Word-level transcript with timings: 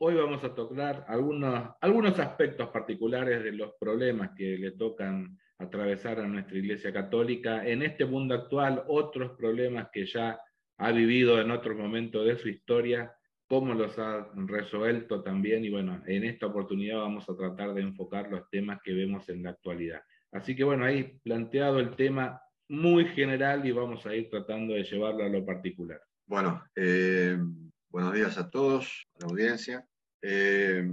Hoy 0.00 0.14
vamos 0.14 0.44
a 0.44 0.54
tocar 0.54 1.04
algunos, 1.08 2.20
aspectos 2.20 2.68
particulares 2.68 3.42
de 3.42 3.50
los 3.50 3.72
problemas 3.80 4.30
que 4.36 4.56
le 4.56 4.70
tocan 4.70 5.36
atravesar 5.58 6.20
a 6.20 6.28
nuestra 6.28 6.56
Iglesia 6.56 6.92
Católica 6.92 7.66
en 7.66 7.82
este 7.82 8.04
mundo 8.04 8.36
actual, 8.36 8.84
otros 8.86 9.36
problemas 9.36 9.88
que 9.92 10.06
ya 10.06 10.40
ha 10.76 10.92
vivido 10.92 11.40
en 11.40 11.50
otro 11.50 11.74
momento 11.74 12.22
de 12.22 12.38
su 12.38 12.48
historia, 12.48 13.12
cómo 13.48 13.74
los 13.74 13.98
ha 13.98 14.30
resuelto 14.36 15.20
también 15.20 15.64
y 15.64 15.70
bueno, 15.70 16.00
en 16.06 16.22
esta 16.22 16.46
oportunidad 16.46 16.98
vamos 16.98 17.28
a 17.28 17.34
tratar 17.34 17.74
de 17.74 17.80
enfocar 17.80 18.30
los 18.30 18.48
temas 18.50 18.78
que 18.84 18.94
vemos 18.94 19.28
en 19.28 19.42
la 19.42 19.50
actualidad. 19.50 20.02
Así 20.30 20.54
que 20.54 20.62
bueno, 20.62 20.84
ahí 20.84 21.18
planteado 21.24 21.80
el 21.80 21.96
tema 21.96 22.40
muy 22.68 23.04
general 23.06 23.66
y 23.66 23.72
vamos 23.72 24.06
a 24.06 24.14
ir 24.14 24.30
tratando 24.30 24.74
de 24.74 24.84
llevarlo 24.84 25.24
a 25.24 25.28
lo 25.28 25.44
particular. 25.44 26.00
Bueno, 26.24 26.62
eh, 26.76 27.36
buenos 27.90 28.14
días 28.14 28.38
a 28.38 28.48
todos, 28.48 29.08
a 29.16 29.24
la 29.24 29.30
audiencia. 29.30 29.88
Eh, 30.22 30.84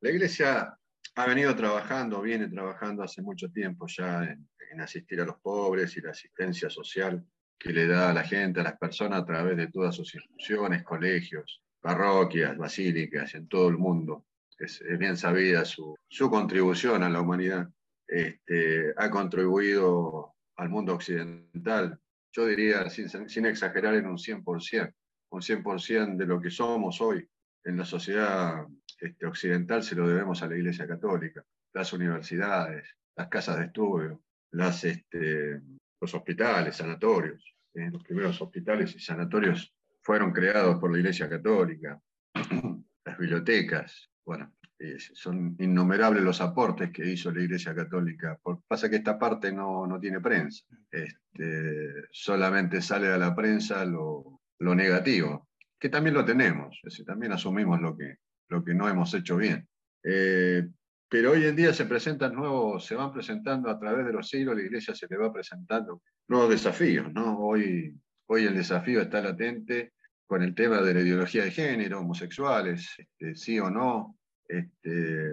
la 0.00 0.10
Iglesia 0.10 0.76
ha 1.14 1.26
venido 1.26 1.54
trabajando, 1.54 2.20
viene 2.22 2.48
trabajando 2.48 3.02
hace 3.02 3.22
mucho 3.22 3.50
tiempo 3.50 3.86
ya 3.86 4.24
en, 4.24 4.48
asistir 4.80 5.20
a 5.20 5.26
los 5.26 5.38
pobres 5.40 5.94
y 5.98 6.00
la 6.00 6.12
asistencia 6.12 6.70
social 6.70 7.22
que 7.58 7.74
le 7.74 7.86
da 7.86 8.08
a 8.08 8.14
la 8.14 8.24
gente, 8.24 8.60
a 8.60 8.62
las 8.62 8.78
personas 8.78 9.20
a 9.20 9.26
través 9.26 9.54
de 9.58 9.66
todas 9.66 9.94
sus 9.94 10.14
instituciones, 10.14 10.82
colegios, 10.82 11.62
parroquias, 11.78 12.56
basílicas, 12.56 13.34
en 13.34 13.48
todo 13.48 13.68
el 13.68 13.76
mundo. 13.76 14.24
Es, 14.58 14.80
es 14.80 14.98
bien 14.98 15.18
sabida 15.18 15.66
su, 15.66 15.94
su, 16.08 16.30
contribución 16.30 17.02
a 17.02 17.10
la 17.10 17.20
humanidad. 17.20 17.68
Este, 18.08 18.94
ha 18.96 19.10
contribuido 19.10 20.34
al 20.56 20.70
mundo 20.70 20.94
occidental, 20.94 22.00
yo 22.32 22.46
diría 22.46 22.88
sin, 22.88 23.10
sin 23.28 23.44
exagerar, 23.44 23.94
en 23.94 24.06
un 24.06 24.16
100%, 24.16 24.94
un 25.32 25.40
100% 25.42 26.16
de 26.16 26.26
lo 26.26 26.40
que 26.40 26.50
somos 26.50 26.98
hoy 27.02 27.28
en 27.64 27.76
la 27.76 27.84
sociedad 27.84 28.66
este, 28.98 29.26
occidental 29.26 29.82
se 29.82 29.94
lo 29.94 30.08
debemos 30.08 30.42
a 30.42 30.48
la 30.48 30.56
Iglesia 30.56 30.86
Católica, 30.86 31.44
las 31.72 31.92
universidades, 31.92 32.96
las 33.16 33.28
casas 33.28 33.58
de 33.58 33.66
estudio, 33.66 34.22
las, 34.52 34.84
este, 34.84 35.60
los 36.00 36.14
hospitales, 36.14 36.76
sanatorios. 36.76 37.44
Eh, 37.74 37.90
los 37.90 38.02
primeros 38.02 38.40
hospitales 38.42 38.94
y 38.94 39.00
sanatorios 39.00 39.74
fueron 40.02 40.32
creados 40.32 40.78
por 40.78 40.92
la 40.92 40.98
Iglesia 40.98 41.28
Católica, 41.28 42.00
las 43.04 43.18
bibliotecas, 43.18 44.10
bueno, 44.24 44.52
eh, 44.78 44.98
son 44.98 45.56
innumerables 45.58 46.22
los 46.22 46.40
aportes 46.40 46.90
que 46.90 47.06
hizo 47.06 47.32
la 47.32 47.42
Iglesia 47.42 47.74
Católica. 47.74 48.38
Por, 48.42 48.62
pasa 48.66 48.90
que 48.90 48.96
esta 48.96 49.18
parte 49.18 49.52
no, 49.52 49.86
no 49.86 49.98
tiene 49.98 50.20
prensa, 50.20 50.64
este, 50.90 52.08
solamente 52.10 52.82
sale 52.82 53.08
a 53.08 53.18
la 53.18 53.34
prensa 53.34 53.84
lo, 53.84 54.42
lo 54.58 54.74
negativo, 54.74 55.48
que 55.82 55.88
también 55.88 56.14
lo 56.14 56.24
tenemos, 56.24 56.76
es 56.76 56.92
decir, 56.92 57.04
también 57.04 57.32
asumimos 57.32 57.80
lo 57.80 57.96
que, 57.96 58.18
lo 58.50 58.62
que 58.62 58.72
no 58.72 58.88
hemos 58.88 59.12
hecho 59.14 59.36
bien. 59.36 59.66
Eh, 60.04 60.68
pero 61.08 61.32
hoy 61.32 61.44
en 61.44 61.56
día 61.56 61.74
se 61.74 61.86
presentan 61.86 62.36
nuevos, 62.36 62.86
se 62.86 62.94
van 62.94 63.12
presentando 63.12 63.68
a 63.68 63.80
través 63.80 64.06
de 64.06 64.12
los 64.12 64.28
siglos, 64.28 64.54
la 64.54 64.62
iglesia 64.62 64.94
se 64.94 65.08
le 65.10 65.16
va 65.16 65.32
presentando 65.32 66.02
nuevos 66.28 66.50
desafíos, 66.50 67.12
¿no? 67.12 67.36
Hoy, 67.36 67.98
hoy 68.26 68.44
el 68.44 68.54
desafío 68.54 69.00
está 69.00 69.20
latente 69.20 69.94
con 70.24 70.44
el 70.44 70.54
tema 70.54 70.80
de 70.82 70.94
la 70.94 71.00
ideología 71.00 71.42
de 71.42 71.50
género, 71.50 71.98
homosexuales, 71.98 72.88
este, 72.96 73.34
sí 73.34 73.58
o 73.58 73.68
no, 73.68 74.16
este, 74.46 75.32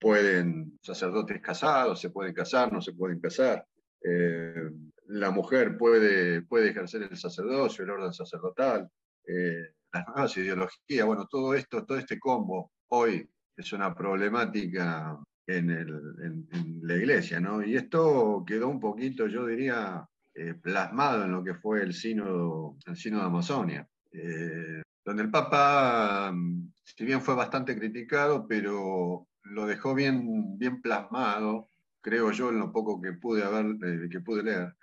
pueden, 0.00 0.78
sacerdotes 0.80 1.38
casados, 1.42 2.00
se 2.00 2.08
pueden 2.08 2.32
casar, 2.32 2.72
no 2.72 2.80
se 2.80 2.94
pueden 2.94 3.20
casar, 3.20 3.66
eh, 4.02 4.70
la 5.08 5.30
mujer 5.30 5.76
puede, 5.76 6.40
puede 6.40 6.70
ejercer 6.70 7.02
el 7.02 7.18
sacerdocio, 7.18 7.84
el 7.84 7.90
orden 7.90 8.14
sacerdotal, 8.14 8.88
eh, 9.26 9.74
las 9.92 10.06
nuevas 10.08 10.36
ideologías, 10.36 11.06
bueno, 11.06 11.26
todo 11.26 11.54
esto, 11.54 11.84
todo 11.84 11.98
este 11.98 12.18
combo 12.18 12.72
hoy 12.88 13.28
es 13.56 13.72
una 13.72 13.94
problemática 13.94 15.18
en, 15.46 16.46
la 16.82 16.96
iglesia, 16.96 17.40
¿no? 17.40 17.62
Y 17.62 17.76
esto 17.76 18.44
quedó 18.46 18.68
un 18.68 18.80
poquito, 18.80 19.26
yo 19.26 19.46
diría, 19.46 20.06
eh, 20.34 20.54
plasmado 20.54 21.24
en 21.24 21.32
lo 21.32 21.44
que 21.44 21.54
fue 21.54 21.82
el 21.82 21.92
sínodo, 21.92 22.76
el 22.86 22.96
sínodo 22.96 23.20
de 23.22 23.26
Amazonia, 23.26 23.88
eh, 24.12 24.82
donde 25.04 25.22
el 25.22 25.30
Papa, 25.30 26.34
si 26.82 27.04
bien 27.04 27.20
fue 27.20 27.34
bastante 27.34 27.76
criticado, 27.76 28.46
pero 28.46 29.26
lo 29.42 29.66
dejó 29.66 29.94
bien, 29.94 30.58
bien 30.58 30.80
plasmado, 30.80 31.68
creo 32.00 32.30
yo, 32.30 32.50
en 32.50 32.58
lo 32.58 32.72
poco 32.72 33.00
que 33.00 33.12
pude, 33.12 33.42
haber, 33.42 33.76
eh, 33.84 34.08
que 34.10 34.20
pude 34.20 34.42
leer, 34.42 34.74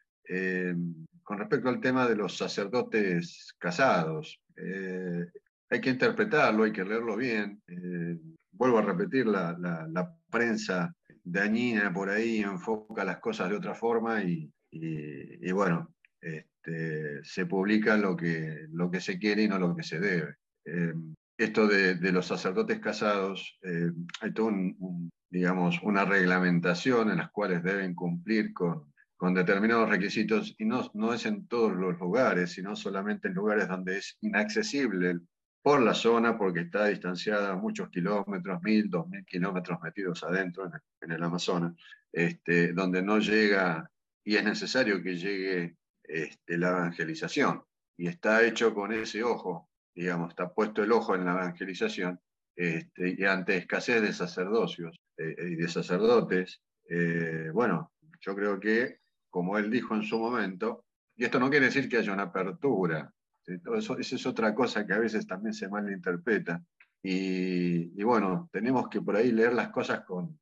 con 1.29 1.38
respecto 1.38 1.69
al 1.69 1.79
tema 1.79 2.07
de 2.07 2.16
los 2.16 2.35
sacerdotes 2.35 3.53
casados. 3.59 4.41
Eh, 4.57 5.28
hay 5.69 5.79
que 5.79 5.91
interpretarlo, 5.91 6.63
hay 6.63 6.72
que 6.72 6.84
leerlo 6.84 7.16
bien. 7.16 7.62
Eh, 7.67 8.17
vuelvo 8.51 8.79
a 8.79 8.81
repetir, 8.81 9.28
la, 9.28 10.12
prensa 10.31 10.91
dañina 11.23 11.94
por 11.94 12.09
ahí 12.09 12.40
enfoca 12.40 13.03
las 13.03 13.19
cosas 13.19 13.47
de 13.47 13.57
otra 13.57 13.75
forma 13.75 14.23
y, 14.23 14.51
bueno, 15.51 15.94
este, 16.19 17.23
se 17.23 17.46
publica 17.46 17.96
lo 17.96 18.16
que, 18.17 18.66
lo 18.72 18.90
se 19.00 19.19
quiere 19.19 19.44
y 19.44 19.47
no 19.47 19.59
lo 19.59 19.75
que 19.75 19.84
se 19.84 20.00
debe. 20.00 20.35
Eh, 20.66 20.94
esto 21.38 21.67
de, 21.67 22.11
los 22.11 22.25
sacerdotes 22.25 22.79
casados, 22.79 23.59
hay 23.61 24.34
digamos, 25.29 25.79
una 25.84 26.06
reglamentación 26.06 27.11
en 27.11 27.17
las 27.17 27.29
cuales 27.29 27.61
deben 27.61 27.94
cumplir 27.94 28.51
con, 28.51 28.90
con 29.19 29.34
determinados 29.34 29.90
requisitos 29.90 30.56
y 30.57 30.63
no, 30.63 30.90
no 30.94 31.13
es 31.13 31.25
en 31.25 31.46
todos 31.46 31.75
los 31.75 32.00
lugares, 32.00 32.53
sino 32.53 32.74
solamente 32.78 33.28
en 33.28 33.34
lugares 33.34 33.68
donde 33.68 33.97
es 33.97 34.18
inaccesible 34.22 35.19
por 35.62 35.81
la 35.81 35.94
zona 35.94 36.38
porque 36.38 36.62
está 36.62 36.85
distanciada 36.85 37.53
muchos 37.58 37.90
kilómetros, 37.90 38.62
mil, 38.63 38.90
dos 38.90 39.09
mil 39.09 39.25
kilómetros 39.25 39.78
metidos 39.84 40.24
adentro 40.24 40.68
en 40.68 40.75
el, 40.75 40.79
en 41.02 41.12
el 41.12 41.22
Amazonas, 41.22 41.74
este, 42.13 42.72
donde 42.72 43.02
no 43.02 43.19
llega 43.19 43.91
y 44.24 44.38
es 44.38 44.44
necesario 44.46 45.03
que 45.03 45.18
llegue 45.18 45.75
este, 46.02 46.58
la 46.58 46.69
evangelización. 46.69 47.62
Y 47.97 48.08
está 48.08 48.41
hecho 48.46 48.74
con 48.74 48.94
ese 48.94 49.22
ojo, 49.22 49.69
digamos, 49.94 50.29
está 50.29 50.53
puesto 50.53 50.81
el 50.81 50.94
ojo 50.94 51.13
en 51.16 51.25
la 51.25 51.34
evangelización 51.34 52.22
este, 52.56 53.16
y 53.18 53.25
ante 53.25 53.58
escasez 53.58 54.02
de 54.02 54.13
sacerdocios 54.13 54.97
eh, 55.18 55.35
y 55.40 55.56
de 55.56 55.68
sacerdotes, 55.68 56.62
eh, 56.88 57.50
bueno, 57.52 57.91
yo 58.22 58.34
creo 58.34 58.59
que, 58.59 58.99
como 59.29 59.57
él 59.57 59.69
dijo 59.69 59.95
en 59.95 60.03
su 60.03 60.17
momento, 60.19 60.85
y 61.16 61.25
esto 61.25 61.40
no 61.40 61.50
quiere 61.50 61.67
decir 61.67 61.90
que 61.90 61.97
haya 61.97 62.13
una 62.13 62.23
apertura, 62.23 63.13
eso, 63.45 63.97
esa 63.97 64.16
es 64.16 64.25
otra 64.25 64.53
cosa 64.53 64.85
que 64.85 64.94
a 64.94 65.00
veces 65.00 65.25
también 65.25 65.53
se 65.53 65.67
malinterpreta. 65.67 66.63
Y, 67.01 68.00
y, 68.00 68.03
bueno, 68.03 68.50
tenemos 68.51 68.90
que 68.90 69.01
por 69.01 69.16
ahí 69.16 69.31
leer 69.31 69.53
las 69.53 69.69
cosas 69.69 70.01
con, 70.06 70.40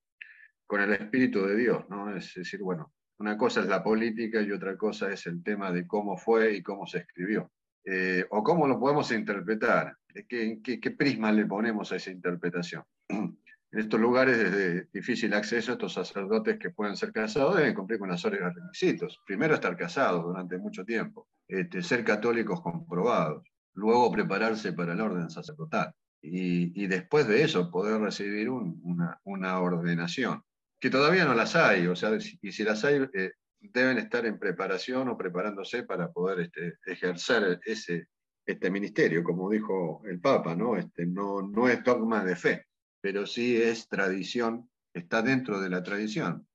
con 0.66 0.82
el 0.82 0.94
Espíritu 0.94 1.46
de 1.46 1.56
Dios, 1.56 1.90
¿no? 1.90 2.16
Es 2.16 2.34
decir, 2.34 2.62
bueno, 2.62 2.94
una 3.20 3.38
cosa 3.38 3.62
es 3.62 3.68
la 3.68 3.84
política 3.84 4.42
y 4.42 4.52
otra 4.52 4.76
cosa 4.76 5.12
es 5.12 5.26
el 5.28 5.44
tema 5.44 5.72
de 5.72 5.88
cómo 5.88 6.18
fue 6.18 6.56
y 6.56 6.64
cómo 6.64 6.86
se 6.86 7.00
escribió. 7.00 7.52
Eh, 7.84 8.26
o 8.32 8.44
cómo 8.44 8.68
lo 8.68 8.80
podemos 8.80 9.12
interpretar, 9.12 9.96
¿Qué, 10.28 10.60
qué, 10.64 10.80
qué 10.80 10.92
prisma 10.92 11.32
le 11.32 11.46
ponemos 11.46 11.92
a 11.92 11.96
esa 11.96 12.12
interpretación. 12.12 12.84
En 13.72 13.80
estos 13.80 14.00
lugares 14.00 14.38
de 14.38 14.88
difícil 14.94 15.34
acceso, 15.34 15.74
estos 15.74 15.94
sacerdotes 15.94 16.58
que 16.58 16.70
pueden 16.70 16.96
ser 16.96 17.12
casados 17.12 17.58
deben 17.58 17.74
cumplir 17.74 18.00
con 18.00 18.08
una 18.08 18.18
serie 18.18 18.40
de 18.40 18.50
requisitos. 18.50 19.22
Primero, 19.26 19.56
estar 19.56 19.76
casados 19.76 20.24
durante 20.24 20.58
mucho 20.58 20.86
tiempo, 20.86 21.28
este, 21.48 21.82
ser 21.82 22.06
católicos 22.06 22.62
comprobados, 22.62 23.44
luego 23.74 24.10
prepararse 24.12 24.72
para 24.72 24.94
el 24.94 25.02
orden 25.02 25.30
sacerdotal 25.30 25.94
y, 26.22 26.88
después 26.88 27.28
de 27.28 27.44
eso 27.44 27.70
poder 27.70 28.02
recibir 28.02 28.50
un, 28.50 28.80
una, 28.84 29.20
una, 29.26 29.60
ordenación, 29.60 30.42
que 30.80 30.90
todavía 30.90 31.26
no 31.26 31.34
las 31.34 31.56
hay, 31.56 31.88
o 31.88 31.96
sea, 31.96 32.12
y 32.42 32.52
si 32.52 32.64
las 32.64 32.84
hay, 32.86 33.08
eh, 33.14 33.32
deben 33.60 33.98
estar 33.98 34.26
en 34.26 34.40
preparación 34.40 35.10
o 35.10 35.18
preparándose 35.18 35.84
para 35.84 36.12
poder 36.12 36.40
este, 36.40 36.78
ejercer 36.86 37.60
ese, 37.66 38.08
este 38.46 38.72
ministerio, 38.72 39.24
como 39.24 39.50
dijo 39.50 40.02
el 40.06 40.20
Papa, 40.20 40.56
¿no? 40.56 40.78
Este, 40.78 41.06
no, 41.06 41.42
no 41.42 41.68
es 41.68 41.84
dogma 41.84 42.24
de 42.24 42.36
fe 42.36 42.68
pero 43.08 43.26
sí 43.26 43.56
es 43.56 43.88
tradición, 43.88 44.70
está 44.94 45.22
dentro 45.22 45.62
de 45.62 45.70
la 45.70 45.82
tradición. 45.82 46.46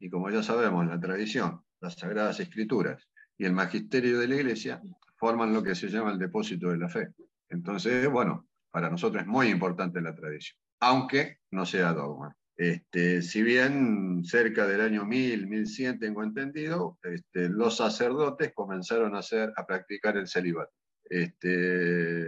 Y 0.00 0.10
como 0.10 0.30
ya 0.30 0.42
sabemos, 0.42 0.84
la 0.84 0.98
tradición, 0.98 1.62
las 1.80 1.94
sagradas 1.94 2.40
escrituras 2.40 3.08
y 3.38 3.44
el 3.44 3.52
magisterio 3.52 4.18
de 4.18 4.26
la 4.26 4.34
iglesia 4.34 4.82
forman 5.16 5.52
lo 5.52 5.62
que 5.62 5.76
se 5.76 5.86
llama 5.86 6.10
el 6.10 6.18
depósito 6.18 6.70
de 6.70 6.78
la 6.78 6.88
fe. 6.88 7.10
Entonces, 7.50 8.08
bueno, 8.10 8.48
para 8.72 8.90
nosotros 8.90 9.22
es 9.22 9.28
muy 9.28 9.46
importante 9.46 10.00
la 10.00 10.12
tradición, 10.12 10.58
aunque 10.80 11.38
no 11.52 11.64
sea 11.64 11.92
dogma. 11.92 12.36
Este, 12.56 13.22
si 13.22 13.44
bien 13.44 14.24
cerca 14.24 14.66
del 14.66 14.80
año 14.80 15.04
1000, 15.04 15.46
1100, 15.46 16.00
tengo 16.00 16.24
entendido, 16.24 16.98
este, 17.04 17.48
los 17.48 17.76
sacerdotes 17.76 18.52
comenzaron 18.52 19.14
a, 19.14 19.20
hacer, 19.20 19.52
a 19.54 19.64
practicar 19.64 20.16
el 20.16 20.26
celibato. 20.26 20.72
Este, 21.04 22.26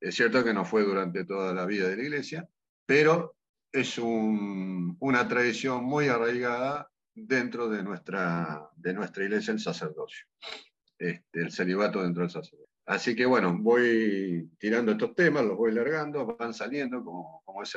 es 0.00 0.12
cierto 0.12 0.42
que 0.42 0.52
no 0.52 0.64
fue 0.64 0.82
durante 0.82 1.24
toda 1.24 1.54
la 1.54 1.66
vida 1.66 1.88
de 1.88 1.96
la 1.98 2.02
iglesia, 2.02 2.48
pero 2.92 3.36
es 3.72 3.96
una 3.96 5.26
tradición 5.26 5.82
muy 5.82 6.08
arraigada 6.08 6.90
dentro 7.14 7.70
de 7.70 7.82
nuestra, 7.82 8.68
de 8.76 8.92
nuestra 8.92 9.24
iglesia, 9.24 9.52
el 9.52 9.60
sacerdocio, 9.60 10.26
este, 10.98 11.40
el 11.40 11.50
celibato 11.50 12.02
dentro 12.02 12.20
del 12.22 12.30
sacerdocio. 12.30 12.68
Así 12.84 13.16
que 13.16 13.24
bueno, 13.24 13.56
voy 13.58 14.46
tirando 14.58 14.92
estos 14.92 15.14
temas, 15.14 15.42
los 15.46 15.56
voy 15.56 15.72
largando, 15.72 16.36
van 16.36 16.52
saliendo, 16.52 17.02
como, 17.02 17.40
como 17.46 17.62
es 17.62 17.74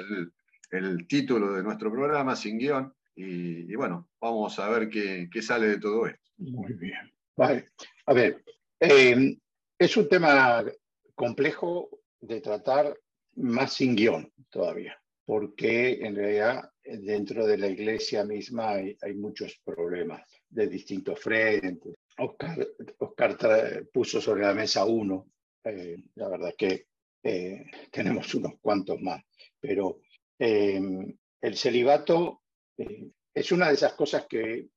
el, 0.71 1.07
título 1.07 1.53
de 1.53 1.63
nuestro 1.63 1.89
programa, 1.89 2.35
sin 2.35 2.57
guion, 2.57 2.93
y, 3.15 3.73
bueno, 3.73 4.09
vamos 4.19 4.59
a 4.59 4.67
ver 4.67 4.89
qué, 4.89 5.29
qué, 5.31 5.41
sale 5.41 5.67
de 5.67 5.79
todo 5.79 6.07
esto. 6.07 6.29
Muy 6.39 6.73
bien. 6.73 7.09
Vale. 7.37 7.69
A 8.05 8.13
ver, 8.13 8.43
eh, 8.81 9.37
es 9.79 9.95
un 9.95 10.09
tema 10.09 10.61
complejo 11.15 12.01
de 12.19 12.41
tratar 12.41 12.97
más 13.35 13.73
sin 13.73 13.95
guion 13.95 14.29
todavía, 14.49 14.97
porque 15.25 15.93
en 16.01 16.15
realidad 16.15 16.69
dentro 16.83 17.45
de 17.47 17.57
la 17.57 17.67
iglesia 17.67 18.23
misma 18.23 18.73
hay, 18.73 19.13
muchos 19.15 19.59
problemas 19.63 20.21
de 20.49 20.67
distintos 20.67 21.19
frentes. 21.19 21.95
Oscar, 22.17 22.67
Oscar 22.99 23.87
puso 23.91 24.21
sobre 24.21 24.43
la 24.43 24.53
mesa 24.53 24.85
uno, 24.85 25.27
eh, 25.63 25.97
la 26.15 26.29
verdad 26.29 26.53
que 26.57 26.87
eh, 27.23 27.65
tenemos 27.91 28.33
unos 28.35 28.53
cuantos 28.61 29.01
más, 29.01 29.23
pero 29.59 29.99
eh, 30.37 30.79
el 31.41 31.57
celibato 31.57 32.43
es 33.33 33.51
una 33.51 33.69
de 33.69 33.73
esas 33.73 33.93
cosas 33.93 34.27
que, 34.27 34.67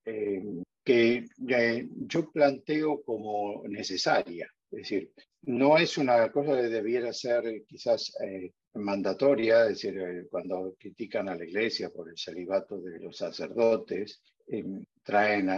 que 0.85 1.89
yo 2.07 2.31
planteo 2.33 3.03
como 3.03 3.63
necesaria. 3.69 4.51
Es 4.71 4.79
decir, 4.79 5.13
no 5.43 5.79
es 5.79 5.97
una 5.99 6.31
cosa 6.31 6.57
que 6.57 6.69
debiera 6.69 7.13
ser 7.13 7.65
quizás 7.67 8.13
eh, 8.23 8.53
mandatoria, 8.75 9.63
es 9.63 9.69
decir, 9.69 9.99
eh, 9.99 10.27
cuando 10.31 10.75
critican 10.79 11.29
a 11.29 11.35
la 11.35 11.45
iglesia 11.45 11.91
por 11.91 12.09
el 12.09 12.17
celibato 12.17 12.81
de 12.81 13.01
los 13.01 13.17
sacerdotes, 13.17 14.23
eh, 14.47 14.65
traen 15.03 15.51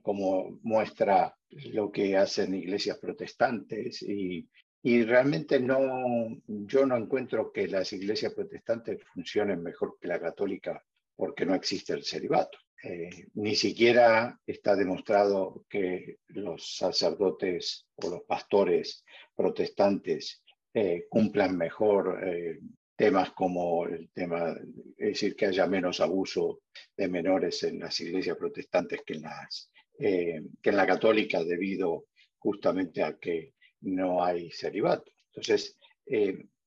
como 0.00 0.58
muestra 0.62 1.36
lo 1.72 1.92
que 1.92 2.16
hacen 2.16 2.54
iglesias 2.54 2.98
protestantes 2.98 4.02
y, 4.02 4.48
y 4.82 5.02
realmente 5.04 5.60
no, 5.60 6.40
yo 6.46 6.86
no 6.86 6.96
encuentro 6.96 7.52
que 7.52 7.68
las 7.68 7.92
iglesias 7.92 8.32
protestantes 8.32 9.02
funcionen 9.12 9.62
mejor 9.62 9.98
que 10.00 10.08
la 10.08 10.18
católica 10.18 10.82
porque 11.16 11.44
no 11.44 11.54
existe 11.54 11.92
el 11.92 12.04
celibato. 12.04 12.58
Eh, 12.82 13.26
ni 13.34 13.56
siquiera 13.56 14.38
está 14.46 14.76
demostrado 14.76 15.64
que 15.68 16.18
los 16.28 16.76
sacerdotes 16.76 17.88
o 17.96 18.08
los 18.08 18.22
pastores 18.22 19.04
protestantes 19.34 20.44
eh, 20.80 21.06
cumplan 21.08 21.56
mejor 21.56 22.20
eh, 22.22 22.60
temas 22.94 23.32
como 23.32 23.84
el 23.86 24.10
tema, 24.10 24.56
es 24.96 25.08
decir, 25.08 25.34
que 25.34 25.46
haya 25.46 25.66
menos 25.66 26.00
abuso 26.00 26.60
de 26.96 27.08
menores 27.08 27.64
en 27.64 27.80
las 27.80 27.98
iglesias 28.00 28.36
protestantes 28.36 29.02
que 29.04 29.14
en, 29.14 29.22
las, 29.22 29.72
que 29.98 30.70
en 30.70 30.76
la 30.76 30.86
católica 30.86 31.42
debido 31.42 32.06
justamente 32.38 33.02
a 33.02 33.16
que 33.18 33.54
no 33.80 34.22
hay 34.22 34.52
celibato. 34.52 35.10
Entonces, 35.32 35.76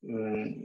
mm, 0.02 0.64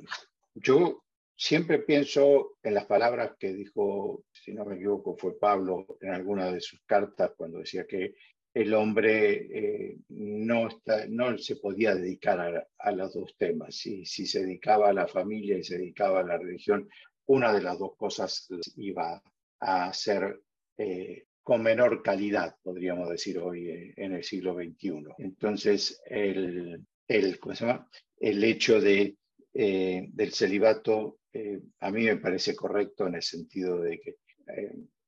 yo 0.55 1.05
siempre 1.33 1.79
pienso 1.79 2.57
en 2.63 2.73
las 2.73 2.85
palabras 2.85 3.37
que 3.39 3.53
dijo, 3.53 4.25
si 4.33 4.53
no 4.53 4.65
me 4.65 4.75
equivoco, 4.75 5.15
fue 5.15 5.39
Pablo 5.39 5.85
en 6.01 6.09
alguna 6.09 6.51
de 6.51 6.59
sus 6.59 6.81
cartas 6.85 7.31
cuando 7.37 7.59
decía 7.59 7.85
que 7.87 8.15
el 8.61 8.73
hombre 8.73 9.47
eh, 9.51 9.97
no, 10.09 10.67
no 11.09 11.37
se 11.37 11.57
podía 11.57 11.93
dedicar 11.93 12.67
a, 12.79 12.91
los 12.91 13.13
dos 13.13 13.35
temas. 13.37 13.75
Si, 13.75 14.03
se 14.03 14.39
dedicaba 14.41 14.89
a 14.89 14.93
la 14.93 15.07
familia 15.07 15.59
y 15.59 15.63
se 15.63 15.77
dedicaba 15.77 16.21
a 16.21 16.23
la 16.23 16.39
religión, 16.39 16.89
una 17.27 17.53
de 17.53 17.61
las 17.61 17.77
dos 17.77 17.95
cosas 17.95 18.47
iba 18.77 19.21
a 19.59 19.93
ser 19.93 20.41
eh, 20.75 21.25
con 21.43 21.61
menor 21.61 22.01
calidad, 22.01 22.55
podríamos 22.63 23.09
decir 23.09 23.37
hoy 23.37 23.69
eh, 23.69 23.93
en 23.95 24.13
el 24.13 24.23
siglo 24.23 24.55
XXI. 24.55 25.03
Entonces, 25.19 26.01
el, 26.05 26.83
el, 27.07 27.39
¿cómo 27.39 27.53
se 27.53 27.65
llama? 27.65 27.87
el 28.19 28.43
hecho 28.43 28.81
de, 28.81 29.15
del 29.53 30.33
celibato 30.33 31.19
a 31.79 31.91
mí 31.91 32.05
me 32.05 32.17
parece 32.17 32.55
correcto 32.55 33.05
en 33.05 33.15
el 33.15 33.21
sentido 33.21 33.79
de 33.79 33.99
que 33.99 34.15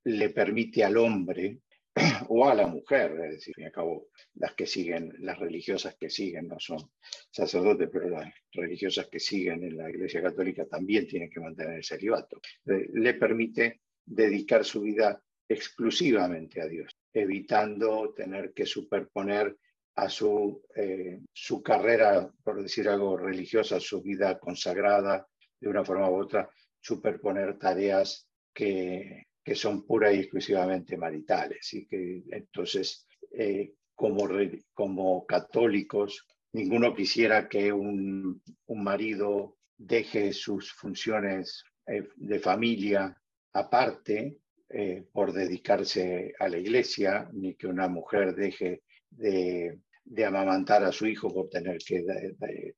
le 0.04 0.30
permite 0.30 0.84
al 0.84 0.98
hombre 0.98 1.60
o 2.30 2.48
a 2.48 2.56
la 2.56 2.68
mujer, 2.68 3.12
es 3.26 3.32
decir, 3.32 3.56
al 3.66 3.72
cabo, 3.72 4.08
las 4.36 4.54
que 4.54 4.66
siguen, 4.66 5.14
las 5.20 5.38
religiosas 5.40 5.96
que 6.00 6.10
siguen, 6.10 6.48
no 6.48 6.60
son 6.60 6.92
sacerdotes, 7.30 7.90
pero 7.92 8.10
las 8.10 8.34
religiosas 8.52 9.08
que 9.08 9.20
siguen 9.20 9.64
en 9.64 9.78
la 9.78 9.90
Iglesia 9.90 10.22
Católica 10.22 10.66
también 10.66 11.08
tienen 11.08 11.30
que 11.30 11.40
mantener 11.40 11.76
el 11.76 11.84
celibato. 11.84 12.40
le 12.66 13.14
permite 13.16 13.82
dedicar 14.06 14.64
su 14.64 14.82
vida 14.82 15.22
exclusivamente 15.48 16.62
a 16.62 16.68
Dios, 16.68 16.96
evitando 17.12 18.14
tener 18.16 18.54
que 18.54 18.66
superponer 18.66 19.56
a 19.96 20.10
su, 20.10 20.64
eh, 20.76 21.20
su 21.34 21.62
carrera, 21.62 22.32
por 22.44 22.62
decir 22.62 22.88
algo, 22.88 23.18
religiosa, 23.18 23.80
su 23.80 24.02
vida 24.02 24.40
consagrada, 24.40 25.28
de 25.60 25.68
una 25.68 25.84
forma 25.84 26.10
u 26.10 26.16
otra, 26.22 26.50
superponer 26.80 27.58
tareas 27.58 28.30
que, 28.54 29.26
que 29.44 29.56
son 29.56 29.86
pura 29.86 30.12
y 30.12 30.20
exclusivamente 30.20 30.98
maritales. 30.98 31.74
Y 31.74 31.86
que 31.88 32.24
entonces, 32.32 33.08
eh, 33.32 33.74
como, 33.96 34.28
como 34.74 35.26
católicos, 35.26 36.26
ninguno 36.54 36.94
quisiera 36.94 37.48
que 37.48 37.72
un, 37.72 38.42
un 38.68 38.84
marido 38.84 39.58
deje 39.78 40.34
sus 40.34 40.72
funciones 40.72 41.64
eh, 41.88 42.08
de 42.16 42.40
familia 42.40 43.16
aparte 43.54 44.38
eh, 44.70 45.06
por 45.12 45.34
dedicarse 45.34 46.34
a 46.40 46.48
la 46.48 46.58
iglesia, 46.58 47.28
ni 47.34 47.56
que 47.56 47.68
una 47.68 47.88
mujer 47.88 48.36
deje 48.36 48.84
de 49.10 50.26
amamantar 50.26 50.84
a 50.84 50.92
su 50.92 51.08
hijo 51.08 51.34
por 51.34 51.50
tener 51.50 51.80
que 51.80 52.04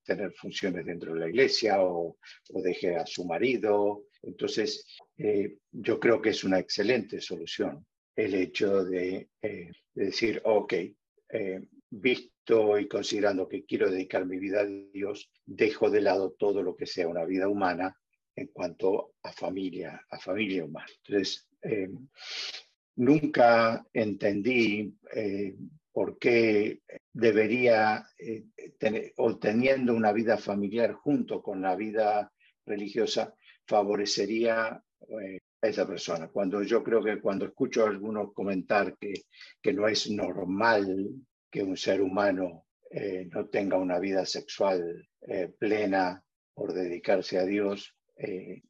tener 0.04 0.32
funciones 0.34 0.86
dentro 0.86 1.14
de 1.14 1.20
la 1.20 1.30
iglesia 1.30 1.82
o, 1.82 2.18
o 2.54 2.62
deje 2.62 2.96
a 2.96 3.06
su 3.06 3.26
marido. 3.26 4.06
Entonces, 4.24 4.86
eh, 5.18 5.58
yo 5.72 6.00
creo 6.00 6.22
que 6.22 6.30
es 6.30 6.44
una 6.44 6.60
excelente 6.60 7.20
solución 7.22 7.86
el 8.16 8.36
hecho 8.36 8.84
de, 8.84 9.30
eh, 9.42 9.72
decir, 9.94 10.42
ok, 10.44 10.74
eh, 10.74 11.68
visto 11.90 12.78
y 12.78 12.88
considerando 12.88 13.48
que 13.48 13.66
quiero 13.66 13.90
dedicar 13.90 14.26
mi 14.26 14.38
vida 14.38 14.62
a 14.62 14.66
Dios, 14.66 15.32
dejo 15.46 15.90
de 15.90 16.02
lado 16.02 16.32
todo 16.38 16.62
lo 16.62 16.76
que 16.76 16.86
sea 16.86 17.08
una 17.08 17.26
vida 17.26 17.48
humana 17.48 17.96
en 18.36 18.48
cuanto 18.48 19.14
a 19.24 19.32
familia, 19.32 20.06
a 20.10 20.20
familia 20.20 20.66
humana. 20.66 20.88
Entonces, 21.06 21.48
nunca 22.96 23.86
entendí 23.94 24.94
por 25.92 26.18
qué 26.18 26.82
debería, 27.14 28.06
tener, 28.78 29.14
o 29.18 29.38
teniendo 29.38 29.94
una 29.94 30.12
vida 30.14 30.38
familiar 30.38 30.94
junto 30.94 31.42
con 31.42 31.62
la 31.62 31.76
vida 31.76 32.32
religiosa, 32.66 33.36
favorecería 33.72 34.84
eh, 35.08 35.40
a 35.62 35.68
esa 35.68 35.88
persona. 35.88 36.28
Cuando 36.28 36.62
yo 36.64 36.84
creo 36.84 37.02
que 37.04 37.22
cuando 37.22 37.46
escucho 37.46 37.86
a 37.86 37.90
algunos 37.90 38.34
comentar 38.34 38.98
que, 38.98 39.14
que 39.62 39.74
no 39.74 39.88
es 39.88 40.10
normal 40.10 40.86
que 41.50 41.64
un 41.64 41.78
ser 41.78 42.02
humano 42.02 42.66
eh, 42.90 43.30
no 43.32 43.48
tenga 43.48 43.78
una 43.78 44.00
vida 44.00 44.26
sexual 44.26 45.08
plena 45.60 46.24
por 46.56 46.74
dedicarse 46.74 47.38
a 47.38 47.46
Dios 47.46 47.96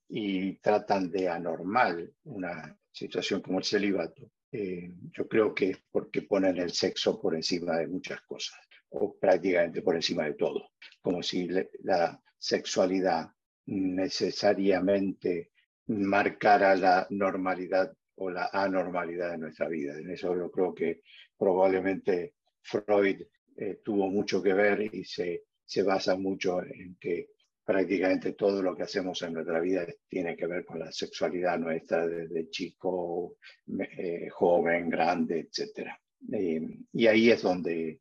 y 0.09 0.57
tratan 0.57 1.09
de 1.09 1.29
anormal 1.29 2.13
una 2.25 2.77
situación 2.91 3.41
como 3.41 3.59
el 3.59 3.63
celibato, 3.63 4.29
eh, 4.51 4.93
yo 5.13 5.27
creo 5.27 5.55
que 5.55 5.69
es 5.71 5.77
porque 5.89 6.23
ponen 6.23 6.57
el 6.57 6.71
sexo 6.71 7.19
por 7.21 7.35
encima 7.35 7.77
de 7.77 7.87
muchas 7.87 8.21
cosas, 8.21 8.59
o 8.89 9.17
prácticamente 9.17 9.81
por 9.81 9.95
encima 9.95 10.25
de 10.25 10.33
todo, 10.33 10.71
como 11.01 11.23
si 11.23 11.47
la 11.83 12.21
sexualidad 12.37 13.31
necesariamente 13.67 15.51
marcara 15.87 16.75
la 16.75 17.07
normalidad 17.09 17.91
o 18.15 18.29
la 18.29 18.49
anormalidad 18.51 19.31
de 19.31 19.37
nuestra 19.37 19.67
vida. 19.67 19.97
En 19.97 20.09
eso 20.09 20.35
yo 20.35 20.51
creo 20.51 20.73
que 20.73 21.01
probablemente 21.37 22.35
Freud 22.61 23.21
eh, 23.57 23.81
tuvo 23.83 24.07
mucho 24.07 24.41
que 24.41 24.53
ver 24.53 24.81
y 24.93 25.03
se, 25.03 25.43
se 25.65 25.83
basa 25.83 26.15
mucho 26.15 26.61
en 26.63 26.97
que 26.99 27.29
prácticamente 27.63 28.33
todo 28.33 28.61
lo 28.61 28.75
que 28.75 28.83
hacemos 28.83 29.21
en 29.21 29.33
nuestra 29.33 29.59
vida 29.59 29.85
tiene 30.07 30.35
que 30.35 30.47
ver 30.47 30.65
con 30.65 30.79
la 30.79 30.91
sexualidad 30.91 31.57
nuestra 31.57 32.07
desde 32.07 32.49
chico, 32.49 33.37
eh, 33.79 34.29
joven, 34.29 34.89
grande, 34.89 35.39
etc. 35.39 35.89
Eh, 36.31 36.61
y 36.93 37.07
ahí 37.07 37.31
es 37.31 37.41
donde 37.41 37.99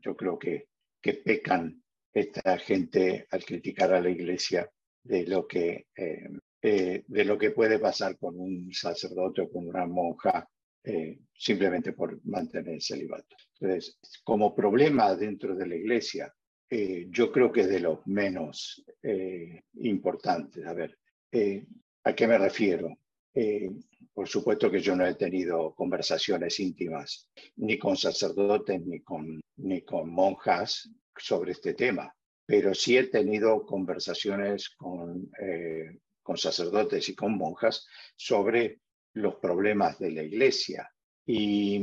yo 0.00 0.14
creo 0.14 0.38
que, 0.38 0.68
que 1.00 1.14
pecan 1.14 1.81
esta 2.12 2.58
gente 2.58 3.26
al 3.30 3.44
criticar 3.44 3.92
a 3.92 4.00
la 4.00 4.10
iglesia 4.10 4.70
de 5.02 5.26
lo 5.26 5.46
que, 5.46 5.86
de 5.96 7.04
de 7.06 7.24
lo 7.24 7.36
que 7.36 7.50
puede 7.50 7.78
pasar 7.78 8.16
con 8.18 8.38
un 8.38 8.72
sacerdote 8.72 9.42
o 9.42 9.50
con 9.50 9.66
una 9.66 9.84
monja 9.86 10.48
eh, 10.84 11.20
simplemente 11.32 11.92
por 11.92 12.18
mantener 12.24 12.74
el 12.74 12.82
celibato. 12.82 13.36
Entonces, 13.60 13.98
como 14.24 14.52
problema 14.52 15.14
dentro 15.14 15.54
de 15.54 15.66
la 15.68 15.76
iglesia, 15.76 16.34
eh, 16.68 17.06
yo 17.08 17.30
creo 17.30 17.52
que 17.52 17.60
es 17.60 17.68
de 17.68 17.78
los 17.78 18.04
menos 18.06 18.84
eh, 19.00 19.62
importantes. 19.74 20.66
A 20.66 20.72
ver, 20.72 20.98
¿a 22.04 22.14
qué 22.14 22.26
me 22.26 22.38
refiero? 22.38 22.96
por 24.12 24.28
supuesto 24.28 24.70
que 24.70 24.80
yo 24.80 24.94
no 24.94 25.06
he 25.06 25.14
tenido 25.14 25.74
conversaciones 25.74 26.60
íntimas 26.60 27.30
ni 27.56 27.78
con 27.78 27.96
sacerdotes 27.96 28.84
ni 28.84 29.00
con, 29.00 29.40
ni 29.56 29.80
con 29.80 30.10
monjas 30.10 30.90
sobre 31.16 31.52
este 31.52 31.74
tema, 31.74 32.14
pero 32.46 32.74
sí 32.74 32.96
he 32.96 33.04
tenido 33.04 33.64
conversaciones 33.64 34.70
con, 34.70 35.30
con 36.22 36.36
sacerdotes 36.36 37.08
y 37.08 37.14
con 37.14 37.36
monjas 37.36 37.86
sobre 38.16 38.80
los 39.14 39.36
problemas 39.36 39.98
de 39.98 40.10
la 40.10 40.22
iglesia. 40.22 40.90
Y, 41.26 41.80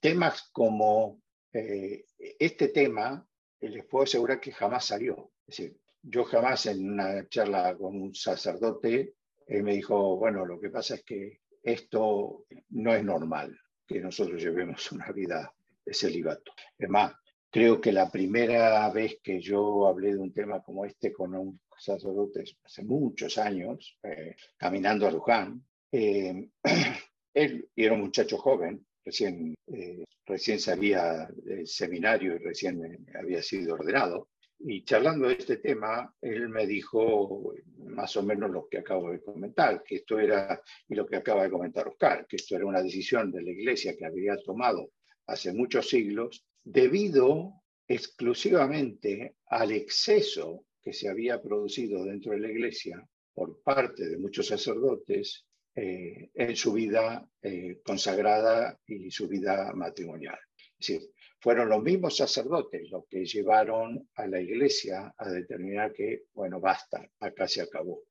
temas 0.00 0.50
como 0.52 1.22
eh, 1.52 2.04
este 2.18 2.68
tema, 2.68 3.24
eh, 3.60 3.68
les 3.68 3.84
puedo 3.86 4.04
asegurar 4.04 4.40
que 4.40 4.52
jamás 4.52 4.86
salió. 4.86 5.32
Es 5.46 5.56
decir, 5.56 5.76
yo 6.02 6.24
jamás 6.24 6.66
en 6.66 6.92
una 6.92 7.28
charla 7.28 7.76
con 7.76 8.00
un 8.00 8.14
sacerdote 8.14 9.14
me 9.48 9.74
dijo, 9.74 10.16
bueno, 10.16 10.46
lo 10.46 10.58
que 10.58 10.70
pasa 10.70 10.94
es 10.94 11.04
que 11.04 11.40
esto 11.62 12.46
no 12.70 12.94
es 12.94 13.04
normal, 13.04 13.56
que 13.86 14.00
nosotros 14.00 14.42
llevemos 14.42 14.90
una 14.92 15.10
vida 15.12 15.54
de 15.84 15.94
celibato. 15.94 16.52
Es 16.78 16.88
más, 16.88 17.12
creo 17.52 17.82
que 17.82 17.92
la 17.92 18.10
primera 18.10 18.88
vez 18.90 19.18
que 19.22 19.38
yo 19.38 19.86
hablé 19.86 20.14
de 20.14 20.18
un 20.18 20.32
tema 20.32 20.62
como 20.62 20.86
este 20.86 21.12
con 21.12 21.34
un 21.34 21.60
sacerdote 21.78 22.44
hace 22.64 22.82
muchos 22.82 23.36
años, 23.36 23.98
eh, 24.02 24.34
caminando 24.56 25.06
a 25.06 25.10
Luján, 25.10 25.62
eh, 25.92 26.48
él 27.34 27.68
era 27.76 27.92
un 27.92 28.00
muchacho 28.00 28.38
joven, 28.38 28.86
recién, 29.04 29.54
eh, 29.66 30.02
recién 30.24 30.60
salía 30.60 31.28
del 31.44 31.66
seminario 31.66 32.36
y 32.36 32.38
recién 32.38 33.06
había 33.14 33.42
sido 33.42 33.74
ordenado. 33.74 34.30
Y 34.60 34.84
charlando 34.84 35.28
de 35.28 35.34
este 35.34 35.58
tema, 35.58 36.14
él 36.22 36.48
me 36.48 36.66
dijo 36.66 37.52
más 37.76 38.16
o 38.16 38.22
menos 38.22 38.50
lo 38.50 38.66
que 38.66 38.78
acabo 38.78 39.10
de 39.10 39.20
comentar, 39.20 39.82
que 39.82 39.96
esto 39.96 40.18
era, 40.18 40.62
y 40.88 40.94
lo 40.94 41.04
que 41.04 41.16
acaba 41.16 41.42
de 41.42 41.50
comentar 41.50 41.86
Oscar, 41.86 42.26
que 42.26 42.36
esto 42.36 42.56
era 42.56 42.64
una 42.64 42.80
decisión 42.80 43.30
de 43.30 43.42
la 43.42 43.50
Iglesia 43.50 43.94
que 43.94 44.06
había 44.06 44.38
tomado 44.38 44.92
hace 45.26 45.52
muchos 45.52 45.88
siglos, 45.88 46.46
debido 46.64 47.62
exclusivamente 47.86 49.36
al 49.46 49.72
exceso 49.72 50.66
que 50.80 50.92
se 50.92 51.08
había 51.08 51.40
producido 51.40 52.04
dentro 52.04 52.32
de 52.32 52.40
la 52.40 52.50
Iglesia 52.50 53.06
por 53.34 53.62
parte 53.62 54.08
de 54.08 54.18
muchos 54.18 54.46
sacerdotes 54.46 55.46
eh, 55.74 56.30
en 56.34 56.54
su 56.54 56.72
vida 56.74 57.26
eh, 57.40 57.80
consagrada 57.82 58.78
y 58.86 59.10
su 59.10 59.26
vida 59.26 59.72
matrimonial. 59.72 60.38
Es 60.78 60.86
decir, 60.86 61.10
fueron 61.40 61.70
los 61.70 61.82
mismos 61.82 62.16
sacerdotes 62.16 62.90
los 62.90 63.06
que 63.08 63.24
llevaron 63.24 64.08
a 64.16 64.26
la 64.26 64.40
iglesia 64.40 65.14
a 65.16 65.30
determinar 65.30 65.92
que, 65.92 66.24
bueno, 66.34 66.60
basta, 66.60 67.08
acá 67.20 67.48
se 67.48 67.62
acabó. 67.62 68.02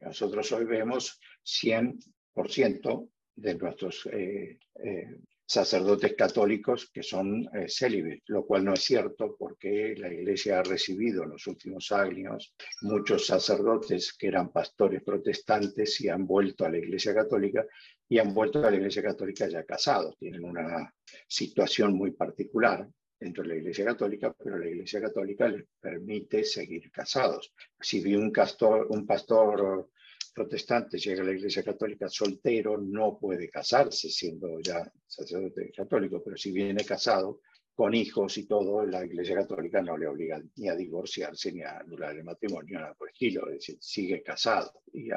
Nosotros 0.00 0.52
hoy 0.52 0.64
vemos 0.66 1.18
100% 1.42 3.10
de 3.36 3.54
nuestros 3.54 4.06
eh, 4.12 4.58
sacerdotes 5.46 6.14
católicos 6.14 6.90
que 6.92 7.02
son 7.02 7.48
eh, 7.54 7.68
célibes, 7.68 8.22
lo 8.26 8.46
cual 8.46 8.64
no 8.64 8.74
es 8.74 8.82
cierto 8.82 9.36
porque 9.38 9.94
la 9.96 10.12
Iglesia 10.12 10.58
ha 10.58 10.62
recibido 10.62 11.22
en 11.22 11.30
los 11.30 11.46
últimos 11.46 11.92
años 11.92 12.54
muchos 12.82 13.26
sacerdotes 13.26 14.14
que 14.14 14.28
eran 14.28 14.52
pastores 14.52 15.02
protestantes 15.02 16.00
y 16.00 16.08
han 16.08 16.26
vuelto 16.26 16.64
a 16.64 16.70
la 16.70 16.78
Iglesia 16.78 17.14
católica 17.14 17.64
y 18.08 18.18
han 18.18 18.32
vuelto 18.32 18.64
a 18.64 18.70
la 18.70 18.76
Iglesia 18.76 19.02
católica 19.02 19.48
ya 19.48 19.64
casados. 19.64 20.16
Tienen 20.18 20.44
una 20.44 20.92
situación 21.28 21.94
muy 21.94 22.12
particular 22.12 22.88
dentro 23.18 23.42
de 23.42 23.50
la 23.50 23.56
Iglesia 23.56 23.84
Católica, 23.84 24.34
pero 24.38 24.58
la 24.58 24.68
Iglesia 24.68 25.00
Católica 25.00 25.48
les 25.48 25.64
permite 25.80 26.44
seguir 26.44 26.90
casados. 26.90 27.52
Si 27.80 28.02
vi 28.02 28.14
un, 28.14 28.30
castor, 28.30 28.86
un 28.90 29.06
pastor 29.06 29.88
protestante 30.34 30.98
llega 30.98 31.22
a 31.22 31.26
la 31.26 31.32
Iglesia 31.32 31.62
Católica 31.62 32.08
soltero, 32.08 32.76
no 32.76 33.18
puede 33.18 33.48
casarse 33.48 34.10
siendo 34.10 34.60
ya 34.60 34.90
sacerdote 35.06 35.70
católico, 35.70 36.22
pero 36.22 36.36
si 36.36 36.50
viene 36.50 36.84
casado 36.84 37.40
con 37.74 37.94
hijos 37.94 38.36
y 38.38 38.46
todo, 38.46 38.84
la 38.84 39.04
Iglesia 39.04 39.36
Católica 39.36 39.80
no 39.80 39.96
le 39.96 40.06
obliga 40.06 40.42
ni 40.56 40.68
a 40.68 40.74
divorciarse 40.74 41.52
ni 41.52 41.62
a 41.62 41.78
anular 41.78 42.16
el 42.16 42.24
matrimonio, 42.24 42.80
nada 42.80 42.94
por 42.94 43.10
estilo, 43.10 43.48
es 43.48 43.54
decir, 43.54 43.78
sigue 43.80 44.22
casado 44.22 44.72
y, 44.92 45.08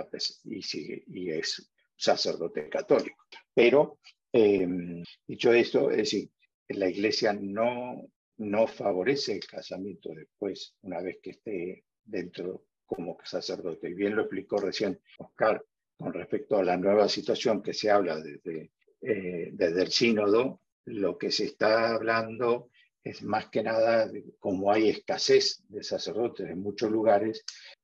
y, 0.46 0.62
sigue, 0.62 1.04
y 1.08 1.30
es 1.32 1.72
sacerdote 1.96 2.70
católico. 2.70 3.26
Pero, 3.54 4.00
em, 4.32 5.04
dicho 5.28 5.52
esto, 5.54 5.92
es 5.92 5.98
decir, 5.98 6.30
la 6.70 6.90
Iglesia 6.90 7.34
no, 7.34 8.10
no 8.38 8.68
favorece 8.68 9.34
el 9.34 9.46
casamiento 9.46 10.10
después, 10.14 10.76
una 10.82 11.02
vez 11.02 11.18
que 11.22 11.32
esté 11.32 11.84
dentro 12.04 12.66
como 12.88 13.18
sacerdote. 13.24 13.90
Y 13.90 13.94
bien 13.94 14.16
lo 14.16 14.24
explicó 14.24 14.58
recién 14.58 15.00
Oscar 15.20 15.64
con 15.98 16.14
respecto 16.14 16.58
a 16.58 16.64
la 16.64 16.78
nueva 16.78 17.08
situación 17.08 17.62
que 17.62 17.74
se 17.74 17.92
habla 17.92 18.20
desde, 18.20 18.72
eh, 19.02 19.50
desde 19.52 19.82
el 19.84 19.92
sínodo, 19.92 20.62
lo 20.86 21.18
que 21.18 21.32
se 21.32 21.46
está 21.46 21.94
hablando 21.94 22.70
es 23.04 23.22
más 23.24 23.50
que 23.50 23.64
nada, 23.64 24.10
como 24.40 24.72
hay 24.72 24.90
escasez 24.90 25.64
de 25.70 25.84
sacerdotes 25.84 26.50
en 26.50 26.60
muchos 26.60 26.92
lugares, 26.92 27.44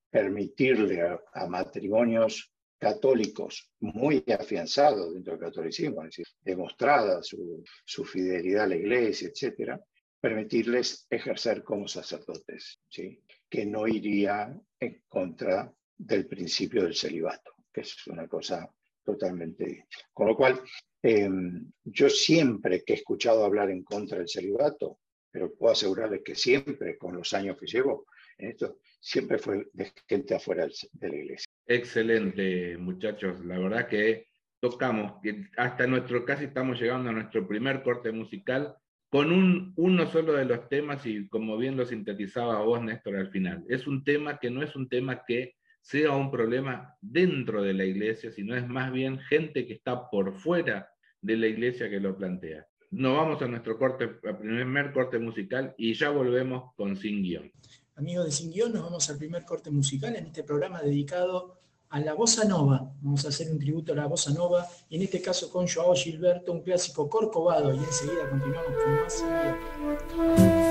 permitirle 0.09 1.01
a, 1.01 1.47
matrimonios 1.47 2.51
católicos 2.77 3.71
muy 3.79 4.23
afianzados 4.27 5.13
dentro 5.13 5.33
del 5.33 5.41
catolicismo, 5.41 6.01
es 6.01 6.09
decir, 6.09 6.27
demostrada 6.41 7.23
su, 7.23 7.63
su 7.85 8.03
fidelidad 8.03 8.65
a 8.65 8.67
la 8.67 8.75
iglesia, 8.75 9.29
etcétera, 9.29 9.81
permitirles 10.19 11.07
ejercer 11.09 11.63
como 11.63 11.87
sacerdotes, 11.87 12.79
¿sí? 12.89 13.21
Que 13.53 13.67
no 13.67 13.87
iría 13.87 14.51
en 14.79 15.03
contra 15.07 15.71
del 15.95 16.25
principio 16.25 16.81
del 16.81 16.95
celibato, 16.95 17.53
que 17.71 17.81
es 17.81 18.07
una 18.07 18.27
cosa 18.27 18.67
totalmente... 19.05 19.85
Con 20.11 20.25
lo 20.25 20.35
cual, 20.35 20.59
em, 21.03 21.71
yo 21.83 22.09
siempre 22.09 22.83
que 22.83 22.93
he 22.93 22.95
escuchado 22.95 23.45
hablar 23.45 23.69
en 23.69 23.83
contra 23.83 24.17
del 24.17 24.27
celibato, 24.27 25.01
pero 25.29 25.53
puedo 25.53 25.71
asegurarles 25.71 26.23
que 26.25 26.33
siempre, 26.33 26.97
con 26.97 27.15
los 27.15 27.31
años 27.33 27.55
que 27.55 27.67
llevo 27.67 28.07
en 28.39 28.49
esto, 28.49 28.79
siempre 28.99 29.37
fue 29.37 29.67
de 29.71 29.93
gente 30.07 30.33
afuera 30.33 30.67
de 30.91 31.09
la 31.09 31.15
iglesia. 31.15 31.45
Excelente, 31.67 32.75
muchachos. 32.79 33.45
La 33.45 33.59
verdad 33.59 33.87
que 33.87 34.29
tocamos, 34.59 35.21
hasta 35.57 35.85
nuestro, 35.85 36.25
casi 36.25 36.45
estamos 36.45 36.81
llegando 36.81 37.11
a 37.11 37.13
nuestro 37.13 37.47
primer 37.47 37.83
corte 37.83 38.11
musical 38.11 38.75
con 39.13 39.31
un, 39.31 39.73
uno 39.75 40.11
solo 40.11 40.33
de 40.33 40.45
los 40.45 40.67
temas 40.69 41.05
y 41.05 41.27
como 41.27 41.55
bien 41.55 41.77
lo 41.77 41.85
sintetizaba 41.85 42.63
vos, 42.63 42.81
Néstor, 42.81 43.15
al 43.17 43.29
final. 43.29 43.63
Es 43.69 43.85
un 43.85 44.03
tema 44.03 44.39
que 44.39 44.49
no 44.49 44.63
es 44.63 44.75
un 44.75 44.89
tema 44.89 45.23
que 45.23 45.53
sea 45.81 46.13
un 46.13 46.31
problema 46.31 46.95
dentro 46.99 47.61
de 47.61 47.75
la 47.75 47.85
iglesia, 47.85 48.31
sino 48.31 48.55
es 48.55 48.67
más 48.67 48.91
bien 48.91 49.19
gente 49.19 49.67
que 49.67 49.73
está 49.73 50.09
por 50.09 50.33
fuera 50.39 50.89
de 51.21 51.37
la 51.37 51.45
iglesia 51.45 51.91
que 51.91 51.99
lo 51.99 52.17
plantea. 52.17 52.65
Nos 52.89 53.15
vamos 53.15 53.39
a 53.43 53.47
nuestro 53.47 53.77
corte, 53.77 54.07
primer 54.07 54.91
corte 54.91 55.19
musical 55.19 55.75
y 55.77 55.93
ya 55.93 56.09
volvemos 56.09 56.73
con 56.75 56.95
Sin 56.95 57.21
Guión. 57.21 57.51
Amigos 57.93 58.25
de 58.25 58.31
Sin 58.31 58.51
Guión, 58.51 58.73
nos 58.73 58.81
vamos 58.81 59.07
al 59.11 59.19
primer 59.19 59.45
corte 59.45 59.69
musical 59.69 60.15
en 60.15 60.25
este 60.25 60.43
programa 60.43 60.81
dedicado 60.81 61.59
a 61.93 61.99
la 61.99 62.15
bossa 62.15 62.43
nova. 62.43 62.91
Vamos 63.01 63.23
a 63.23 63.27
hacer 63.27 63.51
un 63.51 63.59
tributo 63.59 63.93
a 63.93 63.95
la 63.95 64.07
bossa 64.07 64.31
nova, 64.33 64.67
y 64.89 64.95
en 64.95 65.03
este 65.03 65.21
caso 65.21 65.51
con 65.51 65.67
Joao 65.67 65.93
Gilberto, 65.93 66.51
un 66.51 66.61
clásico 66.61 67.07
corcovado, 67.07 67.71
y 67.71 67.77
enseguida 67.77 68.29
continuamos 68.29 68.73
con 68.83 68.95
más. 68.95 70.62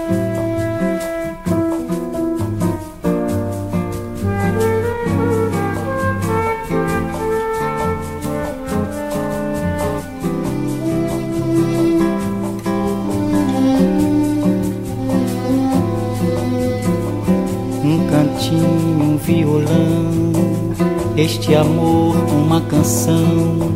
Este 21.16 21.54
amor 21.54 22.16
uma 22.30 22.60
canção 22.62 23.72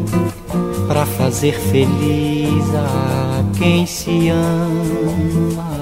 para 0.88 1.04
fazer 1.04 1.52
feliz 1.52 2.64
a 2.74 3.44
quem 3.58 3.84
se 3.84 4.28
ama. 4.30 5.76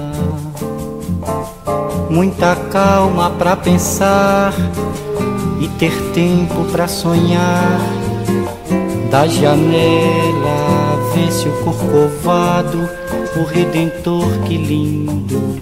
Muita 2.09 2.55
calma 2.71 3.29
para 3.31 3.55
pensar 3.55 4.53
e 5.59 5.67
ter 5.79 5.93
tempo 6.13 6.65
para 6.71 6.87
sonhar. 6.87 7.79
Da 9.09 9.27
janela 9.27 10.99
vence 11.13 11.47
o 11.47 11.63
corcovado, 11.63 12.89
o 13.37 13.43
redentor 13.43 14.27
que 14.45 14.57
lindo 14.57 15.61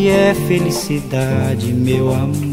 que 0.00 0.08
é 0.08 0.32
felicidade, 0.32 1.74
meu 1.74 2.10
amor. 2.10 2.49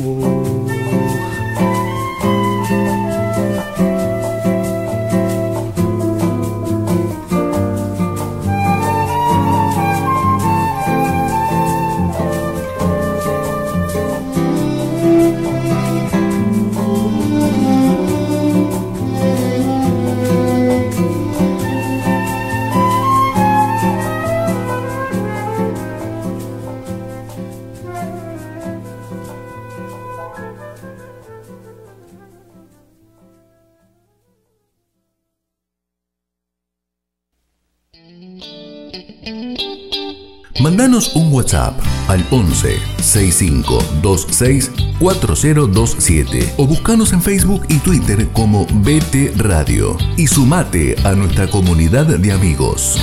WhatsApp 41.58 42.10
al 42.10 42.24
11 42.32 42.78
65 43.02 43.80
26 44.04 44.72
4027 45.00 46.56
o 46.58 46.68
buscanos 46.68 47.14
en 47.14 47.22
Facebook 47.22 47.64
y 47.70 47.80
Twitter 47.80 48.28
como 48.34 48.66
BT 48.66 49.38
Radio 49.38 49.98
y 50.18 50.28
sumate 50.28 50.96
a 51.04 51.14
nuestra 51.14 51.48
comunidad 51.48 52.06
de 52.06 52.32
amigos. 52.32 52.98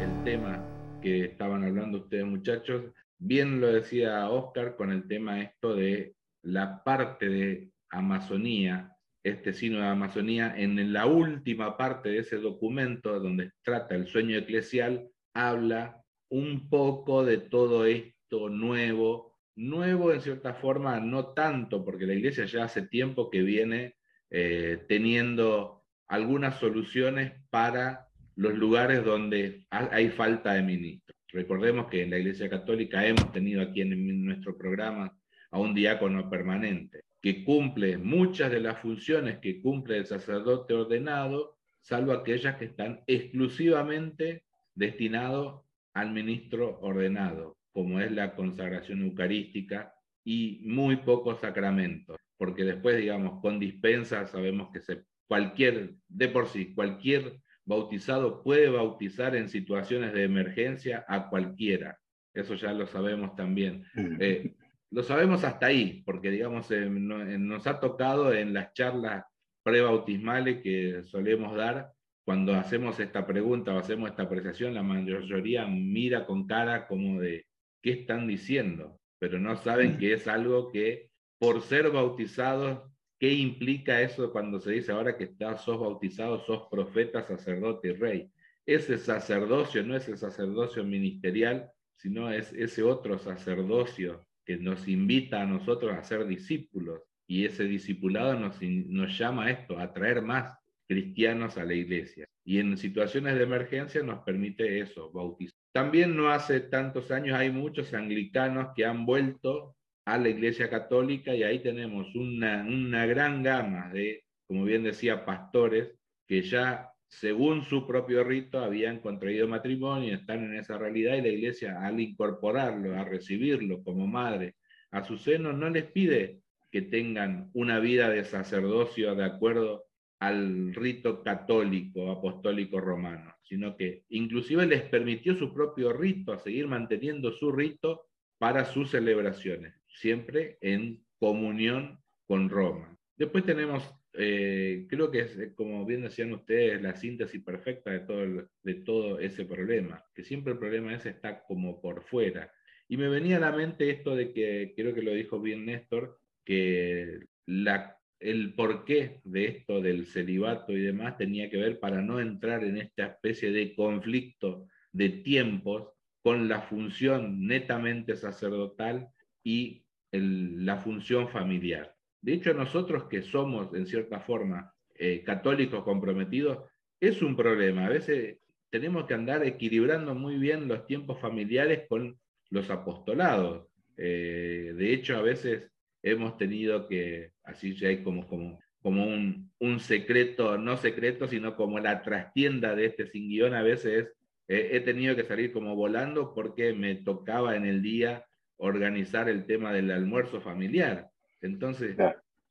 El 0.00 0.24
tema 0.24 0.64
que 1.02 1.24
estaban 1.24 1.64
hablando 1.64 1.98
ustedes 1.98 2.26
muchachos, 2.26 2.84
bien 3.18 3.60
lo 3.60 3.68
decía 3.68 4.28
Oscar 4.30 4.76
con 4.76 4.90
el 4.90 5.06
tema 5.06 5.40
esto 5.42 5.74
de 5.74 6.14
la 6.42 6.82
parte 6.82 7.28
de 7.28 7.70
Amazonía 7.90 8.86
este 9.22 9.52
signo 9.52 9.80
de 9.80 9.86
Amazonía, 9.86 10.54
en 10.56 10.94
la 10.94 11.04
última 11.04 11.76
parte 11.76 12.08
de 12.08 12.20
ese 12.20 12.38
documento 12.38 13.20
donde 13.20 13.50
trata 13.62 13.94
el 13.94 14.06
sueño 14.06 14.38
eclesial, 14.38 15.10
habla 15.34 15.99
un 16.30 16.68
poco 16.68 17.24
de 17.24 17.38
todo 17.38 17.84
esto 17.86 18.48
nuevo, 18.48 19.36
nuevo 19.56 20.12
en 20.12 20.20
cierta 20.20 20.54
forma, 20.54 20.98
no 21.00 21.28
tanto, 21.28 21.84
porque 21.84 22.06
la 22.06 22.14
iglesia 22.14 22.46
ya 22.46 22.64
hace 22.64 22.82
tiempo 22.82 23.30
que 23.30 23.42
viene 23.42 23.96
eh, 24.30 24.84
teniendo 24.88 25.84
algunas 26.06 26.58
soluciones 26.58 27.32
para 27.50 28.08
los 28.36 28.54
lugares 28.54 29.04
donde 29.04 29.66
hay 29.70 30.08
falta 30.08 30.54
de 30.54 30.62
ministros. 30.62 31.16
Recordemos 31.32 31.88
que 31.88 32.02
en 32.02 32.10
la 32.10 32.18
Iglesia 32.18 32.48
Católica 32.48 33.06
hemos 33.06 33.30
tenido 33.32 33.62
aquí 33.62 33.82
en 33.82 34.24
nuestro 34.24 34.56
programa 34.56 35.16
a 35.50 35.58
un 35.58 35.74
diácono 35.74 36.28
permanente 36.28 37.02
que 37.20 37.44
cumple 37.44 37.98
muchas 37.98 38.50
de 38.50 38.60
las 38.60 38.78
funciones 38.78 39.38
que 39.38 39.60
cumple 39.60 39.98
el 39.98 40.06
sacerdote 40.06 40.74
ordenado, 40.74 41.58
salvo 41.80 42.12
aquellas 42.12 42.56
que 42.56 42.64
están 42.66 43.02
exclusivamente 43.06 44.44
destinados 44.74 45.62
al 45.94 46.12
ministro 46.12 46.78
ordenado, 46.80 47.56
como 47.72 48.00
es 48.00 48.10
la 48.12 48.34
consagración 48.34 49.02
eucarística 49.02 49.92
y 50.24 50.60
muy 50.64 50.96
pocos 50.96 51.40
sacramentos, 51.40 52.16
porque 52.36 52.64
después, 52.64 52.98
digamos, 52.98 53.40
con 53.40 53.58
dispensa 53.58 54.26
sabemos 54.26 54.70
que 54.72 54.80
se, 54.80 55.04
cualquier, 55.26 55.94
de 56.08 56.28
por 56.28 56.48
sí, 56.48 56.74
cualquier 56.74 57.40
bautizado 57.64 58.42
puede 58.42 58.68
bautizar 58.68 59.36
en 59.36 59.48
situaciones 59.48 60.12
de 60.12 60.24
emergencia 60.24 61.04
a 61.08 61.28
cualquiera. 61.28 61.98
Eso 62.34 62.54
ya 62.54 62.72
lo 62.72 62.86
sabemos 62.86 63.34
también. 63.36 63.84
Eh, 64.20 64.54
lo 64.90 65.02
sabemos 65.02 65.44
hasta 65.44 65.66
ahí, 65.66 66.02
porque 66.04 66.30
digamos, 66.30 66.70
eh, 66.70 66.84
eh, 66.84 66.88
nos 66.88 67.66
ha 67.66 67.78
tocado 67.78 68.32
en 68.32 68.52
las 68.52 68.72
charlas 68.72 69.24
prebautismales 69.62 70.62
que 70.62 71.02
solemos 71.04 71.56
dar, 71.56 71.92
cuando 72.24 72.54
hacemos 72.54 73.00
esta 73.00 73.26
pregunta 73.26 73.74
o 73.74 73.78
hacemos 73.78 74.10
esta 74.10 74.24
apreciación, 74.24 74.74
la 74.74 74.82
mayoría 74.82 75.66
mira 75.66 76.26
con 76.26 76.46
cara 76.46 76.86
como 76.86 77.20
de, 77.20 77.46
¿qué 77.82 77.92
están 77.92 78.26
diciendo? 78.26 79.00
Pero 79.18 79.38
no 79.38 79.56
saben 79.56 79.98
que 79.98 80.12
es 80.12 80.28
algo 80.28 80.70
que, 80.70 81.10
por 81.38 81.62
ser 81.62 81.90
bautizados, 81.90 82.88
¿qué 83.18 83.32
implica 83.32 84.00
eso 84.00 84.32
cuando 84.32 84.60
se 84.60 84.72
dice 84.72 84.92
ahora 84.92 85.16
que 85.16 85.24
estás, 85.24 85.64
sos 85.64 85.80
bautizado, 85.80 86.44
sos 86.44 86.68
profeta, 86.70 87.22
sacerdote 87.22 87.88
y 87.88 87.92
rey? 87.92 88.30
Ese 88.66 88.98
sacerdocio 88.98 89.82
no 89.82 89.96
es 89.96 90.06
el 90.08 90.18
sacerdocio 90.18 90.84
ministerial, 90.84 91.70
sino 91.96 92.30
es 92.30 92.52
ese 92.52 92.82
otro 92.82 93.18
sacerdocio 93.18 94.26
que 94.44 94.56
nos 94.56 94.86
invita 94.88 95.42
a 95.42 95.46
nosotros 95.46 95.92
a 95.92 96.02
ser 96.02 96.26
discípulos 96.26 97.00
y 97.26 97.44
ese 97.44 97.64
discipulado 97.64 98.38
nos, 98.38 98.60
nos 98.60 99.16
llama 99.18 99.46
a 99.46 99.50
esto, 99.50 99.78
a 99.78 99.92
traer 99.92 100.22
más 100.22 100.59
cristianos 100.90 101.56
a 101.56 101.64
la 101.64 101.74
iglesia. 101.74 102.26
Y 102.44 102.58
en 102.58 102.76
situaciones 102.76 103.36
de 103.36 103.44
emergencia 103.44 104.02
nos 104.02 104.24
permite 104.24 104.80
eso, 104.80 105.12
bautizar. 105.12 105.56
También 105.72 106.16
no 106.16 106.30
hace 106.30 106.58
tantos 106.58 107.12
años 107.12 107.38
hay 107.38 107.52
muchos 107.52 107.94
anglicanos 107.94 108.72
que 108.74 108.84
han 108.84 109.06
vuelto 109.06 109.76
a 110.04 110.18
la 110.18 110.28
iglesia 110.28 110.68
católica 110.68 111.32
y 111.32 111.44
ahí 111.44 111.60
tenemos 111.60 112.12
una, 112.16 112.64
una 112.66 113.06
gran 113.06 113.44
gama 113.44 113.88
de, 113.92 114.24
como 114.48 114.64
bien 114.64 114.82
decía, 114.82 115.24
pastores 115.24 115.92
que 116.26 116.42
ya 116.42 116.90
según 117.06 117.62
su 117.62 117.86
propio 117.86 118.24
rito, 118.24 118.58
habían 118.58 118.98
contraído 118.98 119.46
matrimonio, 119.46 120.16
están 120.16 120.42
en 120.44 120.56
esa 120.56 120.76
realidad 120.76 121.16
y 121.16 121.22
la 121.22 121.28
iglesia 121.28 121.86
al 121.86 122.00
incorporarlo, 122.00 122.96
a 122.96 123.04
recibirlo 123.04 123.84
como 123.84 124.08
madre 124.08 124.56
a 124.90 125.04
su 125.04 125.18
seno, 125.18 125.52
no 125.52 125.70
les 125.70 125.84
pide 125.84 126.40
que 126.72 126.82
tengan 126.82 127.48
una 127.54 127.78
vida 127.78 128.08
de 128.08 128.24
sacerdocio 128.24 129.14
de 129.14 129.24
acuerdo 129.24 129.84
al 130.20 130.74
rito 130.74 131.22
católico, 131.22 132.10
apostólico 132.10 132.80
romano, 132.80 133.34
sino 133.42 133.76
que 133.76 134.04
inclusive 134.10 134.66
les 134.66 134.82
permitió 134.82 135.34
su 135.34 135.52
propio 135.52 135.92
rito, 135.92 136.32
a 136.32 136.38
seguir 136.38 136.68
manteniendo 136.68 137.32
su 137.32 137.50
rito 137.50 138.06
para 138.38 138.64
sus 138.64 138.90
celebraciones, 138.90 139.74
siempre 139.88 140.58
en 140.60 141.02
comunión 141.18 141.98
con 142.26 142.48
Roma. 142.48 142.96
Después 143.16 143.44
tenemos 143.44 143.92
eh, 144.12 144.86
creo 144.88 145.10
que 145.10 145.20
es, 145.20 145.38
como 145.54 145.84
bien 145.86 146.02
decían 146.02 146.32
ustedes, 146.32 146.82
la 146.82 146.96
síntesis 146.96 147.42
perfecta 147.42 147.90
de 147.90 148.00
todo, 148.00 148.48
de 148.62 148.74
todo 148.74 149.18
ese 149.20 149.44
problema, 149.44 150.04
que 150.14 150.24
siempre 150.24 150.52
el 150.52 150.58
problema 150.58 150.94
ese 150.94 151.10
está 151.10 151.44
como 151.44 151.80
por 151.80 152.02
fuera. 152.02 152.52
Y 152.88 152.96
me 152.96 153.08
venía 153.08 153.36
a 153.36 153.40
la 153.40 153.52
mente 153.52 153.90
esto 153.90 154.16
de 154.16 154.32
que, 154.32 154.72
creo 154.74 154.94
que 154.94 155.02
lo 155.02 155.12
dijo 155.12 155.40
bien 155.40 155.64
Néstor, 155.64 156.18
que 156.44 157.20
la, 157.46 157.99
el 158.20 158.54
porqué 158.54 159.20
de 159.24 159.46
esto 159.46 159.80
del 159.80 160.06
celibato 160.06 160.72
y 160.72 160.82
demás 160.82 161.16
tenía 161.16 161.48
que 161.48 161.56
ver 161.56 161.80
para 161.80 162.02
no 162.02 162.20
entrar 162.20 162.62
en 162.64 162.76
esta 162.76 163.06
especie 163.06 163.50
de 163.50 163.74
conflicto 163.74 164.66
de 164.92 165.08
tiempos 165.08 165.88
con 166.22 166.48
la 166.48 166.60
función 166.60 167.46
netamente 167.46 168.14
sacerdotal 168.16 169.08
y 169.42 169.84
la 170.12 170.76
función 170.76 171.28
familiar. 171.28 171.94
De 172.20 172.34
hecho, 172.34 172.52
nosotros 172.52 173.04
que 173.04 173.22
somos, 173.22 173.72
en 173.74 173.86
cierta 173.86 174.20
forma, 174.20 174.74
eh, 174.94 175.22
católicos 175.24 175.82
comprometidos, 175.82 176.68
es 177.00 177.22
un 177.22 177.34
problema. 177.36 177.86
A 177.86 177.90
veces 177.90 178.38
tenemos 178.68 179.06
que 179.06 179.14
andar 179.14 179.44
equilibrando 179.46 180.14
muy 180.14 180.36
bien 180.36 180.68
los 180.68 180.86
tiempos 180.86 181.18
familiares 181.20 181.86
con 181.88 182.18
los 182.50 182.68
apostolados. 182.68 183.68
Eh, 183.96 184.74
de 184.76 184.92
hecho, 184.92 185.16
a 185.16 185.22
veces 185.22 185.70
hemos 186.02 186.36
tenido 186.36 186.88
que, 186.88 187.32
así 187.44 187.74
ya 187.76 187.88
hay 187.88 188.02
como, 188.02 188.26
como, 188.26 188.58
como 188.82 189.06
un, 189.06 189.50
un, 189.58 189.80
secreto, 189.80 190.58
no 190.58 190.76
secreto, 190.76 191.28
sino 191.28 191.56
como 191.56 191.78
la 191.78 192.02
trastienda 192.02 192.74
de 192.74 192.86
este 192.86 193.06
sin 193.06 193.28
guion, 193.28 193.54
a 193.54 193.62
veces 193.62 194.08
eh, 194.48 194.70
he 194.72 194.80
tenido 194.80 195.14
que 195.14 195.24
salir 195.24 195.52
como 195.52 195.76
volando 195.76 196.34
porque 196.34 196.72
me 196.72 196.96
tocaba 196.96 197.56
en 197.56 197.66
el 197.66 197.82
día 197.82 198.24
organizar 198.56 199.28
el 199.28 199.46
tema 199.46 199.72
del 199.72 199.90
almuerzo 199.90 200.40
familiar. 200.40 201.10
Entonces, 201.40 201.96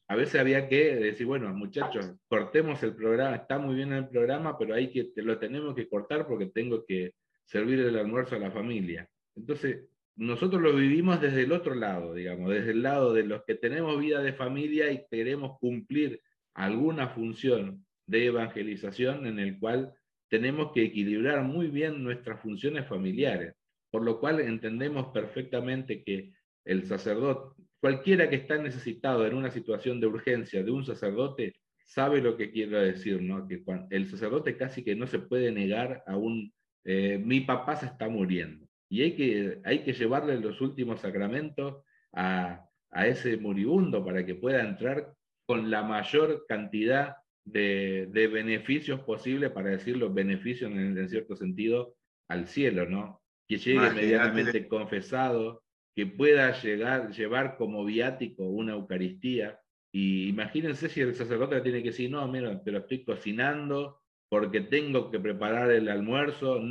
a 0.08 0.16
veces 0.16 0.42
había 0.42 0.68
que 0.68 0.96
decir, 0.96 1.28
bueno, 1.28 1.54
muchachos, 1.54 2.16
cortemos 2.28 2.82
el 2.82 2.96
programa, 2.96 3.36
está 3.36 3.60
muy 3.60 3.76
bien 3.76 3.94
el 3.94 4.08
programa, 4.08 4.58
pero 4.58 4.74
hay 4.74 4.90
que, 4.92 5.12
lo 5.18 5.38
tenemos 5.38 5.76
que 5.76 5.88
cortar 5.88 6.26
porque 6.26 6.48
tengo 6.48 6.84
que 6.84 7.14
servir 7.46 7.80
el 7.80 7.98
almuerzo 7.98 8.36
a 8.36 8.40
la 8.40 8.50
familia. 8.50 9.08
Entonces, 9.36 9.86
nosotros 10.20 10.62
lo 10.62 10.76
vivimos 10.76 11.22
desde 11.22 11.44
el 11.44 11.54
otro 11.54 11.74
lado, 11.76 12.14
digamos, 12.14 12.50
desde 12.50 12.72
el 12.72 12.84
lado 12.84 13.14
de 13.14 13.24
los 13.24 13.46
que 13.46 13.56
tenemos 13.56 13.98
vida 13.98 14.22
de 14.22 14.34
familia 14.34 14.92
y 14.92 15.06
queremos 15.10 15.58
cumplir 15.60 16.22
alguna 16.54 17.08
función 17.08 17.86
de 18.06 18.26
evangelización 18.26 19.26
en 19.28 19.40
el 19.40 19.58
cual 19.58 19.94
tenemos 20.28 20.74
que 20.74 20.84
equilibrar 20.84 21.44
muy 21.44 21.68
bien 21.68 22.04
nuestras 22.04 22.42
funciones 22.42 22.86
familiares, 22.86 23.54
por 23.90 24.04
lo 24.04 24.20
cual 24.20 24.42
entendemos 24.42 25.08
perfectamente 25.14 26.04
que 26.04 26.34
el 26.66 26.86
sacerdote, 26.86 27.64
cualquiera 27.80 28.30
que 28.30 28.36
está 28.36 28.58
necesitado 28.58 29.26
en 29.26 29.36
una 29.36 29.52
situación 29.52 30.02
de 30.02 30.08
urgencia 30.08 30.62
de 30.62 30.72
un 30.72 30.84
sacerdote, 30.84 31.54
sabe 31.86 32.22
lo 32.22 32.36
que 32.36 32.52
quiero 32.52 32.78
decir, 32.82 33.22
¿no? 33.22 33.48
Que 33.48 33.64
el 33.90 34.06
sacerdote 34.10 34.58
casi 34.58 34.84
que 34.84 34.98
no 34.98 35.08
se 35.08 35.20
puede 35.20 35.50
negar 35.54 36.04
a 36.06 36.18
un, 36.18 36.52
eh, 36.84 37.18
mi 37.24 37.40
papá 37.40 37.78
se 37.78 37.86
está 37.86 38.10
muriendo. 38.10 38.69
Y 38.90 39.04
hay 39.04 39.16
que, 39.16 39.60
hay 39.64 39.84
que 39.84 39.94
llevarle 39.94 40.40
los 40.40 40.60
últimos 40.62 41.02
sacramentos 41.02 41.84
a, 42.14 42.66
a 42.92 43.08
ese 43.08 43.38
moribundo 43.38 44.04
para 44.04 44.26
que 44.26 44.36
pueda 44.36 44.62
entrar 44.62 45.14
con 45.46 45.70
la 45.70 45.84
mayor 45.84 46.46
cantidad 46.48 47.18
de, 47.46 48.08
de 48.12 48.28
beneficios 48.28 49.02
posibles, 49.02 49.52
para 49.52 49.70
decir 49.70 49.98
los 49.98 50.14
beneficios 50.14 50.72
en, 50.72 50.98
en, 50.98 51.10
cierto 51.10 51.36
sentido, 51.36 51.96
al 52.28 52.48
cielo, 52.48 52.88
¿no? 52.88 53.22
Que 53.48 53.58
llegue 53.58 53.90
medianamente 53.92 54.68
confesado, 54.68 55.64
que 55.96 56.06
pueda 56.06 56.52
llegar, 56.62 57.12
llevar 57.12 57.58
como 57.58 57.84
viático 57.86 58.44
una 58.44 58.74
Eucaristía. 58.74 59.60
Y 59.92 60.30
imagínense 60.30 60.88
si 60.88 61.02
el 61.02 61.16
sacerdote 61.16 61.62
tiene 61.62 61.82
que 61.82 61.90
decir, 61.90 62.12
no, 62.12 62.28
mira, 62.28 62.62
pero 62.64 62.80
estoy 62.80 63.04
cocinando 63.04 64.02
porque 64.30 64.62
tengo 64.62 65.10
que 65.10 65.20
preparar 65.20 65.72
el 65.72 65.90
almuerzo. 65.90 66.62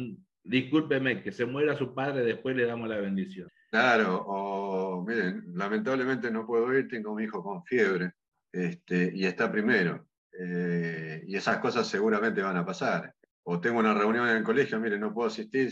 Discúlpeme, 0.42 1.22
que 1.22 1.33
se 1.33 1.44
muera 1.44 1.77
su 1.77 1.94
padre, 1.94 2.24
después 2.24 2.57
le 2.57 2.66
damos 2.66 2.88
la 2.88 2.98
bendición. 2.98 3.48
Claro, 3.70 4.24
o 4.27 5.05
miren, 5.05 5.44
lamentablemente 5.55 6.31
no 6.31 6.46
puedo 6.46 6.72
ir, 6.77 6.88
tengo 6.88 7.12
un 7.12 7.22
hijo 7.22 7.42
con 7.42 7.62
fiebre 7.64 8.12
este, 8.51 9.12
y 9.14 9.27
está 9.27 9.51
primero. 9.53 10.07
Eh, 10.38 11.24
y 11.27 11.37
esas 11.37 11.59
cosas 11.59 11.87
seguramente 11.87 12.42
van 12.42 12.57
a 12.57 12.64
pasar. 12.64 13.14
O 13.42 13.61
tengo 13.61 13.79
una 13.79 13.94
reunión 13.94 14.29
en 14.29 14.37
el 14.37 14.42
colegio, 14.42 14.81
mire, 14.81 14.98
no 14.98 15.12
puedo 15.12 15.29
asistir, 15.29 15.70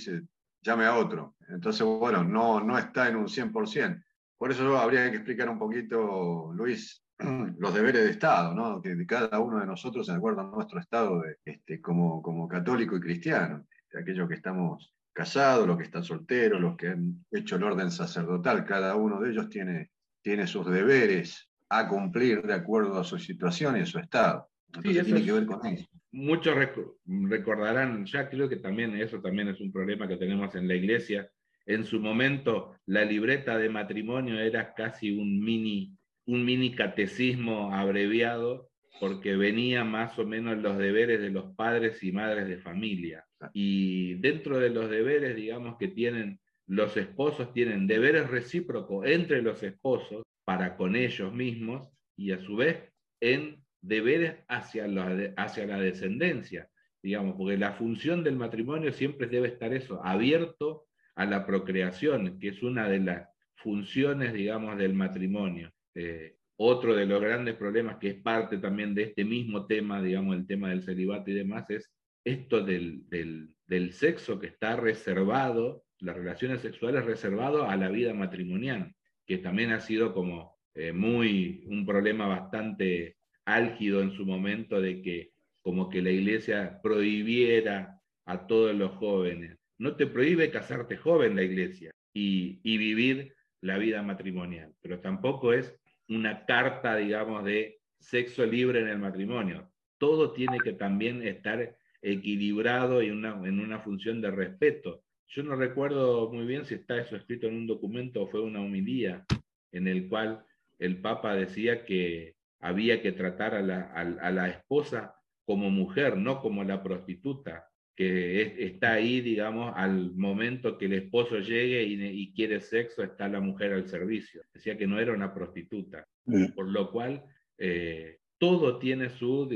llame 0.63 0.85
a 0.85 0.97
otro. 0.97 1.37
Entonces, 1.49 1.87
bueno, 1.87 2.25
no, 2.25 2.61
no 2.61 2.79
está 2.79 3.09
en 3.09 3.17
un 3.17 3.29
100%. 3.29 4.03
Por 4.37 4.51
eso 4.51 4.77
habría 4.77 5.11
que 5.11 5.17
explicar 5.17 5.49
un 5.49 5.59
poquito, 5.59 6.53
Luis, 6.55 7.03
los 7.59 7.75
deberes 7.75 8.05
de 8.05 8.11
Estado, 8.11 8.55
¿no? 8.55 8.83
que 8.83 9.07
cada 9.07 9.41
uno 9.41 9.61
de 9.61 9.67
nosotros, 9.67 10.07
de 10.07 10.15
acuerdo 10.15 10.43
a 10.43 10.45
nuestro 10.45 10.81
estado 10.81 11.23
de, 11.23 11.39
este, 11.45 11.81
como, 11.81 12.21
como 12.21 12.47
católico 12.47 12.97
y 12.97 13.01
cristiano, 13.01 13.65
aquellos 13.97 14.29
que 14.29 14.35
estamos 14.35 14.93
casados, 15.13 15.67
los 15.67 15.77
que 15.77 15.85
están 15.85 16.05
solteros, 16.05 16.61
los 16.61 16.77
que 16.77 16.89
han 16.89 17.25
hecho 17.31 17.57
el 17.57 17.63
orden 17.63 17.91
sacerdotal, 17.91 18.65
cada 18.65 18.97
uno 18.97 19.21
de 19.21 19.31
ellos 19.31 19.49
tiene, 19.49 19.91
tiene 20.23 20.47
sus 20.47 20.67
deberes 20.67 21.49
a 21.69 21.89
cumplir 21.89 22.43
de 22.43 22.55
acuerdo 22.55 23.01
a 23.01 23.05
su 23.05 23.19
situación 23.19 23.77
y 23.77 23.81
a 23.81 23.87
su 23.87 23.99
estado. 23.99 24.49
Entonces, 24.67 24.99
sí, 24.99 25.05
tiene 25.05 25.25
que 25.25 25.33
ver 25.33 25.47
con 25.47 25.67
eso 25.67 25.87
muchos 26.17 26.57
recordarán, 27.05 28.07
ya 28.07 28.29
creo 28.31 28.49
que 28.49 28.57
también 28.57 28.97
eso 28.97 29.21
también 29.21 29.49
es 29.49 29.61
un 29.61 29.71
problema 29.71 30.09
que 30.09 30.17
tenemos 30.17 30.55
en 30.55 30.67
la 30.67 30.75
iglesia. 30.75 31.31
En 31.67 31.85
su 31.85 32.01
momento, 32.01 32.75
la 32.87 33.05
libreta 33.05 33.59
de 33.59 33.69
matrimonio 33.69 34.41
era 34.41 34.73
casi 34.73 35.11
un 35.11 35.45
mini, 35.45 35.95
un 36.25 36.45
mini 36.45 36.75
catecismo 36.75 37.75
abreviado, 37.75 38.71
porque 38.99 39.37
venía 39.37 39.85
más 39.85 40.19
o 40.19 40.27
menos 40.27 40.57
los 40.57 40.79
deberes 40.79 41.21
de 41.21 41.31
los 41.31 41.55
padres 41.55 42.03
y 42.03 42.13
madres 42.13 42.49
de 42.49 42.57
familia. 42.57 43.26
Y 43.53 44.15
dentro 44.15 44.59
de 44.59 44.71
los 44.71 44.91
deberes, 44.91 45.37
digamos 45.37 45.77
que 45.79 45.89
tienen 45.89 46.41
los 46.67 46.97
esposos, 46.97 47.53
tienen 47.53 47.87
deberes 47.87 48.29
recíprocos 48.29 49.07
entre 49.07 49.43
los 49.43 49.63
esposos 49.63 50.23
para 50.45 50.77
con 50.77 50.97
ellos 50.97 51.33
mismos 51.33 51.89
y 52.17 52.33
a 52.33 52.41
su 52.41 52.57
vez 52.57 52.93
en 53.21 53.63
deberes 53.81 54.37
hacia 54.49 54.89
la, 54.89 55.33
hacia 55.37 55.67
la 55.67 55.79
descendencia, 55.79 56.69
digamos, 57.03 57.37
porque 57.37 57.57
la 57.57 57.73
función 57.73 58.25
del 58.25 58.37
matrimonio 58.37 58.93
siempre 58.93 59.27
debe 59.27 59.49
estar 59.49 59.73
eso, 59.73 60.05
abierto 60.05 60.87
a 61.15 61.25
la 61.25 61.47
procreación, 61.47 62.39
que 62.39 62.49
es 62.49 62.63
una 62.63 62.89
de 62.89 63.01
las 63.01 63.29
funciones, 63.55 64.33
digamos, 64.33 64.77
del 64.79 64.95
matrimonio. 64.95 65.73
Eh, 65.95 66.37
otro 66.59 66.95
de 66.95 67.07
los 67.07 67.21
grandes 67.21 67.55
problemas 67.55 67.99
que 67.99 68.09
es 68.09 68.23
parte 68.23 68.59
también 68.59 68.95
de 68.95 69.05
este 69.05 69.25
mismo 69.25 69.67
tema, 69.67 70.03
digamos, 70.03 70.37
el 70.37 70.47
tema 70.47 70.71
del 70.71 70.83
celibato 70.83 71.31
y 71.31 71.35
demás, 71.35 71.69
es 71.71 71.91
esto 72.27 72.61
del, 72.61 73.05
del, 73.09 73.93
sexo 73.93 74.41
que 74.41 74.49
está 74.49 74.75
reservado, 74.75 75.85
las 76.01 76.17
relaciones 76.17 76.61
sexuales 76.61 77.05
reservado 77.05 77.69
a 77.71 77.77
la 77.77 77.89
vida 77.89 78.13
matrimonial, 78.15 78.95
que 79.25 79.39
también 79.39 79.71
ha 79.71 79.81
sido 79.81 80.13
como 80.13 80.59
eh, 80.75 80.93
muy 80.93 81.65
un 81.69 81.87
problema 81.87 82.27
bastante 82.27 83.17
álgido 83.45 84.03
en 84.03 84.11
su 84.11 84.27
momento 84.27 84.81
de 84.81 85.03
que 85.03 85.31
como 85.63 85.89
que 85.89 86.03
la 86.03 86.11
iglesia 86.11 86.81
prohibiera 86.83 88.01
a 88.25 88.47
todos 88.49 88.75
los 88.75 88.91
jóvenes. 88.97 89.57
No 89.79 89.95
te 89.95 90.09
prohíbe 90.09 90.51
casarte 90.51 90.97
joven 90.97 91.37
la 91.37 91.45
iglesia 91.45 91.93
y, 92.13 92.59
y 92.65 92.77
vivir 92.77 93.35
la 93.61 93.79
vida 93.79 94.03
matrimonial, 94.03 94.75
pero 94.83 94.99
tampoco 94.99 95.53
es 95.53 95.79
una 96.09 96.45
carta, 96.45 96.97
digamos, 96.97 97.45
de 97.45 97.79
sexo 98.01 98.45
libre 98.45 98.81
en 98.81 98.89
el 98.89 98.99
matrimonio. 98.99 99.71
Todo 99.99 100.33
tiene 100.33 100.59
que 100.59 100.73
también 100.73 101.23
estar 101.23 101.77
equilibrado 102.07 103.03
y 103.03 103.11
una, 103.11 103.31
en 103.47 103.59
una 103.59 103.81
función 103.81 104.21
de 104.21 104.31
respeto. 104.31 105.03
Yo 105.29 105.43
no 105.43 105.57
recuerdo 105.57 106.33
muy 106.33 106.47
bien 106.47 106.65
si 106.65 106.75
está 106.75 106.99
eso 107.01 107.17
escrito 107.17 107.49
en 107.49 107.57
un 107.57 107.67
documento 107.67 108.23
o 108.23 108.29
fue 108.29 108.41
una 108.43 108.61
homilía 108.61 109.25
en 109.73 109.89
el 109.89 110.09
cual 110.09 110.45
el 110.79 111.01
Papa 111.01 111.35
decía 111.35 111.85
que 111.85 112.37
había 112.61 113.03
que 113.03 113.13
tratar 113.13 113.55
a 113.55 113.63
la, 113.63 113.83
a, 113.93 114.31
la 114.31 114.49
esposa 114.49 115.17
como 115.45 115.69
mujer, 115.71 116.17
no 116.17 116.41
como 116.41 116.63
la 116.63 116.83
prostituta, 116.83 117.69
que 117.97 118.65
está 118.65 118.93
ahí, 118.93 119.21
digamos, 119.21 119.73
al 119.75 120.15
momento 120.15 120.79
que 120.79 120.87
el 120.87 120.93
esposo 120.93 121.39
llegue 121.39 121.83
y, 121.83 122.33
quiere 122.35 122.61
sexo, 122.61 123.03
está 123.03 123.27
la 123.29 123.41
mujer 123.41 123.73
al 123.73 123.89
servicio. 123.89 124.43
Decía 124.53 124.77
que 124.77 124.87
no 124.87 125.01
era 125.01 125.13
una 125.13 125.33
prostituta, 125.33 126.07
mm. 126.27 126.53
por 126.55 126.69
lo 126.69 126.91
cual 126.93 127.25
eh, 127.59 128.19
todo 128.39 128.79
tiene 128.79 129.11
su, 129.11 129.49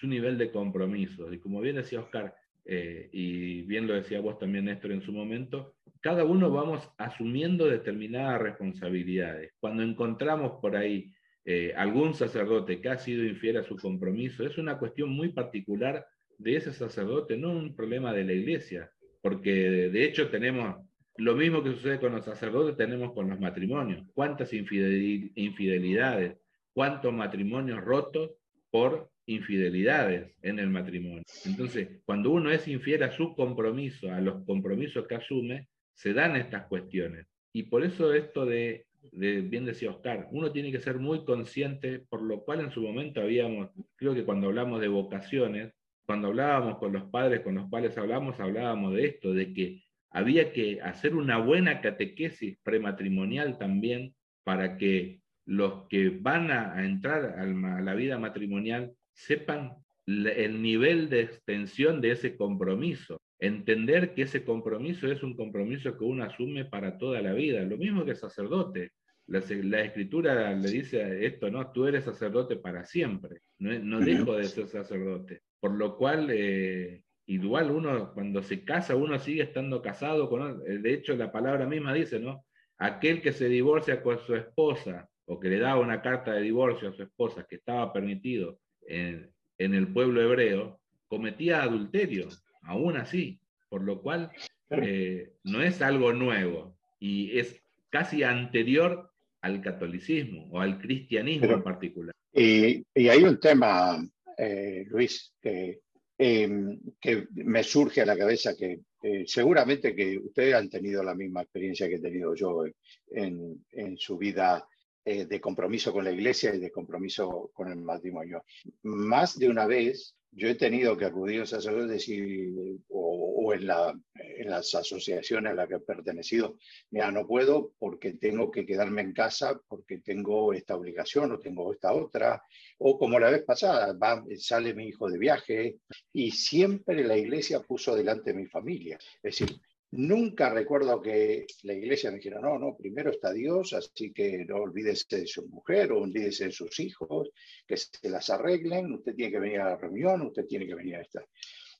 su 0.00 0.06
nivel 0.06 0.38
de 0.38 0.50
compromiso. 0.50 1.32
Y 1.32 1.38
como 1.38 1.60
bien 1.60 1.76
decía 1.76 2.00
Oscar, 2.00 2.34
eh, 2.64 3.08
y 3.12 3.62
bien 3.62 3.86
lo 3.86 3.94
decía 3.94 4.20
vos 4.20 4.38
también, 4.38 4.66
Néstor, 4.66 4.92
en 4.92 5.02
su 5.02 5.12
momento, 5.12 5.74
cada 6.00 6.24
uno 6.24 6.50
vamos 6.50 6.88
asumiendo 6.98 7.66
determinadas 7.66 8.40
responsabilidades. 8.40 9.52
Cuando 9.60 9.82
encontramos 9.82 10.60
por 10.60 10.76
ahí 10.76 11.12
eh, 11.44 11.72
algún 11.76 12.14
sacerdote 12.14 12.80
que 12.80 12.88
ha 12.88 12.98
sido 12.98 13.24
infiel 13.24 13.58
a 13.58 13.64
su 13.64 13.76
compromiso, 13.76 14.44
es 14.44 14.58
una 14.58 14.78
cuestión 14.78 15.10
muy 15.10 15.30
particular 15.30 16.06
de 16.38 16.56
ese 16.56 16.72
sacerdote, 16.72 17.36
no 17.36 17.52
un 17.52 17.76
problema 17.76 18.12
de 18.12 18.24
la 18.24 18.32
iglesia, 18.32 18.90
porque 19.22 19.52
de 19.90 20.04
hecho 20.04 20.28
tenemos 20.28 20.76
lo 21.16 21.36
mismo 21.36 21.62
que 21.62 21.70
sucede 21.72 22.00
con 22.00 22.12
los 22.12 22.24
sacerdotes, 22.24 22.76
tenemos 22.76 23.12
con 23.12 23.30
los 23.30 23.38
matrimonios. 23.38 24.04
¿Cuántas 24.14 24.52
infidelidades? 24.52 26.36
¿Cuántos 26.74 27.12
matrimonios 27.12 27.80
rotos 27.80 28.32
por 28.70 29.10
infidelidades 29.26 30.34
en 30.42 30.58
el 30.58 30.68
matrimonio? 30.68 31.22
Entonces, 31.46 31.88
cuando 32.04 32.30
uno 32.30 32.50
es 32.50 32.68
infiel 32.68 33.04
a 33.04 33.12
su 33.12 33.34
compromiso, 33.34 34.12
a 34.12 34.20
los 34.20 34.44
compromisos 34.44 35.06
que 35.06 35.14
asume, 35.14 35.68
se 35.94 36.12
dan 36.12 36.36
estas 36.36 36.66
cuestiones. 36.66 37.26
Y 37.52 37.62
por 37.64 37.84
eso 37.84 38.12
esto 38.12 38.44
de 38.44 38.84
bien 39.12 39.64
decía 39.64 39.90
Oscar, 39.90 40.28
uno 40.30 40.50
tiene 40.52 40.72
que 40.72 40.80
ser 40.80 40.98
muy 40.98 41.24
consciente, 41.24 42.00
por 42.00 42.22
lo 42.22 42.44
cual 42.44 42.60
en 42.60 42.70
su 42.70 42.82
momento 42.82 43.20
habíamos, 43.20 43.70
creo 43.96 44.14
que 44.14 44.24
cuando 44.24 44.48
hablamos 44.48 44.80
de 44.80 44.88
vocaciones, 44.88 45.72
cuando 46.06 46.28
hablábamos 46.28 46.78
con 46.78 46.92
los 46.92 47.04
padres 47.04 47.40
con 47.40 47.54
los 47.54 47.68
cuales 47.68 47.96
hablamos, 47.96 48.38
hablábamos 48.40 48.94
de 48.94 49.06
esto, 49.06 49.32
de 49.32 49.52
que 49.52 49.84
había 50.10 50.52
que 50.52 50.80
hacer 50.80 51.14
una 51.14 51.38
buena 51.38 51.80
catequesis 51.80 52.58
prematrimonial 52.62 53.58
también 53.58 54.14
para 54.44 54.76
que 54.76 55.20
los 55.46 55.86
que 55.88 56.10
van 56.10 56.50
a, 56.50 56.84
entrar 56.84 57.38
a 57.38 57.80
la 57.80 57.94
vida 57.94 58.18
matrimonial 58.18 58.94
sepan 59.12 59.76
el 60.06 60.62
nivel 60.62 61.08
de 61.08 61.20
extensión 61.22 62.00
de 62.00 62.12
ese 62.12 62.36
compromiso, 62.36 63.20
entender 63.38 64.14
que 64.14 64.22
ese 64.22 64.44
compromiso 64.44 65.10
es 65.10 65.22
un 65.22 65.34
compromiso 65.34 65.96
que 65.96 66.04
uno 66.04 66.24
asume 66.24 66.64
para 66.64 66.98
toda 66.98 67.20
la 67.22 67.32
vida, 67.32 67.62
lo 67.62 67.76
mismo 67.76 68.04
que 68.04 68.12
el 68.12 68.16
sacerdote. 68.16 68.92
La, 69.26 69.38
escritura 69.80 70.52
le 70.52 70.70
dice 70.70 71.24
esto, 71.24 71.50
¿no? 71.50 71.72
Tú 71.72 71.86
eres 71.86 72.04
sacerdote 72.04 72.56
para 72.56 72.84
siempre, 72.84 73.40
no, 73.58 74.00
dejo 74.00 74.36
de 74.36 74.44
ser 74.44 74.68
sacerdote. 74.68 75.40
Por 75.58 75.72
lo 75.72 75.96
cual, 75.96 76.28
eh, 76.30 77.02
igual 77.26 77.70
uno 77.70 78.12
cuando 78.12 78.42
se 78.42 78.64
casa, 78.64 78.94
uno 78.96 79.18
sigue 79.18 79.44
estando 79.44 79.80
casado 79.80 80.28
con, 80.28 80.62
de 80.62 80.92
hecho 80.92 81.16
la 81.16 81.32
palabra 81.32 81.66
misma 81.66 81.94
dice, 81.94 82.20
¿no? 82.20 82.44
Aquel 82.76 83.22
que 83.22 83.32
se 83.32 83.48
divorcia 83.48 84.02
con 84.02 84.18
su 84.18 84.34
esposa 84.34 85.08
o 85.26 85.40
que 85.40 85.48
le 85.48 85.58
da 85.58 85.76
una 85.76 86.02
carta 86.02 86.32
de 86.32 86.42
divorcio 86.42 86.88
a 86.88 86.92
su 86.92 87.02
esposa 87.02 87.46
que 87.48 87.56
estaba 87.56 87.92
permitido 87.92 88.58
en, 88.86 89.30
en 89.58 89.74
el 89.74 89.88
pueblo 89.92 90.22
hebreo, 90.22 90.80
cometía 91.08 91.62
adulterio 91.62 92.28
aún 92.62 92.96
así, 92.96 93.40
por 93.68 93.82
lo 93.82 94.00
cual 94.02 94.30
eh, 94.70 95.32
no 95.44 95.62
es 95.62 95.82
algo 95.82 96.12
nuevo 96.12 96.76
y 96.98 97.38
es 97.38 97.62
casi 97.90 98.22
anterior 98.22 99.10
al 99.40 99.60
catolicismo 99.60 100.48
o 100.50 100.60
al 100.60 100.78
cristianismo 100.78 101.52
en 101.52 101.62
particular. 101.62 102.14
Y, 102.32 102.84
y 102.94 103.08
hay 103.08 103.22
un 103.22 103.38
tema, 103.38 104.04
eh, 104.38 104.84
Luis, 104.88 105.34
que, 105.40 105.80
em, 106.18 106.80
que 107.00 107.28
me 107.34 107.62
surge 107.62 108.00
a 108.00 108.06
la 108.06 108.16
cabeza 108.16 108.56
que 108.56 108.80
eh, 109.02 109.24
seguramente 109.26 109.94
que 109.94 110.18
ustedes 110.18 110.54
han 110.54 110.70
tenido 110.70 111.02
la 111.02 111.14
misma 111.14 111.42
experiencia 111.42 111.88
que 111.88 111.96
he 111.96 112.00
tenido 112.00 112.34
yo 112.34 112.64
en, 113.10 113.64
en 113.70 113.98
su 113.98 114.16
vida 114.16 114.66
eh, 115.04 115.26
de 115.26 115.40
compromiso 115.40 115.92
con 115.92 116.04
la 116.04 116.12
iglesia 116.12 116.54
y 116.54 116.58
de 116.58 116.70
compromiso 116.70 117.50
con 117.52 117.70
el 117.70 117.82
matrimonio. 117.82 118.44
Más 118.82 119.38
de 119.38 119.48
una 119.48 119.66
vez 119.66 120.16
yo 120.36 120.48
he 120.48 120.54
tenido 120.56 120.96
que 120.96 121.04
acudir 121.04 121.42
a 121.42 121.46
sacerdotes 121.46 122.08
y, 122.08 122.80
o, 122.88 123.52
en, 123.54 123.66
las 123.66 124.74
asociaciones 124.74 125.52
a 125.52 125.54
las 125.54 125.68
que 125.68 125.76
he 125.76 125.80
pertenecido. 125.80 126.56
Mira, 126.90 127.12
no 127.12 127.26
puedo 127.26 127.72
porque 127.78 128.14
tengo 128.14 128.50
que 128.50 128.66
quedarme 128.66 129.02
en 129.02 129.12
casa 129.12 129.60
porque 129.68 129.98
tengo 129.98 130.52
esta 130.52 130.74
obligación 130.74 131.32
o 131.32 131.38
tengo 131.38 131.72
esta 131.72 131.92
otra. 131.92 132.42
O 132.78 132.98
como 132.98 133.20
la 133.20 133.30
vez 133.30 133.44
pasada, 133.44 133.92
va, 133.92 134.24
sale 134.38 134.74
mi 134.74 134.88
hijo 134.88 135.08
de 135.08 135.18
viaje 135.18 135.78
y 136.12 136.30
siempre 136.32 137.04
la 137.04 137.16
iglesia 137.16 137.60
puso 137.60 137.94
delante 137.94 138.34
mi 138.34 138.46
familia. 138.46 138.98
Es 139.22 139.38
decir, 139.38 139.56
Nunca 139.96 140.50
recuerdo 140.50 141.00
que 141.00 141.46
la 141.62 141.72
iglesia 141.72 142.10
me 142.10 142.16
dijera, 142.16 142.40
no, 142.40 142.58
no, 142.58 142.76
primero 142.76 143.12
está 143.12 143.32
Dios, 143.32 143.74
así 143.74 144.12
que 144.12 144.44
no 144.44 144.56
olvídese 144.56 145.18
de 145.18 145.26
su 145.26 145.46
mujer 145.46 145.92
o 145.92 146.00
olvídese 146.00 146.46
de 146.46 146.52
sus 146.52 146.80
hijos, 146.80 147.30
que 147.64 147.76
se 147.76 148.10
las 148.10 148.28
arreglen, 148.28 148.92
usted 148.92 149.14
tiene 149.14 149.30
que 149.30 149.38
venir 149.38 149.60
a 149.60 149.70
la 149.70 149.76
reunión, 149.76 150.22
usted 150.22 150.46
tiene 150.46 150.66
que 150.66 150.74
venir 150.74 150.96
a 150.96 151.02
esta. 151.02 151.20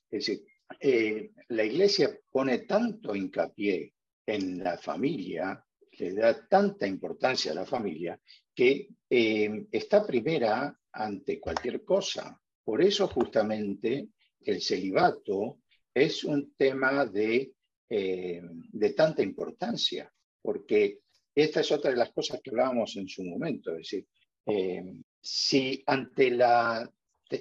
Es 0.09 0.25
decir, 0.25 0.45
eh, 0.79 1.31
la 1.49 1.65
iglesia 1.65 2.17
pone 2.31 2.59
tanto 2.59 3.13
hincapié 3.13 3.93
en 4.25 4.63
la 4.63 4.77
familia, 4.77 5.61
le 5.99 6.13
da 6.13 6.47
tanta 6.47 6.87
importancia 6.87 7.51
a 7.51 7.55
la 7.55 7.65
familia, 7.65 8.17
que 8.53 8.87
eh, 9.09 9.65
está 9.69 10.07
primera 10.07 10.73
ante 10.93 11.37
cualquier 11.41 11.83
cosa. 11.83 12.39
Por 12.63 12.81
eso 12.81 13.09
justamente 13.09 14.07
el 14.39 14.61
celibato 14.61 15.59
es 15.93 16.23
un 16.23 16.53
tema 16.55 17.05
de 17.05 17.54
eh, 17.89 18.41
de 18.43 18.89
tanta 18.93 19.21
importancia, 19.21 20.11
porque 20.41 20.99
esta 21.33 21.61
es 21.61 21.71
otra 21.71 21.91
de 21.91 21.97
las 21.97 22.11
cosas 22.11 22.39
que 22.41 22.49
hablábamos 22.49 22.95
en 22.95 23.07
su 23.07 23.23
momento, 23.23 23.71
es 23.71 23.77
decir, 23.77 24.07
eh, 24.45 24.95
si 25.21 25.83
ante 25.85 26.31
la, 26.31 26.89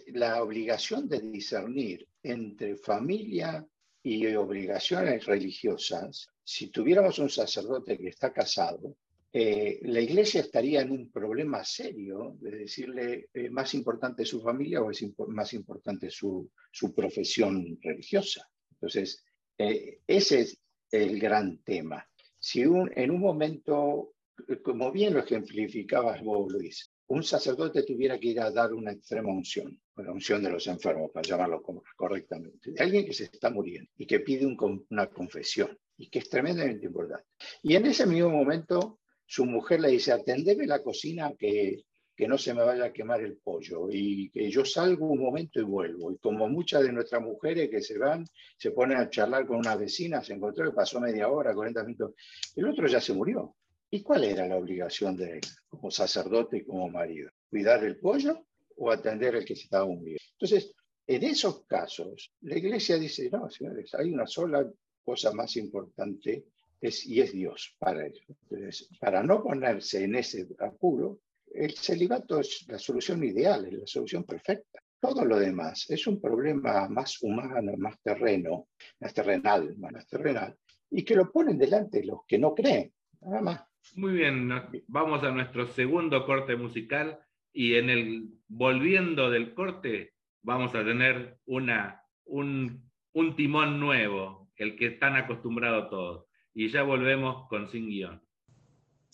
la 0.09 0.42
obligación 0.42 1.09
de 1.09 1.20
discernir 1.20 2.09
entre 2.22 2.76
familia 2.76 3.66
y 4.02 4.26
obligaciones 4.35 5.24
religiosas, 5.26 6.28
si 6.42 6.68
tuviéramos 6.68 7.18
un 7.18 7.30
sacerdote 7.30 7.98
que 7.98 8.09
está 8.09 8.33
casado, 8.33 8.96
eh, 9.37 9.80
la 9.83 10.00
iglesia 10.00 10.42
estaría 10.42 10.83
en 10.83 10.92
un 10.92 11.11
problema 11.11 11.64
serio 11.64 12.37
de 12.40 12.52
decirle 12.52 13.28
eh, 13.35 13.50
más 13.50 13.74
importante 13.74 14.24
su 14.24 14.40
familia 14.40 14.80
o 14.80 14.92
es 14.92 15.04
más 15.26 15.52
importante 15.54 16.09
su, 16.09 16.50
su 16.70 16.94
profesión 16.94 17.76
religiosa. 17.83 18.48
Entonces, 18.70 19.24
eh, 19.59 20.01
ese 20.07 20.40
es 20.40 20.59
el 20.90 21.19
gran 21.19 21.59
tema. 21.59 22.07
Si 22.38 22.64
un, 22.67 22.90
en 22.95 23.11
un 23.11 23.21
momento, 23.21 24.14
como 24.62 24.93
bien 24.93 25.14
lo 25.14 25.21
ejemplificabas 25.21 26.23
vos, 26.23 26.53
Luis, 26.53 26.90
un 27.07 27.23
sacerdote 27.23 27.83
tuviera 27.83 28.19
que 28.19 28.29
ir 28.29 28.40
a 28.40 28.51
dar 28.51 28.73
una 28.73 28.93
extrema 28.93 29.31
unción, 29.31 29.79
una 29.97 30.12
unción 30.12 30.43
de 30.43 30.51
los 30.51 30.67
enfermos, 30.67 31.11
para 31.11 31.27
llamarlo 31.27 31.62
correctamente, 31.97 32.73
de 32.73 32.83
alguien 32.83 33.05
que 33.05 33.12
se 33.12 33.25
está 33.25 33.51
muriendo 33.51 33.90
y 33.97 34.07
que 34.07 34.21
pide 34.21 34.47
un, 34.47 34.87
una 34.90 35.07
confesión 35.09 35.79
y 35.97 36.09
que 36.09 36.21
es 36.21 36.29
tremendamente 36.29 36.87
importante. 36.87 37.27
Y 37.62 37.77
en 37.77 37.87
ese 37.87 38.07
mismo 38.07 38.31
momento, 38.31 39.01
su 39.27 39.45
mujer 39.45 39.81
le 39.81 39.90
dice, 39.90 40.12
atendeme 40.12 40.67
la 40.67 40.83
cocina 40.83 41.33
que 41.38 41.85
que 42.16 42.29
no 42.29 42.38
se 42.38 42.55
me 42.55 42.62
vaya 42.62 42.87
a 42.87 42.92
quemar 42.92 43.20
el 43.20 43.37
pollo 43.38 43.88
y 43.90 44.31
que 44.31 44.50
yo 44.50 44.64
salgo 44.64 45.09
un 45.09 45.20
momento 45.20 45.61
y 45.61 45.64
vuelvo. 45.64 46.12
Y 46.12 46.18
como 46.18 46.48
muchas 46.48 46.83
de 46.83 46.92
nuestras 46.92 47.22
mujeres 47.22 47.68
que 47.68 47.81
se 47.81 47.98
van, 47.98 48.24
se 48.57 48.70
ponen 48.70 48.98
a 48.98 49.11
charlar 49.11 49.46
con 49.46 49.59
una 49.59 49.77
vecina, 49.77 50.22
se 50.22 50.35
encontró 50.35 50.70
que 50.70 50.77
pasó 50.77 51.00
media 51.00 51.29
hora, 51.29 51.55
40 51.55 51.83
minutos, 51.83 52.14
el 52.55 52.68
otro 52.68 52.87
ya 52.87 53.00
se 53.00 53.12
murió. 53.12 53.57
¿Y 53.90 54.03
cuál 54.03 54.24
era 54.24 54.46
la 54.46 54.57
obligación 54.57 55.16
de 55.16 55.40
como 55.68 55.90
sacerdote 55.90 56.59
y 56.59 56.64
como 56.64 56.88
marido? 56.88 57.31
¿Cuidar 57.48 57.85
el 57.85 57.98
pollo 57.98 58.46
o 58.77 58.90
atender 58.90 59.37
al 59.37 59.44
que 59.44 59.57
se 59.57 59.64
estaba 59.64 59.87
muriendo? 59.87 60.22
Entonces, 60.33 60.74
en 61.07 61.22
esos 61.22 61.64
casos, 61.66 62.33
la 62.42 62.57
iglesia 62.57 62.96
dice, 62.96 63.29
no, 63.31 63.50
señores, 63.50 63.94
hay 63.94 64.12
una 64.12 64.27
sola 64.27 64.68
cosa 65.05 65.33
más 65.33 65.57
importante 65.57 66.46
es, 66.81 67.07
y 67.07 67.20
es 67.20 67.33
Dios 67.33 67.77
para 67.79 68.07
ellos. 68.07 68.24
Entonces, 68.29 68.88
para 69.00 69.22
no 69.22 69.42
ponerse 69.42 70.05
en 70.05 70.14
ese 70.16 70.46
apuro, 70.59 71.20
el 71.55 71.75
celibato 71.75 72.40
es 72.40 72.67
la 72.69 72.79
solución 72.79 73.23
ideal, 73.23 73.67
es 73.67 73.73
la 73.73 73.87
solución 73.87 74.25
perfecta. 74.25 74.81
Todo 75.01 75.25
lo 75.25 75.38
demás 75.38 75.88
es 75.90 76.07
un 76.07 76.21
problema 76.21 76.88
más 76.88 77.23
humano, 77.23 77.73
más 77.77 78.01
terreno, 78.03 78.69
más 79.01 79.14
terrenal, 79.14 79.77
más 79.77 80.07
terrenal, 80.07 80.57
y 80.90 81.05
que 81.05 81.14
lo 81.14 81.31
ponen 81.31 81.59
delante 81.59 82.05
los 82.05 82.21
que 82.27 82.38
no 82.38 82.55
creen, 82.55 82.93
nada 83.21 83.40
más. 83.40 83.62
Muy 83.95 84.14
bien, 84.14 84.51
vamos 84.88 85.23
a 85.23 85.31
nuestro 85.31 85.67
segundo 85.67 86.25
corte 86.25 86.57
musical 86.57 87.19
y 87.53 87.75
en 87.75 87.90
el 87.90 88.29
volviendo 88.49 89.31
del 89.31 89.55
corte 89.55 90.14
vamos 90.43 90.75
a 90.75 90.85
tener 90.85 91.38
una, 91.45 92.03
un, 92.25 92.90
un 93.12 93.37
timón 93.37 93.79
nuevo, 93.79 94.51
el 94.57 94.77
que 94.77 94.87
están 94.87 95.17
acostumbrados 95.17 95.90
todos. 95.90 96.27
Y 96.55 96.69
ya 96.69 96.83
volvemos 96.83 97.49
con 97.49 97.69
Sin 97.69 97.88
Guión. 97.88 98.23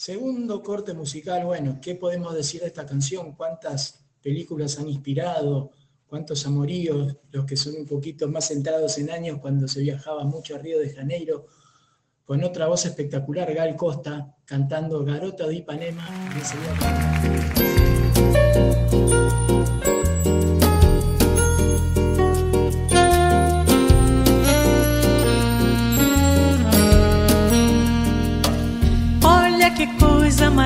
Segundo 0.01 0.63
corte 0.63 0.95
musical, 0.95 1.45
bueno, 1.45 1.79
¿qué 1.79 1.95
podemos 1.95 2.33
decir 2.33 2.63
de 2.63 2.69
esta 2.69 2.87
canción? 2.87 3.35
¿Cuántas 3.35 4.03
películas 4.23 4.79
han 4.79 4.89
inspirado? 4.89 5.73
¿Cuántos 6.07 6.47
amoríos? 6.47 7.19
Los 7.31 7.45
que 7.45 7.55
son 7.55 7.75
un 7.77 7.87
poquito 7.87 8.27
más 8.27 8.49
centrados 8.49 8.97
en 8.97 9.11
años 9.11 9.41
cuando 9.43 9.69
se 9.69 9.83
viajaba 9.83 10.25
mucho 10.25 10.55
a 10.55 10.59
Río 10.59 10.79
de 10.79 10.89
Janeiro, 10.89 11.49
con 12.25 12.43
otra 12.43 12.67
voz 12.67 12.87
espectacular, 12.87 13.53
Gal 13.53 13.77
Costa, 13.77 14.35
cantando 14.47 15.05
Garota 15.05 15.47
de 15.47 15.57
Ipanema. 15.57 16.09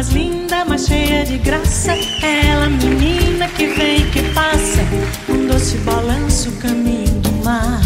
Mais 0.05 0.09
linda, 0.11 0.65
mais 0.65 0.87
cheia 0.87 1.25
de 1.25 1.39
graça. 1.39 1.93
É 2.23 2.47
ela, 2.49 2.69
menina 2.69 3.49
que 3.49 3.67
vem 3.67 3.99
e 3.99 4.11
que 4.11 4.23
passa, 4.33 4.83
um 5.29 5.47
doce 5.47 5.77
balanço, 5.79 6.51
caminho 6.53 7.21
do 7.21 7.33
mar. 7.45 7.81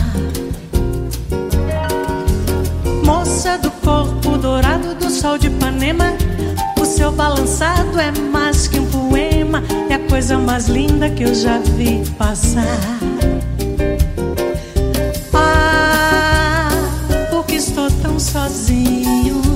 Moça 3.05 3.59
do 3.59 3.71
corpo 3.71 4.37
dourado 4.39 4.95
do 4.95 5.11
sol 5.11 5.39
de 5.39 5.49
Ipanema, 5.49 6.13
o 6.81 6.85
seu 6.85 7.13
balançado 7.13 7.99
é 7.99 8.11
mais 8.33 8.67
que 8.67 8.79
um 8.79 8.87
poema, 8.87 9.63
é 9.89 9.95
a 9.95 9.99
coisa 10.09 10.39
mais 10.39 10.69
linda 10.69 11.11
que 11.11 11.25
eu 11.25 11.35
já 11.35 11.59
vi 11.59 12.03
passar. 12.19 12.79
Ah, 15.35 16.69
porque 17.31 17.57
estou 17.57 17.91
tão 18.03 18.19
sozinho. 18.19 19.48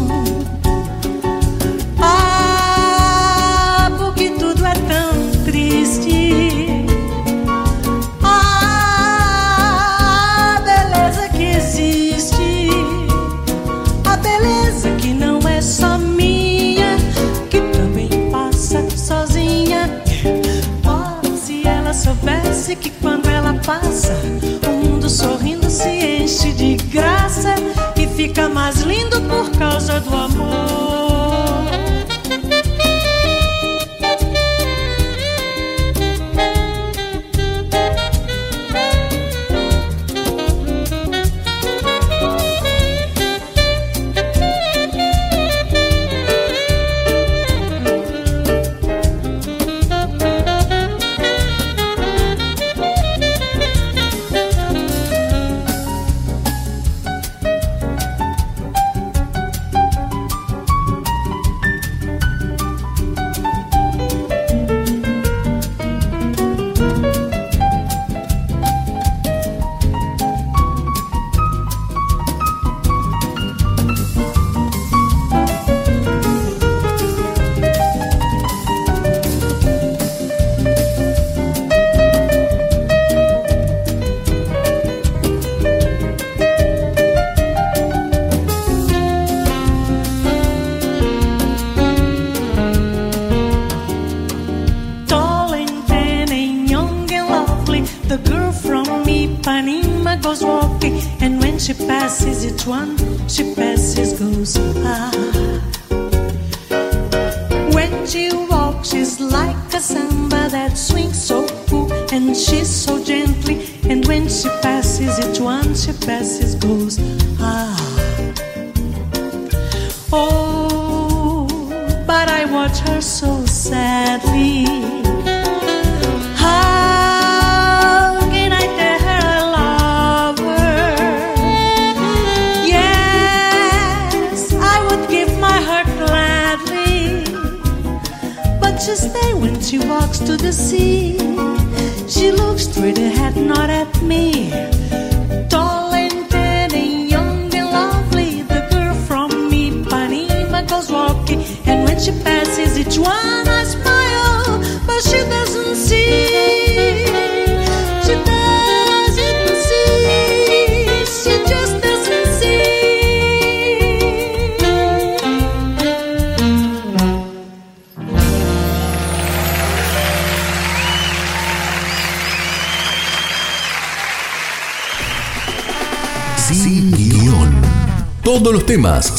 Passa, 23.73 24.15
o 24.69 24.87
mundo 24.87 25.09
sorrindo 25.09 25.71
se 25.71 25.89
enche 25.89 26.53
de 26.53 26.77
graça 26.89 27.55
e 27.97 28.07
fica 28.07 28.49
mais 28.49 28.81
lindo 28.83 29.21
por 29.23 29.51
causa 29.59 29.99
do 30.01 30.15
amor. 30.15 30.72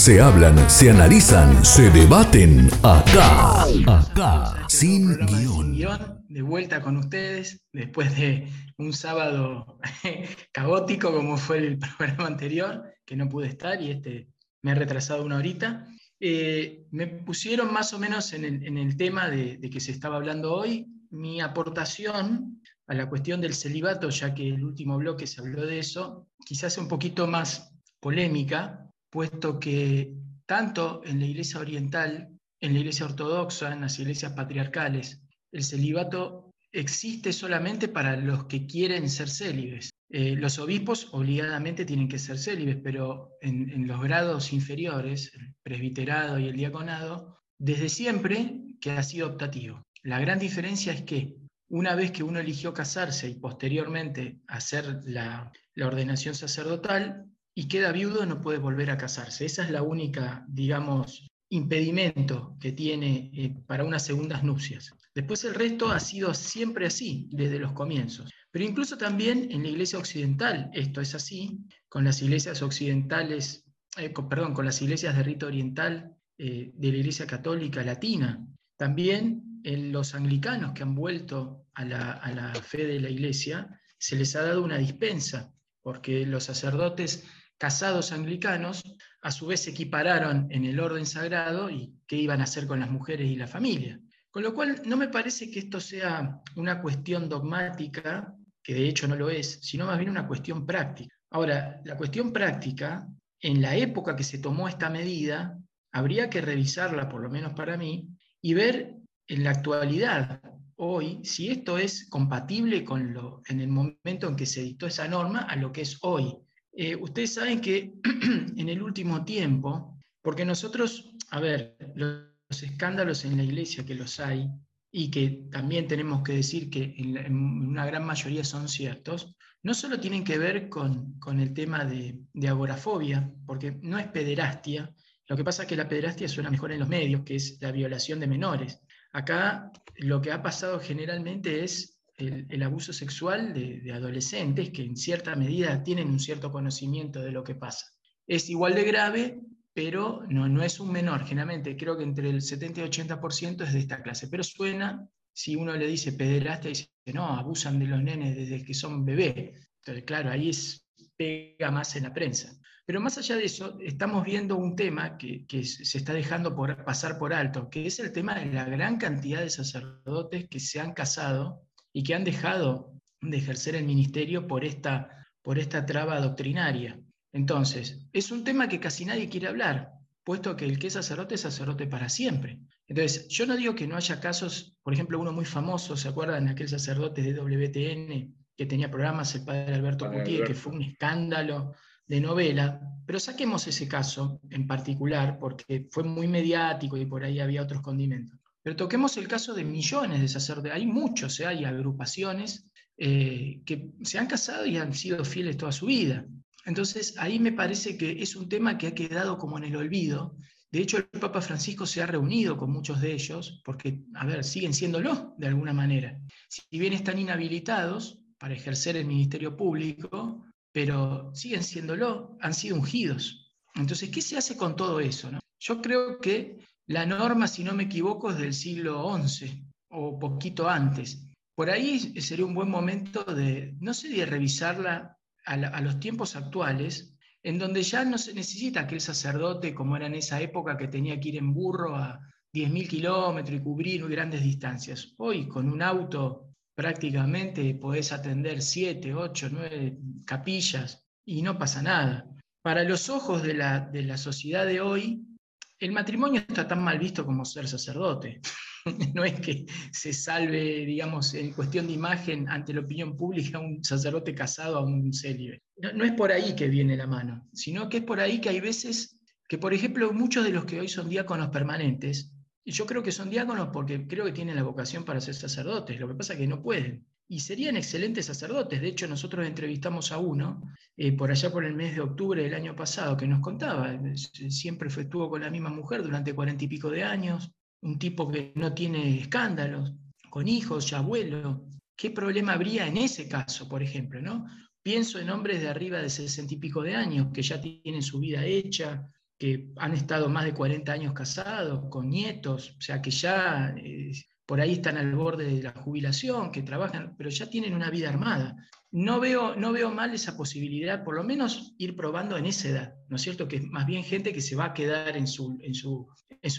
Se 0.03 0.19
hablan, 0.19 0.69
se 0.69 0.91
analizan, 0.91 1.63
se 1.63 1.89
debaten 1.89 2.67
acá. 2.83 3.63
Acá. 3.87 4.67
Sin 4.67 5.15
guion. 5.27 5.71
guion, 5.71 6.25
de 6.27 6.41
vuelta 6.41 6.81
con 6.81 6.97
ustedes 6.97 7.61
después 7.71 8.13
de 8.17 8.49
un 8.77 8.91
sábado 8.91 9.79
caótico 10.51 11.13
como 11.13 11.37
fue 11.37 11.59
el 11.59 11.79
programa 11.97 12.27
anterior, 12.27 12.83
que 13.05 13.15
no 13.15 13.29
pude 13.29 13.47
estar 13.47 13.81
y 13.81 13.91
este 13.91 14.27
me 14.61 14.71
ha 14.71 14.75
retrasado 14.75 15.23
una 15.23 15.37
horita. 15.37 15.87
Eh, 16.19 16.85
me 16.91 17.07
pusieron 17.07 17.71
más 17.71 17.93
o 17.93 17.99
menos 17.99 18.33
en 18.33 18.43
el, 18.43 18.67
en 18.67 18.77
el 18.77 18.97
tema 18.97 19.29
de, 19.29 19.55
de 19.55 19.69
que 19.69 19.79
se 19.79 19.93
estaba 19.93 20.17
hablando 20.17 20.53
hoy 20.53 20.85
mi 21.11 21.39
aportación 21.39 22.61
a 22.87 22.93
la 22.93 23.07
cuestión 23.07 23.39
del 23.39 23.53
celibato, 23.53 24.09
ya 24.09 24.33
que 24.33 24.49
el 24.49 24.65
último 24.65 24.97
bloque 24.97 25.27
se 25.27 25.39
habló 25.39 25.65
de 25.65 25.79
eso, 25.79 26.27
quizás 26.45 26.77
un 26.77 26.89
poquito 26.89 27.25
más 27.25 27.73
polémica, 28.01 28.82
puesto 29.13 29.59
que 29.59 30.15
tanto 30.47 31.03
en 31.05 31.19
la 31.19 31.27
iglesia 31.27 31.59
oriental, 31.59 32.35
en 32.59 32.73
la 32.73 32.79
iglesia 32.79 33.05
ortodoxa, 33.05 33.71
en 33.71 33.81
las 33.81 33.99
iglesias 33.99 34.33
patriarcales, 34.33 35.21
el 35.51 35.63
celibato 35.63 36.49
existe 36.71 37.31
solamente 37.31 37.87
para 37.87 38.17
los 38.17 38.45
que 38.45 38.65
quieren 38.65 39.07
ser 39.07 39.29
célibes. 39.29 39.91
Eh, 40.09 40.35
los 40.35 40.57
obispos 40.57 41.09
obligadamente 41.11 41.85
tienen 41.85 42.07
que 42.07 42.17
ser 42.17 42.39
célibes, 42.39 42.77
pero 42.83 43.37
en, 43.39 43.87
los 43.87 44.01
grados 44.01 44.51
inferiores, 44.51 45.31
el 45.35 45.53
presbiterado 45.61 46.39
y 46.39 46.47
el 46.47 46.55
diaconado, 46.55 47.37
desde 47.59 47.89
siempre 47.89 48.61
que 48.81 48.91
ha 48.91 49.03
sido 49.03 49.27
optativo. 49.27 49.83
La 50.01 50.19
gran 50.19 50.39
diferencia 50.39 50.91
es 50.91 51.03
que 51.03 51.35
una 51.69 51.93
vez 51.93 52.09
que 52.11 52.23
uno 52.23 52.39
eligió 52.39 52.73
casarse 52.73 53.29
y 53.29 53.35
posteriormente 53.35 54.39
hacer 54.47 55.01
la 55.05 55.51
ordenación 55.75 56.33
sacerdotal 56.33 57.27
y 57.55 57.67
queda 57.67 57.91
viudo, 57.91 58.25
no 58.25 58.41
puede 58.41 58.57
volver 58.57 58.89
a 58.91 58.97
casarse. 58.97 59.45
Esa 59.45 59.63
es 59.63 59.71
la 59.71 59.83
única, 59.83 60.45
digamos, 60.47 61.27
impedimento 61.49 62.57
que 62.59 62.71
tiene 62.71 63.31
eh, 63.33 63.55
para 63.67 63.83
unas 63.83 64.05
segundas 64.05 64.43
nupcias. 64.43 64.91
Después 65.13 65.43
el 65.43 65.53
resto 65.53 65.91
ha 65.91 65.99
sido 65.99 66.33
siempre 66.33 66.87
así, 66.87 67.29
desde 67.31 67.59
los 67.59 67.73
comienzos. 67.73 68.31
Pero 68.49 68.65
incluso 68.65 68.97
también 68.97 69.51
en 69.51 69.61
la 69.61 69.69
iglesia 69.69 69.99
occidental 69.99 70.71
esto 70.73 70.99
es 70.99 71.13
así, 71.13 71.59
con 71.87 72.03
las 72.03 72.21
iglesias 72.23 72.63
occidentales, 72.63 73.65
eh, 73.97 74.11
perdón, 74.27 74.55
con 74.55 74.65
las 74.65 74.81
iglesias 74.81 75.15
de 75.15 75.23
rito 75.23 75.45
oriental 75.45 76.15
eh, 76.39 76.71
de 76.73 76.91
la 76.91 76.97
iglesia 76.97 77.27
católica 77.27 77.83
latina. 77.83 78.43
También 78.75 79.61
en 79.63 79.91
los 79.91 80.15
anglicanos 80.15 80.73
que 80.73 80.81
han 80.81 80.95
vuelto 80.95 81.67
a 81.75 81.85
la, 81.85 82.13
a 82.13 82.31
la 82.31 82.53
fe 82.55 82.87
de 82.87 82.99
la 82.99 83.11
iglesia, 83.11 83.79
se 83.99 84.15
les 84.15 84.35
ha 84.35 84.41
dado 84.41 84.63
una 84.63 84.79
dispensa, 84.79 85.53
porque 85.83 86.25
los 86.25 86.45
sacerdotes 86.45 87.25
casados 87.63 88.11
anglicanos 88.11 88.83
a 89.21 89.31
su 89.31 89.47
vez 89.47 89.61
se 89.61 89.69
equipararon 89.69 90.47
en 90.51 90.65
el 90.65 90.81
orden 90.81 91.05
sagrado 91.05 91.69
y 91.69 91.93
qué 92.05 92.17
iban 92.17 92.41
a 92.41 92.43
hacer 92.43 92.67
con 92.67 92.81
las 92.81 92.91
mujeres 92.91 93.31
y 93.31 93.37
la 93.37 93.47
familia. 93.47 94.01
Con 94.29 94.43
lo 94.43 94.53
cual, 94.53 94.81
no 94.83 94.97
me 94.97 95.07
parece 95.07 95.49
que 95.49 95.59
esto 95.59 95.79
sea 95.79 96.41
una 96.57 96.81
cuestión 96.81 97.29
dogmática, 97.29 98.35
que 98.61 98.73
de 98.73 98.89
hecho 98.89 99.07
no 99.07 99.15
lo 99.15 99.29
es, 99.29 99.61
sino 99.61 99.85
más 99.85 99.97
bien 99.97 100.09
una 100.09 100.27
cuestión 100.27 100.65
práctica. 100.65 101.15
Ahora, 101.29 101.79
la 101.85 101.95
cuestión 101.95 102.33
práctica, 102.33 103.07
en 103.39 103.61
la 103.61 103.77
época 103.77 104.17
que 104.17 104.25
se 104.25 104.39
tomó 104.39 104.67
esta 104.67 104.89
medida, 104.89 105.57
habría 105.93 106.29
que 106.29 106.41
revisarla, 106.41 107.07
por 107.07 107.21
lo 107.21 107.29
menos 107.29 107.53
para 107.53 107.77
mí, 107.77 108.09
y 108.41 108.55
ver 108.55 108.97
en 109.25 109.43
la 109.45 109.51
actualidad, 109.51 110.41
hoy, 110.75 111.23
si 111.23 111.47
esto 111.47 111.77
es 111.77 112.09
compatible 112.09 112.83
con 112.83 113.13
lo, 113.13 113.41
en 113.47 113.61
el 113.61 113.69
momento 113.69 114.27
en 114.27 114.35
que 114.35 114.45
se 114.45 114.63
dictó 114.63 114.87
esa 114.87 115.07
norma 115.07 115.43
a 115.43 115.55
lo 115.55 115.71
que 115.71 115.83
es 115.83 115.97
hoy. 116.01 116.42
Eh, 116.73 116.95
ustedes 116.95 117.35
saben 117.35 117.61
que 117.61 117.93
en 118.57 118.69
el 118.69 118.81
último 118.81 119.23
tiempo, 119.23 119.99
porque 120.21 120.45
nosotros, 120.45 121.13
a 121.29 121.39
ver, 121.39 121.77
los 121.95 122.63
escándalos 122.63 123.25
en 123.25 123.37
la 123.37 123.43
iglesia 123.43 123.85
que 123.85 123.95
los 123.95 124.19
hay, 124.19 124.49
y 124.91 125.09
que 125.09 125.47
también 125.51 125.87
tenemos 125.87 126.23
que 126.23 126.33
decir 126.33 126.69
que 126.69 126.95
en, 126.97 127.35
una 127.35 127.85
gran 127.85 128.05
mayoría 128.05 128.43
son 128.43 128.67
ciertos, 128.67 129.35
no 129.63 129.73
solo 129.73 129.99
tienen 129.99 130.23
que 130.23 130.37
ver 130.37 130.69
con, 130.69 131.19
con 131.19 131.39
el 131.39 131.53
tema 131.53 131.85
de, 131.85 132.19
de 132.33 132.47
agorafobia, 132.47 133.31
porque 133.45 133.71
no 133.81 133.97
es 133.97 134.07
pederastia, 134.07 134.93
lo 135.27 135.37
que 135.37 135.43
pasa 135.43 135.63
es 135.63 135.69
que 135.69 135.75
la 135.75 135.87
pederastia 135.87 136.27
suena 136.27 136.49
mejor 136.49 136.71
en 136.71 136.79
los 136.79 136.89
medios, 136.89 137.23
que 137.23 137.35
es 137.35 137.57
la 137.61 137.71
violación 137.71 138.19
de 138.19 138.27
menores. 138.27 138.79
Acá 139.13 139.71
lo 139.95 140.21
que 140.21 140.31
ha 140.31 140.41
pasado 140.41 140.79
generalmente 140.79 141.63
es 141.63 141.92
el, 142.17 142.47
el 142.49 142.63
abuso 142.63 142.93
sexual 142.93 143.53
de, 143.53 143.81
de 143.81 143.93
adolescentes 143.93 144.69
que 144.69 144.83
en 144.83 144.95
cierta 144.95 145.35
medida 145.35 145.83
tienen 145.83 146.09
un 146.09 146.19
cierto 146.19 146.51
conocimiento 146.51 147.21
de 147.21 147.31
lo 147.31 147.43
que 147.43 147.55
pasa. 147.55 147.87
Es 148.27 148.49
igual 148.49 148.75
de 148.75 148.83
grave, 148.83 149.41
pero 149.73 150.23
no, 150.29 150.47
no 150.47 150.63
es 150.63 150.79
un 150.79 150.91
menor. 150.91 151.25
Generalmente 151.25 151.75
creo 151.75 151.97
que 151.97 152.03
entre 152.03 152.29
el 152.29 152.41
70 152.41 152.81
y 152.81 152.83
80% 152.83 153.63
es 153.63 153.73
de 153.73 153.79
esta 153.79 154.01
clase. 154.01 154.27
Pero 154.27 154.43
suena, 154.43 155.07
si 155.33 155.55
uno 155.55 155.75
le 155.75 155.87
dice 155.87 156.13
pederastia, 156.13 156.69
dice, 156.69 156.89
no, 157.07 157.27
abusan 157.27 157.79
de 157.79 157.87
los 157.87 158.01
nenes 158.01 158.35
desde 158.35 158.63
que 158.63 158.73
son 158.73 159.03
bebés. 159.03 159.67
Entonces, 159.79 160.03
claro, 160.05 160.29
ahí 160.29 160.49
es, 160.49 160.87
pega 161.17 161.71
más 161.71 161.95
en 161.95 162.03
la 162.03 162.13
prensa. 162.13 162.55
Pero 162.85 162.99
más 162.99 163.17
allá 163.17 163.37
de 163.37 163.45
eso, 163.45 163.79
estamos 163.81 164.25
viendo 164.25 164.57
un 164.57 164.75
tema 164.75 165.17
que, 165.17 165.45
que 165.47 165.63
se 165.63 165.97
está 165.97 166.13
dejando 166.13 166.53
por, 166.53 166.83
pasar 166.83 167.17
por 167.17 167.33
alto, 167.33 167.69
que 167.69 167.87
es 167.87 167.99
el 167.99 168.11
tema 168.11 168.35
de 168.35 168.45
la 168.47 168.65
gran 168.65 168.97
cantidad 168.97 169.39
de 169.39 169.49
sacerdotes 169.49 170.47
que 170.49 170.59
se 170.59 170.81
han 170.81 170.93
casado 170.93 171.65
y 171.93 172.03
que 172.03 172.15
han 172.15 172.23
dejado 172.23 172.93
de 173.21 173.37
ejercer 173.37 173.75
el 173.75 173.85
ministerio 173.85 174.47
por 174.47 174.65
esta, 174.65 175.27
por 175.41 175.59
esta 175.59 175.85
traba 175.85 176.19
doctrinaria. 176.19 176.99
Entonces, 177.31 178.05
es 178.11 178.31
un 178.31 178.43
tema 178.43 178.67
que 178.67 178.79
casi 178.79 179.05
nadie 179.05 179.29
quiere 179.29 179.47
hablar, 179.47 179.91
puesto 180.23 180.55
que 180.55 180.65
el 180.65 180.77
que 180.79 180.87
es 180.87 180.93
sacerdote 180.93 181.35
es 181.35 181.41
sacerdote 181.41 181.87
para 181.87 182.09
siempre. 182.09 182.59
Entonces, 182.87 183.27
yo 183.29 183.45
no 183.45 183.55
digo 183.55 183.75
que 183.75 183.87
no 183.87 183.95
haya 183.95 184.19
casos, 184.19 184.77
por 184.83 184.93
ejemplo, 184.93 185.19
uno 185.19 185.31
muy 185.31 185.45
famoso, 185.45 185.95
¿se 185.95 186.09
acuerdan 186.09 186.45
de 186.45 186.51
aquel 186.51 186.67
sacerdote 186.67 187.21
de 187.21 187.33
WTN 187.33 188.35
que 188.55 188.65
tenía 188.65 188.91
programas, 188.91 189.33
el 189.35 189.45
padre 189.45 189.73
Alberto 189.73 190.11
Cutier, 190.11 190.45
que 190.45 190.53
fue 190.53 190.73
un 190.73 190.83
escándalo 190.83 191.73
de 192.05 192.21
novela, 192.21 192.79
pero 193.05 193.19
saquemos 193.19 193.67
ese 193.67 193.87
caso 193.87 194.39
en 194.49 194.67
particular 194.67 195.37
porque 195.39 195.87
fue 195.89 196.03
muy 196.03 196.27
mediático 196.27 196.97
y 196.97 197.05
por 197.05 197.23
ahí 197.23 197.39
había 197.39 197.63
otros 197.63 197.81
condimentos. 197.81 198.39
Pero 198.63 198.75
toquemos 198.75 199.17
el 199.17 199.27
caso 199.27 199.53
de 199.53 199.65
millones 199.65 200.21
de 200.21 200.27
sacerdotes, 200.27 200.71
hay 200.71 200.87
muchos, 200.87 201.39
¿eh? 201.39 201.45
hay 201.45 201.65
agrupaciones 201.65 202.65
eh, 202.97 203.61
que 203.65 203.89
se 204.03 204.17
han 204.17 204.27
casado 204.27 204.65
y 204.65 204.77
han 204.77 204.93
sido 204.93 205.25
fieles 205.25 205.57
toda 205.57 205.71
su 205.71 205.87
vida. 205.87 206.25
Entonces 206.65 207.15
ahí 207.17 207.39
me 207.39 207.51
parece 207.51 207.97
que 207.97 208.23
es 208.23 208.35
un 208.35 208.47
tema 208.47 208.77
que 208.77 208.87
ha 208.87 208.95
quedado 208.95 209.37
como 209.37 209.57
en 209.57 209.65
el 209.65 209.75
olvido. 209.75 210.37
De 210.71 210.79
hecho, 210.79 210.97
el 210.97 211.05
Papa 211.05 211.41
Francisco 211.41 211.85
se 211.85 212.01
ha 212.01 212.07
reunido 212.07 212.57
con 212.57 212.71
muchos 212.71 212.99
de 213.01 213.13
ellos 213.13 213.61
porque, 213.63 213.99
a 214.15 214.25
ver, 214.25 214.43
siguen 214.43 214.73
siéndolo 214.73 215.35
de 215.37 215.47
alguna 215.47 215.73
manera. 215.73 216.19
Si 216.47 216.79
bien 216.79 216.93
están 216.93 217.19
inhabilitados, 217.19 218.23
para 218.43 218.55
ejercer 218.55 218.97
el 218.97 219.05
ministerio 219.05 219.55
público, 219.55 220.43
pero 220.73 221.33
siguen 221.33 221.63
siéndolo, 221.63 222.35
han 222.41 222.53
sido 222.53 222.75
ungidos. 222.75 223.53
Entonces, 223.73 224.09
¿qué 224.09 224.21
se 224.21 224.37
hace 224.37 224.57
con 224.57 224.75
todo 224.75 224.99
eso? 224.99 225.31
Yo 225.61 225.81
creo 225.81 226.19
que 226.19 226.57
la 226.87 227.05
norma, 227.05 227.47
si 227.47 227.63
no 227.63 227.73
me 227.73 227.83
equivoco, 227.83 228.31
es 228.31 228.37
del 228.37 228.53
siglo 228.53 229.17
XI 229.17 229.65
o 229.89 230.19
poquito 230.19 230.69
antes. 230.69 231.29
Por 231.55 231.69
ahí 231.69 231.99
sería 232.21 232.45
un 232.45 232.55
buen 232.55 232.69
momento 232.69 233.23
de, 233.23 233.75
no 233.79 233.93
sé, 233.93 234.09
de 234.09 234.25
revisarla 234.25 235.17
a, 235.45 235.81
los 235.81 235.99
tiempos 235.99 236.35
actuales, 236.35 237.15
en 237.43 237.59
donde 237.59 237.83
ya 237.83 238.03
no 238.05 238.17
se 238.17 238.33
necesita 238.33 238.81
aquel 238.81 239.01
sacerdote 239.01 239.73
como 239.73 239.95
era 239.95 240.07
en 240.07 240.15
esa 240.15 240.41
época 240.41 240.77
que 240.77 240.87
tenía 240.87 241.19
que 241.19 241.29
ir 241.29 241.37
en 241.37 241.53
burro 241.53 241.95
a 241.95 242.19
10.000 242.53 242.87
kilómetros 242.87 243.59
y 243.59 243.63
cubrir 243.63 244.07
grandes 244.07 244.41
distancias. 244.41 245.13
Hoy 245.17 245.47
con 245.47 245.69
un 245.69 245.81
auto 245.81 246.53
prácticamente 246.75 247.75
podés 247.75 248.11
atender 248.11 248.61
7, 248.61 249.13
8, 249.13 249.49
9 249.51 249.97
capillas 250.25 251.05
y 251.25 251.41
no 251.41 251.57
pasa 251.57 251.81
nada. 251.81 252.29
Para 252.61 252.83
los 252.83 253.09
ojos 253.09 253.43
de 253.43 253.53
la, 253.53 253.79
de 253.81 254.03
la 254.03 254.17
sociedad 254.17 254.65
de 254.65 254.81
hoy, 254.81 255.32
el 255.79 255.91
matrimonio 255.91 256.41
está 256.47 256.67
tan 256.67 256.83
mal 256.83 256.99
visto 256.99 257.25
como 257.25 257.45
ser 257.45 257.67
sacerdote. 257.67 258.41
No 259.13 259.23
es 259.23 259.39
que 259.39 259.65
se 259.93 260.11
salve, 260.11 260.85
digamos, 260.85 261.33
en 261.35 261.53
cuestión 261.53 261.87
de 261.87 261.93
imagen 261.93 262.49
ante 262.49 262.73
la 262.73 262.81
opinión 262.81 263.15
pública 263.15 263.57
un 263.57 263.81
sacerdote 263.81 264.35
casado 264.35 264.75
a 264.75 264.83
un 264.83 265.13
célibe. 265.13 265.61
No, 265.77 265.93
no 265.93 266.03
es 266.03 266.11
por 266.11 266.33
ahí 266.33 266.53
que 266.53 266.67
viene 266.67 266.97
la 266.97 267.07
mano, 267.07 267.47
sino 267.53 267.87
que 267.87 267.99
es 267.99 268.03
por 268.03 268.19
ahí 268.19 268.41
que 268.41 268.49
hay 268.49 268.59
veces 268.59 269.17
que, 269.47 269.57
por 269.57 269.73
ejemplo, 269.73 270.11
muchos 270.11 270.43
de 270.43 270.51
los 270.51 270.65
que 270.65 270.81
hoy 270.81 270.89
son 270.89 271.07
diáconos 271.07 271.47
permanentes, 271.47 272.33
y 272.65 272.71
yo 272.71 272.85
creo 272.85 273.03
que 273.03 273.11
son 273.11 273.29
diáconos 273.29 273.69
porque 273.71 274.07
creo 274.07 274.25
que 274.25 274.31
tienen 274.31 274.55
la 274.55 274.63
vocación 274.63 275.03
para 275.03 275.21
ser 275.21 275.35
sacerdotes, 275.35 275.99
lo 275.99 276.07
que 276.07 276.15
pasa 276.15 276.33
es 276.33 276.39
que 276.39 276.47
no 276.47 276.61
pueden. 276.61 277.05
Y 277.33 277.39
serían 277.39 277.77
excelentes 277.77 278.27
sacerdotes. 278.27 278.79
De 278.79 278.89
hecho, 278.89 279.07
nosotros 279.07 279.47
entrevistamos 279.47 280.11
a 280.11 280.19
uno 280.19 280.61
eh, 280.95 281.13
por 281.13 281.31
allá 281.31 281.51
por 281.51 281.65
el 281.65 281.73
mes 281.73 281.95
de 281.95 282.01
octubre 282.01 282.43
del 282.43 282.53
año 282.53 282.75
pasado 282.75 283.17
que 283.17 283.25
nos 283.25 283.39
contaba, 283.39 283.91
eh, 283.91 284.15
siempre 284.51 284.87
fue, 284.91 285.03
estuvo 285.03 285.31
con 285.31 285.41
la 285.41 285.49
misma 285.49 285.71
mujer 285.71 286.03
durante 286.03 286.35
cuarenta 286.35 286.63
y 286.63 286.67
pico 286.67 286.91
de 286.91 287.03
años, 287.03 287.49
un 287.81 287.97
tipo 287.97 288.29
que 288.29 288.53
no 288.53 288.75
tiene 288.75 289.19
escándalos, 289.19 289.95
con 290.29 290.47
hijos, 290.47 290.87
ya 290.91 290.99
abuelo. 290.99 291.65
¿Qué 291.95 292.11
problema 292.11 292.53
habría 292.53 292.85
en 292.85 292.97
ese 292.97 293.27
caso, 293.27 293.67
por 293.67 293.81
ejemplo? 293.81 294.21
¿no? 294.21 294.45
Pienso 294.83 295.17
en 295.17 295.31
hombres 295.31 295.59
de 295.59 295.69
arriba 295.69 296.03
de 296.03 296.11
sesenta 296.11 296.53
y 296.53 296.57
pico 296.57 296.83
de 296.83 296.93
años 296.93 297.29
que 297.33 297.41
ya 297.41 297.59
tienen 297.59 298.03
su 298.03 298.19
vida 298.19 298.45
hecha, 298.45 299.09
que 299.39 299.71
han 299.77 299.95
estado 299.95 300.29
más 300.29 300.45
de 300.45 300.53
40 300.53 300.91
años 300.93 301.13
casados, 301.13 301.89
con 301.89 302.09
nietos, 302.09 302.75
o 302.77 302.81
sea, 302.81 303.01
que 303.01 303.09
ya 303.09 303.73
eh, 303.75 304.11
por 304.53 304.61
ahí 304.61 304.73
están 304.73 304.97
al 304.97 305.15
borde 305.15 305.45
de 305.45 305.63
la 305.63 305.71
jubilación, 305.71 306.51
que 306.51 306.61
trabajan, 306.61 307.15
pero 307.17 307.31
ya 307.31 307.49
tienen 307.49 307.73
una 307.73 307.89
vida 307.89 308.09
armada. 308.09 308.55
No 308.91 309.19
veo, 309.19 309.55
no 309.55 309.71
veo 309.71 309.89
mal 309.89 310.13
esa 310.13 310.37
posibilidad, 310.37 311.03
por 311.03 311.15
lo 311.15 311.23
menos 311.23 311.73
ir 311.79 311.95
probando 311.95 312.37
en 312.37 312.45
esa 312.45 312.69
edad, 312.69 312.93
¿no 313.09 313.15
es 313.15 313.23
cierto? 313.23 313.47
Que 313.47 313.55
es 313.55 313.63
más 313.63 313.87
bien 313.87 314.03
gente 314.03 314.31
que 314.31 314.41
se 314.41 314.55
va 314.55 314.65
a 314.65 314.73
quedar 314.75 315.17
en 315.17 315.25
su, 315.25 315.57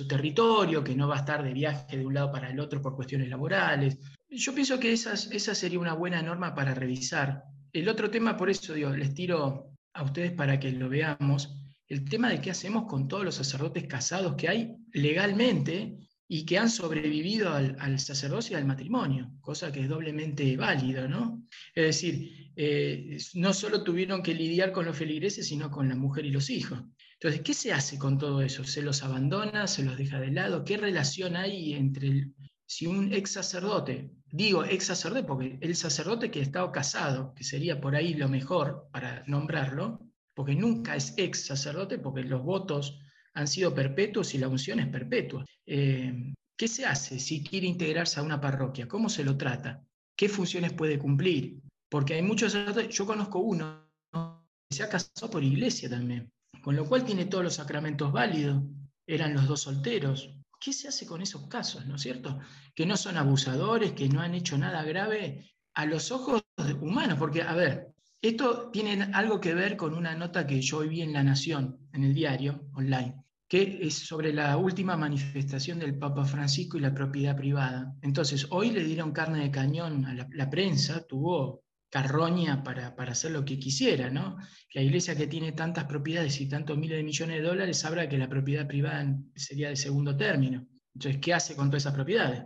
territorio, 0.08 0.82
que 0.82 0.96
no 0.96 1.06
va 1.06 1.14
a 1.14 1.18
estar 1.20 1.44
de 1.44 1.52
viaje 1.52 1.96
de 1.96 2.04
un 2.04 2.14
lado 2.14 2.32
para 2.32 2.50
el 2.50 2.58
otro 2.58 2.82
por 2.82 2.96
cuestiones 2.96 3.28
laborales. 3.28 3.96
Yo 4.28 4.52
pienso 4.52 4.80
que 4.80 4.90
esa 4.90 5.54
sería 5.54 5.78
una 5.78 5.94
buena 5.94 6.20
norma 6.20 6.52
para 6.52 6.74
revisar. 6.74 7.44
El 7.72 7.88
otro 7.88 8.10
tema, 8.10 8.36
por 8.36 8.50
eso 8.50 8.74
digo, 8.74 8.90
les 8.90 9.14
tiro 9.14 9.72
a 9.92 10.02
ustedes 10.02 10.32
para 10.32 10.58
que 10.58 10.72
lo 10.72 10.88
veamos, 10.88 11.54
el 11.86 12.04
tema 12.04 12.28
de 12.28 12.40
qué 12.40 12.50
hacemos 12.50 12.86
con 12.86 13.06
todos 13.06 13.24
los 13.24 13.36
sacerdotes 13.36 13.86
casados 13.86 14.34
que 14.34 14.48
hay 14.48 14.74
legalmente 14.92 16.03
y 16.26 16.46
que 16.46 16.58
han 16.58 16.70
sobrevivido 16.70 17.52
al, 17.52 17.98
sacerdocio 17.98 18.56
y 18.56 18.60
al 18.60 18.66
matrimonio, 18.66 19.32
cosa 19.40 19.70
que 19.70 19.80
es 19.80 19.88
doblemente 19.88 20.56
válido, 20.56 21.06
¿no? 21.06 21.46
Es 21.74 21.84
decir, 21.84 22.52
eh, 22.56 23.18
no 23.34 23.52
solo 23.52 23.82
tuvieron 23.82 24.22
que 24.22 24.34
lidiar 24.34 24.72
con 24.72 24.86
los 24.86 24.96
feligreses, 24.96 25.46
sino 25.46 25.70
con 25.70 25.88
la 25.88 25.96
mujer 25.96 26.24
y 26.24 26.30
los 26.30 26.48
hijos. 26.50 26.80
Entonces, 27.14 27.42
¿qué 27.42 27.54
se 27.54 27.72
hace 27.72 27.98
con 27.98 28.18
todo 28.18 28.42
eso? 28.42 28.64
¿Se 28.64 28.82
los 28.82 29.02
abandona? 29.02 29.66
¿Se 29.66 29.84
los 29.84 29.96
deja 29.96 30.18
de 30.18 30.30
lado? 30.30 30.64
¿Qué 30.64 30.76
relación 30.76 31.36
hay 31.36 31.74
entre 31.74 32.08
el, 32.08 32.34
si 32.66 32.86
un 32.86 33.12
ex 33.12 33.32
sacerdote, 33.32 34.10
digo 34.30 34.64
ex 34.64 34.86
sacerdote 34.86 35.24
porque 35.24 35.58
el 35.60 35.76
sacerdote 35.76 36.30
que 36.30 36.40
ha 36.40 36.42
estado 36.42 36.72
casado, 36.72 37.34
que 37.34 37.44
sería 37.44 37.80
por 37.80 37.94
ahí 37.94 38.14
lo 38.14 38.28
mejor 38.28 38.88
para 38.90 39.22
nombrarlo, 39.26 40.00
porque 40.34 40.54
nunca 40.54 40.96
es 40.96 41.14
ex 41.16 41.46
sacerdote, 41.46 41.98
porque 41.98 42.24
los 42.24 42.42
votos 42.42 42.98
han 43.34 43.48
sido 43.48 43.74
perpetuos 43.74 44.34
y 44.34 44.38
la 44.38 44.48
unción 44.48 44.80
es 44.80 44.88
perpetua. 44.88 45.44
Eh, 45.66 46.32
¿Qué 46.56 46.68
se 46.68 46.86
hace 46.86 47.18
si 47.18 47.42
quiere 47.42 47.66
integrarse 47.66 48.20
a 48.20 48.22
una 48.22 48.40
parroquia? 48.40 48.86
¿Cómo 48.86 49.08
se 49.08 49.24
lo 49.24 49.36
trata? 49.36 49.82
¿Qué 50.16 50.28
funciones 50.28 50.72
puede 50.72 50.98
cumplir? 50.98 51.60
Porque 51.88 52.14
hay 52.14 52.22
muchos 52.22 52.56
yo 52.90 53.06
conozco 53.06 53.40
uno 53.40 53.90
que 54.12 54.76
se 54.76 54.84
ha 54.84 54.88
casado 54.88 55.30
por 55.30 55.42
iglesia 55.42 55.90
también, 55.90 56.32
con 56.62 56.76
lo 56.76 56.86
cual 56.86 57.04
tiene 57.04 57.26
todos 57.26 57.42
los 57.42 57.54
sacramentos 57.54 58.12
válidos, 58.12 58.62
eran 59.06 59.34
los 59.34 59.46
dos 59.46 59.62
solteros. 59.62 60.30
¿Qué 60.60 60.72
se 60.72 60.88
hace 60.88 61.04
con 61.04 61.20
esos 61.20 61.46
casos, 61.48 61.84
no 61.86 61.96
es 61.96 62.02
cierto? 62.02 62.38
Que 62.74 62.86
no 62.86 62.96
son 62.96 63.16
abusadores, 63.16 63.92
que 63.92 64.08
no 64.08 64.20
han 64.20 64.34
hecho 64.34 64.56
nada 64.56 64.82
grave 64.84 65.50
a 65.74 65.84
los 65.86 66.12
ojos 66.12 66.42
humanos, 66.80 67.18
porque, 67.18 67.42
a 67.42 67.54
ver, 67.54 67.94
esto 68.22 68.70
tiene 68.70 69.10
algo 69.12 69.40
que 69.40 69.54
ver 69.54 69.76
con 69.76 69.92
una 69.94 70.14
nota 70.14 70.46
que 70.46 70.62
yo 70.62 70.80
vi 70.80 71.02
en 71.02 71.12
La 71.12 71.22
Nación, 71.22 71.78
en 71.92 72.04
el 72.04 72.14
diario 72.14 72.68
online, 72.72 73.23
que 73.54 73.86
es 73.86 73.94
sobre 73.94 74.32
la 74.32 74.56
última 74.56 74.96
manifestación 74.96 75.78
del 75.78 75.96
Papa 75.96 76.24
Francisco 76.24 76.76
y 76.76 76.80
la 76.80 76.92
propiedad 76.92 77.36
privada. 77.36 77.94
Entonces, 78.02 78.48
hoy 78.50 78.72
le 78.72 78.82
dieron 78.82 79.12
carne 79.12 79.44
de 79.44 79.52
cañón 79.52 80.04
a 80.06 80.28
la, 80.28 80.50
prensa, 80.50 81.06
tuvo 81.06 81.62
carroña 81.88 82.64
para, 82.64 82.96
para, 82.96 83.12
hacer 83.12 83.30
lo 83.30 83.44
que 83.44 83.56
quisiera, 83.56 84.10
¿no? 84.10 84.36
La 84.72 84.82
iglesia 84.82 85.14
que 85.14 85.28
tiene 85.28 85.52
tantas 85.52 85.84
propiedades 85.84 86.40
y 86.40 86.48
tantos 86.48 86.76
miles 86.76 86.96
de 86.96 87.04
millones 87.04 87.36
de 87.36 87.42
dólares 87.46 87.78
sabrá 87.78 88.08
que 88.08 88.18
la 88.18 88.28
propiedad 88.28 88.66
privada 88.66 89.16
sería 89.36 89.68
de 89.68 89.76
segundo 89.76 90.16
término. 90.16 90.66
Entonces, 90.92 91.20
¿qué 91.20 91.32
hace 91.32 91.54
con 91.54 91.70
todas 91.70 91.84
esas 91.84 91.94
propiedades? 91.94 92.42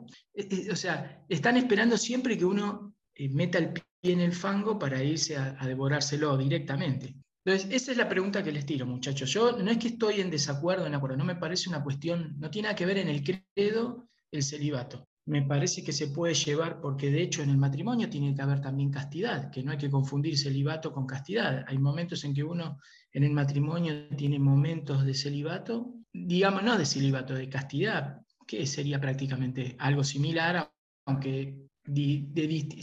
O 0.70 0.76
sea, 0.76 1.24
están 1.26 1.56
esperando 1.56 1.96
siempre 1.96 2.36
que 2.36 2.44
uno 2.44 2.94
meta 3.30 3.56
el 3.56 3.72
pie 3.72 4.12
en 4.12 4.20
el 4.20 4.34
fango 4.34 4.78
para 4.78 5.02
irse 5.02 5.38
a, 5.38 5.54
devorárselo 5.64 6.36
directamente. 6.36 7.16
Entonces, 7.49 7.74
esa 7.82 7.92
es 7.92 7.96
la 7.96 8.11
pregunta 8.11 8.44
que 8.44 8.53
les 8.53 8.66
tiro, 8.66 8.84
muchachos. 8.84 9.32
Yo 9.32 9.53
no 9.53 9.70
es 9.70 9.78
que 9.78 9.88
estoy 9.88 10.20
en 10.20 10.30
desacuerdo, 10.30 10.86
en 10.86 10.94
acuerdo, 10.94 11.16
no 11.16 11.24
me 11.24 11.36
parece 11.36 11.70
una 11.70 11.82
cuestión, 11.82 12.36
no 12.38 12.51
tiene 12.51 12.66
nada 12.66 12.76
que 12.76 12.84
ver 12.84 12.99
en 12.99 13.09
el 13.09 13.24
credo 13.24 14.07
el 14.30 14.42
celibato. 14.42 15.09
Me 15.24 15.40
parece 15.40 15.82
que 15.82 15.94
se 15.94 16.09
puede 16.09 16.34
llevar, 16.34 16.82
porque 16.82 17.11
de 17.11 17.22
hecho 17.22 17.42
en 17.42 17.49
el 17.49 17.57
matrimonio 17.57 18.11
tiene 18.11 18.34
que 18.34 18.42
haber 18.42 18.61
también 18.61 18.90
castidad, 18.90 19.51
que 19.51 19.62
no 19.62 19.72
hay 19.72 19.78
que 19.78 19.88
confundir 19.88 20.36
celibato 20.36 20.92
con 20.92 21.07
castidad. 21.07 21.64
Hay 21.66 21.78
momentos 21.78 22.22
en 22.24 22.34
que 22.34 22.44
uno 22.44 22.80
en 23.14 23.24
el 23.24 23.32
matrimonio 23.32 24.09
tiene 24.14 24.38
momentos 24.38 25.07
de 25.07 25.14
celibato, 25.14 25.94
digamos 26.12 26.62
no 26.62 26.76
de 26.76 26.84
celibato, 26.84 27.32
de 27.32 27.49
castidad, 27.49 28.20
que 28.46 28.66
sería 28.66 29.01
prácticamente 29.01 29.74
algo 29.78 30.05
similar, 30.05 30.70
aunque 31.07 31.66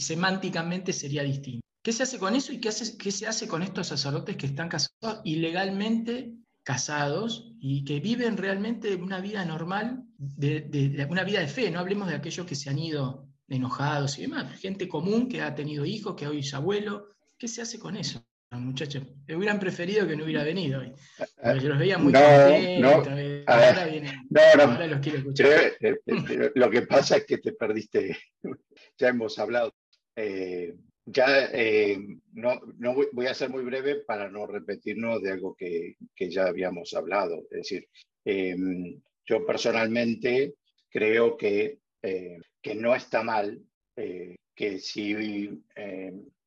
semánticamente 0.00 0.92
sería 0.92 1.22
distinto. 1.22 1.65
¿Qué 1.86 1.92
se 1.92 2.02
hace 2.02 2.18
con 2.18 2.34
eso 2.34 2.52
y 2.52 2.58
qué, 2.58 2.70
hace, 2.70 2.98
qué, 2.98 3.12
se 3.12 3.28
hace 3.28 3.46
con 3.46 3.62
estos 3.62 3.86
sacerdotes 3.86 4.36
que 4.36 4.46
están 4.46 4.68
casados 4.68 5.20
ilegalmente 5.22 6.32
casados 6.64 7.54
y 7.60 7.84
que 7.84 8.00
viven 8.00 8.36
realmente 8.36 8.96
una 8.96 9.20
vida 9.20 9.44
normal, 9.44 10.02
de, 10.18 10.62
de, 10.62 10.88
de, 10.88 11.04
una 11.04 11.22
vida 11.22 11.38
de 11.38 11.46
fe? 11.46 11.70
No 11.70 11.78
hablemos 11.78 12.08
de 12.08 12.16
aquellos 12.16 12.44
que 12.44 12.56
se 12.56 12.70
han 12.70 12.80
ido 12.80 13.28
enojados 13.46 14.18
y 14.18 14.22
demás, 14.22 14.58
gente 14.58 14.88
común 14.88 15.28
que 15.28 15.42
ha 15.42 15.54
tenido 15.54 15.84
hijos, 15.84 16.16
que 16.16 16.26
hoy 16.26 16.40
es 16.40 16.52
abuelo. 16.54 17.06
¿Qué 17.38 17.46
se 17.46 17.62
hace 17.62 17.78
con 17.78 17.96
eso? 17.96 18.20
Muchachos, 18.50 19.04
hubieran 19.28 19.60
preferido 19.60 20.08
que 20.08 20.16
no 20.16 20.24
hubiera 20.24 20.42
venido 20.42 20.80
hoy. 20.80 20.92
Yo 21.62 21.68
los 21.68 21.78
veía 21.78 21.98
muy 21.98 22.12
no, 22.12 22.18
contentos, 22.18 22.82
no, 22.82 23.44
ahora, 23.46 23.84
vienen, 23.84 24.26
no, 24.28 24.40
no, 24.56 24.62
ahora 24.72 24.86
los 24.88 24.98
quiero 24.98 25.18
escuchar. 25.18 25.46
Eh, 25.78 26.00
eh, 26.04 26.50
lo 26.52 26.68
que 26.68 26.82
pasa 26.82 27.18
es 27.18 27.26
que 27.26 27.38
te 27.38 27.52
perdiste, 27.52 28.18
ya 28.98 29.10
hemos 29.10 29.38
hablado. 29.38 29.72
Eh, 30.16 30.74
ya 31.06 31.48
eh, 31.52 31.98
no, 32.32 32.60
no 32.78 32.94
voy, 32.94 33.06
voy, 33.12 33.26
a 33.26 33.34
ser 33.34 33.48
muy 33.48 33.62
breve 33.62 34.02
para 34.04 34.28
no 34.28 34.46
repetirnos 34.46 35.22
de 35.22 35.30
algo 35.30 35.54
que, 35.54 35.96
que 36.14 36.28
ya 36.30 36.46
habíamos 36.46 36.94
hablado. 36.94 37.46
Es 37.50 37.58
decir, 37.58 37.88
eh, 38.24 38.56
yo 39.24 39.46
personalmente 39.46 40.56
creo 40.90 41.36
que, 41.36 41.78
eh, 42.02 42.38
que 42.60 42.74
no 42.74 42.94
está 42.94 43.22
mal 43.22 43.62
que, 43.94 44.78
si, 44.78 45.14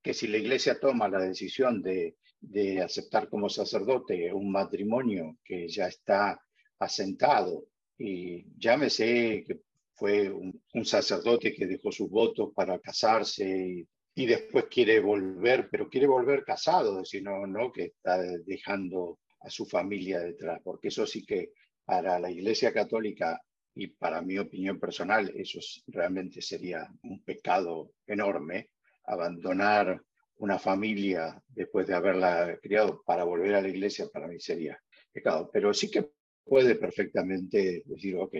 que 0.03 0.13
si 0.13 0.27
la 0.27 0.37
iglesia 0.37 0.79
toma 0.79 1.09
la 1.09 1.19
decisión 1.19 1.81
de, 1.81 2.17
de 2.39 2.81
aceptar 2.81 3.27
como 3.27 3.49
sacerdote 3.49 4.31
un 4.31 4.51
matrimonio 4.51 5.37
que 5.43 5.67
ya 5.67 5.87
está 5.87 6.39
asentado 6.77 7.65
y 7.97 8.45
llámese 8.57 9.43
que 9.47 9.61
fue 9.95 10.29
un, 10.29 10.61
un, 10.73 10.85
sacerdote 10.85 11.53
que 11.53 11.65
dejó 11.65 11.91
sus 11.91 12.09
votos 12.09 12.51
para 12.55 12.79
casarse 12.79 13.45
y, 13.49 13.87
y, 14.19 14.25
después 14.25 14.65
quiere 14.65 14.99
volver, 14.99 15.69
pero 15.69 15.89
quiere 15.89 16.07
volver 16.07 16.43
casado, 16.43 17.05
sino 17.05 17.47
no 17.47 17.71
que 17.71 17.85
está 17.85 18.17
dejando 18.45 19.19
a 19.39 19.49
su 19.49 19.65
familia 19.65 20.19
detrás, 20.19 20.59
porque 20.63 20.89
eso 20.89 21.05
sí 21.05 21.25
que 21.25 21.51
para 21.85 22.19
la 22.19 22.29
Iglesia 22.29 22.73
Católica 22.73 23.41
y 23.73 23.87
para 23.87 24.21
mi 24.21 24.37
opinión 24.37 24.79
personal, 24.79 25.31
eso 25.35 25.59
realmente 25.87 26.41
sería 26.41 26.87
un 27.03 27.23
pecado 27.23 27.93
enorme, 28.05 28.71
abandonar 29.05 30.01
una 30.35 30.59
familia 30.59 31.41
después 31.47 31.87
de 31.87 31.95
haberla 31.95 32.57
criado 32.61 33.01
para 33.05 33.23
volver 33.23 33.55
a 33.55 33.61
la 33.61 33.69
iglesia, 33.69 34.07
para 34.11 34.27
mí 34.27 34.39
sería 34.39 34.77
pecado. 35.11 35.49
Pero 35.51 35.73
sí 35.73 35.89
que 35.89 36.09
puede 36.43 36.75
perfectamente 36.75 37.83
decir, 37.85 38.15
ok, 38.17 38.35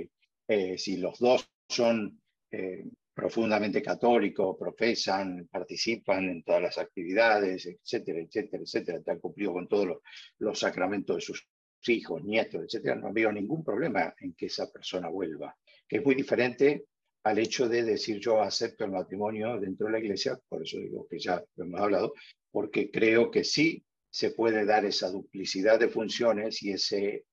eh, 0.47 0.77
si 0.77 0.97
los 0.97 1.19
dos 1.19 1.49
son 1.69 2.21
eh, 2.51 2.83
profundamente 3.19 3.81
católicos, 3.81 4.55
profesan, 4.57 5.49
participan 5.51 6.29
en 6.29 6.41
todas 6.41 6.61
las 6.61 6.77
actividades, 6.77 7.65
etcétera, 7.65 8.21
etcétera, 8.21 8.63
etcétera, 8.63 9.01
han 9.05 9.19
cumplido 9.19 9.51
con 9.51 9.67
todos 9.67 9.87
los, 9.87 9.97
los 10.37 10.57
sacramentos 10.57 11.17
de 11.17 11.21
sus 11.21 11.45
hijos, 11.87 12.23
nietos, 12.23 12.63
etcétera, 12.63 12.95
no 12.95 13.11
veo 13.11 13.29
ningún 13.33 13.61
problema 13.61 14.13
en 14.21 14.33
que 14.35 14.45
esa 14.45 14.71
persona 14.71 15.09
vuelva, 15.09 15.53
que 15.85 15.97
es 15.97 16.05
muy 16.05 16.15
diferente 16.15 16.85
al 17.23 17.39
hecho 17.39 17.67
de 17.67 17.83
decir 17.83 18.19
yo 18.21 18.41
acepto 18.41 18.85
el 18.85 18.91
matrimonio 18.91 19.59
dentro 19.59 19.87
de 19.87 19.91
la 19.91 19.99
iglesia, 19.99 20.39
por 20.47 20.63
eso 20.63 20.77
digo 20.77 21.05
que 21.09 21.19
ya 21.19 21.43
hemos 21.57 21.81
hablado, 21.81 22.13
porque 22.49 22.89
creo 22.89 23.29
que 23.29 23.43
sí 23.43 23.83
se 24.09 24.31
puede 24.31 24.63
dar 24.63 24.85
esa 24.85 25.11
duplicidad 25.11 25.77
de 25.77 25.89
funciones 25.89 26.63
y 26.63 26.71
ese 26.71 27.25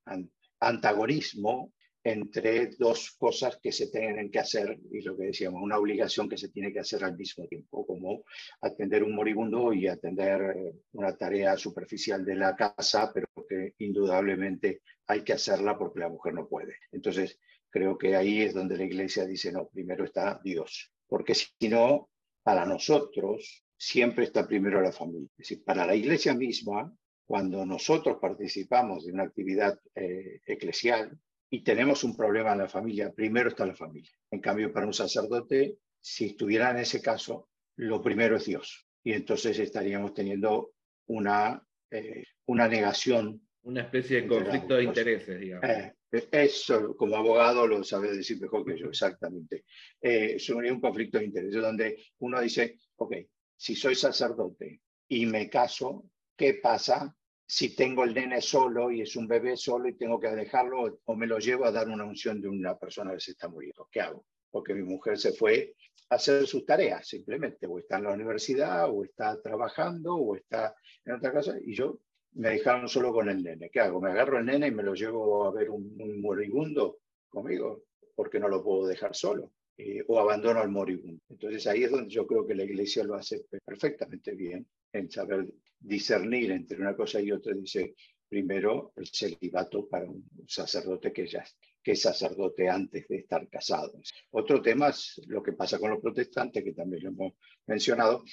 antagonismo 0.58 1.72
entre 2.06 2.68
dos 2.78 3.16
cosas 3.18 3.58
que 3.60 3.72
se 3.72 3.88
tienen 3.88 4.30
que 4.30 4.38
hacer, 4.38 4.78
y 4.92 5.00
lo 5.00 5.16
que 5.16 5.24
decíamos, 5.24 5.60
una 5.60 5.76
obligación 5.76 6.28
que 6.28 6.38
se 6.38 6.50
tiene 6.50 6.72
que 6.72 6.78
hacer 6.78 7.02
al 7.02 7.16
mismo 7.16 7.48
tiempo, 7.48 7.84
como 7.84 8.22
atender 8.60 9.02
un 9.02 9.12
moribundo 9.12 9.72
y 9.72 9.88
atender 9.88 10.56
eh, 10.56 10.72
una 10.92 11.16
tarea 11.16 11.56
superficial 11.56 12.24
de 12.24 12.36
la 12.36 12.54
casa, 12.54 13.10
pero 13.12 13.26
que 13.48 13.74
indudablemente 13.78 14.82
hay 15.08 15.24
que 15.24 15.32
hacerla 15.32 15.76
porque 15.76 15.98
la 15.98 16.08
mujer 16.08 16.34
no 16.34 16.46
puede. 16.46 16.76
Entonces, 16.92 17.40
creo 17.70 17.98
que 17.98 18.14
ahí 18.14 18.42
es 18.42 18.54
donde 18.54 18.76
la 18.76 18.84
iglesia 18.84 19.24
dice, 19.24 19.50
no, 19.50 19.66
primero 19.66 20.04
está 20.04 20.40
Dios, 20.44 20.92
porque 21.08 21.34
si 21.34 21.68
no, 21.68 22.08
para 22.44 22.64
nosotros 22.64 23.64
siempre 23.76 24.26
está 24.26 24.46
primero 24.46 24.80
la 24.80 24.92
familia. 24.92 25.28
Es 25.32 25.48
decir, 25.48 25.64
para 25.64 25.84
la 25.84 25.96
iglesia 25.96 26.34
misma, 26.34 26.96
cuando 27.26 27.66
nosotros 27.66 28.18
participamos 28.20 29.04
de 29.04 29.12
una 29.12 29.24
actividad 29.24 29.76
eh, 29.96 30.40
eclesial 30.46 31.18
y 31.50 31.62
tenemos 31.62 32.02
un 32.04 32.16
problema 32.16 32.52
en 32.52 32.58
la 32.58 32.68
familia, 32.68 33.12
primero 33.12 33.50
está 33.50 33.66
la 33.66 33.74
familia. 33.74 34.10
En 34.30 34.40
cambio, 34.40 34.72
para 34.72 34.86
un 34.86 34.94
sacerdote, 34.94 35.78
si 36.00 36.26
estuviera 36.26 36.70
en 36.70 36.78
ese 36.78 37.00
caso, 37.00 37.48
lo 37.76 38.02
primero 38.02 38.36
es 38.36 38.46
Dios. 38.46 38.86
Y 39.04 39.12
entonces 39.12 39.58
estaríamos 39.58 40.14
teniendo 40.14 40.72
una, 41.06 41.62
eh, 41.90 42.24
una 42.46 42.66
negación. 42.66 43.40
Una 43.62 43.82
especie 43.82 44.22
de 44.22 44.28
conflicto 44.28 44.74
de 44.74 44.84
intereses, 44.84 45.40
digamos. 45.40 45.68
Eh, 45.68 45.94
eso, 46.32 46.96
como 46.96 47.16
abogado, 47.16 47.66
lo 47.66 47.82
sabe 47.84 48.16
decir 48.16 48.40
mejor 48.40 48.64
que 48.64 48.78
yo, 48.78 48.86
exactamente. 48.86 49.64
Eh, 50.00 50.34
es 50.36 50.48
un 50.48 50.80
conflicto 50.80 51.18
de 51.18 51.26
intereses 51.26 51.62
donde 51.62 52.04
uno 52.18 52.40
dice, 52.40 52.78
ok, 52.96 53.14
si 53.56 53.74
soy 53.74 53.94
sacerdote 53.94 54.80
y 55.08 55.26
me 55.26 55.48
caso, 55.48 56.10
¿qué 56.36 56.54
pasa 56.54 57.14
si 57.46 57.76
tengo 57.76 58.02
el 58.02 58.12
nene 58.12 58.40
solo 58.40 58.90
y 58.90 59.02
es 59.02 59.14
un 59.14 59.28
bebé 59.28 59.56
solo 59.56 59.88
y 59.88 59.94
tengo 59.94 60.18
que 60.18 60.28
dejarlo 60.28 61.00
o 61.04 61.14
me 61.14 61.26
lo 61.26 61.38
llevo 61.38 61.64
a 61.64 61.70
dar 61.70 61.88
una 61.88 62.04
unción 62.04 62.40
de 62.40 62.48
una 62.48 62.76
persona 62.76 63.12
que 63.12 63.20
se 63.20 63.30
está 63.32 63.48
muriendo? 63.48 63.88
¿Qué 63.90 64.00
hago? 64.00 64.26
Porque 64.50 64.74
mi 64.74 64.82
mujer 64.82 65.18
se 65.18 65.32
fue 65.32 65.74
a 66.10 66.16
hacer 66.16 66.46
sus 66.46 66.64
tareas 66.64 67.06
simplemente, 67.06 67.66
o 67.66 67.78
está 67.78 67.98
en 67.98 68.04
la 68.04 68.12
universidad, 68.12 68.90
o 68.90 69.04
está 69.04 69.40
trabajando, 69.40 70.16
o 70.16 70.36
está 70.36 70.74
en 71.04 71.14
otra 71.14 71.32
casa, 71.32 71.56
y 71.62 71.74
yo 71.74 72.00
me 72.32 72.50
dejaron 72.50 72.88
solo 72.88 73.12
con 73.12 73.28
el 73.28 73.42
nene. 73.42 73.70
¿Qué 73.70 73.80
hago? 73.80 74.00
¿Me 74.00 74.10
agarro 74.10 74.38
el 74.38 74.46
nene 74.46 74.68
y 74.68 74.70
me 74.70 74.82
lo 74.82 74.94
llevo 74.94 75.46
a 75.46 75.52
ver 75.52 75.70
un, 75.70 76.20
moribundo 76.20 76.98
conmigo? 77.28 77.84
Porque 78.14 78.38
no 78.38 78.48
lo 78.48 78.62
puedo 78.62 78.86
dejar 78.86 79.14
solo. 79.14 79.52
Eh, 79.78 80.02
o 80.08 80.18
abandono 80.18 80.60
al 80.60 80.70
moribundo. 80.70 81.20
Entonces 81.28 81.66
ahí 81.66 81.84
es 81.84 81.90
donde 81.90 82.08
yo 82.08 82.26
creo 82.26 82.46
que 82.46 82.54
la 82.54 82.64
iglesia 82.64 83.04
lo 83.04 83.14
hace 83.14 83.44
perfectamente 83.62 84.34
bien, 84.34 84.66
saber 85.10 85.46
discernir 85.78 86.50
entre 86.52 86.80
una 86.80 86.96
cosa 86.96 87.20
y 87.20 87.30
otra. 87.32 87.54
Dice, 87.54 87.94
primero 88.28 88.92
el 88.96 89.06
celibato 89.06 89.88
para 89.88 90.06
un 90.06 90.28
sacerdote 90.46 91.12
que 91.12 91.26
ya 91.26 91.44
que 91.86 91.92
es 91.92 92.02
sacerdote 92.02 92.68
antes 92.68 93.06
de 93.06 93.18
estar 93.18 93.48
casado. 93.48 93.92
Otro 94.32 94.60
tema 94.60 94.88
es 94.88 95.20
lo 95.28 95.40
que 95.40 95.52
pasa 95.52 95.78
con 95.78 95.90
los 95.90 96.00
protestantes, 96.00 96.64
que 96.64 96.72
también 96.72 97.04
lo 97.04 97.10
hemos 97.10 97.34
mencionado, 97.64 98.24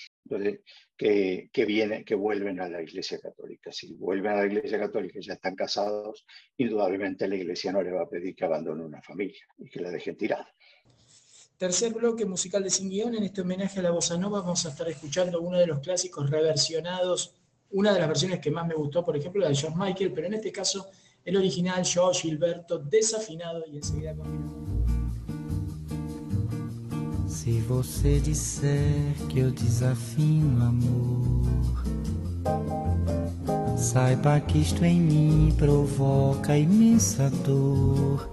que, 0.97 1.51
que, 1.51 1.65
viene, 1.65 2.03
que 2.03 2.15
vuelven 2.15 2.59
a 2.59 2.67
la 2.67 2.81
Iglesia 2.81 3.19
Católica. 3.19 3.71
Si 3.71 3.93
vuelven 3.93 4.31
a 4.31 4.35
la 4.37 4.47
Iglesia 4.47 4.79
Católica 4.79 5.19
y 5.19 5.21
ya 5.21 5.33
están 5.33 5.55
casados, 5.55 6.25
indudablemente 6.57 7.27
la 7.27 7.35
Iglesia 7.35 7.71
no 7.71 7.83
le 7.83 7.91
va 7.91 8.01
a 8.01 8.09
pedir 8.09 8.33
que 8.33 8.43
abandone 8.43 8.85
una 8.85 9.03
familia 9.03 9.45
y 9.59 9.69
que 9.69 9.81
la 9.81 9.91
dejen 9.91 10.17
tirada. 10.17 10.51
Tercer 11.57 11.93
bloque 11.93 12.25
musical 12.25 12.63
de 12.63 12.69
Sin 12.69 12.89
Guión. 12.89 13.15
En 13.15 13.23
este 13.23 13.41
homenaje 13.41 13.79
a 13.79 13.83
la 13.83 13.91
bossa 13.91 14.17
nova 14.17 14.41
vamos 14.41 14.65
a 14.65 14.69
estar 14.69 14.89
escuchando 14.89 15.39
uno 15.39 15.57
de 15.57 15.67
los 15.67 15.79
clásicos 15.79 16.29
reversionados, 16.29 17.35
una 17.71 17.93
de 17.93 17.99
las 17.99 18.07
versiones 18.07 18.39
que 18.39 18.51
más 18.51 18.67
me 18.67 18.73
gustó, 18.73 19.05
por 19.05 19.15
ejemplo, 19.15 19.41
la 19.41 19.49
de 19.49 19.55
George 19.55 19.77
Michael, 19.77 20.11
pero 20.13 20.27
en 20.27 20.33
este 20.33 20.51
caso 20.51 20.87
el 21.23 21.37
original 21.37 21.83
yo, 21.83 22.11
Gilberto, 22.11 22.79
desafinado 22.79 23.63
y 23.71 23.77
enseguida 23.77 24.15
continuamos. 24.15 24.63
Se 27.27 27.59
você 27.61 28.19
disser 28.19 29.13
que 29.27 29.39
eu 29.39 29.51
desafino 29.51 30.65
amor, 30.65 31.43
saiba 33.77 34.39
que 34.39 34.59
isto 34.59 34.85
em 34.85 35.01
mim 35.01 35.53
provoca 35.57 36.57
imensa 36.57 37.29
dor. 37.29 38.32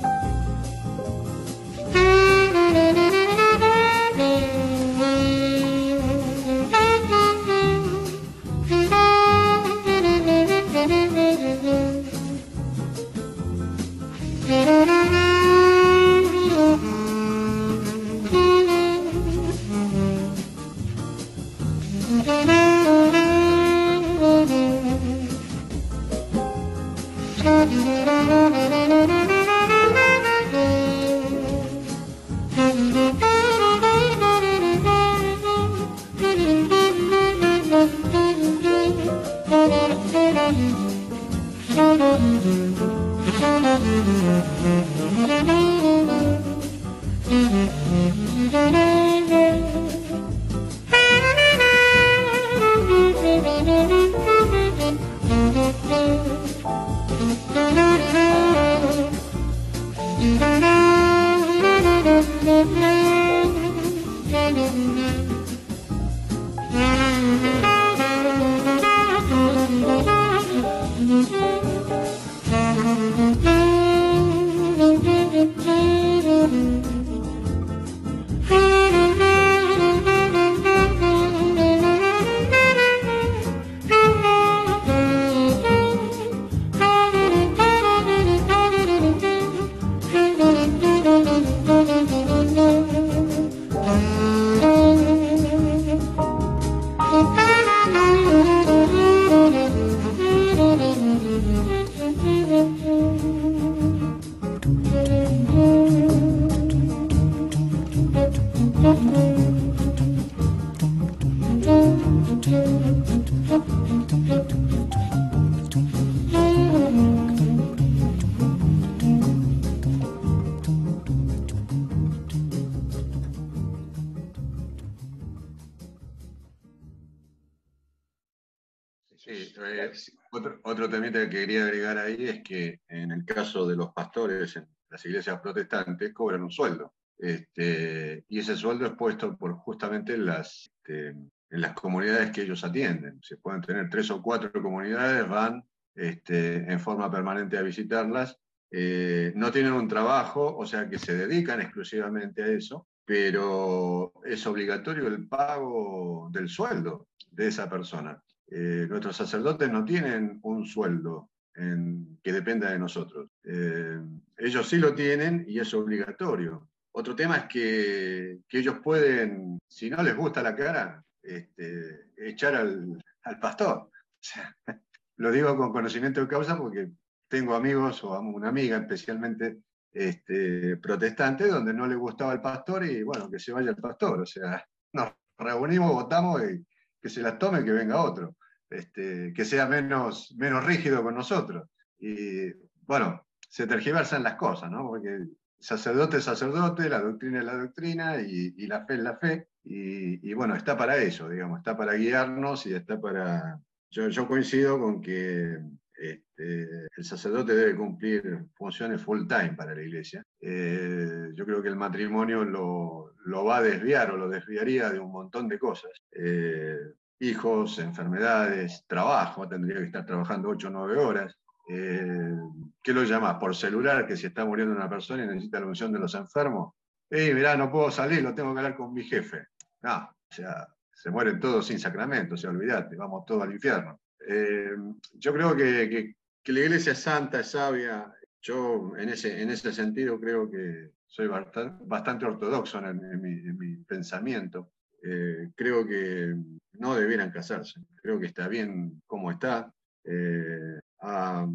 Iglesias 135.21 135.41
protestantes 135.41 136.13
cobran 136.13 136.43
un 136.43 136.51
sueldo. 136.51 136.93
Este, 137.17 138.25
y 138.27 138.39
ese 138.39 138.55
sueldo 138.55 138.85
es 138.87 138.93
puesto 138.93 139.37
por 139.37 139.53
justamente 139.53 140.17
las, 140.17 140.71
este, 140.77 141.09
en 141.09 141.61
las 141.61 141.73
comunidades 141.73 142.31
que 142.31 142.41
ellos 142.41 142.63
atienden. 142.63 143.19
Se 143.21 143.37
pueden 143.37 143.61
tener 143.61 143.89
tres 143.89 144.09
o 144.09 144.21
cuatro 144.21 144.51
comunidades, 144.51 145.27
van 145.27 145.63
este, 145.93 146.71
en 146.71 146.79
forma 146.79 147.11
permanente 147.11 147.57
a 147.57 147.61
visitarlas. 147.61 148.37
Eh, 148.71 149.33
no 149.35 149.51
tienen 149.51 149.73
un 149.73 149.87
trabajo, 149.87 150.57
o 150.57 150.65
sea 150.65 150.89
que 150.89 150.97
se 150.97 151.15
dedican 151.15 151.61
exclusivamente 151.61 152.41
a 152.41 152.47
eso, 152.47 152.87
pero 153.05 154.13
es 154.25 154.47
obligatorio 154.47 155.07
el 155.07 155.27
pago 155.27 156.29
del 156.31 156.49
sueldo 156.49 157.09
de 157.29 157.47
esa 157.47 157.69
persona. 157.69 158.19
Eh, 158.47 158.87
nuestros 158.89 159.15
sacerdotes 159.15 159.69
no 159.69 159.85
tienen 159.85 160.39
un 160.43 160.65
sueldo 160.65 161.30
en- 161.55 162.19
que 162.23 162.31
dependa 162.33 162.71
de 162.71 162.79
nosotros. 162.79 163.29
Eh, 163.43 163.99
ellos 164.37 164.67
sí 164.67 164.77
lo 164.77 164.93
tienen 164.93 165.45
y 165.47 165.59
es 165.59 165.73
obligatorio. 165.73 166.69
Otro 166.93 167.15
tema 167.15 167.37
es 167.37 167.43
que, 167.45 168.39
que 168.47 168.59
ellos 168.59 168.79
pueden, 168.83 169.59
si 169.67 169.89
no 169.89 170.03
les 170.03 170.15
gusta 170.15 170.43
la 170.43 170.55
cara, 170.55 171.03
este, 171.21 172.09
echar 172.17 172.55
al, 172.55 173.01
pastor. 173.39 173.89
Lo 175.17 175.31
digo 175.31 175.55
con 175.55 175.71
conocimiento 175.71 176.21
de 176.21 176.27
causa 176.27 176.57
porque 176.57 176.89
tengo 177.27 177.55
amigos 177.55 178.03
o 178.03 178.19
una 178.19 178.49
amiga 178.49 178.77
especialmente 178.77 179.59
este, 179.93 180.77
protestante 180.77 181.47
donde 181.47 181.73
no 181.73 181.87
le 181.87 181.95
gustaba 181.95 182.33
el 182.33 182.41
pastor 182.41 182.85
y 182.85 183.03
bueno, 183.03 183.29
que 183.29 183.39
se 183.39 183.53
vaya 183.53 183.69
el 183.69 183.75
pastor. 183.75 184.21
O 184.21 184.25
sea, 184.25 184.65
nos 184.93 185.13
reunimos, 185.37 185.91
votamos 185.91 186.41
y 186.43 186.65
que 187.01 187.09
se 187.09 187.21
las 187.21 187.37
tome, 187.37 187.63
que 187.63 187.71
venga 187.71 188.03
otro. 188.03 188.35
Este, 188.71 189.33
que 189.33 189.45
sea 189.45 189.67
menos, 189.67 190.33
menos 190.37 190.65
rígido 190.65 191.03
con 191.03 191.13
nosotros. 191.15 191.67
Y 191.99 192.51
bueno, 192.87 193.27
se 193.49 193.67
tergiversan 193.67 194.23
las 194.23 194.35
cosas, 194.35 194.71
¿no? 194.71 194.87
Porque 194.87 195.25
sacerdote 195.59 196.17
es 196.17 196.23
sacerdote, 196.23 196.89
la 196.89 197.01
doctrina 197.01 197.39
es 197.39 197.45
la 197.45 197.57
doctrina 197.57 198.21
y, 198.21 198.65
la 198.65 198.85
fe 198.85 198.93
es 198.95 198.99
la 199.01 199.17
fe. 199.17 199.47
Y, 199.63 200.29
y, 200.29 200.33
bueno, 200.33 200.55
está 200.55 200.75
para 200.77 200.97
eso, 200.97 201.29
digamos, 201.29 201.59
está 201.59 201.77
para 201.77 201.93
guiarnos 201.93 202.65
y 202.65 202.73
está 202.73 202.99
para... 202.99 203.59
Yo, 203.91 204.07
yo 204.07 204.25
coincido 204.25 204.79
con 204.79 205.01
que 205.01 205.59
este, 206.01 206.87
el 206.97 207.03
sacerdote 207.03 207.53
debe 207.53 207.75
cumplir 207.75 208.45
funciones 208.55 209.01
full 209.01 209.27
time 209.27 209.53
para 209.53 209.75
la 209.75 209.83
iglesia. 209.83 210.23
Eh, 210.39 211.29
yo 211.35 211.45
creo 211.45 211.61
que 211.61 211.69
el 211.69 211.75
matrimonio 211.75 212.43
lo, 212.43 213.13
lo, 213.25 213.45
va 213.45 213.57
a 213.57 213.61
desviar 213.61 214.11
o 214.11 214.17
lo 214.17 214.27
desviaría 214.27 214.89
de 214.89 214.99
un 214.99 215.11
montón 215.11 215.47
de 215.47 215.59
cosas. 215.59 215.91
Eh, 216.11 216.79
hijos, 217.21 217.77
enfermedades, 217.77 218.83
trabajo, 218.87 219.47
tendría 219.47 219.77
que 219.77 219.85
estar 219.85 220.05
trabajando 220.05 220.49
8 220.49 220.67
o 220.67 220.71
9 220.71 220.97
horas. 220.97 221.37
Eh, 221.69 222.35
¿Qué 222.81 222.93
lo 222.93 223.03
llamas? 223.03 223.35
Por 223.35 223.55
celular, 223.55 224.07
que 224.07 224.17
si 224.17 224.25
está 224.25 224.43
muriendo 224.43 224.75
una 224.75 224.89
persona 224.89 225.23
y 225.23 225.27
necesita 225.27 225.59
la 225.59 225.67
unción 225.67 225.91
de 225.91 225.99
los 225.99 226.15
enfermos. 226.15 226.73
¡Ey, 227.09 227.33
mirá, 227.35 227.55
no 227.55 227.71
puedo 227.71 227.91
salir, 227.91 228.23
lo 228.23 228.33
tengo 228.33 228.53
que 228.53 228.59
hablar 228.59 228.75
con 228.75 228.91
mi 228.91 229.03
jefe! 229.03 229.49
No, 229.83 229.97
o 229.97 230.33
sea, 230.33 230.67
se 230.91 231.11
mueren 231.11 231.39
todos 231.39 231.67
sin 231.67 231.79
sacramento, 231.79 232.33
o 232.33 232.37
sea, 232.37 232.49
olvídate, 232.49 232.95
vamos 232.95 233.23
todos 233.25 233.43
al 233.43 233.51
infierno. 233.51 234.01
Eh, 234.27 234.71
yo 235.13 235.33
creo 235.33 235.55
que, 235.55 236.15
que, 236.43 236.53
la 236.53 236.59
iglesia 236.61 236.93
es 236.93 236.99
santa, 236.99 237.41
es 237.41 237.51
sabia. 237.51 238.11
Yo, 238.41 238.93
en 238.97 239.09
ese, 239.09 239.41
en 239.43 239.51
ese 239.51 239.71
sentido, 239.71 240.19
creo 240.19 240.49
que 240.49 240.89
soy 241.05 241.27
bastante, 241.27 242.25
ortodoxo 242.25 242.79
en, 242.79 242.85
en 242.85 243.57
mi 243.57 243.75
pensamiento. 243.83 244.71
Eh, 245.03 245.49
creo 245.55 245.85
que 245.85 246.35
no 246.73 246.95
debieran 246.95 247.31
casarse. 247.31 247.81
Creo 247.95 248.19
que 248.19 248.27
está 248.27 248.47
bien 248.47 249.01
como 249.07 249.31
está. 249.31 249.73
Eh, 250.03 250.79
ha, 251.01 251.47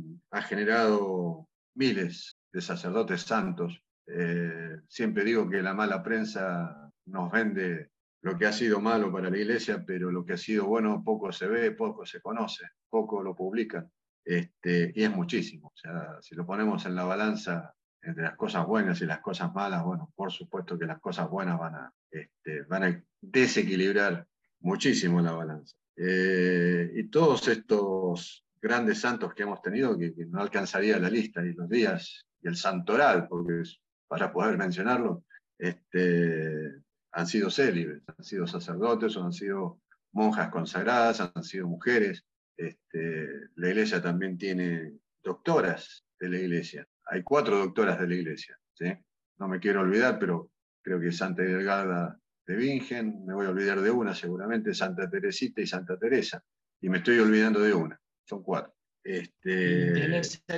generado 0.42 1.48
miles 1.74 2.36
de 2.52 2.60
sacerdotes 2.60 3.22
santos. 3.22 3.80
Eh, 4.06 4.80
siempre 4.88 5.24
digo 5.24 5.48
que 5.48 5.62
la 5.62 5.74
mala 5.74 6.02
prensa 6.02 6.90
nos 7.06 7.30
vende 7.30 7.90
lo 8.22 8.36
que 8.36 8.46
ha 8.46 8.52
sido 8.52 8.80
malo 8.80 9.12
para 9.12 9.30
la 9.30 9.38
iglesia, 9.38 9.84
pero 9.86 10.10
lo 10.10 10.24
que 10.24 10.34
ha 10.34 10.38
sido 10.38 10.66
bueno 10.66 11.02
poco 11.04 11.32
se 11.32 11.46
ve, 11.46 11.70
poco 11.72 12.04
se 12.04 12.20
conoce, 12.20 12.66
poco 12.88 13.22
lo 13.22 13.34
publican. 13.34 13.90
Este, 14.24 14.92
y 14.94 15.04
es 15.04 15.10
muchísimo. 15.10 15.72
Si 16.20 16.34
lo 16.34 16.44
ponemos 16.44 16.84
en 16.86 16.96
la 16.96 17.04
balanza 17.04 17.75
entre 18.06 18.22
las 18.22 18.36
cosas 18.36 18.64
buenas 18.66 19.00
y 19.00 19.06
las 19.06 19.18
cosas 19.18 19.52
malas, 19.52 19.84
bueno, 19.84 20.12
por 20.14 20.30
supuesto 20.30 20.78
que 20.78 20.86
las 20.86 21.00
cosas 21.00 21.28
buenas 21.28 21.58
van 21.58 21.74
a, 21.74 21.92
este, 22.10 22.62
van 22.62 22.84
a 22.84 23.04
desequilibrar 23.20 24.26
muchísimo 24.60 25.20
la 25.20 25.32
balanza. 25.32 25.76
Eh, 25.96 26.92
y 26.94 27.08
todos 27.08 27.48
estos 27.48 28.44
grandes 28.62 29.00
santos 29.00 29.34
que 29.34 29.42
hemos 29.42 29.60
tenido, 29.60 29.98
que, 29.98 30.14
no 30.28 30.40
alcanzaría 30.40 30.98
la 30.98 31.10
lista, 31.10 31.44
y 31.44 31.52
los 31.52 31.68
días, 31.68 32.26
y 32.40 32.48
el 32.48 32.56
santoral, 32.56 33.26
porque 33.26 33.62
es, 33.62 33.80
para 34.06 34.32
poder 34.32 34.56
mencionarlo, 34.56 35.24
este, 35.58 36.82
han 37.10 37.26
sido 37.26 37.50
célibes, 37.50 38.02
han 38.06 38.24
sido 38.24 38.46
sacerdotes 38.46 39.16
o 39.16 39.24
han 39.24 39.32
sido 39.32 39.80
monjas 40.12 40.50
consagradas, 40.50 41.20
han 41.20 41.42
sido 41.42 41.66
mujeres. 41.66 42.24
Este, 42.56 43.28
la 43.56 43.68
iglesia 43.68 44.00
también 44.00 44.38
tiene 44.38 44.92
doctoras 45.24 46.04
de 46.20 46.28
la 46.28 46.38
iglesia. 46.38 46.86
Hay 47.06 47.22
cuatro 47.22 47.58
doctoras 47.58 48.00
de 48.00 48.08
la 48.08 48.14
iglesia. 48.14 48.58
¿sí? 48.74 48.92
No 49.38 49.48
me 49.48 49.60
quiero 49.60 49.80
olvidar, 49.80 50.18
pero 50.18 50.50
creo 50.82 51.00
que 51.00 51.12
Santa 51.12 51.42
Delgada 51.42 52.18
de 52.46 52.56
Bingen, 52.56 53.24
me 53.26 53.34
voy 53.34 53.46
a 53.46 53.50
olvidar 53.50 53.80
de 53.80 53.90
una 53.90 54.14
seguramente, 54.14 54.72
Santa 54.72 55.10
Teresita 55.10 55.60
y 55.60 55.66
Santa 55.66 55.98
Teresa, 55.98 56.42
y 56.80 56.88
me 56.88 56.98
estoy 56.98 57.18
olvidando 57.18 57.60
de 57.60 57.74
una, 57.74 58.00
son 58.24 58.42
cuatro. 58.42 58.72
Este... 59.02 59.92
Tenés 59.92 60.42
a 60.48 60.56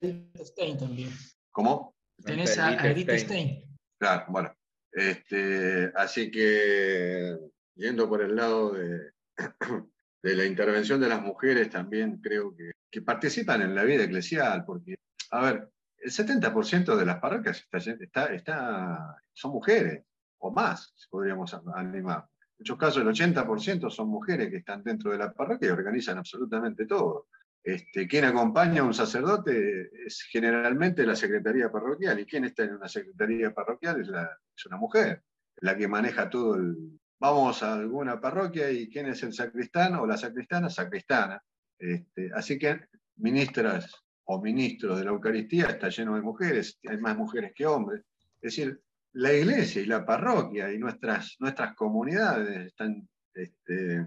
Edith 0.00 0.36
Stein 0.36 0.78
también. 0.78 1.10
¿Cómo? 1.50 1.94
Tenés 2.24 2.58
a, 2.58 2.68
a 2.68 2.90
Edith 2.90 3.10
Stein. 3.10 3.64
Claro, 3.98 4.26
bueno. 4.28 4.54
Este, 4.92 5.92
así 5.94 6.30
que, 6.30 7.36
yendo 7.76 8.08
por 8.08 8.22
el 8.22 8.34
lado 8.34 8.72
de, 8.72 9.12
de 10.22 10.34
la 10.34 10.44
intervención 10.44 11.00
de 11.00 11.08
las 11.08 11.22
mujeres, 11.22 11.70
también 11.70 12.20
creo 12.20 12.54
que, 12.56 12.72
que 12.90 13.02
participan 13.02 13.62
en 13.62 13.74
la 13.74 13.84
vida 13.84 14.04
eclesial, 14.04 14.64
porque, 14.64 14.96
a 15.30 15.42
ver, 15.42 15.68
el 16.00 16.10
70% 16.10 16.96
de 16.96 17.06
las 17.06 17.18
parroquias 17.18 17.66
está, 17.70 17.78
está, 17.78 18.26
está, 18.34 19.16
son 19.32 19.52
mujeres 19.52 20.04
o 20.38 20.50
más, 20.50 20.94
podríamos 21.10 21.54
animar. 21.74 22.28
En 22.40 22.56
muchos 22.60 22.78
casos, 22.78 23.02
el 23.02 23.08
80% 23.08 23.90
son 23.90 24.08
mujeres 24.08 24.50
que 24.50 24.58
están 24.58 24.82
dentro 24.82 25.10
de 25.10 25.18
la 25.18 25.32
parroquia 25.32 25.68
y 25.68 25.72
organizan 25.72 26.18
absolutamente 26.18 26.86
todo. 26.86 27.26
Este, 27.62 28.06
quien 28.06 28.24
acompaña 28.24 28.82
a 28.82 28.84
un 28.84 28.94
sacerdote 28.94 29.90
es 30.06 30.22
generalmente 30.22 31.04
la 31.04 31.16
secretaría 31.16 31.70
parroquial, 31.70 32.20
y 32.20 32.26
quien 32.26 32.44
está 32.44 32.64
en 32.64 32.76
una 32.76 32.88
secretaría 32.88 33.52
parroquial 33.52 34.00
es, 34.00 34.08
la, 34.08 34.30
es 34.56 34.66
una 34.66 34.76
mujer, 34.76 35.22
la 35.56 35.76
que 35.76 35.88
maneja 35.88 36.30
todo 36.30 36.54
el... 36.54 36.98
Vamos 37.20 37.64
a 37.64 37.74
alguna 37.74 38.20
parroquia 38.20 38.70
y 38.70 38.88
quién 38.88 39.06
es 39.06 39.24
el 39.24 39.32
sacristán 39.32 39.96
o 39.96 40.06
la 40.06 40.16
sacristana, 40.16 40.70
sacristana. 40.70 41.42
Este, 41.76 42.30
así 42.32 42.58
que 42.58 42.80
ministras 43.16 43.92
o 44.30 44.40
ministros 44.40 44.98
de 44.98 45.04
la 45.04 45.10
Eucaristía 45.10 45.66
está 45.66 45.88
lleno 45.88 46.14
de 46.14 46.20
mujeres, 46.20 46.78
hay 46.86 46.98
más 46.98 47.16
mujeres 47.16 47.52
que 47.54 47.66
hombres. 47.66 48.02
Es 48.42 48.54
decir, 48.54 48.80
la 49.12 49.32
iglesia 49.32 49.80
y 49.80 49.86
la 49.86 50.04
parroquia 50.04 50.70
y 50.70 50.78
nuestras, 50.78 51.36
nuestras 51.40 51.74
comunidades 51.74 52.66
están, 52.66 53.08
este, 53.32 54.06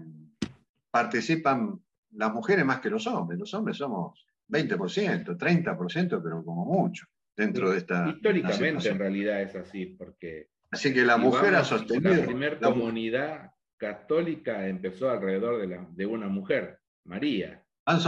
participan 0.92 1.80
las 2.12 2.32
mujeres 2.32 2.64
más 2.64 2.80
que 2.80 2.90
los 2.90 3.06
hombres. 3.08 3.40
Los 3.40 3.52
hombres 3.54 3.76
somos 3.76 4.24
20%, 4.48 5.36
30%, 5.36 6.22
pero 6.22 6.44
como 6.44 6.66
mucho 6.66 7.04
dentro 7.36 7.72
de 7.72 7.78
esta. 7.78 8.08
Históricamente, 8.08 8.88
en 8.90 8.98
realidad 8.98 9.42
es 9.42 9.56
así, 9.56 9.86
porque. 9.86 10.50
Así 10.70 10.94
que 10.94 11.04
la 11.04 11.16
mujer 11.16 11.56
ha 11.56 11.64
sostenido. 11.64 12.14
La 12.14 12.26
primera 12.26 12.58
comunidad 12.60 13.50
católica 13.76 14.68
empezó 14.68 15.10
alrededor 15.10 15.60
de, 15.60 15.66
la, 15.66 15.86
de 15.90 16.06
una 16.06 16.28
mujer, 16.28 16.78
María. 17.04 17.61
Han, 17.84 18.00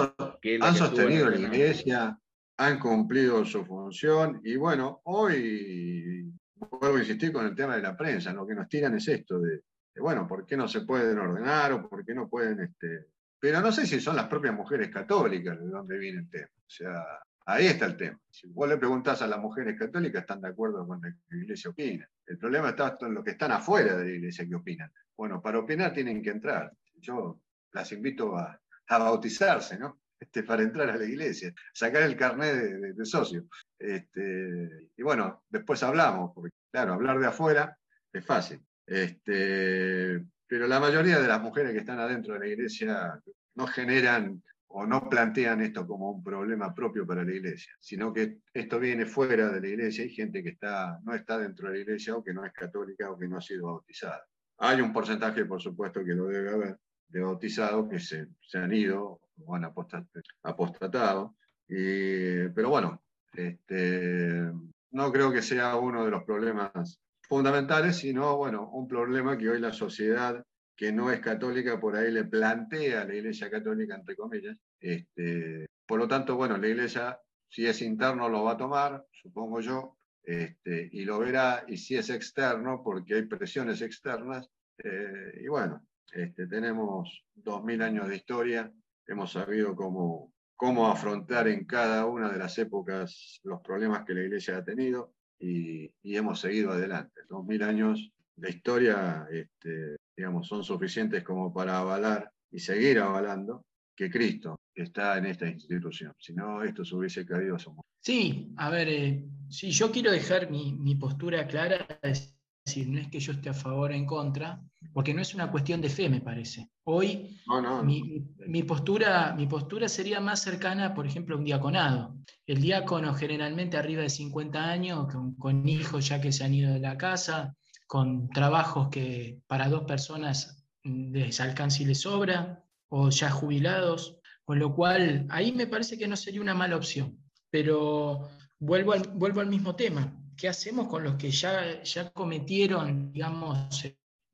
han 0.60 0.74
sostenido 0.74 1.30
la 1.30 1.38
iglesia, 1.38 2.18
han 2.56 2.78
cumplido 2.78 3.44
su 3.44 3.64
función 3.64 4.40
y 4.44 4.56
bueno, 4.56 5.00
hoy 5.04 6.32
vuelvo 6.54 6.96
a 6.96 7.00
insistir 7.00 7.32
con 7.32 7.46
el 7.46 7.54
tema 7.54 7.76
de 7.76 7.82
la 7.82 7.96
prensa, 7.96 8.32
lo 8.32 8.46
que 8.46 8.54
nos 8.54 8.68
tiran 8.68 8.94
es 8.94 9.08
esto 9.08 9.40
de, 9.40 9.62
bueno, 9.96 10.26
¿por 10.26 10.46
qué 10.46 10.56
no 10.56 10.68
se 10.68 10.82
pueden 10.82 11.18
ordenar 11.18 11.72
o 11.72 11.88
por 11.88 12.04
qué 12.04 12.14
no 12.14 12.28
pueden... 12.28 12.60
Este... 12.60 13.06
Pero 13.38 13.60
no 13.60 13.70
sé 13.72 13.86
si 13.86 14.00
son 14.00 14.16
las 14.16 14.26
propias 14.26 14.54
mujeres 14.54 14.90
católicas 14.90 15.58
de 15.58 15.66
dónde 15.66 15.98
viene 15.98 16.20
el 16.20 16.30
tema. 16.30 16.48
O 16.56 16.70
sea, 16.70 17.04
ahí 17.46 17.66
está 17.66 17.86
el 17.86 17.96
tema. 17.96 18.18
Si 18.30 18.48
vos 18.48 18.68
le 18.68 18.78
preguntás 18.78 19.22
a 19.22 19.26
las 19.26 19.38
mujeres 19.38 19.78
católicas, 19.78 20.22
están 20.22 20.40
de 20.40 20.48
acuerdo 20.48 20.86
con 20.86 20.96
lo 20.96 21.02
que 21.02 21.36
la 21.36 21.42
iglesia 21.42 21.70
opina. 21.70 22.08
El 22.26 22.38
problema 22.38 22.70
está 22.70 22.96
en 23.00 23.14
los 23.14 23.24
que 23.24 23.32
están 23.32 23.52
afuera 23.52 23.96
de 23.96 24.04
la 24.04 24.10
iglesia 24.10 24.48
que 24.48 24.54
opinan. 24.54 24.90
Bueno, 25.16 25.42
para 25.42 25.58
opinar 25.58 25.92
tienen 25.92 26.22
que 26.22 26.30
entrar. 26.30 26.72
Yo 26.96 27.40
las 27.72 27.92
invito 27.92 28.36
a, 28.36 28.58
a 28.88 28.98
bautizarse, 28.98 29.78
¿no? 29.78 30.00
Este, 30.18 30.42
para 30.42 30.62
entrar 30.62 30.88
a 30.88 30.96
la 30.96 31.04
iglesia, 31.04 31.52
sacar 31.72 32.02
el 32.02 32.16
carnet 32.16 32.54
de, 32.94 33.04
socio. 33.04 33.44
Este, 33.78 34.90
y 34.96 35.02
bueno, 35.02 35.44
después 35.48 35.82
hablamos, 35.82 36.32
porque 36.34 36.50
claro, 36.72 36.94
hablar 36.94 37.18
de 37.18 37.26
afuera 37.26 37.76
es 38.12 38.24
fácil. 38.24 38.60
Este, 38.86 40.24
pero 40.46 40.66
la 40.66 40.80
mayoría 40.80 41.18
de 41.18 41.28
las 41.28 41.42
mujeres 41.42 41.72
que 41.72 41.78
están 41.78 41.98
adentro 41.98 42.34
de 42.34 42.40
la 42.40 42.46
iglesia 42.46 43.20
no 43.54 43.66
generan 43.66 44.42
o 44.68 44.86
no 44.86 45.08
plantean 45.08 45.60
esto 45.60 45.86
como 45.86 46.10
un 46.10 46.24
problema 46.24 46.74
propio 46.74 47.06
para 47.06 47.22
la 47.22 47.32
iglesia, 47.32 47.72
sino 47.78 48.12
que 48.12 48.38
esto 48.52 48.80
viene 48.80 49.06
fuera 49.06 49.48
de 49.50 49.60
la 49.60 49.68
iglesia. 49.68 50.04
Hay 50.04 50.10
gente 50.10 50.42
que 50.42 50.50
está, 50.50 50.98
no 51.04 51.14
está 51.14 51.38
dentro 51.38 51.68
de 51.68 51.74
la 51.74 51.80
iglesia 51.80 52.16
o 52.16 52.24
que 52.24 52.34
no 52.34 52.44
es 52.44 52.52
católica 52.52 53.10
o 53.10 53.18
que 53.18 53.28
no 53.28 53.38
ha 53.38 53.42
sido 53.42 53.66
bautizada. 53.66 54.24
Hay 54.58 54.80
un 54.80 54.92
porcentaje, 54.92 55.44
por 55.44 55.60
supuesto, 55.60 56.04
que 56.04 56.14
lo 56.14 56.26
debe 56.26 56.50
haber, 56.50 56.78
de 57.14 57.22
bautizados 57.22 57.88
que 57.88 58.00
se, 58.00 58.26
se 58.40 58.58
han 58.58 58.74
ido 58.74 59.20
o 59.46 59.54
han 59.54 59.64
apostatado. 59.64 61.36
Y, 61.68 62.48
pero 62.48 62.70
bueno, 62.70 63.04
este, 63.32 64.50
no 64.90 65.12
creo 65.12 65.32
que 65.32 65.40
sea 65.40 65.76
uno 65.76 66.04
de 66.04 66.10
los 66.10 66.24
problemas 66.24 66.98
fundamentales, 67.28 67.96
sino 67.96 68.36
bueno, 68.36 68.68
un 68.68 68.88
problema 68.88 69.38
que 69.38 69.48
hoy 69.48 69.60
la 69.60 69.72
sociedad 69.72 70.44
que 70.76 70.90
no 70.90 71.12
es 71.12 71.20
católica 71.20 71.78
por 71.78 71.94
ahí 71.94 72.10
le 72.10 72.24
plantea 72.24 73.02
a 73.02 73.04
la 73.04 73.14
Iglesia 73.14 73.48
Católica, 73.48 73.94
entre 73.94 74.16
comillas. 74.16 74.56
Este, 74.80 75.66
por 75.86 76.00
lo 76.00 76.08
tanto, 76.08 76.34
bueno, 76.34 76.58
la 76.58 76.66
Iglesia, 76.66 77.20
si 77.48 77.64
es 77.64 77.80
interno, 77.80 78.28
lo 78.28 78.42
va 78.42 78.52
a 78.54 78.56
tomar, 78.56 79.06
supongo 79.12 79.60
yo, 79.60 79.98
este, 80.24 80.88
y 80.90 81.04
lo 81.04 81.20
verá, 81.20 81.64
y 81.68 81.76
si 81.76 81.94
es 81.96 82.10
externo, 82.10 82.82
porque 82.82 83.14
hay 83.14 83.22
presiones 83.26 83.82
externas, 83.82 84.50
eh, 84.78 85.42
y 85.42 85.46
bueno, 85.46 85.86
este, 86.12 86.46
tenemos 86.46 87.24
dos 87.34 87.64
mil 87.64 87.82
años 87.82 88.08
de 88.08 88.16
historia, 88.16 88.72
hemos 89.06 89.32
sabido 89.32 89.74
cómo, 89.74 90.32
cómo 90.56 90.86
afrontar 90.86 91.48
en 91.48 91.64
cada 91.64 92.06
una 92.06 92.30
de 92.30 92.38
las 92.38 92.58
épocas 92.58 93.40
los 93.42 93.60
problemas 93.60 94.04
que 94.04 94.14
la 94.14 94.22
Iglesia 94.22 94.58
ha 94.58 94.64
tenido 94.64 95.14
y, 95.38 95.92
hemos 96.02 96.40
seguido 96.40 96.72
adelante. 96.72 97.22
Dos 97.28 97.44
mil 97.44 97.62
años 97.62 98.12
de 98.36 98.50
historia, 98.50 99.26
este, 99.30 99.96
digamos, 100.16 100.46
son 100.46 100.62
suficientes 100.62 101.22
como 101.24 101.52
para 101.52 101.78
avalar 101.78 102.30
y 102.50 102.58
seguir 102.60 103.00
avalando 103.00 103.64
que 103.96 104.10
Cristo 104.10 104.56
está 104.74 105.18
en 105.18 105.26
esta 105.26 105.48
institución. 105.48 106.12
Si 106.18 106.32
no, 106.34 106.62
esto 106.62 106.84
se 106.84 106.94
hubiese 106.94 107.26
caído 107.26 107.56
a 107.56 107.58
su 107.58 107.74
Sí, 108.00 108.52
a 108.58 108.68
ver, 108.68 108.88
eh, 108.88 109.24
si 109.48 109.70
yo 109.70 109.90
quiero 109.90 110.12
dejar 110.12 110.50
mi, 110.50 110.74
mi 110.74 110.94
postura 110.94 111.46
clara, 111.46 111.86
es 112.02 112.33
decir, 112.64 112.88
no 112.88 112.98
es 112.98 113.08
que 113.08 113.20
yo 113.20 113.32
esté 113.32 113.50
a 113.50 113.54
favor 113.54 113.90
o 113.90 113.94
en 113.94 114.06
contra, 114.06 114.60
porque 114.92 115.12
no 115.12 115.20
es 115.20 115.34
una 115.34 115.50
cuestión 115.50 115.80
de 115.80 115.90
fe, 115.90 116.08
me 116.08 116.20
parece. 116.20 116.70
Hoy 116.84 117.38
Mi, 117.84 118.62
postura, 118.62 119.34
mi 119.36 119.46
postura 119.46 119.88
sería 119.88 120.20
más 120.20 120.42
cercana, 120.42 120.94
por 120.94 121.06
ejemplo, 121.06 121.34
a 121.34 121.38
un 121.38 121.44
diaconado. 121.44 122.16
El 122.46 122.60
diácono 122.60 123.14
generalmente 123.14 123.76
arriba 123.76 124.02
de 124.02 124.10
50 124.10 124.64
años, 124.64 125.08
con, 125.38 125.68
hijos 125.68 126.08
ya 126.08 126.20
que 126.20 126.32
se 126.32 126.44
han 126.44 126.54
ido 126.54 126.72
de 126.72 126.80
la 126.80 126.96
casa, 126.96 127.54
con 127.86 128.28
trabajos 128.30 128.88
que 128.88 129.40
para 129.46 129.68
dos 129.68 129.84
personas 129.84 130.64
les 130.82 131.40
alcanza 131.40 131.82
y 131.82 131.86
les 131.86 132.00
sobra, 132.00 132.62
o 132.88 133.10
ya 133.10 133.30
jubilados, 133.30 134.18
con 134.44 134.58
lo 134.58 134.74
cual 134.74 135.26
ahí 135.30 135.52
me 135.52 135.66
parece 135.66 135.98
que 135.98 136.08
no 136.08 136.16
sería 136.16 136.40
una 136.40 136.54
mala 136.54 136.76
opción. 136.76 137.18
Pero 137.50 138.28
vuelvo 138.58 138.92
al, 138.92 139.02
vuelvo 139.14 139.40
al 139.40 139.48
mismo 139.48 139.76
tema. 139.76 140.23
¿Qué 140.36 140.48
hacemos 140.48 140.88
con 140.88 141.04
los 141.04 141.16
que 141.16 141.30
ya, 141.30 141.82
ya 141.82 142.10
cometieron, 142.10 143.12
digamos, 143.12 143.84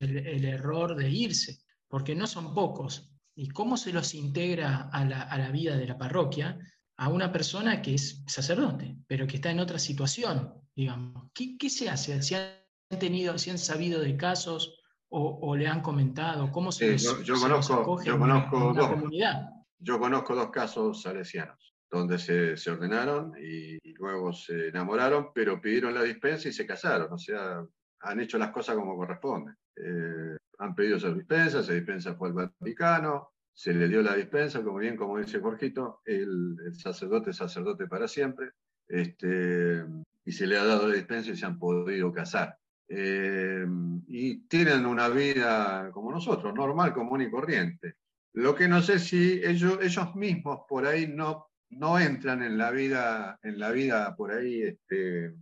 el, 0.01 0.45
error 0.45 0.97
de 0.97 1.11
irse, 1.11 1.59
porque 1.89 2.15
no 2.15 2.27
son 2.27 2.55
pocos. 2.55 3.13
¿Y 3.35 3.49
cómo 3.49 3.77
se 3.77 3.93
los 3.93 4.15
integra 4.15 4.89
a 4.93 5.05
la, 5.05 5.51
vida 5.51 5.77
de 5.77 5.87
la 5.87 5.97
parroquia 5.97 6.59
a 6.97 7.09
una 7.09 7.33
persona 7.33 7.81
que 7.81 7.95
es 7.95 8.23
sacerdote, 8.27 8.97
pero 9.07 9.27
que 9.27 9.37
está 9.37 9.51
en 9.51 9.61
otra 9.61 9.79
situación, 9.79 10.53
digamos? 10.75 11.31
¿Qué, 11.33 11.71
se 11.71 11.89
hace? 11.89 12.23
¿Si 12.23 12.35
han 12.35 12.51
tenido, 12.99 13.39
si 13.39 13.51
han 13.51 13.59
sabido 13.59 14.01
de 14.01 14.17
casos 14.17 14.79
o, 15.09 15.57
le 15.57 15.67
han 15.67 15.81
comentado? 15.81 16.51
¿Cómo 16.51 16.73
se, 16.73 16.99
yo, 16.99 17.17
conozco, 17.41 18.03
yo 18.03 18.19
conozco 18.19 18.73
dos, 18.75 18.89
comunidad? 18.89 19.49
Yo 19.79 19.99
conozco 19.99 20.35
dos 20.35 20.51
casos 20.51 21.03
salesianos 21.03 21.70
donde 21.91 22.19
se, 22.19 22.57
se 22.57 22.71
ordenaron 22.71 23.35
y, 23.39 23.79
luego 23.95 24.33
se 24.33 24.69
enamoraron, 24.69 25.31
pero 25.35 25.61
pidieron 25.61 25.93
la 25.93 26.03
dispensa 26.03 26.49
y 26.49 26.53
se 26.53 26.67
casaron. 26.67 27.13
O 27.13 27.19
sea, 27.19 27.63
han 28.01 28.21
hecho 28.21 28.39
las 28.39 28.51
cosas 28.51 28.77
como 28.77 28.97
corresponden. 28.97 29.55
Eh, 29.77 30.37
han 30.59 30.75
pedido 30.75 30.97
esa 30.97 31.13
dispensa, 31.13 31.61
esa 31.61 31.73
dispensa 31.75 32.15
fue 32.15 32.29
al 32.29 32.35
Vaticano, 32.35 33.33
se 33.53 33.75
le 33.75 33.89
dio 33.89 34.01
la 34.01 34.15
dispensa, 34.15 34.63
como 34.63 34.79
bien 34.79 34.97
como 34.97 35.19
dice 35.19 35.41
Jorgito, 35.41 36.01
el, 36.07 36.57
sacerdote 36.73 37.31
es 37.31 37.37
sacerdote 37.37 37.87
para 37.87 38.09
siempre, 38.09 38.53
este, 38.89 39.85
y 40.25 40.33
se 40.33 40.47
le 40.47 40.57
ha 40.57 40.65
dado 40.65 40.89
la 40.89 40.95
dispensa 40.95 41.31
y 41.31 41.37
se 41.37 41.45
han 41.45 41.59
podido 41.59 42.13
casar. 42.13 42.57
Eh, 42.89 43.67
y 44.09 44.49
tienen 44.49 44.87
una 44.87 45.09
vida 45.09 45.91
como 45.93 46.11
nosotros, 46.11 46.55
normal, 46.55 46.95
común 46.95 47.21
y 47.21 47.31
corriente. 47.31 47.97
Lo 48.33 48.55
que 48.55 48.67
no 48.67 48.81
sé 48.81 48.99
si 48.99 49.43
ellos, 49.45 49.79
ellos 49.83 50.15
mismos 50.15 50.61
por 50.69 50.87
ahí 50.87 51.07
no, 51.07 51.50
no 51.71 51.99
entran 51.99 52.43
en 52.43 52.59
la 52.59 52.71
vida, 52.71 53.39
en 53.43 53.59
la 53.59 53.71
vida 53.71 54.15
por 54.17 54.33
ahí 54.33 54.63
este, 54.63 55.35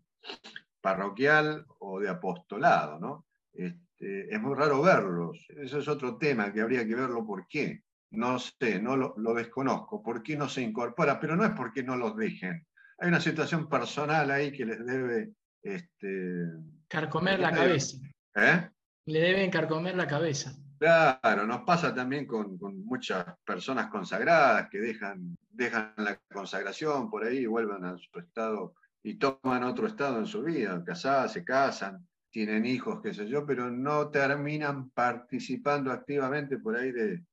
parroquial 0.81 1.66
o 1.79 2.01
de 2.01 2.09
apostolado, 2.09 2.99
¿no? 2.99 3.26
Este, 3.53 4.33
es 4.33 4.41
muy 4.41 4.55
raro 4.55 4.83
verlos. 4.83 5.47
Ese 5.49 5.79
es 5.79 5.89
otro 5.89 6.16
tema 6.16 6.53
que 6.53 6.61
habría 6.61 6.87
que 6.87 6.95
verlo 6.95 7.26
por 7.26 7.47
qué. 7.49 7.83
No 8.11 8.39
sé, 8.39 8.81
no 8.81 8.97
lo, 8.97 9.35
desconozco. 9.35 10.03
¿Por 10.03 10.22
qué 10.22 10.37
no 10.37 10.49
se 10.49 10.62
incorpora? 10.62 11.20
Pero 11.20 11.37
no 11.37 11.45
es 11.45 11.51
porque 11.51 11.83
no 11.83 11.97
los 11.97 12.16
dejen. 12.16 12.66
Hay 12.99 13.09
una 13.09 13.20
situación 13.20 13.68
personal 13.68 14.31
ahí 14.31 14.53
que 14.53 14.64
les 14.64 14.85
debe... 14.85 15.33
Este, 15.62 16.47
carcomer 16.87 17.41
la 17.41 17.51
cabeza. 17.51 17.99
¿Eh? 18.35 18.68
Le 19.07 19.20
deben 19.20 19.51
carcomer 19.51 19.97
la 19.97 20.07
cabeza. 20.07 20.55
Claro, 20.79 21.47
nos 21.47 21.62
pasa 21.62 21.95
también 21.95 22.26
con, 22.26 22.57
con, 22.57 22.85
muchas 22.85 23.24
personas 23.45 23.89
consagradas 23.89 24.68
que 24.70 24.79
dejan, 24.79 25.37
dejan 25.51 25.93
la 25.97 26.16
consagración 26.33 27.11
por 27.11 27.24
ahí 27.24 27.39
y 27.39 27.47
vuelven 27.47 27.85
a 27.85 27.97
su 27.99 28.18
estado 28.18 28.74
y 29.03 29.14
toman 29.14 29.64
otro 29.64 29.87
estado 29.87 30.18
en 30.18 30.26
su 30.26 30.43
vida, 30.43 30.83
casadas, 30.85 31.33
se 31.33 31.45
casan, 31.45 32.07
tienen 32.31 32.66
hijos, 32.66 33.01
qué 33.03 33.14
sé 33.14 33.29
yo, 33.29 33.47
pero 33.47 33.70
no 33.70 34.11
terminan 34.11 34.91
participando 34.91 35.91
activamente 35.91 36.59
por 36.59 36.76
ahí 36.76 36.93
de, 36.93 37.24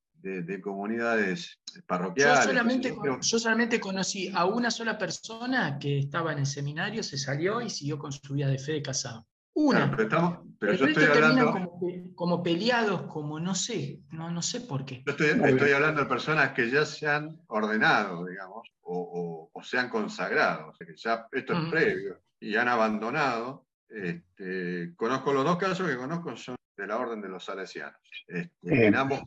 comunidades 0.62 1.60
parroquiales. 1.86 2.39
Yo 2.39 2.43
solamente, 2.46 2.96
yo 3.22 3.39
solamente 3.39 3.80
conocí 3.80 4.32
a 4.34 4.46
una 4.46 4.72
sola 4.72 4.98
persona 4.98 5.78
que 5.78 6.00
estaba 6.00 6.34
en 6.34 6.39
el 6.39 6.46
seminario, 6.48 7.04
se 7.04 7.20
salió 7.20 7.62
y 7.62 7.70
siguió 7.70 8.00
con 8.00 8.12
su 8.12 8.34
vida 8.34 8.48
de 8.48 8.58
fe 8.58 8.72
de 8.72 8.82
casado. 8.82 9.28
Una. 9.56 9.95
pero, 9.95 10.74
yo 10.74 10.86
estoy 10.86 11.06
hablando. 11.06 11.51
Como, 11.51 11.80
como, 12.14 12.43
peleados, 12.43 13.03
como 13.03 13.39
no 13.39 13.56
sé, 13.56 14.01
no, 14.12 14.30
no 14.30 14.41
sé 14.41 14.62
por 14.62 14.86
qué. 14.86 15.01
Yo 15.06 15.14
estoy, 15.14 15.72
hablando 15.72 16.01
de 16.01 16.10
personas 16.10 16.51
que 16.51 16.70
ya 16.70 16.86
se 16.86 17.08
han 17.08 17.39
ordenado, 17.47 18.26
digamos, 18.26 18.68
o, 18.82 19.49
se 19.64 19.80
han 19.80 19.89
consagrado, 19.89 20.70
o 20.70 20.76
sea 20.76 20.86
que 20.86 20.95
ya 20.95 21.28
esto 21.32 21.53
es 21.53 21.70
previo, 21.72 22.22
y 22.39 22.56
han 22.56 22.68
abandonado. 22.68 23.66
Este, 23.88 24.93
conozco 24.95 25.32
los 25.32 25.45
dos 25.45 25.58
casos 25.58 25.88
que 25.88 25.95
conozco 25.95 26.36
son 26.36 26.56
de 26.76 26.88
la 26.88 26.97
orden 26.97 27.22
de 27.22 27.30
los 27.30 27.45
salesianos. 27.45 27.97
Este, 28.28 28.88
en, 28.88 28.95
ambos, 28.95 29.22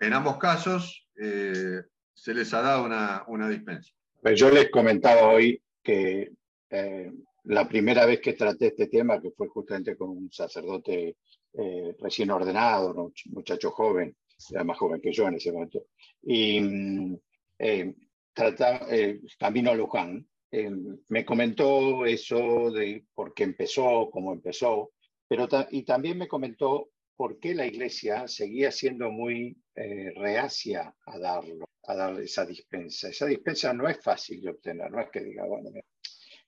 en 0.00 0.12
ambos 0.12 0.38
casos 0.38 1.08
eh, 1.20 1.82
se 2.14 2.34
les 2.34 2.54
ha 2.54 2.62
dado 2.62 2.84
una, 2.84 3.24
una 3.26 3.48
dispensa. 3.48 3.92
Yo 4.36 4.50
les 4.50 4.70
comentaba 4.70 5.26
hoy 5.26 5.60
que 5.82 6.32
eh, 6.70 7.12
la 7.44 7.68
primera 7.68 8.06
vez 8.06 8.20
que 8.20 8.34
traté 8.34 8.68
este 8.68 8.86
tema, 8.86 9.20
que 9.20 9.30
fue 9.30 9.48
justamente 9.48 9.96
con 9.96 10.10
un 10.10 10.32
sacerdote 10.32 11.16
eh, 11.54 11.96
recién 11.98 12.30
ordenado, 12.30 12.94
un 12.94 13.12
muchacho 13.30 13.70
joven, 13.70 14.16
era 14.50 14.64
más 14.64 14.78
joven 14.78 15.00
que 15.00 15.12
yo 15.12 15.28
en 15.28 15.34
ese 15.34 15.52
momento, 15.52 15.86
y 16.22 16.60
mm, 16.60 17.16
eh, 17.58 17.94
trataba, 18.32 18.86
eh, 18.90 19.20
Camino 19.38 19.70
a 19.70 19.74
Luján, 19.74 20.26
eh, 20.50 20.70
me 21.08 21.24
comentó 21.24 22.04
eso 22.06 22.70
de 22.70 23.04
por 23.14 23.34
qué 23.34 23.44
empezó, 23.44 24.08
cómo 24.10 24.32
empezó, 24.32 24.92
pero 25.28 25.48
y 25.70 25.82
también 25.82 26.18
me 26.18 26.28
comentó 26.28 26.90
por 27.16 27.38
qué 27.38 27.54
la 27.54 27.66
iglesia 27.66 28.28
seguía 28.28 28.70
siendo 28.70 29.10
muy 29.10 29.56
reacia 29.74 30.94
a 31.06 31.18
darlo, 31.18 31.64
a 31.84 31.94
dar 31.94 32.20
esa 32.20 32.44
dispensa. 32.44 33.08
Esa 33.08 33.26
dispensa 33.26 33.72
no 33.72 33.88
es 33.88 34.02
fácil 34.02 34.42
de 34.42 34.50
obtener, 34.50 34.90
no 34.90 35.00
es 35.00 35.08
que 35.10 35.20
diga, 35.20 35.46
bueno, 35.46 35.70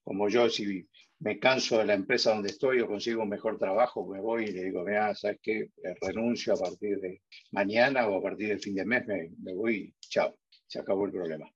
como 0.04 0.28
yo 0.28 0.48
si 0.48 0.86
me 1.20 1.38
canso 1.38 1.78
de 1.78 1.86
la 1.86 1.94
empresa 1.94 2.34
donde 2.34 2.50
estoy 2.50 2.80
o 2.80 2.86
consigo 2.86 3.22
un 3.22 3.30
mejor 3.30 3.58
trabajo, 3.58 4.06
me 4.06 4.20
voy 4.20 4.44
y 4.44 4.52
le 4.52 4.64
digo, 4.64 4.84
mira, 4.84 5.14
¿sabes 5.14 5.38
qué? 5.42 5.70
Renuncio 6.00 6.52
a 6.52 6.58
partir 6.58 7.00
de 7.00 7.22
mañana 7.52 8.06
o 8.06 8.18
a 8.18 8.22
partir 8.22 8.48
del 8.48 8.60
fin 8.60 8.74
de 8.74 8.84
mes, 8.84 9.06
me, 9.06 9.30
me 9.42 9.54
voy, 9.54 9.94
chao, 10.00 10.38
se 10.66 10.78
acabó 10.78 11.06
el 11.06 11.12
problema. 11.12 11.50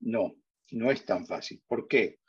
No, 0.00 0.36
no 0.70 0.90
es 0.90 1.04
tan 1.04 1.26
fácil. 1.26 1.60
¿Por 1.66 1.88
qué? 1.88 2.20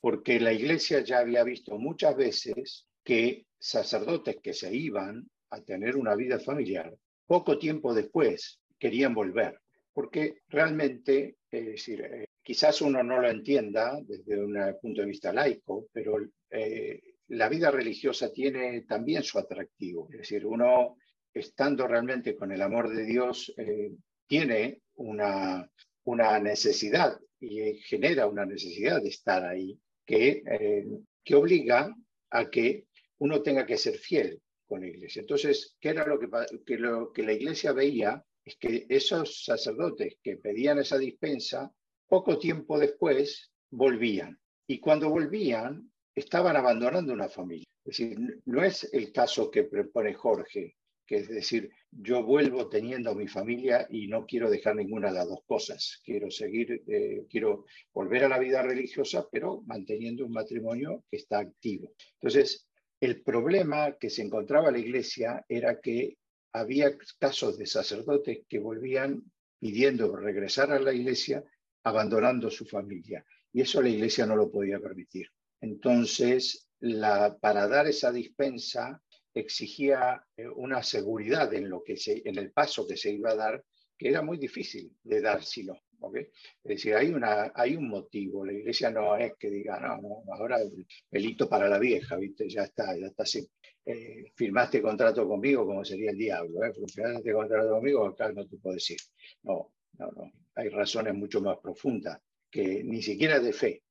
Porque 0.00 0.40
la 0.40 0.52
iglesia 0.52 1.00
ya 1.00 1.18
había 1.18 1.42
visto 1.42 1.78
muchas 1.78 2.16
veces 2.16 2.86
que 3.04 3.46
sacerdotes 3.58 4.36
que 4.42 4.54
se 4.54 4.74
iban 4.74 5.28
a 5.50 5.60
tener 5.62 5.96
una 5.96 6.14
vida 6.14 6.38
familiar, 6.38 6.96
poco 7.26 7.58
tiempo 7.58 7.92
después 7.92 8.60
querían 8.78 9.14
volver, 9.14 9.60
porque 9.92 10.42
realmente, 10.48 11.36
es 11.50 11.66
decir, 11.66 12.00
eh, 12.02 12.26
quizás 12.50 12.82
uno 12.82 13.00
no 13.04 13.20
lo 13.20 13.30
entienda 13.30 13.96
desde 14.02 14.42
un 14.42 14.58
punto 14.82 15.02
de 15.02 15.06
vista 15.06 15.32
laico, 15.32 15.86
pero 15.92 16.18
eh, 16.50 17.00
la 17.28 17.48
vida 17.48 17.70
religiosa 17.70 18.32
tiene 18.32 18.82
también 18.88 19.22
su 19.22 19.38
atractivo. 19.38 20.08
Es 20.10 20.18
decir, 20.18 20.44
uno 20.44 20.96
estando 21.32 21.86
realmente 21.86 22.34
con 22.34 22.50
el 22.50 22.60
amor 22.60 22.92
de 22.92 23.04
Dios, 23.04 23.54
eh, 23.56 23.92
tiene 24.26 24.80
una, 24.96 25.70
una 26.02 26.40
necesidad 26.40 27.20
y 27.38 27.74
genera 27.84 28.26
una 28.26 28.44
necesidad 28.44 29.00
de 29.00 29.10
estar 29.10 29.44
ahí 29.44 29.78
que, 30.04 30.42
eh, 30.44 30.86
que 31.22 31.34
obliga 31.36 31.94
a 32.30 32.50
que 32.50 32.86
uno 33.18 33.42
tenga 33.42 33.64
que 33.64 33.76
ser 33.76 33.94
fiel 33.94 34.40
con 34.66 34.80
la 34.80 34.88
iglesia. 34.88 35.20
Entonces, 35.20 35.76
¿qué 35.78 35.90
era 35.90 36.04
lo 36.04 36.18
que, 36.18 36.28
que, 36.66 36.78
lo 36.78 37.12
que 37.12 37.22
la 37.22 37.32
iglesia 37.32 37.70
veía? 37.70 38.24
Es 38.44 38.56
que 38.56 38.86
esos 38.88 39.44
sacerdotes 39.44 40.16
que 40.20 40.38
pedían 40.38 40.80
esa 40.80 40.98
dispensa 40.98 41.72
poco 42.10 42.38
tiempo 42.38 42.78
después 42.78 43.52
volvían. 43.70 44.38
Y 44.66 44.80
cuando 44.80 45.08
volvían, 45.08 45.90
estaban 46.14 46.56
abandonando 46.56 47.12
una 47.12 47.28
familia. 47.28 47.66
Es 47.84 47.96
decir, 47.96 48.42
no 48.44 48.62
es 48.62 48.92
el 48.92 49.12
caso 49.12 49.50
que 49.50 49.64
propone 49.64 50.12
Jorge, 50.12 50.76
que 51.06 51.16
es 51.18 51.28
decir, 51.28 51.70
yo 51.90 52.24
vuelvo 52.24 52.68
teniendo 52.68 53.14
mi 53.14 53.28
familia 53.28 53.86
y 53.88 54.08
no 54.08 54.26
quiero 54.26 54.50
dejar 54.50 54.76
ninguna 54.76 55.08
de 55.08 55.14
las 55.14 55.28
dos 55.28 55.40
cosas. 55.46 56.00
Quiero 56.04 56.30
seguir, 56.30 56.82
eh, 56.88 57.26
quiero 57.30 57.64
volver 57.94 58.24
a 58.24 58.28
la 58.28 58.38
vida 58.38 58.60
religiosa, 58.62 59.26
pero 59.30 59.62
manteniendo 59.62 60.26
un 60.26 60.32
matrimonio 60.32 61.04
que 61.10 61.16
está 61.16 61.38
activo. 61.38 61.92
Entonces, 62.14 62.66
el 63.00 63.22
problema 63.22 63.96
que 63.98 64.10
se 64.10 64.22
encontraba 64.22 64.72
la 64.72 64.78
iglesia 64.78 65.44
era 65.48 65.80
que 65.80 66.18
había 66.52 66.96
casos 67.18 67.56
de 67.56 67.66
sacerdotes 67.66 68.40
que 68.48 68.58
volvían 68.58 69.22
pidiendo 69.60 70.16
regresar 70.16 70.72
a 70.72 70.80
la 70.80 70.92
iglesia 70.92 71.44
abandonando 71.84 72.50
su 72.50 72.64
familia. 72.66 73.24
Y 73.52 73.62
eso 73.62 73.82
la 73.82 73.88
iglesia 73.88 74.26
no 74.26 74.36
lo 74.36 74.50
podía 74.50 74.78
permitir. 74.78 75.26
Entonces, 75.60 76.68
la, 76.80 77.36
para 77.38 77.68
dar 77.68 77.86
esa 77.86 78.12
dispensa 78.12 79.02
exigía 79.34 80.24
eh, 80.36 80.48
una 80.48 80.82
seguridad 80.82 81.52
en, 81.54 81.68
lo 81.68 81.82
que 81.82 81.96
se, 81.96 82.22
en 82.24 82.38
el 82.38 82.52
paso 82.52 82.86
que 82.86 82.96
se 82.96 83.10
iba 83.10 83.30
a 83.30 83.36
dar, 83.36 83.64
que 83.96 84.08
era 84.08 84.22
muy 84.22 84.38
difícil 84.38 84.92
de 85.02 85.20
no. 85.20 85.80
¿okay? 86.00 86.22
Es 86.64 86.68
decir, 86.76 86.94
hay, 86.94 87.10
una, 87.10 87.52
hay 87.54 87.76
un 87.76 87.88
motivo. 87.88 88.44
La 88.44 88.52
iglesia 88.52 88.90
no 88.90 89.16
es 89.16 89.34
que 89.38 89.50
diga, 89.50 89.78
no, 89.78 90.00
no 90.00 90.34
ahora 90.34 90.60
el 90.60 90.86
pelito 91.08 91.48
para 91.48 91.68
la 91.68 91.78
vieja, 91.78 92.16
¿viste? 92.16 92.48
ya 92.48 92.62
está, 92.62 92.96
ya 92.96 93.06
está 93.06 93.24
así. 93.24 93.46
Eh, 93.84 94.32
firmaste 94.34 94.80
contrato 94.82 95.26
conmigo 95.26 95.66
como 95.66 95.84
sería 95.84 96.10
el 96.10 96.18
diablo, 96.18 96.64
¿eh? 96.64 96.72
firmaste 96.72 97.32
contrato 97.32 97.70
conmigo, 97.70 98.06
acá 98.06 98.32
no 98.32 98.46
te 98.46 98.56
puedo 98.56 98.74
decir. 98.74 98.98
No, 99.42 99.72
no, 99.98 100.10
no 100.12 100.32
hay 100.54 100.68
razones 100.68 101.14
mucho 101.14 101.40
más 101.40 101.58
profundas, 101.58 102.20
que 102.50 102.82
ni 102.84 103.02
siquiera 103.02 103.40
de 103.40 103.52
fe, 103.52 103.82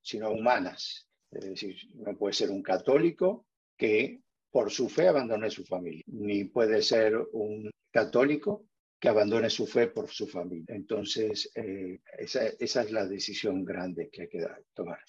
sino 0.00 0.30
humanas. 0.30 1.08
Es 1.30 1.44
decir, 1.44 1.76
no 1.94 2.16
puede 2.16 2.34
ser 2.34 2.50
un 2.50 2.62
católico 2.62 3.46
que 3.76 4.20
por 4.50 4.70
su 4.70 4.88
fe 4.88 5.08
abandone 5.08 5.50
su 5.50 5.64
familia, 5.64 6.02
ni 6.06 6.44
puede 6.44 6.82
ser 6.82 7.16
un 7.32 7.70
católico 7.92 8.66
que 8.98 9.08
abandone 9.08 9.48
su 9.48 9.66
fe 9.66 9.86
por 9.86 10.10
su 10.10 10.26
familia. 10.26 10.74
Entonces, 10.74 11.50
eh, 11.54 12.00
esa, 12.18 12.46
es 12.46 12.90
la 12.90 13.06
decisión 13.06 13.64
grande 13.64 14.10
que 14.10 14.22
hay 14.22 14.28
que 14.28 14.46
tomar. 14.74 15.00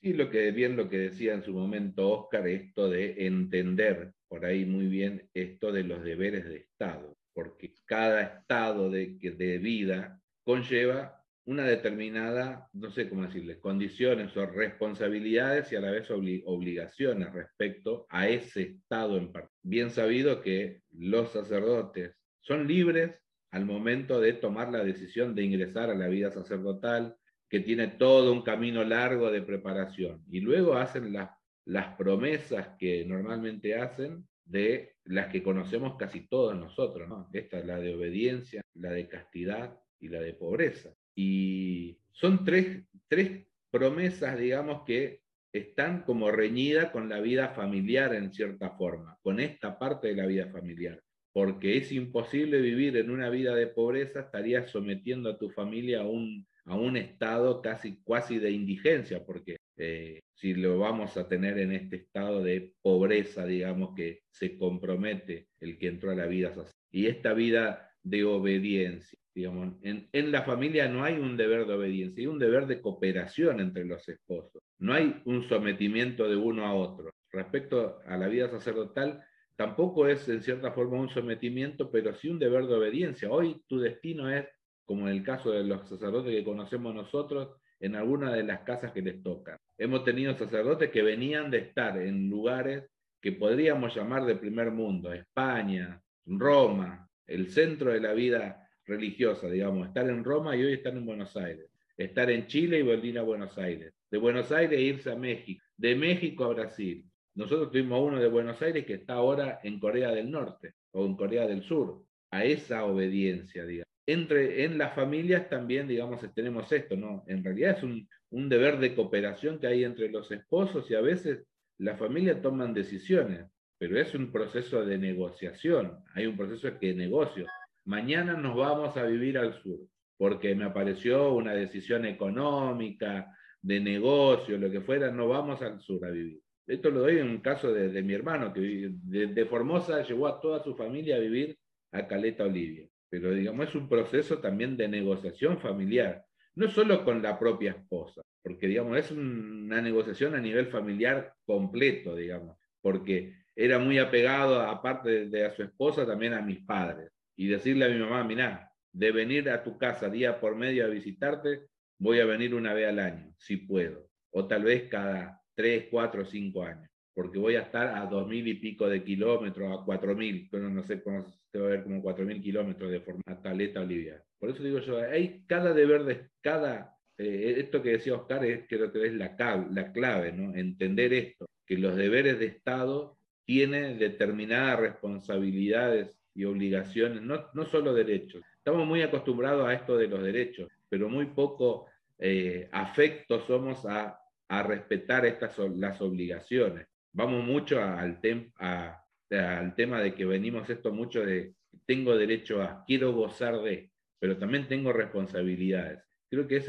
Sí, 0.00 0.12
lo 0.12 0.30
que 0.30 0.52
bien 0.52 0.76
lo 0.76 0.88
que 0.88 0.96
decía 0.96 1.34
en 1.34 1.42
su 1.42 1.52
momento 1.52 2.08
Oscar, 2.08 2.46
esto 2.46 2.88
de 2.88 3.26
entender 3.26 4.12
por 4.28 4.46
ahí 4.46 4.64
muy 4.64 4.86
bien 4.86 5.28
esto 5.34 5.72
de 5.72 5.82
los 5.82 6.02
deberes 6.04 6.44
de 6.44 6.58
Estado 6.58 7.17
porque 7.38 7.72
cada 7.84 8.20
estado 8.22 8.90
de, 8.90 9.16
de 9.20 9.58
vida 9.58 10.20
conlleva 10.42 11.24
una 11.44 11.62
determinada, 11.62 12.68
no 12.72 12.90
sé 12.90 13.08
cómo 13.08 13.22
decirles, 13.22 13.58
condiciones 13.58 14.36
o 14.36 14.44
responsabilidades 14.46 15.70
y 15.70 15.76
a 15.76 15.80
la 15.80 15.92
vez 15.92 16.10
obligaciones 16.10 17.32
respecto 17.32 18.06
a 18.08 18.28
ese 18.28 18.62
estado 18.62 19.18
en 19.18 19.30
particular. 19.30 19.62
Bien 19.62 19.90
sabido 19.92 20.42
que 20.42 20.82
los 20.90 21.30
sacerdotes 21.30 22.16
son 22.40 22.66
libres 22.66 23.14
al 23.52 23.64
momento 23.64 24.20
de 24.20 24.32
tomar 24.32 24.72
la 24.72 24.82
decisión 24.82 25.36
de 25.36 25.44
ingresar 25.44 25.90
a 25.90 25.94
la 25.94 26.08
vida 26.08 26.32
sacerdotal, 26.32 27.14
que 27.48 27.60
tiene 27.60 27.86
todo 27.86 28.32
un 28.32 28.42
camino 28.42 28.82
largo 28.82 29.30
de 29.30 29.42
preparación, 29.42 30.24
y 30.28 30.40
luego 30.40 30.74
hacen 30.74 31.12
las, 31.12 31.30
las 31.64 31.94
promesas 31.96 32.70
que 32.80 33.04
normalmente 33.06 33.76
hacen 33.76 34.27
de 34.48 34.96
las 35.04 35.28
que 35.28 35.42
conocemos 35.42 35.96
casi 35.96 36.26
todos 36.26 36.56
nosotros, 36.56 37.08
¿no? 37.08 37.28
Esta 37.32 37.58
es 37.58 37.66
la 37.66 37.78
de 37.78 37.94
obediencia, 37.94 38.62
la 38.74 38.90
de 38.90 39.08
castidad 39.08 39.78
y 40.00 40.08
la 40.08 40.20
de 40.20 40.34
pobreza. 40.34 40.94
Y 41.14 41.98
son 42.12 42.44
tres, 42.44 42.84
tres 43.08 43.46
promesas, 43.70 44.38
digamos, 44.38 44.82
que 44.84 45.22
están 45.52 46.02
como 46.02 46.30
reñidas 46.30 46.90
con 46.90 47.08
la 47.08 47.20
vida 47.20 47.48
familiar 47.48 48.14
en 48.14 48.32
cierta 48.32 48.70
forma, 48.70 49.18
con 49.22 49.40
esta 49.40 49.78
parte 49.78 50.08
de 50.08 50.16
la 50.16 50.26
vida 50.26 50.48
familiar, 50.48 51.02
porque 51.32 51.76
es 51.76 51.92
imposible 51.92 52.60
vivir 52.60 52.96
en 52.96 53.10
una 53.10 53.30
vida 53.30 53.54
de 53.54 53.66
pobreza, 53.66 54.20
estarías 54.20 54.70
sometiendo 54.70 55.30
a 55.30 55.38
tu 55.38 55.50
familia 55.50 56.00
a 56.00 56.06
un, 56.06 56.46
a 56.64 56.76
un 56.76 56.96
estado 56.96 57.62
casi, 57.62 58.02
casi 58.04 58.38
de 58.38 58.50
indigencia, 58.50 59.24
porque 59.24 59.57
eh, 59.78 60.20
si 60.34 60.54
lo 60.54 60.78
vamos 60.78 61.16
a 61.16 61.28
tener 61.28 61.58
en 61.58 61.72
este 61.72 61.96
estado 61.96 62.42
de 62.42 62.74
pobreza, 62.82 63.46
digamos, 63.46 63.94
que 63.94 64.22
se 64.30 64.58
compromete 64.58 65.48
el 65.60 65.78
que 65.78 65.88
entró 65.88 66.10
a 66.10 66.16
la 66.16 66.26
vida 66.26 66.52
social. 66.52 66.74
Y 66.90 67.06
esta 67.06 67.32
vida 67.32 67.90
de 68.02 68.24
obediencia, 68.24 69.18
digamos, 69.34 69.76
en, 69.82 70.08
en 70.12 70.32
la 70.32 70.42
familia 70.42 70.88
no 70.88 71.04
hay 71.04 71.14
un 71.14 71.36
deber 71.36 71.66
de 71.66 71.74
obediencia, 71.74 72.22
hay 72.22 72.26
un 72.26 72.38
deber 72.38 72.66
de 72.66 72.80
cooperación 72.80 73.60
entre 73.60 73.84
los 73.84 74.08
esposos. 74.08 74.60
No 74.78 74.94
hay 74.94 75.22
un 75.24 75.48
sometimiento 75.48 76.28
de 76.28 76.36
uno 76.36 76.66
a 76.66 76.74
otro. 76.74 77.10
Respecto 77.30 78.00
a 78.06 78.16
la 78.16 78.28
vida 78.28 78.48
sacerdotal, 78.48 79.22
tampoco 79.56 80.06
es 80.06 80.28
en 80.28 80.42
cierta 80.42 80.72
forma 80.72 81.00
un 81.00 81.08
sometimiento, 81.08 81.90
pero 81.90 82.14
sí 82.14 82.28
un 82.28 82.38
deber 82.38 82.66
de 82.66 82.74
obediencia. 82.74 83.30
Hoy 83.30 83.62
tu 83.66 83.78
destino 83.78 84.30
es, 84.30 84.46
como 84.84 85.08
en 85.08 85.14
el 85.14 85.22
caso 85.22 85.50
de 85.50 85.64
los 85.64 85.88
sacerdotes 85.88 86.32
que 86.32 86.44
conocemos 86.44 86.94
nosotros, 86.94 87.56
en 87.80 87.96
alguna 87.96 88.32
de 88.32 88.44
las 88.44 88.60
casas 88.60 88.92
que 88.92 89.02
les 89.02 89.22
tocan. 89.22 89.58
Hemos 89.80 90.04
tenido 90.04 90.34
sacerdotes 90.34 90.90
que 90.90 91.02
venían 91.02 91.52
de 91.52 91.58
estar 91.58 91.96
en 91.96 92.28
lugares 92.28 92.84
que 93.22 93.30
podríamos 93.30 93.94
llamar 93.94 94.24
de 94.24 94.34
primer 94.34 94.72
mundo, 94.72 95.12
España, 95.12 96.02
Roma, 96.26 97.08
el 97.28 97.48
centro 97.48 97.92
de 97.92 98.00
la 98.00 98.12
vida 98.12 98.68
religiosa, 98.84 99.48
digamos, 99.48 99.86
estar 99.86 100.08
en 100.08 100.24
Roma 100.24 100.56
y 100.56 100.64
hoy 100.64 100.72
están 100.72 100.96
en 100.96 101.06
Buenos 101.06 101.36
Aires, 101.36 101.70
estar 101.96 102.28
en 102.28 102.48
Chile 102.48 102.80
y 102.80 102.82
volver 102.82 103.18
a 103.18 103.22
Buenos 103.22 103.56
Aires, 103.56 103.92
de 104.10 104.18
Buenos 104.18 104.50
Aires 104.50 104.80
irse 104.80 105.12
a 105.12 105.16
México, 105.16 105.64
de 105.76 105.94
México 105.94 106.44
a 106.44 106.54
Brasil. 106.54 107.04
Nosotros 107.36 107.70
tuvimos 107.70 108.00
uno 108.02 108.18
de 108.18 108.28
Buenos 108.28 108.60
Aires 108.60 108.84
que 108.84 108.94
está 108.94 109.14
ahora 109.14 109.60
en 109.62 109.78
Corea 109.78 110.10
del 110.10 110.28
Norte 110.28 110.74
o 110.90 111.06
en 111.06 111.14
Corea 111.14 111.46
del 111.46 111.62
Sur, 111.62 112.02
a 112.32 112.44
esa 112.44 112.84
obediencia, 112.84 113.64
digamos 113.64 113.88
entre, 114.08 114.64
en 114.64 114.78
las 114.78 114.94
familias 114.94 115.50
también, 115.50 115.86
digamos, 115.86 116.22
tenemos 116.34 116.72
esto, 116.72 116.96
¿no? 116.96 117.24
En 117.26 117.44
realidad 117.44 117.76
es 117.76 117.82
un, 117.82 118.08
un 118.30 118.48
deber 118.48 118.78
de 118.78 118.94
cooperación 118.94 119.58
que 119.58 119.66
hay 119.66 119.84
entre 119.84 120.10
los 120.10 120.30
esposos 120.30 120.90
y 120.90 120.94
a 120.94 121.00
veces 121.00 121.44
la 121.78 121.96
familia 121.96 122.42
toman 122.42 122.74
decisiones, 122.74 123.46
pero 123.78 123.98
es 123.98 124.14
un 124.14 124.32
proceso 124.32 124.84
de 124.84 124.98
negociación, 124.98 125.98
hay 126.14 126.26
un 126.26 126.36
proceso 126.36 126.70
de 126.70 126.94
negocio. 126.94 127.46
Mañana 127.84 128.34
nos 128.34 128.56
vamos 128.56 128.96
a 128.96 129.04
vivir 129.04 129.38
al 129.38 129.54
sur 129.62 129.78
porque 130.18 130.54
me 130.54 130.64
apareció 130.64 131.32
una 131.32 131.54
decisión 131.54 132.04
económica, 132.04 133.32
de 133.62 133.80
negocio, 133.80 134.58
lo 134.58 134.70
que 134.70 134.80
fuera, 134.80 135.10
no 135.10 135.28
vamos 135.28 135.62
al 135.62 135.80
sur 135.80 136.04
a 136.04 136.10
vivir. 136.10 136.40
Esto 136.66 136.90
lo 136.90 137.00
doy 137.00 137.18
en 137.18 137.28
un 137.28 137.38
caso 137.38 137.72
de, 137.72 138.02
mi 138.02 138.12
hermano, 138.12 138.52
que 138.52 138.90
de, 138.92 139.46
Formosa 139.46 140.02
llevó 140.02 140.26
a 140.26 140.40
toda 140.40 140.62
su 140.62 140.76
familia 140.76 141.16
a 141.16 141.20
vivir 141.20 141.56
a 141.92 142.06
Caleta 142.06 142.44
Olivia. 142.44 142.86
Pero 143.08 143.32
digamos, 143.32 143.68
es 143.68 143.74
un 143.74 143.88
proceso 143.88 144.38
también 144.38 144.76
de 144.76 144.88
negociación 144.88 145.58
familiar, 145.58 146.24
no 146.58 146.68
solo 146.68 147.04
con 147.04 147.22
la 147.22 147.38
propia 147.38 147.70
esposa, 147.70 148.20
porque 148.42 148.66
digamos, 148.66 148.98
es 148.98 149.12
una 149.12 149.80
negociación 149.80 150.34
a 150.34 150.40
nivel 150.40 150.66
familiar 150.66 151.32
completo, 151.46 152.16
digamos, 152.16 152.56
porque 152.80 153.36
era 153.54 153.78
muy 153.78 153.98
apegado, 153.98 154.60
aparte 154.60 155.26
de, 155.26 155.46
a 155.46 155.54
su 155.54 155.62
esposa, 155.62 156.04
también 156.04 156.34
a 156.34 156.42
mis 156.42 156.58
padres. 156.64 157.12
Y 157.36 157.46
decirle 157.46 157.84
a 157.84 157.88
mi 157.88 157.98
mamá, 157.98 158.24
mira, 158.24 158.72
de 158.92 159.12
venir 159.12 159.48
a 159.50 159.62
tu 159.62 159.78
casa 159.78 160.08
día 160.08 160.40
por 160.40 160.56
medio 160.56 160.84
a 160.84 160.88
visitarte, 160.88 161.66
voy 161.96 162.18
a 162.18 162.26
venir 162.26 162.54
una 162.54 162.74
vez 162.74 162.88
al 162.88 162.98
año, 162.98 163.32
si 163.38 163.58
puedo. 163.58 164.08
O 164.30 164.46
tal 164.48 164.64
vez 164.64 164.88
cada 164.88 165.40
tres, 165.54 165.86
cuatro, 165.90 166.24
cinco 166.24 166.64
años, 166.64 166.87
porque 167.18 167.36
voy 167.36 167.56
a 167.56 167.62
estar 167.62 167.96
a 167.96 168.06
dos 168.06 168.28
mil 168.28 168.46
y 168.46 168.54
pico 168.54 168.88
de 168.88 169.02
kilómetros, 169.02 169.72
a 169.72 169.84
cuatro 169.84 170.14
mil, 170.14 170.48
pero 170.52 170.70
no 170.70 170.84
sé 170.84 171.02
cómo 171.02 171.26
se 171.50 171.58
va 171.58 171.66
a 171.66 171.70
ver 171.70 171.82
como 171.82 172.00
cuatro 172.00 172.24
mil 172.24 172.40
kilómetros 172.40 172.92
de 172.92 173.00
forma 173.00 173.42
taleta 173.42 173.80
Olivia. 173.80 174.22
Por 174.38 174.50
eso 174.50 174.62
digo 174.62 174.78
yo, 174.78 175.00
hay 175.00 175.42
cada 175.48 175.72
deber 175.74 176.04
de 176.04 176.28
cada, 176.40 176.96
eh, 177.18 177.56
esto 177.58 177.82
que 177.82 177.90
decía 177.90 178.14
Oscar 178.14 178.44
es, 178.44 178.68
creo 178.68 178.92
que 178.92 179.04
es 179.04 179.14
la, 179.14 179.34
la 179.68 179.92
clave, 179.92 180.30
¿no? 180.30 180.54
Entender 180.54 181.12
esto, 181.12 181.46
que 181.66 181.76
los 181.76 181.96
deberes 181.96 182.38
de 182.38 182.46
Estado 182.46 183.18
tienen 183.44 183.98
determinadas 183.98 184.78
responsabilidades 184.78 186.14
y 186.36 186.44
obligaciones, 186.44 187.20
no, 187.20 187.46
no 187.52 187.64
solo 187.64 187.94
derechos. 187.94 188.44
Estamos 188.58 188.86
muy 188.86 189.02
acostumbrados 189.02 189.66
a 189.66 189.74
esto 189.74 189.96
de 189.96 190.06
los 190.06 190.22
derechos, 190.22 190.68
pero 190.88 191.08
muy 191.08 191.26
poco 191.26 191.86
eh, 192.20 192.68
afectos 192.70 193.44
somos 193.44 193.84
a 193.86 194.20
a 194.48 194.62
respetar 194.62 195.26
estas 195.26 195.58
las 195.76 196.00
obligaciones. 196.00 196.86
Vamos 197.18 197.44
mucho 197.44 197.82
al, 197.82 198.20
al 198.60 199.74
tema 199.74 200.00
de 200.00 200.14
que 200.14 200.24
venimos 200.24 200.70
esto 200.70 200.92
mucho 200.92 201.26
de 201.26 201.52
tengo 201.84 202.16
derecho 202.16 202.62
a, 202.62 202.84
quiero 202.86 203.12
gozar 203.12 203.60
de, 203.60 203.90
pero 204.20 204.38
también 204.38 204.68
tengo 204.68 204.92
responsabilidades. 204.92 206.00
Creo 206.30 206.46
que 206.46 206.58
es 206.58 206.68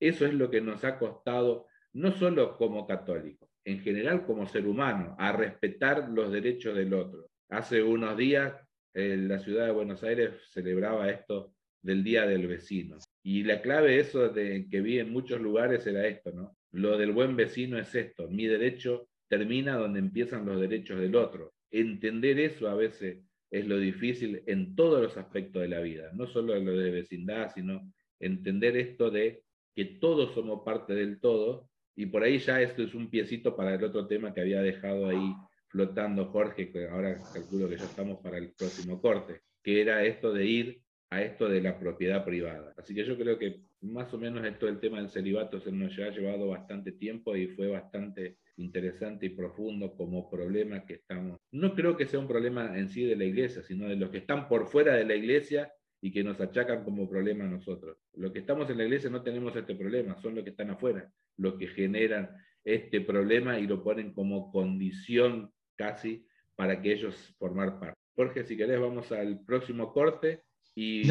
eso 0.00 0.26
es 0.26 0.34
lo 0.34 0.50
que 0.50 0.60
nos 0.60 0.82
ha 0.82 0.98
costado, 0.98 1.68
no 1.92 2.10
solo 2.10 2.56
como 2.56 2.88
católicos, 2.88 3.48
en 3.64 3.78
general 3.82 4.26
como 4.26 4.48
ser 4.48 4.66
humano, 4.66 5.14
a 5.16 5.30
respetar 5.30 6.08
los 6.08 6.32
derechos 6.32 6.74
del 6.74 6.92
otro. 6.92 7.30
Hace 7.48 7.80
unos 7.80 8.16
días 8.16 8.52
en 8.94 9.28
la 9.28 9.38
ciudad 9.38 9.66
de 9.66 9.72
Buenos 9.72 10.02
Aires 10.02 10.32
celebraba 10.50 11.08
esto 11.08 11.54
del 11.80 12.02
Día 12.02 12.26
del 12.26 12.48
Vecino. 12.48 12.98
Y 13.22 13.44
la 13.44 13.62
clave 13.62 14.00
eso 14.00 14.28
de 14.28 14.66
que 14.68 14.80
vi 14.80 14.98
en 14.98 15.12
muchos 15.12 15.40
lugares 15.40 15.86
era 15.86 16.04
esto, 16.04 16.32
¿no? 16.32 16.56
Lo 16.72 16.98
del 16.98 17.12
buen 17.12 17.36
vecino 17.36 17.78
es 17.78 17.94
esto, 17.94 18.28
mi 18.28 18.48
derecho 18.48 19.06
termina 19.28 19.76
donde 19.76 20.00
empiezan 20.00 20.46
los 20.46 20.60
derechos 20.60 21.00
del 21.00 21.16
otro. 21.16 21.52
Entender 21.70 22.38
eso 22.38 22.68
a 22.68 22.74
veces 22.74 23.18
es 23.50 23.66
lo 23.66 23.78
difícil 23.78 24.42
en 24.46 24.74
todos 24.74 25.02
los 25.02 25.16
aspectos 25.16 25.62
de 25.62 25.68
la 25.68 25.80
vida, 25.80 26.10
no 26.12 26.26
solo 26.26 26.56
en 26.56 26.64
lo 26.64 26.76
de 26.76 26.90
vecindad, 26.90 27.52
sino 27.54 27.92
entender 28.18 28.76
esto 28.76 29.10
de 29.10 29.42
que 29.74 29.84
todos 29.84 30.34
somos 30.34 30.62
parte 30.64 30.94
del 30.94 31.20
todo, 31.20 31.68
y 31.96 32.06
por 32.06 32.22
ahí 32.22 32.38
ya 32.38 32.60
esto 32.60 32.82
es 32.82 32.94
un 32.94 33.10
piecito 33.10 33.54
para 33.54 33.74
el 33.74 33.84
otro 33.84 34.06
tema 34.06 34.34
que 34.34 34.40
había 34.40 34.60
dejado 34.60 35.08
ahí 35.08 35.34
flotando 35.68 36.26
Jorge, 36.26 36.70
que 36.70 36.88
ahora 36.88 37.20
calculo 37.32 37.68
que 37.68 37.76
ya 37.76 37.84
estamos 37.84 38.20
para 38.20 38.38
el 38.38 38.52
próximo 38.52 39.00
corte, 39.00 39.40
que 39.62 39.80
era 39.80 40.04
esto 40.04 40.32
de 40.32 40.46
ir 40.46 40.82
a 41.10 41.22
esto 41.22 41.48
de 41.48 41.60
la 41.60 41.78
propiedad 41.78 42.24
privada. 42.24 42.74
Así 42.76 42.94
que 42.94 43.04
yo 43.04 43.16
creo 43.16 43.38
que 43.38 43.60
más 43.80 44.12
o 44.14 44.18
menos 44.18 44.44
esto 44.44 44.66
del 44.66 44.80
tema 44.80 44.98
del 44.98 45.10
celibato 45.10 45.60
se 45.60 45.70
nos 45.70 45.96
ha 45.98 46.10
llevado 46.10 46.48
bastante 46.48 46.92
tiempo 46.92 47.36
y 47.36 47.48
fue 47.48 47.68
bastante 47.68 48.38
interesante 48.56 49.26
y 49.26 49.30
profundo 49.30 49.96
como 49.96 50.30
problema 50.30 50.84
que 50.84 50.94
estamos. 50.94 51.38
No 51.50 51.74
creo 51.74 51.96
que 51.96 52.06
sea 52.06 52.20
un 52.20 52.28
problema 52.28 52.78
en 52.78 52.88
sí 52.88 53.04
de 53.04 53.16
la 53.16 53.24
iglesia, 53.24 53.62
sino 53.62 53.88
de 53.88 53.96
los 53.96 54.10
que 54.10 54.18
están 54.18 54.48
por 54.48 54.66
fuera 54.66 54.94
de 54.94 55.04
la 55.04 55.14
iglesia 55.14 55.72
y 56.00 56.12
que 56.12 56.22
nos 56.22 56.40
achacan 56.40 56.84
como 56.84 57.08
problema 57.08 57.44
a 57.44 57.48
nosotros. 57.48 57.96
Los 58.12 58.32
que 58.32 58.40
estamos 58.40 58.68
en 58.70 58.78
la 58.78 58.84
iglesia 58.84 59.10
no 59.10 59.22
tenemos 59.22 59.56
este 59.56 59.74
problema, 59.74 60.16
son 60.20 60.34
los 60.34 60.44
que 60.44 60.50
están 60.50 60.70
afuera, 60.70 61.10
los 61.36 61.54
que 61.54 61.68
generan 61.68 62.30
este 62.64 63.00
problema 63.00 63.58
y 63.58 63.66
lo 63.66 63.82
ponen 63.82 64.12
como 64.12 64.50
condición 64.50 65.50
casi 65.76 66.26
para 66.56 66.80
que 66.80 66.92
ellos 66.92 67.34
formar 67.38 67.78
parte. 67.80 67.98
Jorge, 68.14 68.44
si 68.44 68.56
querés, 68.56 68.78
vamos 68.78 69.10
al 69.12 69.44
próximo 69.44 69.92
corte 69.92 70.42
y 70.74 71.08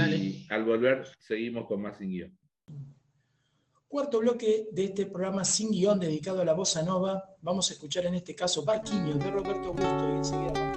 al 0.50 0.64
volver 0.64 1.06
seguimos 1.20 1.68
con 1.68 1.82
más 1.82 1.98
sin 1.98 2.10
guion. 2.10 2.38
Cuarto 3.94 4.22
bloque 4.22 4.70
de 4.72 4.86
este 4.86 5.06
programa 5.06 5.46
sin 5.46 5.70
guion 5.70 6.00
dedicado 6.00 6.42
a 6.42 6.46
la 6.46 6.54
bossa 6.54 6.82
nova. 6.82 7.36
Vamos 7.44 7.70
a 7.70 7.74
escuchar 7.74 8.08
en 8.08 8.16
este 8.16 8.34
caso 8.34 8.66
Barquiño 8.66 9.20
de 9.20 9.30
Roberto 9.30 9.68
Augusto 9.68 10.10
y 10.10 10.12
enseguida 10.14 10.73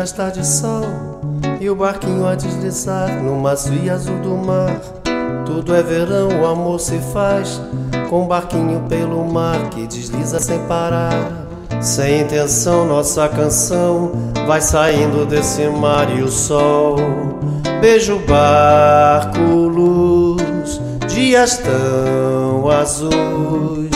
festa 0.00 0.30
de 0.30 0.46
sol 0.46 1.20
e 1.60 1.68
o 1.68 1.76
barquinho 1.76 2.26
a 2.26 2.34
deslizar 2.34 3.22
no 3.22 3.36
macio 3.36 3.92
azul 3.92 4.18
do 4.20 4.34
mar. 4.34 4.80
Tudo 5.44 5.74
é 5.74 5.82
verão, 5.82 6.40
o 6.40 6.46
amor 6.46 6.80
se 6.80 6.98
faz 7.12 7.60
com 8.08 8.24
o 8.24 8.26
barquinho 8.26 8.80
pelo 8.88 9.22
mar 9.30 9.68
que 9.68 9.86
desliza 9.86 10.40
sem 10.40 10.58
parar. 10.60 11.12
Sem 11.82 12.22
intenção, 12.22 12.86
nossa 12.86 13.28
canção 13.28 14.12
vai 14.46 14.62
saindo 14.62 15.26
desse 15.26 15.68
mar 15.68 16.08
e 16.16 16.22
o 16.22 16.30
sol. 16.30 16.96
Beijo 17.82 18.18
barco, 18.20 19.38
luz, 19.38 20.80
dias 21.08 21.58
tão 21.58 22.70
azuis. 22.70 23.90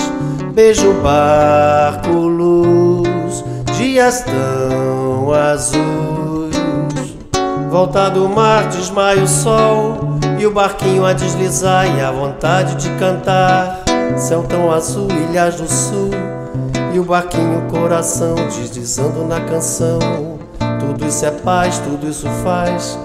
Beijo 0.52 0.92
barco, 1.02 2.10
dias 3.94 4.22
tão 4.22 5.32
azuis. 5.32 6.52
Volta 7.70 8.10
do 8.10 8.28
mar, 8.28 8.68
desmaia 8.68 9.22
o 9.22 9.26
sol 9.26 10.18
E 10.36 10.46
o 10.46 10.50
barquinho 10.50 11.06
a 11.06 11.12
deslizar 11.12 11.86
e 11.86 12.00
a 12.00 12.10
vontade 12.10 12.74
de 12.74 12.90
cantar. 12.98 13.84
Céu 14.16 14.42
tão 14.42 14.72
azul, 14.72 15.06
ilhas 15.10 15.54
do 15.60 15.68
sul 15.68 16.10
E 16.92 16.98
o 16.98 17.04
barquinho, 17.04 17.62
coração 17.70 18.34
deslizando 18.34 19.24
na 19.24 19.40
canção. 19.42 20.00
Tudo 20.80 21.06
isso 21.06 21.24
é 21.24 21.30
paz, 21.30 21.78
tudo 21.78 22.08
isso 22.08 22.28
faz 22.42 22.98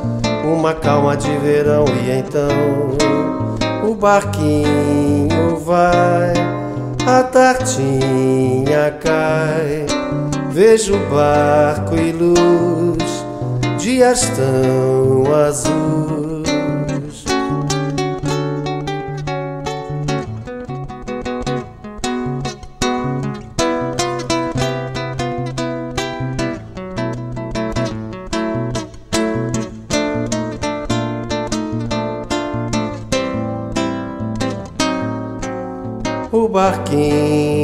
Uma 0.43 0.73
calma 0.73 1.15
de 1.15 1.31
verão 1.37 1.85
e 1.87 2.11
então 2.11 3.87
O 3.89 3.95
barquinho 3.95 5.57
vai 5.63 6.33
A 7.07 7.23
tartinha 7.23 8.91
cai 9.01 9.98
Vejo 10.51 10.97
barco 11.09 11.95
e 11.95 12.11
luz 12.11 13.25
dias 13.77 14.29
tão 14.35 15.33
azuis. 15.33 15.79
O 36.31 36.47
barquinho 36.47 37.58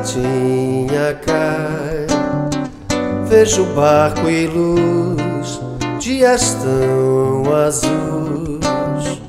a 0.00 0.02
tartinha 0.02 1.14
cai 1.26 2.06
vejo 3.28 3.64
barco 3.76 4.28
e 4.28 4.46
luz, 4.46 5.60
dias 6.00 6.56
tão 6.62 7.54
azuis. 7.54 9.20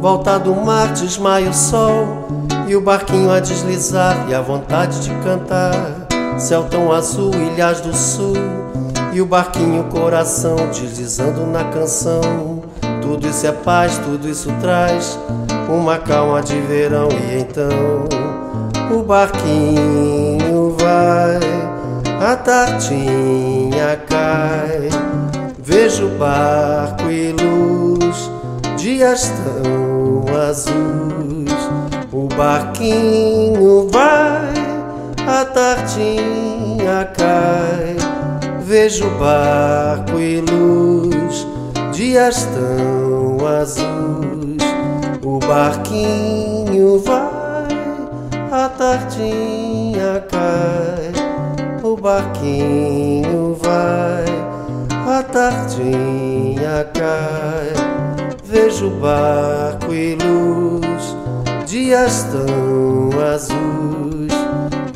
Volta 0.00 0.38
do 0.38 0.54
mar, 0.54 0.92
desmaia 0.92 1.50
o 1.50 1.54
sol, 1.54 2.28
e 2.68 2.76
o 2.76 2.80
barquinho 2.80 3.30
a 3.32 3.40
deslizar, 3.40 4.26
e 4.28 4.34
a 4.34 4.40
vontade 4.40 5.00
de 5.00 5.10
cantar. 5.24 6.06
Céu 6.38 6.64
tão 6.70 6.92
azul, 6.92 7.34
ilhas 7.34 7.80
do 7.80 7.94
sul, 7.94 8.36
e 9.12 9.20
o 9.20 9.26
barquinho, 9.26 9.84
coração, 9.84 10.56
deslizando 10.70 11.44
na 11.46 11.64
canção. 11.64 12.62
Tudo 13.02 13.26
isso 13.26 13.46
é 13.46 13.52
paz, 13.52 13.98
tudo 13.98 14.28
isso 14.28 14.48
traz 14.60 15.18
uma 15.68 15.98
calma 15.98 16.40
de 16.40 16.58
verão, 16.60 17.08
e 17.10 17.40
então 17.40 18.29
o 18.90 19.02
barquinho 19.02 20.76
vai 20.78 21.60
a 22.22 22.36
tartinha 22.36 23.98
cai, 24.06 24.90
vejo 25.58 26.06
barco 26.18 27.10
e 27.10 27.32
luz, 27.32 28.30
dias 28.76 29.32
tão 29.42 30.26
azuis. 30.36 31.50
O 32.12 32.28
barquinho 32.36 33.88
vai, 33.90 34.52
a 35.26 35.44
tartinha 35.46 37.10
cai, 37.16 37.96
vejo 38.60 39.08
barco 39.18 40.18
e 40.18 40.42
luz, 40.42 41.46
dias 41.90 42.46
tão 42.52 43.46
azuis. 43.46 44.60
O 45.24 45.38
barquinho 45.38 46.98
vai, 46.98 47.29
a 48.90 48.96
tartinha 48.96 50.26
cai 50.28 51.12
o 51.84 51.96
barquinho 51.96 53.54
vai, 53.54 54.24
a 55.06 55.22
tardinha 55.22 56.84
cai. 56.92 57.72
Vejo 58.44 58.90
barco 58.90 59.94
e 59.94 60.16
luz, 60.16 61.16
dias 61.66 62.24
tão 62.32 63.10
azuis. 63.32 64.32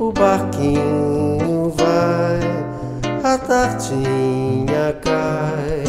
O 0.00 0.12
barquinho 0.12 1.72
vai, 1.76 3.32
a 3.32 3.38
tardinha 3.38 4.96
cai. 5.02 5.84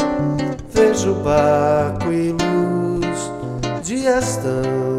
Vejo 0.72 1.14
barco 1.16 2.12
e 2.12 2.32
luz, 2.32 3.32
dias 3.84 4.38
tão 4.38 4.95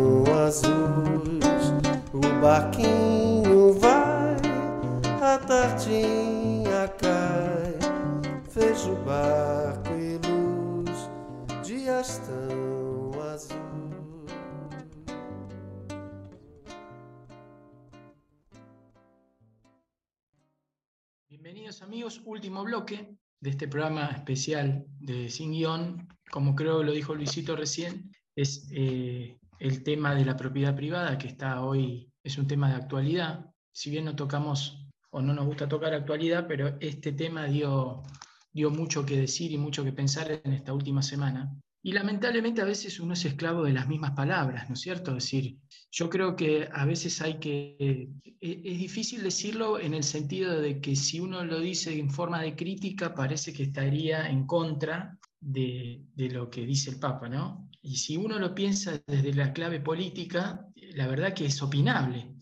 barquinho 2.46 3.72
vai, 3.80 4.36
a 5.20 5.36
tardinha 5.36 6.86
cai. 7.02 7.74
Vejo 8.54 8.94
barco 9.04 9.90
e 9.90 10.14
luz, 10.24 11.10
dias 11.66 12.22
tão 12.24 13.20
azuis. 13.20 13.58
Bienvenidos 21.28 21.82
amigos, 21.82 22.22
último 22.24 22.62
bloque 22.62 23.18
de 23.40 23.50
este 23.50 23.66
programa 23.66 24.10
especial 24.10 24.84
de 25.00 25.28
Sin 25.30 25.50
Guión. 25.50 26.06
Como 26.30 26.54
creo 26.54 26.84
lo 26.84 26.92
dijo 26.92 27.12
Luisito 27.12 27.56
recién, 27.56 28.12
es 28.36 28.68
eh, 28.70 29.36
el 29.58 29.82
tema 29.82 30.14
de 30.14 30.24
la 30.24 30.36
propiedad 30.36 30.76
privada 30.76 31.18
que 31.18 31.26
está 31.26 31.60
hoy, 31.60 32.08
es 32.28 32.38
un 32.38 32.46
tema 32.46 32.68
de 32.70 32.76
actualidad. 32.76 33.46
Si 33.72 33.90
bien 33.90 34.04
no 34.04 34.16
tocamos 34.16 34.86
o 35.10 35.20
no 35.22 35.32
nos 35.34 35.46
gusta 35.46 35.68
tocar 35.68 35.94
actualidad, 35.94 36.46
pero 36.46 36.76
este 36.80 37.12
tema 37.12 37.46
dio, 37.46 38.02
dio 38.52 38.70
mucho 38.70 39.04
que 39.04 39.18
decir 39.18 39.52
y 39.52 39.58
mucho 39.58 39.84
que 39.84 39.92
pensar 39.92 40.40
en 40.44 40.52
esta 40.52 40.72
última 40.72 41.02
semana. 41.02 41.54
Y 41.82 41.92
lamentablemente 41.92 42.60
a 42.60 42.64
veces 42.64 42.98
uno 42.98 43.12
es 43.14 43.24
esclavo 43.24 43.62
de 43.62 43.72
las 43.72 43.86
mismas 43.86 44.10
palabras, 44.10 44.68
¿no 44.68 44.74
es 44.74 44.80
cierto? 44.80 45.12
Es 45.16 45.24
decir, 45.24 45.56
yo 45.92 46.10
creo 46.10 46.34
que 46.34 46.68
a 46.72 46.84
veces 46.84 47.20
hay 47.22 47.38
que... 47.38 48.10
e- 48.40 48.60
Es 48.64 48.78
difícil 48.78 49.22
decirlo 49.22 49.78
en 49.78 49.94
el 49.94 50.02
sentido 50.02 50.60
de 50.60 50.80
que 50.80 50.96
si 50.96 51.20
uno 51.20 51.44
lo 51.44 51.60
dice 51.60 51.96
en 51.96 52.10
forma 52.10 52.42
de 52.42 52.56
crítica 52.56 53.14
parece 53.14 53.52
que 53.52 53.62
estaría 53.62 54.28
en 54.28 54.46
contra 54.46 55.16
de, 55.40 56.02
de 56.14 56.28
lo 56.30 56.50
que 56.50 56.66
dice 56.66 56.90
el 56.90 56.98
Papa, 56.98 57.28
¿no? 57.28 57.68
Y 57.82 57.96
si 57.98 58.16
uno 58.16 58.40
lo 58.40 58.52
piensa 58.52 59.00
desde 59.06 59.32
la 59.32 59.52
clave 59.52 59.78
política, 59.78 60.65
la 60.96 61.06
verdad 61.06 61.34
que 61.34 61.44
es 61.46 61.62
opinable. 61.62 62.34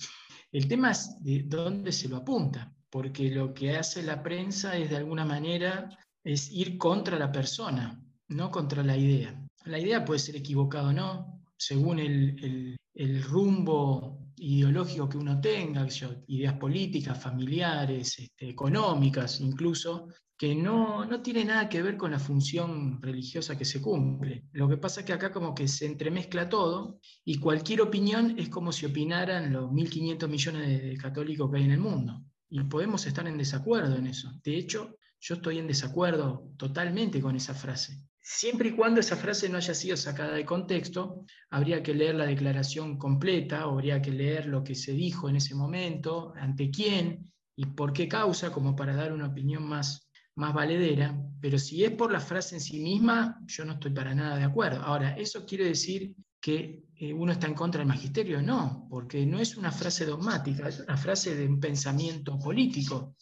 El 0.52 0.68
tema 0.68 0.92
es 0.92 1.16
de 1.20 1.42
dónde 1.46 1.90
se 1.90 2.08
lo 2.08 2.18
apunta, 2.18 2.72
porque 2.88 3.28
lo 3.30 3.52
que 3.52 3.76
hace 3.76 4.02
la 4.02 4.22
prensa 4.22 4.76
es 4.76 4.90
de 4.90 4.96
alguna 4.96 5.24
manera 5.24 5.88
es 6.22 6.50
ir 6.52 6.78
contra 6.78 7.18
la 7.18 7.32
persona, 7.32 8.00
no 8.28 8.50
contra 8.50 8.82
la 8.84 8.96
idea. 8.96 9.38
La 9.64 9.78
idea 9.78 10.04
puede 10.04 10.20
ser 10.20 10.36
equivocada 10.36 10.88
o 10.90 10.92
no, 10.92 11.42
según 11.56 11.98
el, 11.98 12.76
el- 12.94 13.22
rumbo 13.24 14.30
ideológico 14.36 15.08
que 15.08 15.18
uno 15.18 15.40
tenga, 15.40 15.86
ideas 16.28 16.54
políticas, 16.54 17.20
familiares, 17.20 18.18
este, 18.20 18.50
económicas 18.50 19.40
incluso, 19.40 20.06
que 20.36 20.54
no, 20.54 21.04
no 21.04 21.22
tiene 21.22 21.44
nada 21.44 21.68
que 21.68 21.82
ver 21.82 21.96
con 21.96 22.10
la 22.10 22.18
función 22.18 23.00
religiosa 23.00 23.56
que 23.56 23.64
se 23.64 23.80
cumple. 23.80 24.44
Lo 24.52 24.68
que 24.68 24.76
pasa 24.76 25.00
es 25.00 25.06
que 25.06 25.12
acá 25.12 25.32
como 25.32 25.54
que 25.54 25.68
se 25.68 25.86
entremezcla 25.86 26.48
todo 26.48 26.98
y 27.24 27.38
cualquier 27.38 27.82
opinión 27.82 28.34
es 28.38 28.48
como 28.48 28.72
si 28.72 28.86
opinaran 28.86 29.52
los 29.52 29.70
1.500 29.70 30.28
millones 30.28 30.82
de, 30.82 30.96
católicos 30.96 31.50
que 31.50 31.58
hay 31.58 31.64
en 31.64 31.70
el 31.72 31.80
mundo. 31.80 32.24
Y 32.50 32.62
podemos 32.64 33.06
estar 33.06 33.26
en 33.28 33.38
desacuerdo 33.38 33.96
en 33.96 34.08
eso. 34.08 34.32
De 34.42 34.56
hecho, 34.56 34.96
yo 35.20 35.36
estoy 35.36 35.58
en 35.58 35.68
desacuerdo 35.68 36.50
totalmente 36.56 37.20
con 37.20 37.36
esa 37.36 37.54
frase. 37.54 38.02
Siempre 38.20 38.70
y 38.70 38.72
cuando 38.72 39.00
esa 39.00 39.16
frase 39.16 39.48
no 39.48 39.58
haya 39.58 39.74
sido 39.74 39.96
sacada 39.96 40.34
de 40.34 40.46
contexto, 40.46 41.24
habría 41.50 41.82
que 41.82 41.94
leer 41.94 42.14
la 42.14 42.26
declaración 42.26 42.98
completa, 42.98 43.62
habría 43.62 44.00
que 44.00 44.10
leer 44.10 44.46
lo 44.46 44.64
que 44.64 44.74
se 44.74 44.92
dijo 44.92 45.28
en 45.28 45.36
ese 45.36 45.54
momento, 45.54 46.32
ante 46.36 46.70
quién 46.70 47.30
y 47.54 47.66
por 47.66 47.92
qué 47.92 48.08
causa, 48.08 48.50
como 48.50 48.74
para 48.74 48.96
dar 48.96 49.12
una 49.12 49.26
opinión 49.28 49.62
más, 49.68 50.03
más 50.36 50.54
valedera. 50.54 51.16
Pero 51.40 51.58
si 51.58 51.84
es 51.84 51.92
por 51.92 52.10
la 52.10 52.20
frase 52.20 52.56
en 52.56 52.60
sí 52.60 52.80
misma, 52.80 53.38
yo 53.46 53.64
no 53.64 53.74
estoy 53.74 53.92
para 53.92 54.14
nada 54.14 54.36
de 54.36 54.44
acuerdo. 54.44 54.82
Ahora, 54.82 55.16
¿eso 55.16 55.44
quiere 55.44 55.66
decir 55.66 56.14
que 56.40 56.84
eh, 56.96 57.12
uno 57.12 57.32
está 57.32 57.46
en 57.46 57.54
contra 57.54 57.80
del 57.80 57.88
magisterio? 57.88 58.40
No, 58.42 58.86
porque 58.88 59.26
no 59.26 59.38
es 59.38 59.56
una 59.56 59.70
frase 59.70 60.06
dogmática, 60.06 60.68
es 60.68 60.80
una 60.80 60.96
frase 60.96 61.34
de 61.34 61.46
un 61.46 61.60
pensamiento 61.60 62.38
político, 62.38 63.16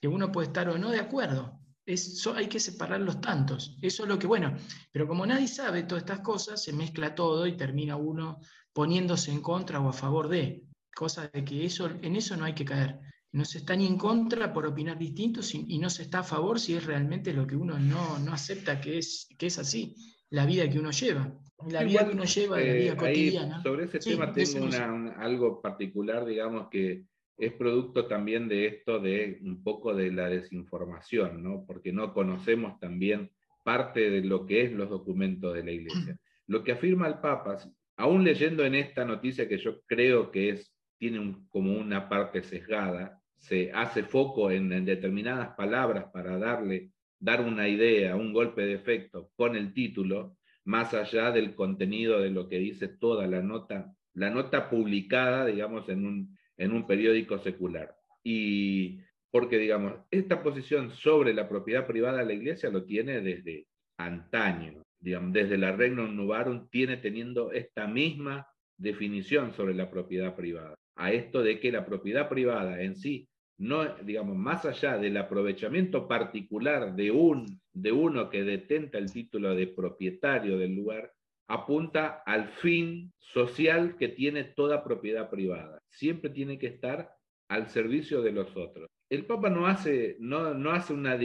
que 0.00 0.08
uno 0.08 0.32
puede 0.32 0.48
estar 0.48 0.68
o 0.68 0.78
no 0.78 0.90
de 0.90 1.00
acuerdo. 1.00 1.60
Eso 1.84 2.34
hay 2.34 2.46
que 2.46 2.60
separar 2.60 3.00
los 3.00 3.20
tantos. 3.20 3.76
Eso 3.82 4.04
es 4.04 4.08
lo 4.08 4.18
que, 4.18 4.26
bueno, 4.26 4.56
pero 4.92 5.08
como 5.08 5.26
nadie 5.26 5.48
sabe 5.48 5.82
todas 5.82 6.04
estas 6.04 6.20
cosas, 6.20 6.62
se 6.62 6.72
mezcla 6.72 7.14
todo 7.14 7.46
y 7.46 7.56
termina 7.56 7.96
uno 7.96 8.38
poniéndose 8.72 9.32
en 9.32 9.42
contra 9.42 9.80
o 9.80 9.88
a 9.88 9.92
favor 9.92 10.28
de. 10.28 10.64
Cosa 10.94 11.28
de 11.28 11.44
que 11.44 11.64
eso, 11.64 11.88
en 11.88 12.16
eso 12.16 12.36
no 12.36 12.44
hay 12.44 12.54
que 12.54 12.64
caer. 12.64 13.00
No 13.32 13.44
se 13.44 13.58
está 13.58 13.76
ni 13.76 13.86
en 13.86 13.96
contra 13.96 14.52
por 14.52 14.66
opinar 14.66 14.98
distinto 14.98 15.40
si- 15.42 15.64
y 15.68 15.78
no 15.78 15.88
se 15.88 16.02
está 16.02 16.20
a 16.20 16.24
favor 16.24 16.58
si 16.58 16.74
es 16.74 16.84
realmente 16.84 17.32
lo 17.32 17.46
que 17.46 17.54
uno 17.56 17.78
no, 17.78 18.18
no 18.18 18.32
acepta 18.32 18.80
que 18.80 18.98
es, 18.98 19.28
que 19.38 19.46
es 19.46 19.58
así, 19.58 19.94
la 20.30 20.46
vida 20.46 20.68
que 20.68 20.78
uno 20.78 20.90
lleva. 20.90 21.32
La 21.68 21.84
vida 21.84 22.06
que 22.08 22.14
uno 22.14 22.24
lleva, 22.24 22.56
la 22.56 22.62
eh, 22.64 22.78
vida 22.78 22.90
ahí, 22.92 22.96
cotidiana. 22.98 23.62
sobre 23.62 23.84
ese 23.84 24.00
Sí, 24.00 24.10
tema 24.10 24.32
tengo 24.32 24.64
una- 24.64 24.92
un- 24.92 25.08
algo 25.10 25.60
particular, 25.60 26.24
digamos, 26.24 26.68
que 26.70 27.04
es 27.38 27.52
producto 27.52 28.06
también 28.06 28.48
de 28.48 28.66
esto 28.66 28.98
de 28.98 29.38
un 29.42 29.62
poco 29.62 29.94
de 29.94 30.10
la 30.12 30.28
desinformación, 30.28 31.42
¿no? 31.42 31.64
Porque 31.66 31.92
no 31.92 32.12
conocemos 32.12 32.78
también 32.80 33.30
parte 33.64 34.10
de 34.10 34.22
lo 34.22 34.46
que 34.46 34.62
es 34.64 34.72
los 34.72 34.88
documentos 34.90 35.54
de 35.54 35.64
la 35.64 35.70
Iglesia. 35.72 36.16
Lo 36.46 36.64
que 36.64 36.72
afirma 36.72 37.06
el 37.06 37.18
Papa, 37.18 37.58
aún 37.96 38.24
leyendo 38.24 38.64
en 38.64 38.74
esta 38.74 39.04
noticia 39.04 39.48
que 39.48 39.58
yo 39.58 39.82
creo 39.86 40.30
que 40.30 40.50
es, 40.50 40.74
tiene 40.98 41.18
un- 41.20 41.46
como 41.48 41.72
una 41.78 42.08
parte 42.08 42.42
sesgada, 42.42 43.19
se 43.40 43.72
hace 43.72 44.04
foco 44.04 44.50
en, 44.50 44.84
determinadas 44.84 45.54
palabras 45.56 46.06
para 46.12 46.38
darle, 46.38 46.90
dar 47.18 47.40
una 47.40 47.68
idea, 47.68 48.14
un 48.14 48.32
golpe 48.32 48.62
de 48.62 48.74
efecto 48.74 49.30
con 49.34 49.56
el 49.56 49.72
título, 49.72 50.36
más 50.64 50.94
allá 50.94 51.32
del 51.32 51.54
contenido 51.54 52.20
de 52.20 52.30
lo 52.30 52.48
que 52.48 52.58
dice 52.58 52.88
toda 52.88 53.26
la 53.26 53.42
nota, 53.42 53.92
la 54.14 54.30
nota 54.30 54.68
publicada, 54.68 55.46
digamos, 55.46 55.88
en 55.88 56.06
un, 56.06 56.38
en 56.56 56.72
un 56.72 56.86
periódico 56.86 57.38
secular. 57.38 57.94
Y 58.22 59.00
porque, 59.30 59.58
digamos, 59.58 59.94
esta 60.10 60.42
posición 60.42 60.90
sobre 60.90 61.32
la 61.32 61.48
propiedad 61.48 61.86
privada 61.86 62.18
de 62.18 62.26
la 62.26 62.34
iglesia 62.34 62.68
lo 62.68 62.84
tiene 62.84 63.22
desde 63.22 63.66
antaño, 63.96 64.82
digamos, 64.98 65.32
desde 65.32 65.56
la 65.56 65.72
Regnum 65.72 66.14
Novarum 66.14 66.68
tiene 66.68 66.98
teniendo 66.98 67.52
esta 67.52 67.86
misma 67.86 68.46
definición 68.76 69.52
sobre 69.54 69.74
la 69.74 69.90
propiedad 69.90 70.36
privada. 70.36 70.74
A 70.96 71.12
esto 71.12 71.42
de 71.42 71.58
que 71.58 71.72
la 71.72 71.86
propiedad 71.86 72.28
privada 72.28 72.82
en 72.82 72.96
sí 72.96 73.29
no, 73.60 73.84
digamos, 73.96 74.36
más 74.36 74.64
allá 74.64 74.96
del 74.96 75.18
aprovechamiento 75.18 76.08
particular 76.08 76.96
de, 76.96 77.10
un, 77.10 77.60
de 77.74 77.92
uno 77.92 78.30
que 78.30 78.42
detenta 78.42 78.96
el 78.96 79.12
título 79.12 79.54
de 79.54 79.66
propietario 79.66 80.56
del 80.56 80.74
lugar, 80.74 81.12
apunta 81.46 82.22
al 82.24 82.48
fin 82.48 83.12
social 83.18 83.98
que 83.98 84.08
tiene 84.08 84.44
toda 84.44 84.82
propiedad 84.82 85.28
privada. 85.28 85.78
Siempre 85.90 86.30
tiene 86.30 86.58
que 86.58 86.68
estar 86.68 87.10
al 87.50 87.68
servicio 87.68 88.22
de 88.22 88.32
los 88.32 88.56
otros. 88.56 88.88
El 89.10 89.26
Papa 89.26 89.50
no 89.50 89.66
hace, 89.66 90.16
no, 90.20 90.54
no 90.54 90.70
hace 90.70 90.94
una, 90.94 91.18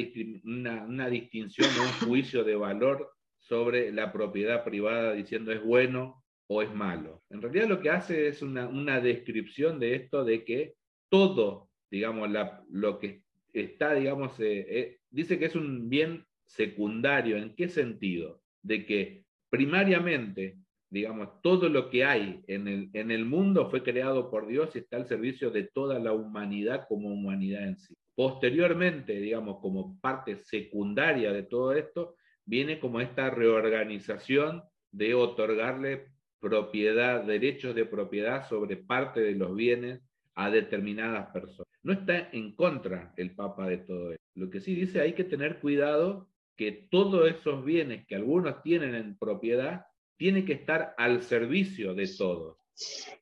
una, 0.43 0.83
una 0.83 1.09
distinción 1.09 1.69
o 1.79 1.83
un 1.83 1.87
juicio 2.09 2.43
de 2.43 2.55
valor 2.57 3.11
sobre 3.39 3.93
la 3.93 4.11
propiedad 4.11 4.65
privada 4.65 5.13
diciendo 5.13 5.53
es 5.53 5.63
bueno 5.63 6.21
o 6.49 6.61
es 6.61 6.73
malo. 6.73 7.21
En 7.29 7.41
realidad 7.41 7.69
lo 7.69 7.79
que 7.79 7.91
hace 7.91 8.27
es 8.27 8.41
una, 8.41 8.67
una 8.67 8.99
descripción 8.99 9.79
de 9.79 9.95
esto 9.95 10.25
de 10.25 10.43
que 10.43 10.73
todo, 11.09 11.64
digamos, 11.89 12.29
la- 12.31 12.63
lo 12.69 12.99
que 12.99 13.23
está, 13.53 13.93
digamos, 13.93 14.39
eh, 14.39 14.65
eh, 14.69 14.99
dice 15.09 15.39
que 15.39 15.45
es 15.45 15.55
un 15.55 15.89
bien 15.89 16.25
secundario. 16.45 17.37
¿En 17.37 17.55
qué 17.55 17.67
sentido? 17.69 18.41
De 18.61 18.85
que 18.85 19.25
primariamente, 19.49 20.57
digamos, 20.89 21.41
todo 21.41 21.69
lo 21.69 21.89
que 21.89 22.03
hay 22.05 22.43
en 22.47 22.67
el, 22.67 22.89
en 22.93 23.11
el 23.11 23.25
mundo 23.25 23.69
fue 23.69 23.83
creado 23.83 24.29
por 24.29 24.47
Dios 24.47 24.75
y 24.75 24.79
está 24.79 24.97
al 24.97 25.07
servicio 25.07 25.51
de 25.51 25.63
toda 25.63 25.99
la 25.99 26.13
humanidad 26.13 26.85
como 26.87 27.09
humanidad 27.09 27.67
en 27.67 27.77
sí. 27.77 27.93
Posteriormente, 28.15 29.13
digamos, 29.19 29.59
como 29.61 29.99
parte 29.99 30.37
secundaria 30.43 31.33
de 31.33 31.43
todo 31.43 31.73
esto, 31.73 32.15
viene 32.45 32.79
como 32.79 33.01
esta 33.01 33.29
reorganización 33.29 34.63
de 34.91 35.13
otorgarle 35.13 36.07
propiedad, 36.39 37.23
derechos 37.23 37.75
de 37.75 37.85
propiedad 37.85 38.47
sobre 38.47 38.77
parte 38.77 39.19
de 39.19 39.35
los 39.35 39.55
bienes 39.55 40.01
a 40.35 40.49
determinadas 40.49 41.27
personas. 41.31 41.74
No 41.85 41.93
está 41.93 42.29
en 42.31 42.55
contra 42.55 43.13
el 43.15 43.35
Papa 43.35 43.67
de 43.67 43.77
todo 43.77 44.11
esto. 44.11 44.23
Lo 44.33 44.49
que 44.49 44.59
sí 44.59 44.73
dice 44.73 45.01
hay 45.01 45.13
que 45.13 45.23
tener 45.23 45.59
cuidado 45.59 46.27
que 46.57 46.87
todos 46.89 47.29
esos 47.29 47.63
bienes 47.63 48.07
que 48.07 48.15
algunos 48.15 48.63
tienen 48.63 48.95
en 48.95 49.15
propiedad 49.15 49.85
tienen 50.17 50.47
que 50.47 50.53
estar 50.53 50.95
al 50.97 51.21
servicio 51.21 51.93
de 51.93 52.09
todos. 52.17 52.57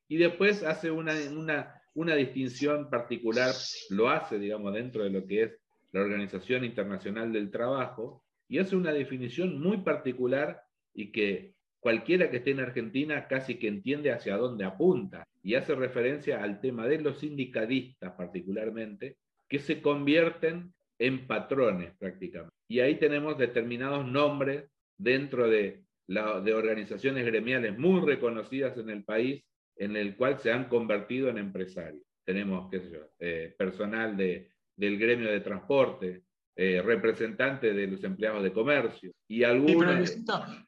Y 0.08 0.16
después 0.16 0.62
hace 0.62 0.90
una, 0.90 1.12
una, 1.30 1.82
una 1.92 2.16
distinción 2.16 2.88
particular, 2.88 3.54
lo 3.90 4.08
hace, 4.08 4.38
digamos, 4.38 4.72
dentro 4.72 5.04
de 5.04 5.10
lo 5.10 5.26
que 5.26 5.42
es 5.42 5.52
la 5.92 6.00
Organización 6.00 6.64
Internacional 6.64 7.34
del 7.34 7.50
Trabajo, 7.50 8.24
y 8.48 8.60
hace 8.60 8.76
una 8.76 8.94
definición 8.94 9.60
muy 9.60 9.82
particular 9.82 10.62
y 10.94 11.12
que 11.12 11.53
cualquiera 11.84 12.30
que 12.30 12.38
esté 12.38 12.52
en 12.52 12.60
Argentina 12.60 13.28
casi 13.28 13.56
que 13.56 13.68
entiende 13.68 14.10
hacia 14.10 14.38
dónde 14.38 14.64
apunta, 14.64 15.28
y 15.42 15.54
hace 15.54 15.74
referencia 15.74 16.42
al 16.42 16.58
tema 16.62 16.86
de 16.86 16.98
los 16.98 17.18
sindicalistas 17.18 18.14
particularmente, 18.14 19.18
que 19.46 19.58
se 19.58 19.82
convierten 19.82 20.72
en 20.98 21.26
patrones 21.26 21.92
prácticamente. 21.98 22.56
Y 22.68 22.80
ahí 22.80 22.94
tenemos 22.94 23.36
determinados 23.36 24.06
nombres 24.06 24.64
dentro 24.96 25.46
de, 25.46 25.82
organizaciones 26.08 27.26
gremiales 27.26 27.78
muy 27.78 28.00
reconocidas 28.00 28.78
en 28.78 28.88
el 28.88 29.04
país, 29.04 29.44
en 29.76 29.94
el 29.94 30.16
cual 30.16 30.38
se 30.38 30.52
han 30.52 30.70
convertido 30.70 31.28
en 31.28 31.36
empresarios. 31.36 32.02
Tenemos, 32.24 32.70
qué 32.70 32.80
sé 32.80 32.92
yo, 32.92 33.10
eh, 33.18 33.54
personal 33.58 34.16
de, 34.16 34.48
del 34.74 34.98
gremio 34.98 35.30
de 35.30 35.40
transporte, 35.40 36.22
eh, 36.56 36.80
representante 36.80 37.74
de 37.74 37.86
los 37.88 38.02
empleados 38.04 38.42
de 38.42 38.52
comercio 38.52 39.12
y 39.42 39.76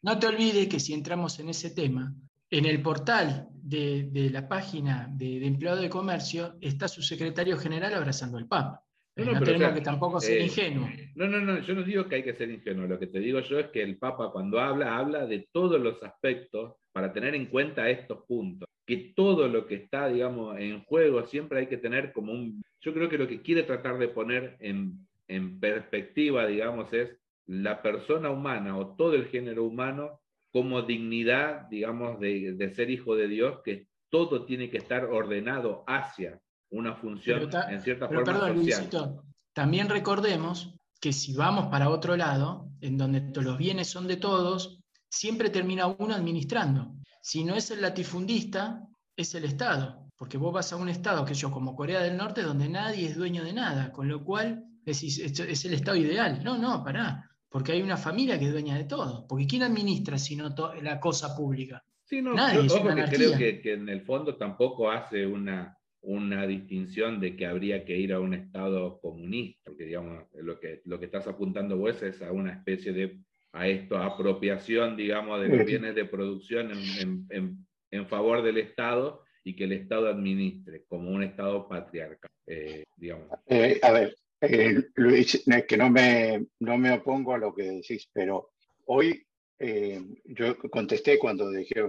no, 0.02 0.18
te 0.18 0.26
olvides 0.26 0.68
que 0.68 0.80
si 0.80 0.94
entramos 0.94 1.38
en 1.40 1.48
ese 1.48 1.70
tema, 1.70 2.14
en 2.50 2.64
el 2.64 2.80
portal 2.82 3.48
de, 3.52 4.08
de 4.10 4.30
la 4.30 4.48
página 4.48 5.08
de, 5.10 5.40
de 5.40 5.46
empleado 5.46 5.80
de 5.80 5.88
comercio 5.88 6.56
está 6.60 6.88
su 6.88 7.02
secretario 7.02 7.56
general 7.56 7.94
abrazando 7.94 8.38
al 8.38 8.46
Papa. 8.46 8.82
No, 9.16 9.40
tenemos 9.40 9.72
que 9.72 9.80
tampoco 9.80 10.20
ser 10.20 10.38
eh, 10.38 10.44
ingenuo. 10.44 10.88
No, 11.14 11.26
no, 11.26 11.40
no, 11.40 11.58
yo 11.60 11.74
no 11.74 11.82
digo 11.82 12.06
que 12.06 12.16
hay 12.16 12.22
que 12.22 12.34
ser 12.34 12.50
ingenuo. 12.50 12.86
Lo 12.86 12.98
que 12.98 13.06
te 13.06 13.18
digo 13.18 13.40
yo 13.40 13.58
es 13.58 13.68
que 13.68 13.82
el 13.82 13.96
Papa 13.96 14.30
cuando 14.30 14.60
habla, 14.60 14.98
habla 14.98 15.26
de 15.26 15.48
todos 15.50 15.80
los 15.80 16.02
aspectos 16.02 16.74
para 16.92 17.14
tener 17.14 17.34
en 17.34 17.46
cuenta 17.46 17.88
estos 17.88 18.24
puntos. 18.26 18.68
Que 18.84 19.14
todo 19.16 19.48
lo 19.48 19.66
que 19.66 19.76
está, 19.76 20.08
digamos, 20.08 20.58
en 20.58 20.84
juego 20.84 21.26
siempre 21.26 21.60
hay 21.60 21.66
que 21.66 21.78
tener 21.78 22.12
como 22.12 22.32
un... 22.32 22.62
Yo 22.82 22.92
creo 22.92 23.08
que 23.08 23.16
lo 23.18 23.26
que 23.26 23.40
quiere 23.40 23.62
tratar 23.62 23.98
de 23.98 24.08
poner 24.08 24.58
en, 24.60 25.06
en 25.28 25.58
perspectiva, 25.58 26.46
digamos, 26.46 26.92
es 26.92 27.08
la 27.46 27.82
persona 27.82 28.30
humana 28.30 28.76
o 28.76 28.94
todo 28.96 29.14
el 29.14 29.26
género 29.26 29.64
humano 29.64 30.20
como 30.52 30.82
dignidad, 30.82 31.68
digamos, 31.68 32.18
de, 32.18 32.54
de 32.54 32.74
ser 32.74 32.90
hijo 32.90 33.14
de 33.14 33.28
Dios, 33.28 33.60
que 33.64 33.88
todo 34.10 34.44
tiene 34.44 34.70
que 34.70 34.78
estar 34.78 35.04
ordenado 35.04 35.84
hacia 35.86 36.40
una 36.70 36.94
función 36.94 37.50
en 37.70 37.80
cierta 37.82 38.08
forma 38.08 38.24
perdón, 38.24 38.64
social. 38.64 39.20
también 39.52 39.88
recordemos 39.88 40.74
que 41.00 41.12
si 41.12 41.34
vamos 41.34 41.66
para 41.66 41.90
otro 41.90 42.16
lado, 42.16 42.70
en 42.80 42.96
donde 42.96 43.22
los 43.40 43.58
bienes 43.58 43.88
son 43.88 44.06
de 44.06 44.16
todos, 44.16 44.80
siempre 45.08 45.50
termina 45.50 45.86
uno 45.86 46.14
administrando. 46.14 46.94
Si 47.20 47.44
no 47.44 47.54
es 47.54 47.70
el 47.70 47.82
latifundista, 47.82 48.80
es 49.14 49.34
el 49.34 49.44
Estado, 49.44 50.08
porque 50.16 50.38
vos 50.38 50.52
vas 50.52 50.72
a 50.72 50.76
un 50.76 50.88
Estado 50.88 51.24
que 51.24 51.34
yo, 51.34 51.50
como 51.50 51.76
Corea 51.76 52.00
del 52.00 52.16
Norte, 52.16 52.42
donde 52.42 52.68
nadie 52.68 53.06
es 53.06 53.16
dueño 53.16 53.44
de 53.44 53.52
nada, 53.52 53.92
con 53.92 54.08
lo 54.08 54.24
cual 54.24 54.64
decís, 54.84 55.18
es 55.18 55.64
el 55.64 55.74
Estado 55.74 55.96
ideal. 55.96 56.42
No, 56.42 56.56
no, 56.56 56.82
pará, 56.82 57.28
porque 57.56 57.72
hay 57.72 57.80
una 57.80 57.96
familia 57.96 58.38
que 58.38 58.44
es 58.44 58.52
dueña 58.52 58.76
de 58.76 58.84
todo, 58.84 59.26
porque 59.26 59.46
¿quién 59.46 59.62
administra 59.62 60.18
si 60.18 60.36
no 60.36 60.54
la 60.82 61.00
cosa 61.00 61.34
pública? 61.34 61.82
Sí, 62.04 62.20
no, 62.20 62.34
Nadie, 62.34 62.68
yo, 62.68 62.82
creo 62.82 63.38
que, 63.38 63.62
que 63.62 63.72
en 63.72 63.88
el 63.88 64.02
fondo 64.02 64.36
tampoco 64.36 64.90
hace 64.90 65.26
una, 65.26 65.74
una 66.02 66.46
distinción 66.46 67.18
de 67.18 67.34
que 67.34 67.46
habría 67.46 67.82
que 67.86 67.96
ir 67.96 68.12
a 68.12 68.20
un 68.20 68.34
Estado 68.34 69.00
comunista, 69.00 69.62
porque 69.64 69.84
digamos, 69.84 70.24
lo 70.34 70.60
que, 70.60 70.82
lo 70.84 70.98
que 70.98 71.06
estás 71.06 71.28
apuntando 71.28 71.78
vos 71.78 72.02
es 72.02 72.20
a 72.20 72.30
una 72.30 72.52
especie 72.52 72.92
de, 72.92 73.20
a 73.52 73.66
esto, 73.66 73.96
apropiación, 73.96 74.94
digamos, 74.94 75.40
de 75.40 75.48
los 75.48 75.64
bienes 75.64 75.94
de 75.94 76.04
producción 76.04 76.72
en, 76.72 77.26
en, 77.30 77.66
en, 77.90 78.06
favor 78.06 78.42
del 78.42 78.58
Estado 78.58 79.24
y 79.44 79.56
que 79.56 79.64
el 79.64 79.72
Estado 79.72 80.08
administre 80.10 80.84
como 80.88 81.08
un 81.08 81.22
Estado 81.22 81.66
patriarcal, 81.66 82.30
eh, 82.48 82.84
digamos. 82.98 83.30
Eh, 83.46 83.80
a 83.82 83.92
ver, 83.92 84.14
eh, 84.40 84.82
Luis, 84.94 85.44
que 85.66 85.76
no 85.76 85.90
me, 85.90 86.46
no 86.60 86.78
me 86.78 86.92
opongo 86.92 87.34
a 87.34 87.38
lo 87.38 87.54
que 87.54 87.64
decís, 87.64 88.08
pero 88.12 88.50
hoy 88.86 89.26
eh, 89.58 90.00
yo 90.24 90.58
contesté 90.70 91.18
cuando 91.18 91.50
dije 91.50 91.82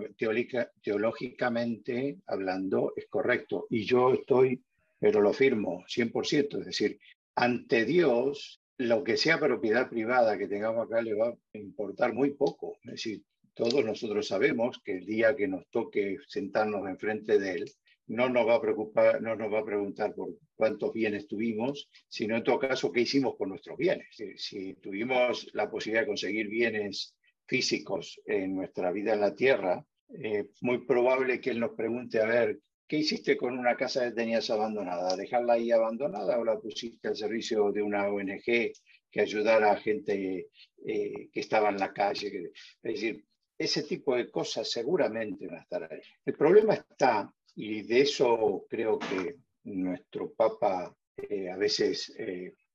teológicamente 0.82 2.20
hablando 2.26 2.94
es 2.96 3.08
correcto 3.08 3.68
y 3.70 3.86
yo 3.86 4.14
estoy, 4.14 4.64
pero 5.00 5.20
lo 5.22 5.34
firmo 5.34 5.84
100%, 5.88 6.60
es 6.60 6.66
decir, 6.66 7.00
ante 7.36 7.84
Dios 7.84 8.62
lo 8.78 9.04
que 9.04 9.18
sea 9.18 9.40
propiedad 9.40 9.90
privada 9.90 10.38
que 10.38 10.48
tengamos 10.48 10.86
acá 10.86 11.02
le 11.02 11.16
va 11.16 11.30
a 11.30 11.58
importar 11.58 12.14
muy 12.14 12.32
poco. 12.32 12.78
Es 12.84 12.92
decir, 12.92 13.24
todos 13.54 13.84
nosotros 13.84 14.28
sabemos 14.28 14.80
que 14.84 14.98
el 14.98 15.06
día 15.06 15.36
que 15.36 15.48
nos 15.48 15.68
toque 15.70 16.18
sentarnos 16.28 16.88
enfrente 16.88 17.40
de 17.40 17.52
Él, 17.54 17.72
no 18.08 18.30
nos 18.30 18.48
va 18.48 18.56
a 18.56 18.62
preocupar, 18.62 19.22
no 19.22 19.36
nos 19.36 19.52
va 19.54 19.60
a 19.60 19.66
preguntar 19.66 20.14
por 20.16 20.30
cuántos 20.56 20.94
bienes 20.94 21.28
tuvimos, 21.28 21.90
sino 22.08 22.38
en 22.38 22.44
todo 22.44 22.60
caso 22.60 22.92
qué 22.92 23.02
hicimos 23.02 23.36
con 23.36 23.50
nuestros 23.50 23.78
bienes. 23.78 24.08
Si 24.38 24.74
tuvimos 24.76 25.50
la 25.54 25.70
posibilidad 25.70 26.02
de 26.02 26.08
conseguir 26.08 26.48
bienes 26.48 27.16
físicos 27.46 28.20
en 28.26 28.56
nuestra 28.56 28.92
vida 28.92 29.14
en 29.14 29.22
la 29.22 29.36
Tierra, 29.36 29.86
es 30.10 30.24
eh, 30.24 30.50
muy 30.62 30.86
probable 30.86 31.42
que 31.42 31.50
Él 31.50 31.60
nos 31.60 31.72
pregunte, 31.72 32.22
a 32.22 32.26
ver, 32.26 32.60
¿qué 32.88 32.98
hiciste 32.98 33.36
con 33.36 33.58
una 33.58 33.76
casa 33.76 34.06
que 34.06 34.16
tenías 34.16 34.50
abandonada? 34.50 35.16
¿Dejarla 35.16 35.54
ahí 35.54 35.72
abandonada 35.72 36.40
o 36.40 36.46
la 36.46 36.60
pusiste 36.60 37.10
al 37.10 37.16
servicio 37.16 37.72
de 37.72 37.82
una 37.82 38.08
ONG 38.08 38.72
que 39.12 39.22
ayudara 39.22 39.72
a 39.72 39.78
gente 39.78 40.48
eh, 40.86 41.30
que 41.32 41.40
estaba 41.40 41.70
en 41.70 41.78
la 41.78 41.92
calle? 41.92 42.52
Es 42.82 42.94
decir, 42.94 43.26
ese 43.58 43.84
tipo 43.84 44.16
de 44.16 44.30
cosas 44.30 44.70
seguramente 44.70 45.48
van 45.48 45.58
a 45.58 45.62
estar 45.62 45.84
ahí. 45.92 46.00
El 46.26 46.36
problema 46.36 46.76
está, 46.76 47.34
y 47.58 47.82
de 47.82 48.02
eso 48.02 48.66
creo 48.70 48.98
que 48.98 49.36
nuestro 49.64 50.32
Papa 50.32 50.96
eh, 51.18 51.50
a 51.50 51.58
veces 51.58 52.14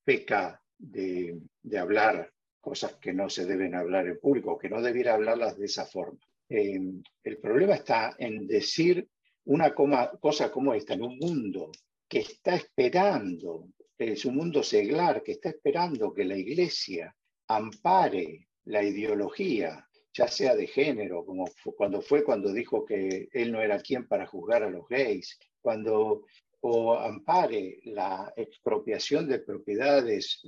peca 0.04 0.62
de, 0.82 1.40
hablar 1.78 2.32
cosas 2.60 2.94
que 2.96 3.12
no 3.12 3.28
se 3.28 3.46
deben 3.46 3.74
hablar 3.74 4.06
en 4.06 4.18
público, 4.18 4.58
que 4.58 4.68
no 4.68 4.82
debiera 4.82 5.14
hablarlas 5.14 5.56
de 5.56 5.66
esa 5.66 5.86
forma. 5.86 6.18
Eh, 6.48 6.80
el 7.24 7.38
problema 7.38 7.74
está 7.74 8.14
en 8.18 8.46
decir 8.46 9.08
una 9.44 9.74
cosa 9.74 10.50
como 10.50 10.74
esta, 10.74 10.94
en 10.94 11.02
un 11.02 11.18
mundo 11.18 11.70
que 12.08 12.20
está 12.20 12.54
esperando, 12.54 13.68
es 13.98 14.24
un 14.24 14.36
mundo 14.36 14.62
seglar, 14.62 15.22
que 15.22 15.32
está 15.32 15.48
esperando 15.48 16.12
que 16.12 16.24
la 16.24 16.36
iglesia 16.36 17.14
ampare 17.48 18.48
la 18.64 18.82
ideología, 18.82 19.88
ya 20.12 20.28
sea 20.28 20.54
de 20.54 20.66
género, 20.66 21.24
como 21.24 21.46
cuando 21.76 22.02
fue 22.02 22.22
cuando 22.22 22.52
dijo 22.52 22.84
que 22.84 23.28
él 23.32 23.52
no 23.52 23.60
era 23.60 23.80
quien 23.80 24.06
para 24.06 24.26
juzgar 24.26 24.62
a 24.62 24.70
los 24.70 24.86
gays, 24.88 25.38
cuando 25.60 26.24
o 26.64 26.96
ampare 26.96 27.80
la 27.86 28.32
expropiación 28.36 29.28
de 29.28 29.40
propiedades, 29.40 30.42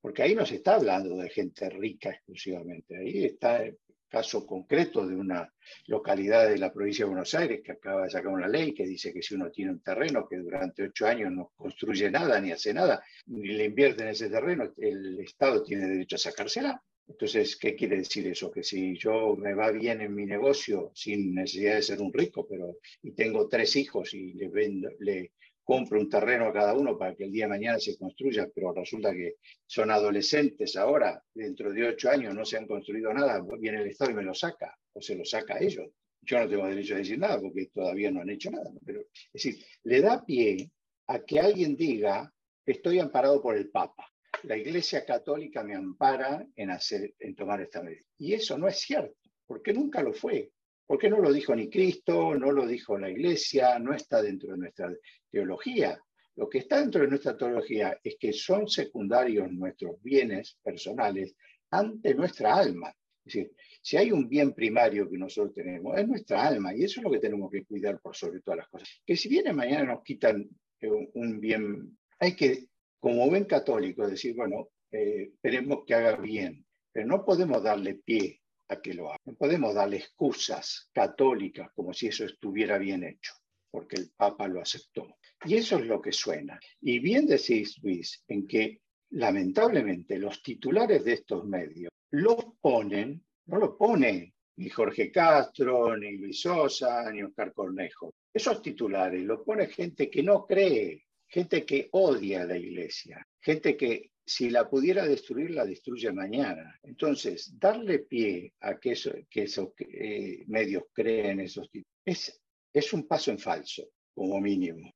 porque 0.00 0.22
ahí 0.22 0.34
no 0.34 0.44
se 0.44 0.56
está 0.56 0.74
hablando 0.74 1.16
de 1.16 1.30
gente 1.30 1.70
rica 1.70 2.10
exclusivamente, 2.10 2.96
ahí 2.96 3.24
está 3.24 3.62
el 3.62 3.78
caso 4.08 4.46
concreto 4.46 5.06
de 5.06 5.14
una 5.16 5.52
localidad 5.86 6.48
de 6.48 6.58
la 6.58 6.72
provincia 6.72 7.04
de 7.04 7.10
Buenos 7.10 7.34
Aires 7.34 7.60
que 7.64 7.72
acaba 7.72 8.04
de 8.04 8.10
sacar 8.10 8.32
una 8.32 8.48
ley 8.48 8.72
que 8.74 8.86
dice 8.86 9.12
que 9.12 9.22
si 9.22 9.34
uno 9.34 9.50
tiene 9.50 9.72
un 9.72 9.80
terreno 9.80 10.26
que 10.28 10.36
durante 10.36 10.84
ocho 10.84 11.06
años 11.06 11.32
no 11.32 11.52
construye 11.56 12.10
nada 12.10 12.40
ni 12.40 12.52
hace 12.52 12.72
nada, 12.72 13.02
ni 13.26 13.48
le 13.48 13.64
invierte 13.64 14.02
en 14.02 14.08
ese 14.10 14.28
terreno, 14.28 14.72
el 14.76 15.18
Estado 15.20 15.62
tiene 15.62 15.88
derecho 15.88 16.16
a 16.16 16.20
sacársela. 16.20 16.82
Entonces, 17.06 17.56
¿qué 17.56 17.74
quiere 17.74 17.98
decir 17.98 18.26
eso? 18.26 18.50
Que 18.50 18.62
si 18.62 18.96
yo 18.96 19.36
me 19.36 19.54
va 19.54 19.70
bien 19.70 20.00
en 20.00 20.14
mi 20.14 20.24
negocio 20.24 20.90
sin 20.94 21.34
necesidad 21.34 21.76
de 21.76 21.82
ser 21.82 22.00
un 22.00 22.12
rico, 22.12 22.46
pero 22.48 22.78
y 23.02 23.12
tengo 23.12 23.48
tres 23.48 23.76
hijos 23.76 24.14
y 24.14 24.32
le, 24.32 24.48
vendo, 24.48 24.88
le 25.00 25.32
compro 25.62 25.98
un 25.98 26.08
terreno 26.08 26.46
a 26.46 26.52
cada 26.52 26.74
uno 26.74 26.96
para 26.96 27.14
que 27.14 27.24
el 27.24 27.32
día 27.32 27.44
de 27.44 27.50
mañana 27.50 27.78
se 27.78 27.96
construya, 27.96 28.48
pero 28.54 28.72
resulta 28.72 29.12
que 29.12 29.36
son 29.66 29.90
adolescentes 29.90 30.76
ahora, 30.76 31.22
dentro 31.34 31.72
de 31.72 31.88
ocho 31.88 32.10
años 32.10 32.34
no 32.34 32.44
se 32.44 32.58
han 32.58 32.66
construido 32.66 33.12
nada, 33.12 33.44
viene 33.58 33.82
el 33.82 33.88
Estado 33.88 34.10
y 34.10 34.14
me 34.14 34.22
lo 34.22 34.34
saca, 34.34 34.74
o 34.92 35.00
se 35.00 35.14
lo 35.14 35.24
saca 35.24 35.56
a 35.56 35.60
ellos. 35.60 35.88
Yo 36.22 36.38
no 36.38 36.48
tengo 36.48 36.66
derecho 36.66 36.94
a 36.94 36.98
decir 36.98 37.18
nada 37.18 37.38
porque 37.40 37.66
todavía 37.66 38.10
no 38.10 38.22
han 38.22 38.30
hecho 38.30 38.50
nada. 38.50 38.70
Pero, 38.84 39.00
es 39.00 39.32
decir, 39.32 39.56
le 39.82 40.00
da 40.00 40.24
pie 40.24 40.70
a 41.08 41.18
que 41.22 41.38
alguien 41.38 41.76
diga, 41.76 42.32
estoy 42.64 42.98
amparado 42.98 43.42
por 43.42 43.56
el 43.56 43.70
Papa. 43.70 44.10
La 44.44 44.56
Iglesia 44.56 45.04
Católica 45.04 45.62
me 45.62 45.74
ampara 45.74 46.46
en, 46.54 46.70
hacer, 46.70 47.14
en 47.18 47.34
tomar 47.34 47.60
esta 47.60 47.82
medida. 47.82 48.04
Y 48.18 48.34
eso 48.34 48.58
no 48.58 48.68
es 48.68 48.78
cierto, 48.78 49.30
porque 49.46 49.72
nunca 49.72 50.02
lo 50.02 50.12
fue. 50.12 50.50
Porque 50.86 51.08
no 51.08 51.18
lo 51.18 51.32
dijo 51.32 51.54
ni 51.56 51.70
Cristo, 51.70 52.34
no 52.34 52.52
lo 52.52 52.66
dijo 52.66 52.98
la 52.98 53.08
Iglesia, 53.08 53.78
no 53.78 53.94
está 53.94 54.20
dentro 54.20 54.50
de 54.52 54.58
nuestra 54.58 54.92
teología. 55.30 55.98
Lo 56.36 56.48
que 56.48 56.58
está 56.58 56.80
dentro 56.80 57.00
de 57.00 57.08
nuestra 57.08 57.36
teología 57.36 57.98
es 58.02 58.16
que 58.18 58.32
son 58.32 58.68
secundarios 58.68 59.50
nuestros 59.50 60.02
bienes 60.02 60.58
personales 60.62 61.34
ante 61.70 62.14
nuestra 62.14 62.54
alma. 62.54 62.94
Es 63.24 63.32
decir, 63.32 63.52
si 63.80 63.96
hay 63.96 64.12
un 64.12 64.28
bien 64.28 64.52
primario 64.52 65.08
que 65.08 65.16
nosotros 65.16 65.54
tenemos, 65.54 65.96
es 65.96 66.06
nuestra 66.06 66.46
alma, 66.46 66.74
y 66.74 66.84
eso 66.84 67.00
es 67.00 67.04
lo 67.04 67.10
que 67.10 67.18
tenemos 67.18 67.50
que 67.50 67.64
cuidar 67.64 68.00
por 68.00 68.14
sobre 68.14 68.40
todas 68.40 68.58
las 68.58 68.68
cosas. 68.68 68.88
Que 69.06 69.16
si 69.16 69.28
viene 69.28 69.52
mañana 69.52 69.94
nos 69.94 70.02
quitan 70.02 70.46
eh, 70.80 70.88
un, 71.14 71.40
bien, 71.40 71.96
hay 72.18 72.36
que, 72.36 72.66
como 73.04 73.28
buen 73.28 73.44
católico, 73.44 74.08
decir, 74.08 74.34
bueno, 74.34 74.70
eh, 74.90 75.28
esperemos 75.34 75.84
que 75.86 75.92
haga 75.92 76.16
bien, 76.16 76.64
pero 76.90 77.06
no 77.06 77.22
podemos 77.22 77.62
darle 77.62 77.96
pie 77.96 78.40
a 78.66 78.80
que 78.80 78.94
lo 78.94 79.10
haga. 79.10 79.20
No 79.26 79.34
podemos 79.34 79.74
darle 79.74 79.98
excusas 79.98 80.88
católicas 80.90 81.70
como 81.74 81.92
si 81.92 82.06
eso 82.06 82.24
estuviera 82.24 82.78
bien 82.78 83.04
hecho, 83.04 83.34
porque 83.70 83.96
el 83.96 84.10
Papa 84.16 84.48
lo 84.48 84.62
aceptó. 84.62 85.18
Y 85.44 85.56
eso 85.56 85.76
es 85.76 85.84
lo 85.84 86.00
que 86.00 86.12
suena. 86.12 86.58
Y 86.80 86.98
bien 86.98 87.26
decís, 87.26 87.76
Luis, 87.82 88.24
en 88.26 88.46
que 88.46 88.80
lamentablemente 89.10 90.18
los 90.18 90.42
titulares 90.42 91.04
de 91.04 91.12
estos 91.12 91.44
medios 91.44 91.90
los 92.10 92.42
ponen, 92.58 93.22
no 93.48 93.58
lo 93.58 93.76
pone 93.76 94.32
ni 94.56 94.70
Jorge 94.70 95.12
Castro, 95.12 95.94
ni 95.94 96.16
Luis 96.16 96.40
Sosa, 96.40 97.12
ni 97.12 97.22
Oscar 97.22 97.52
Cornejo. 97.52 98.14
Esos 98.32 98.62
titulares 98.62 99.22
los 99.22 99.42
pone 99.42 99.66
gente 99.66 100.08
que 100.08 100.22
no 100.22 100.46
cree, 100.46 101.04
gente 101.26 101.64
que 101.64 101.88
odia 101.92 102.42
a 102.42 102.46
la 102.46 102.56
iglesia, 102.56 103.26
gente 103.40 103.76
que 103.76 104.10
si 104.26 104.48
la 104.50 104.68
pudiera 104.68 105.06
destruir, 105.06 105.50
la 105.50 105.66
destruye 105.66 106.10
mañana. 106.12 106.78
Entonces, 106.82 107.58
darle 107.58 108.00
pie 108.00 108.54
a 108.60 108.78
que, 108.78 108.92
esos 108.92 109.68
eh, 109.78 110.44
medios 110.46 110.84
creen 110.92 111.40
esos 111.40 111.70
titulares 111.70 112.40
es, 112.72 112.92
un 112.92 113.06
paso 113.06 113.30
en 113.30 113.38
falso, 113.38 113.90
como 114.14 114.40
mínimo. 114.40 114.94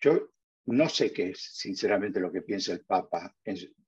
Yo 0.00 0.30
no 0.66 0.88
sé 0.88 1.12
qué 1.12 1.30
es, 1.30 1.40
sinceramente, 1.40 2.20
lo 2.20 2.30
que 2.30 2.42
piensa 2.42 2.72
el 2.72 2.84
Papa 2.84 3.34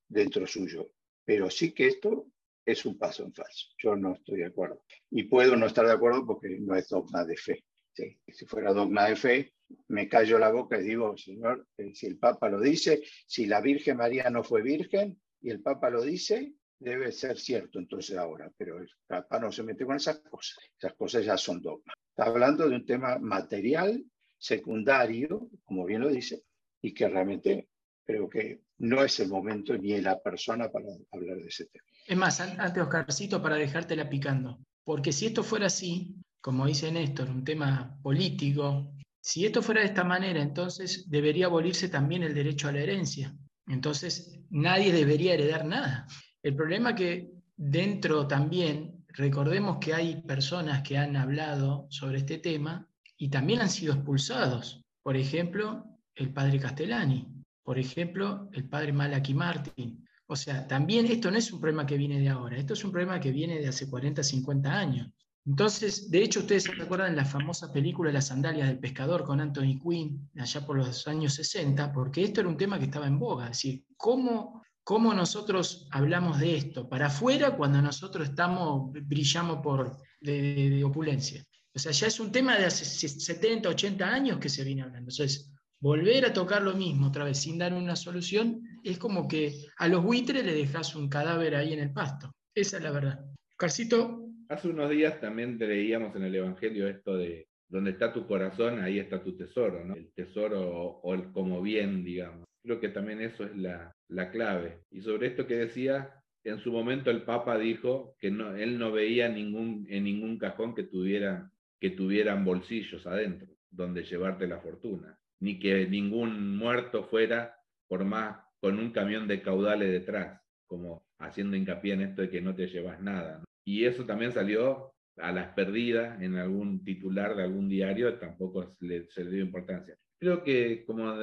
dentro 0.07 0.45
suyo, 0.47 0.91
pero 1.23 1.49
sí 1.49 1.71
que 1.71 1.87
esto 1.87 2.27
es 2.65 2.85
un 2.85 2.97
paso 2.97 3.23
en 3.23 3.33
falso. 3.33 3.67
Yo 3.77 3.95
no 3.95 4.13
estoy 4.13 4.37
de 4.37 4.45
acuerdo. 4.45 4.83
Y 5.11 5.23
puedo 5.23 5.55
no 5.55 5.67
estar 5.67 5.85
de 5.85 5.93
acuerdo 5.93 6.25
porque 6.25 6.49
no 6.59 6.75
es 6.75 6.89
dogma 6.89 7.23
de 7.25 7.37
fe. 7.37 7.63
Si 7.95 8.45
fuera 8.45 8.73
dogma 8.73 9.07
de 9.07 9.15
fe, 9.15 9.53
me 9.87 10.07
callo 10.07 10.39
la 10.39 10.51
boca 10.51 10.79
y 10.79 10.83
digo, 10.83 11.17
Señor, 11.17 11.67
eh, 11.77 11.93
si 11.93 12.07
el 12.07 12.17
Papa 12.17 12.49
lo 12.49 12.59
dice, 12.59 13.01
si 13.25 13.45
la 13.45 13.61
Virgen 13.61 13.97
María 13.97 14.29
no 14.29 14.43
fue 14.43 14.61
virgen 14.61 15.19
y 15.41 15.49
el 15.49 15.61
Papa 15.61 15.89
lo 15.89 16.01
dice, 16.01 16.53
debe 16.79 17.11
ser 17.11 17.37
cierto 17.37 17.79
entonces 17.79 18.17
ahora, 18.17 18.51
pero 18.57 18.79
el 18.79 18.89
Papa 19.07 19.39
no 19.39 19.51
se 19.51 19.63
mete 19.63 19.85
con 19.85 19.95
esas 19.95 20.19
cosas. 20.19 20.57
Esas 20.77 20.93
cosas 20.93 21.25
ya 21.25 21.37
son 21.37 21.61
dogmas. 21.61 21.95
Está 22.09 22.25
hablando 22.25 22.67
de 22.67 22.75
un 22.75 22.85
tema 22.85 23.17
material, 23.19 24.03
secundario, 24.37 25.49
como 25.63 25.85
bien 25.85 26.01
lo 26.01 26.09
dice, 26.09 26.43
y 26.81 26.93
que 26.93 27.07
realmente 27.07 27.69
creo 28.05 28.29
que 28.29 28.61
no 28.79 29.03
es 29.03 29.19
el 29.19 29.29
momento 29.29 29.77
ni 29.77 29.99
la 30.01 30.21
persona 30.21 30.69
para 30.69 30.87
hablar 31.11 31.37
de 31.37 31.47
ese 31.47 31.65
tema. 31.67 31.85
Es 32.05 32.17
más, 32.17 32.41
antes, 32.41 32.83
Oscarcito, 32.83 33.41
para 33.41 33.55
dejártela 33.55 34.09
picando, 34.09 34.59
porque 34.83 35.13
si 35.13 35.27
esto 35.27 35.43
fuera 35.43 35.67
así, 35.67 36.15
como 36.41 36.65
dice 36.65 36.91
Néstor, 36.91 37.29
un 37.29 37.45
tema 37.45 37.97
político, 38.03 38.93
si 39.25 39.45
esto 39.45 39.61
fuera 39.61 39.79
de 39.79 39.87
esta 39.87 40.03
manera, 40.03 40.41
entonces 40.41 41.09
debería 41.09 41.45
abolirse 41.45 41.87
también 41.87 42.23
el 42.23 42.33
derecho 42.33 42.67
a 42.67 42.73
la 42.73 42.81
herencia. 42.81 43.33
Entonces, 43.67 44.37
nadie 44.49 44.91
debería 44.91 45.33
heredar 45.33 45.63
nada. 45.63 46.05
El 46.43 46.57
problema 46.57 46.89
es 46.89 46.95
que 46.97 47.31
dentro 47.55 48.27
también, 48.27 49.05
recordemos 49.07 49.77
que 49.79 49.93
hay 49.93 50.21
personas 50.23 50.81
que 50.81 50.97
han 50.97 51.15
hablado 51.15 51.87
sobre 51.89 52.17
este 52.17 52.39
tema 52.39 52.85
y 53.17 53.29
también 53.29 53.61
han 53.61 53.69
sido 53.69 53.93
expulsados. 53.93 54.83
Por 55.01 55.15
ejemplo, 55.15 55.85
el 56.15 56.33
padre 56.33 56.59
Castellani, 56.59 57.25
por 57.63 57.79
ejemplo, 57.79 58.49
el 58.51 58.67
padre 58.67 58.91
Malaki 58.91 59.33
Martin. 59.33 60.05
O 60.27 60.35
sea, 60.35 60.67
también 60.67 61.05
esto 61.05 61.31
no 61.31 61.37
es 61.37 61.49
un 61.53 61.61
problema 61.61 61.85
que 61.85 61.95
viene 61.95 62.19
de 62.19 62.27
ahora, 62.27 62.57
esto 62.57 62.73
es 62.73 62.83
un 62.83 62.91
problema 62.91 63.21
que 63.21 63.31
viene 63.31 63.57
de 63.59 63.69
hace 63.69 63.89
40, 63.89 64.21
50 64.21 64.69
años. 64.69 65.09
Entonces, 65.45 66.09
de 66.09 66.23
hecho, 66.23 66.39
ustedes 66.39 66.63
se 66.63 66.81
acuerdan 66.81 67.17
la 67.17 67.25
famosa 67.25 67.71
película 67.73 68.11
Las 68.11 68.27
sandalias 68.27 68.67
del 68.67 68.79
pescador 68.79 69.25
con 69.25 69.41
Anthony 69.41 69.77
Quinn, 69.81 70.29
allá 70.37 70.65
por 70.65 70.77
los 70.77 71.05
años 71.07 71.33
60, 71.33 71.91
porque 71.91 72.23
esto 72.23 72.39
era 72.39 72.49
un 72.49 72.57
tema 72.57 72.79
que 72.79 72.85
estaba 72.85 73.07
en 73.07 73.19
boga. 73.19 73.45
Es 73.45 73.51
decir, 73.51 73.83
¿cómo, 73.97 74.63
cómo 74.83 75.13
nosotros 75.13 75.87
hablamos 75.91 76.39
de 76.39 76.55
esto 76.55 76.87
para 76.87 77.07
afuera 77.07 77.57
cuando 77.57 77.81
nosotros 77.81 78.29
estamos, 78.29 78.93
brillamos 78.93 79.57
por, 79.61 79.97
de, 80.21 80.81
opulencia? 80.83 81.43
O 81.75 81.79
sea, 81.79 81.91
ya 81.91 82.07
es 82.07 82.19
un 82.19 82.31
tema 82.31 82.57
de 82.57 82.65
hace 82.65 82.85
70, 82.85 83.67
80 83.67 84.07
años 84.07 84.39
que 84.39 84.47
se 84.47 84.63
viene 84.63 84.83
hablando. 84.83 85.11
Entonces, 85.11 85.51
volver 85.81 86.25
a 86.25 86.31
tocar 86.31 86.61
lo 86.61 86.73
mismo 86.73 87.07
otra 87.07 87.25
vez 87.25 87.39
sin 87.39 87.57
dar 87.57 87.73
una 87.73 87.97
solución 87.97 88.61
es 88.83 88.97
como 88.97 89.27
que 89.27 89.65
a 89.77 89.89
los 89.89 90.03
buitres 90.03 90.45
le 90.45 90.53
dejas 90.53 90.95
un 90.95 91.09
cadáver 91.09 91.55
ahí 91.55 91.73
en 91.73 91.79
el 91.79 91.91
pasto. 91.91 92.31
Esa 92.55 92.77
es 92.77 92.83
la 92.83 92.91
verdad. 92.91 93.25
Carcito, 93.57 94.22
Hace 94.53 94.69
unos 94.69 94.91
días 94.91 95.19
también 95.19 95.57
leíamos 95.57 96.15
en 96.15 96.25
el 96.25 96.35
Evangelio 96.35 96.87
esto 96.87 97.17
de 97.17 97.47
donde 97.67 97.89
está 97.89 98.13
tu 98.13 98.27
corazón, 98.27 98.83
ahí 98.83 98.99
está 98.99 99.23
tu 99.23 99.35
tesoro. 99.35 99.81
El 99.95 100.13
tesoro 100.13 100.61
o 101.01 101.13
el 101.15 101.31
como 101.31 101.59
bien, 101.59 102.03
digamos. 102.03 102.45
Creo 102.61 102.79
que 102.79 102.89
también 102.89 103.19
eso 103.19 103.45
es 103.45 103.57
la, 103.57 103.91
la 104.09 104.29
clave. 104.29 104.83
Y 104.91 105.01
sobre 105.01 105.25
esto 105.25 105.47
que 105.47 105.55
decía, 105.55 106.21
en 106.43 106.59
su 106.59 106.71
momento 106.71 107.09
el 107.09 107.23
Papa 107.23 107.57
dijo 107.57 108.15
que 108.19 108.27
él 108.27 108.77
no 108.77 108.91
veía 108.91 109.27
ningún, 109.27 109.87
en 109.89 110.03
ningún 110.03 110.37
cajón 110.37 110.75
que, 110.75 110.83
tuviera, 110.83 111.51
que 111.79 111.89
tuvieran 111.89 112.45
bolsillos 112.45 113.07
adentro, 113.07 113.55
donde 113.71 114.03
llevarte 114.03 114.45
la 114.45 114.59
fortuna, 114.59 115.17
ni 115.39 115.57
que 115.57 115.87
ningún 115.87 116.55
muerto 116.55 117.05
fuera 117.05 117.55
por 117.87 118.05
más 118.05 118.37
con 118.59 118.77
un 118.77 118.91
camión 118.91 119.27
de 119.27 119.41
caudales 119.41 119.91
detrás, 119.91 120.39
como 120.67 121.07
haciendo 121.17 121.57
hincapié 121.57 121.93
en 121.93 122.01
esto 122.01 122.21
de 122.21 122.29
que 122.29 122.39
no 122.39 122.53
te 122.53 122.67
llevas 122.67 123.01
nada. 123.01 123.43
Y 123.65 123.85
eso 123.85 124.05
también 124.05 124.31
salió 124.31 124.93
a 125.17 125.31
las 125.31 125.53
perdidas 125.53 126.21
en 126.21 126.35
algún 126.35 126.83
titular 126.83 127.35
de 127.35 127.43
algún 127.43 127.69
diario, 127.69 128.17
tampoco 128.17 128.75
se 128.79 128.85
le, 128.85 129.31
dio 129.31 129.41
importancia. 129.41 129.95
Creo 130.19 130.43
que 130.43 130.85
como 130.85 131.13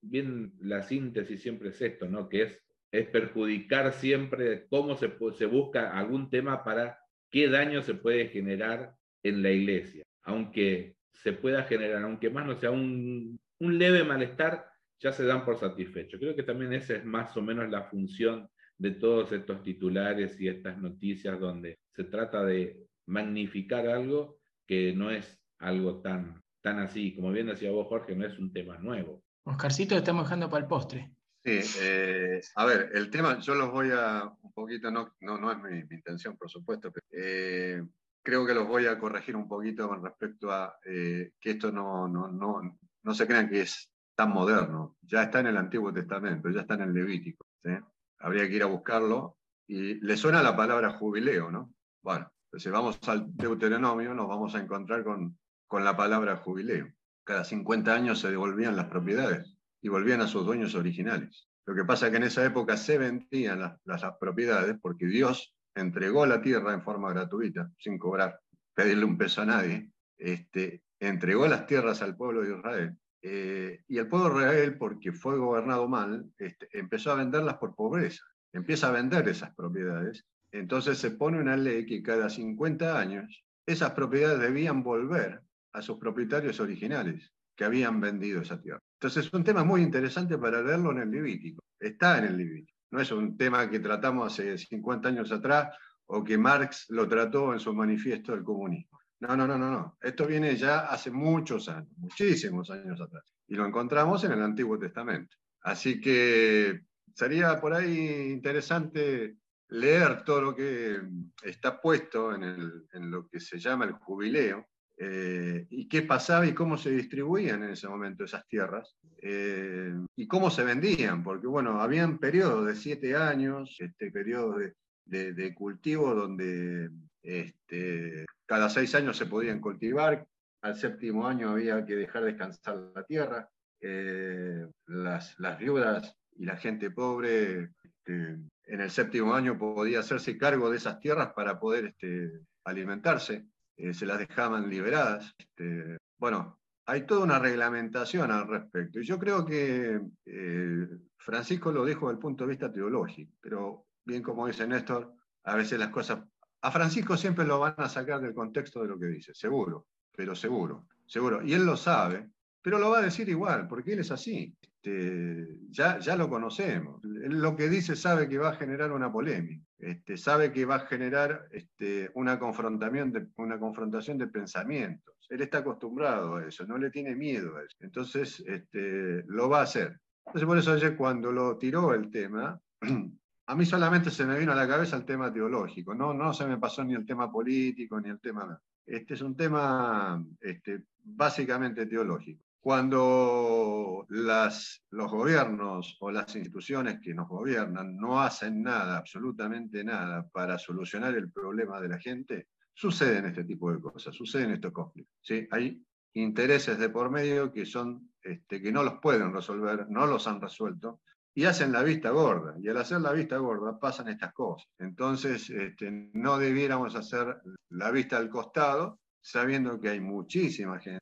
bien 0.00 0.52
la 0.60 0.82
síntesis 0.82 1.40
siempre 1.40 1.70
es 1.70 1.80
esto, 1.80 2.08
¿no? 2.08 2.28
Que 2.28 2.42
es, 2.42 2.62
es 2.92 3.08
perjudicar 3.08 3.92
siempre 3.92 4.66
cómo 4.68 4.96
se, 4.96 5.12
se 5.38 5.46
busca 5.46 5.96
algún 5.96 6.30
tema 6.30 6.64
para 6.64 6.98
qué 7.30 7.48
daño 7.48 7.82
se 7.82 7.94
puede 7.94 8.28
generar 8.28 8.94
en 9.22 9.42
la 9.42 9.50
iglesia. 9.50 10.02
Aunque 10.22 10.96
se 11.12 11.32
pueda 11.32 11.64
generar, 11.64 12.02
aunque 12.02 12.30
más 12.30 12.46
no 12.46 12.56
sea 12.56 12.70
un, 12.70 13.38
un 13.58 13.78
leve 13.78 14.04
malestar, 14.04 14.66
ya 14.98 15.12
se 15.12 15.24
dan 15.24 15.44
por 15.44 15.58
satisfecho. 15.58 16.18
Creo 16.18 16.36
que 16.36 16.42
también 16.42 16.72
esa 16.72 16.96
es 16.96 17.04
más 17.04 17.36
o 17.36 17.42
menos 17.42 17.70
la 17.70 17.84
función 17.84 18.48
de 18.80 18.92
todos 18.92 19.30
estos 19.32 19.62
titulares 19.62 20.40
y 20.40 20.48
estas 20.48 20.78
noticias 20.78 21.38
donde 21.38 21.78
se 21.94 22.04
trata 22.04 22.42
de 22.42 22.86
magnificar 23.06 23.86
algo 23.86 24.40
que 24.66 24.94
no 24.94 25.10
es 25.10 25.38
algo 25.58 26.00
tan, 26.00 26.42
tan 26.62 26.78
así. 26.78 27.14
Como 27.14 27.30
bien 27.30 27.48
decía 27.48 27.70
vos, 27.70 27.88
Jorge, 27.88 28.16
no 28.16 28.24
es 28.26 28.38
un 28.38 28.50
tema 28.54 28.78
nuevo. 28.78 29.22
Oscarcito, 29.44 29.94
estamos 29.96 30.24
dejando 30.24 30.48
para 30.48 30.62
el 30.62 30.68
postre. 30.68 31.12
Sí, 31.44 31.60
eh, 31.82 32.40
a 32.56 32.64
ver, 32.64 32.90
el 32.94 33.10
tema, 33.10 33.38
yo 33.40 33.54
los 33.54 33.70
voy 33.70 33.90
a 33.92 34.32
un 34.42 34.52
poquito, 34.52 34.90
no, 34.90 35.14
no, 35.20 35.36
no 35.36 35.52
es 35.52 35.58
mi, 35.58 35.94
intención, 35.94 36.36
por 36.38 36.50
supuesto, 36.50 36.90
pero 36.90 37.06
eh, 37.12 37.82
creo 38.22 38.46
que 38.46 38.54
los 38.54 38.66
voy 38.66 38.86
a 38.86 38.98
corregir 38.98 39.36
un 39.36 39.48
poquito 39.48 39.88
con 39.88 40.02
respecto 40.02 40.50
a 40.50 40.78
eh, 40.86 41.32
que 41.38 41.50
esto 41.50 41.70
no, 41.70 42.08
no, 42.08 42.28
no, 42.28 42.78
no 43.02 43.14
se 43.14 43.26
crean 43.26 43.50
que 43.50 43.62
es 43.62 43.90
tan 44.14 44.30
moderno. 44.30 44.96
Ya 45.02 45.24
está 45.24 45.40
en 45.40 45.48
el 45.48 45.58
Antiguo 45.58 45.92
Testamento, 45.92 46.48
ya 46.48 46.62
está 46.62 46.74
en 46.74 46.82
el 46.82 46.94
Levítico. 46.94 47.46
¿sí? 47.62 47.72
Habría 48.20 48.48
que 48.48 48.56
ir 48.56 48.62
a 48.62 48.66
buscarlo. 48.66 49.36
Y 49.66 49.94
le 49.94 50.16
suena 50.16 50.42
la 50.42 50.56
palabra 50.56 50.92
jubileo, 50.92 51.50
¿no? 51.50 51.72
Bueno, 52.02 52.30
si 52.56 52.70
vamos 52.70 52.98
al 53.08 53.36
Deuteronomio, 53.36 54.14
nos 54.14 54.28
vamos 54.28 54.54
a 54.54 54.60
encontrar 54.60 55.04
con, 55.04 55.38
con 55.66 55.84
la 55.84 55.96
palabra 55.96 56.36
jubileo. 56.36 56.92
Cada 57.24 57.44
50 57.44 57.94
años 57.94 58.20
se 58.20 58.30
devolvían 58.30 58.76
las 58.76 58.86
propiedades 58.86 59.56
y 59.80 59.88
volvían 59.88 60.20
a 60.20 60.26
sus 60.26 60.44
dueños 60.44 60.74
originales. 60.74 61.48
Lo 61.66 61.74
que 61.74 61.84
pasa 61.84 62.06
es 62.06 62.10
que 62.10 62.16
en 62.16 62.24
esa 62.24 62.44
época 62.44 62.76
se 62.76 62.98
vendían 62.98 63.60
las, 63.60 63.78
las, 63.84 64.02
propiedades 64.18 64.76
porque 64.80 65.06
Dios 65.06 65.54
entregó 65.74 66.26
la 66.26 66.42
tierra 66.42 66.74
en 66.74 66.82
forma 66.82 67.10
gratuita, 67.10 67.70
sin 67.78 67.98
cobrar, 67.98 68.40
pedirle 68.74 69.04
un 69.04 69.16
peso 69.16 69.42
a 69.42 69.46
nadie. 69.46 69.92
Este, 70.18 70.82
entregó 70.98 71.46
las 71.46 71.66
tierras 71.66 72.02
al 72.02 72.16
pueblo 72.16 72.42
de 72.42 72.56
Israel 72.56 72.98
eh, 73.22 73.82
y 73.88 73.98
el 73.98 74.08
pueblo 74.08 74.40
Israel, 74.40 74.78
porque 74.78 75.12
fue 75.12 75.36
gobernado 75.38 75.88
mal, 75.88 76.26
este, 76.38 76.68
empezó 76.72 77.12
a 77.12 77.16
venderlas 77.16 77.56
por 77.58 77.74
pobreza. 77.74 78.24
Empieza 78.52 78.88
a 78.88 78.92
vender 78.92 79.28
esas 79.28 79.54
propiedades. 79.54 80.24
Entonces 80.52 80.98
se 80.98 81.12
pone 81.12 81.38
una 81.38 81.56
ley 81.56 81.86
que 81.86 82.02
cada 82.02 82.28
50 82.28 82.98
años 82.98 83.44
esas 83.66 83.92
propiedades 83.92 84.40
debían 84.40 84.82
volver 84.82 85.40
a 85.72 85.82
sus 85.82 85.98
propietarios 85.98 86.58
originales 86.58 87.32
que 87.54 87.64
habían 87.64 88.00
vendido 88.00 88.40
esa 88.40 88.60
tierra. 88.60 88.80
Entonces 88.98 89.26
es 89.26 89.32
un 89.32 89.44
tema 89.44 89.64
muy 89.64 89.82
interesante 89.82 90.36
para 90.38 90.62
leerlo 90.62 90.90
en 90.92 90.98
el 90.98 91.10
Levítico. 91.10 91.62
Está 91.78 92.18
en 92.18 92.24
el 92.24 92.36
Levítico. 92.36 92.78
No 92.90 93.00
es 93.00 93.12
un 93.12 93.36
tema 93.36 93.70
que 93.70 93.78
tratamos 93.78 94.32
hace 94.32 94.58
50 94.58 95.08
años 95.08 95.30
atrás 95.30 95.76
o 96.06 96.24
que 96.24 96.36
Marx 96.36 96.86
lo 96.88 97.06
trató 97.06 97.52
en 97.52 97.60
su 97.60 97.72
manifiesto 97.72 98.32
del 98.32 98.42
comunismo. 98.42 98.99
No, 99.20 99.36
no, 99.36 99.46
no, 99.46 99.58
no, 99.58 99.70
no. 99.70 99.98
Esto 100.00 100.26
viene 100.26 100.56
ya 100.56 100.80
hace 100.86 101.10
muchos 101.10 101.68
años, 101.68 101.92
muchísimos 101.98 102.70
años 102.70 103.00
atrás. 103.00 103.24
y 103.46 103.54
lo 103.54 103.66
encontramos 103.66 104.24
en 104.24 104.32
el 104.32 104.42
Antiguo 104.42 104.78
Testamento. 104.78 105.36
Así 105.62 106.00
que 106.00 106.82
sería 107.14 107.60
por 107.60 107.74
ahí 107.74 108.30
interesante 108.32 109.36
leer 109.68 110.24
todo 110.24 110.40
lo 110.40 110.56
que 110.56 111.00
está 111.42 111.80
puesto 111.80 112.34
en, 112.34 113.10
lo 113.10 113.28
que 113.28 113.40
se 113.40 113.58
llama 113.58 113.84
el 113.84 113.92
jubileo, 113.92 114.66
eh, 114.96 115.66
y 115.70 115.88
qué 115.88 116.02
pasaba 116.02 116.46
y 116.46 116.52
cómo 116.52 116.76
se 116.76 116.90
distribuían 116.90 117.62
en 117.62 117.70
ese 117.70 117.88
momento 117.88 118.24
esas 118.24 118.46
tierras, 118.48 118.96
eh, 119.22 119.94
y 120.16 120.26
cómo 120.26 120.50
se 120.50 120.64
vendían, 120.64 121.22
porque 121.22 121.46
bueno, 121.46 121.80
habían 121.80 122.18
periodos 122.18 122.66
de 122.66 122.74
siete 122.74 123.16
años, 123.16 123.76
este 123.78 124.10
periodo 124.10 124.56
de, 125.04 125.54
cultivo 125.54 126.14
donde 126.14 126.90
este, 127.22 128.24
cada 128.50 128.68
seis 128.68 128.96
años 128.96 129.16
se 129.16 129.26
podían 129.26 129.60
cultivar, 129.60 130.26
al 130.62 130.74
séptimo 130.74 131.24
año 131.24 131.50
había 131.50 131.86
que 131.86 131.94
dejar 131.94 132.24
descansar 132.24 132.90
la 132.96 133.04
tierra, 133.04 133.48
eh, 133.80 134.66
las, 134.86 135.36
viudas 135.60 136.16
y 136.32 136.46
la 136.46 136.56
gente 136.56 136.90
pobre 136.90 137.70
este, 137.84 138.38
en 138.64 138.80
el 138.80 138.90
séptimo 138.90 139.34
año 139.34 139.56
podía 139.56 140.00
hacerse 140.00 140.36
cargo 140.36 140.68
de 140.68 140.78
esas 140.78 140.98
tierras 140.98 141.32
para 141.32 141.60
poder 141.60 141.84
este, 141.84 142.40
alimentarse, 142.64 143.46
eh, 143.76 143.94
se 143.94 144.04
las 144.04 144.18
dejaban 144.18 144.68
liberadas. 144.68 145.32
Este, 145.38 145.98
bueno, 146.18 146.58
hay 146.86 147.02
toda 147.06 147.22
una 147.22 147.38
reglamentación 147.38 148.32
al 148.32 148.48
respecto. 148.48 148.98
Y 148.98 149.04
yo 149.04 149.16
creo 149.20 149.46
que 149.46 150.00
eh, 150.26 150.88
Francisco 151.18 151.70
lo 151.70 151.84
dijo 151.84 152.08
desde 152.08 152.16
el 152.16 152.20
punto 152.20 152.42
de 152.42 152.50
vista 152.50 152.72
teológico, 152.72 153.32
pero 153.40 153.86
bien 154.04 154.24
como 154.24 154.48
dice 154.48 154.66
Néstor, 154.66 155.14
a 155.44 155.54
veces 155.54 155.78
las 155.78 155.90
cosas... 155.90 156.24
A 156.62 156.70
Francisco 156.70 157.16
siempre 157.16 157.46
lo 157.46 157.60
van 157.60 157.74
a 157.78 157.88
sacar 157.88 158.20
del 158.20 158.34
contexto 158.34 158.82
de 158.82 158.88
lo 158.88 158.98
que 158.98 159.06
dice, 159.06 159.34
seguro, 159.34 159.86
pero 160.14 160.34
seguro, 160.34 160.86
seguro. 161.06 161.42
Y 161.42 161.54
él 161.54 161.64
lo 161.64 161.76
sabe, 161.76 162.30
pero 162.62 162.78
lo 162.78 162.90
va 162.90 162.98
a 162.98 163.02
decir 163.02 163.28
igual, 163.28 163.66
porque 163.66 163.94
él 163.94 164.00
es 164.00 164.10
así. 164.10 164.54
Este, 164.82 165.58
ya, 165.70 165.98
ya 165.98 166.16
lo 166.16 166.28
conocemos. 166.28 167.00
Lo 167.02 167.54
que 167.54 167.68
dice 167.68 167.96
sabe 167.96 168.28
que 168.28 168.38
va 168.38 168.50
a 168.50 168.56
generar 168.56 168.92
una 168.92 169.12
polémica, 169.12 169.62
este, 169.78 170.16
sabe 170.16 170.52
que 170.52 170.64
va 170.64 170.76
a 170.76 170.86
generar 170.86 171.48
este, 171.50 172.10
una, 172.14 172.38
confrontación 172.38 173.12
de, 173.12 173.26
una 173.36 173.58
confrontación 173.58 174.16
de 174.16 174.28
pensamientos. 174.28 175.14
Él 175.28 175.42
está 175.42 175.58
acostumbrado 175.58 176.36
a 176.36 176.46
eso, 176.46 176.66
no 176.66 176.78
le 176.78 176.90
tiene 176.90 177.14
miedo 177.14 177.56
a 177.56 177.62
eso. 177.62 177.76
Entonces, 177.80 178.42
este, 178.46 179.22
lo 179.26 179.48
va 179.48 179.60
a 179.60 179.64
hacer. 179.64 180.00
Entonces, 180.26 180.46
por 180.46 180.58
eso 180.58 180.72
ayer 180.72 180.96
cuando 180.96 181.30
lo 181.30 181.58
tiró 181.58 181.92
el 181.92 182.10
tema, 182.10 182.58
a 183.50 183.56
mí 183.56 183.66
solamente 183.66 184.12
se 184.12 184.24
me 184.24 184.38
vino 184.38 184.52
a 184.52 184.54
la 184.54 184.68
cabeza 184.68 184.96
el 184.96 185.04
tema 185.04 185.32
teológico, 185.32 185.92
no, 185.92 186.14
no 186.14 186.32
se 186.32 186.46
me 186.46 186.58
pasó 186.58 186.84
ni 186.84 186.94
el 186.94 187.04
tema 187.04 187.32
político, 187.32 188.00
ni 188.00 188.08
el 188.08 188.20
tema... 188.20 188.60
Este 188.86 189.14
es 189.14 189.22
un 189.22 189.36
tema 189.36 190.24
este, 190.40 190.84
básicamente 191.02 191.86
teológico. 191.86 192.44
Cuando 192.60 194.06
las, 194.10 194.84
los 194.90 195.10
gobiernos 195.10 195.96
o 195.98 196.12
las 196.12 196.36
instituciones 196.36 197.00
que 197.00 197.12
nos 197.12 197.28
gobiernan 197.28 197.96
no 197.96 198.20
hacen 198.20 198.62
nada, 198.62 198.96
absolutamente 198.96 199.82
nada, 199.82 200.28
para 200.28 200.56
solucionar 200.56 201.16
el 201.16 201.32
problema 201.32 201.80
de 201.80 201.88
la 201.88 201.98
gente, 201.98 202.46
suceden 202.72 203.26
este 203.26 203.42
tipo 203.42 203.72
de 203.72 203.80
cosas, 203.80 204.14
suceden 204.14 204.52
estos 204.52 204.70
conflictos. 204.70 205.18
¿sí? 205.22 205.48
Hay 205.50 205.84
intereses 206.12 206.78
de 206.78 206.88
por 206.88 207.10
medio 207.10 207.52
que, 207.52 207.66
son, 207.66 208.12
este, 208.22 208.62
que 208.62 208.70
no 208.70 208.84
los 208.84 209.00
pueden 209.00 209.32
resolver, 209.32 209.90
no 209.90 210.06
los 210.06 210.28
han 210.28 210.40
resuelto, 210.40 211.00
y 211.34 211.44
hacen 211.44 211.72
la 211.72 211.82
vista 211.82 212.10
gorda. 212.10 212.54
Y 212.60 212.68
al 212.68 212.78
hacer 212.78 213.00
la 213.00 213.12
vista 213.12 213.36
gorda 213.38 213.78
pasan 213.78 214.08
estas 214.08 214.32
cosas. 214.32 214.68
Entonces, 214.78 215.48
este, 215.50 215.90
no 216.12 216.38
debiéramos 216.38 216.94
hacer 216.94 217.40
la 217.70 217.90
vista 217.90 218.16
al 218.16 218.28
costado, 218.28 218.98
sabiendo 219.20 219.80
que 219.80 219.90
hay 219.90 220.00
muchísima 220.00 220.78
gente, 220.80 221.00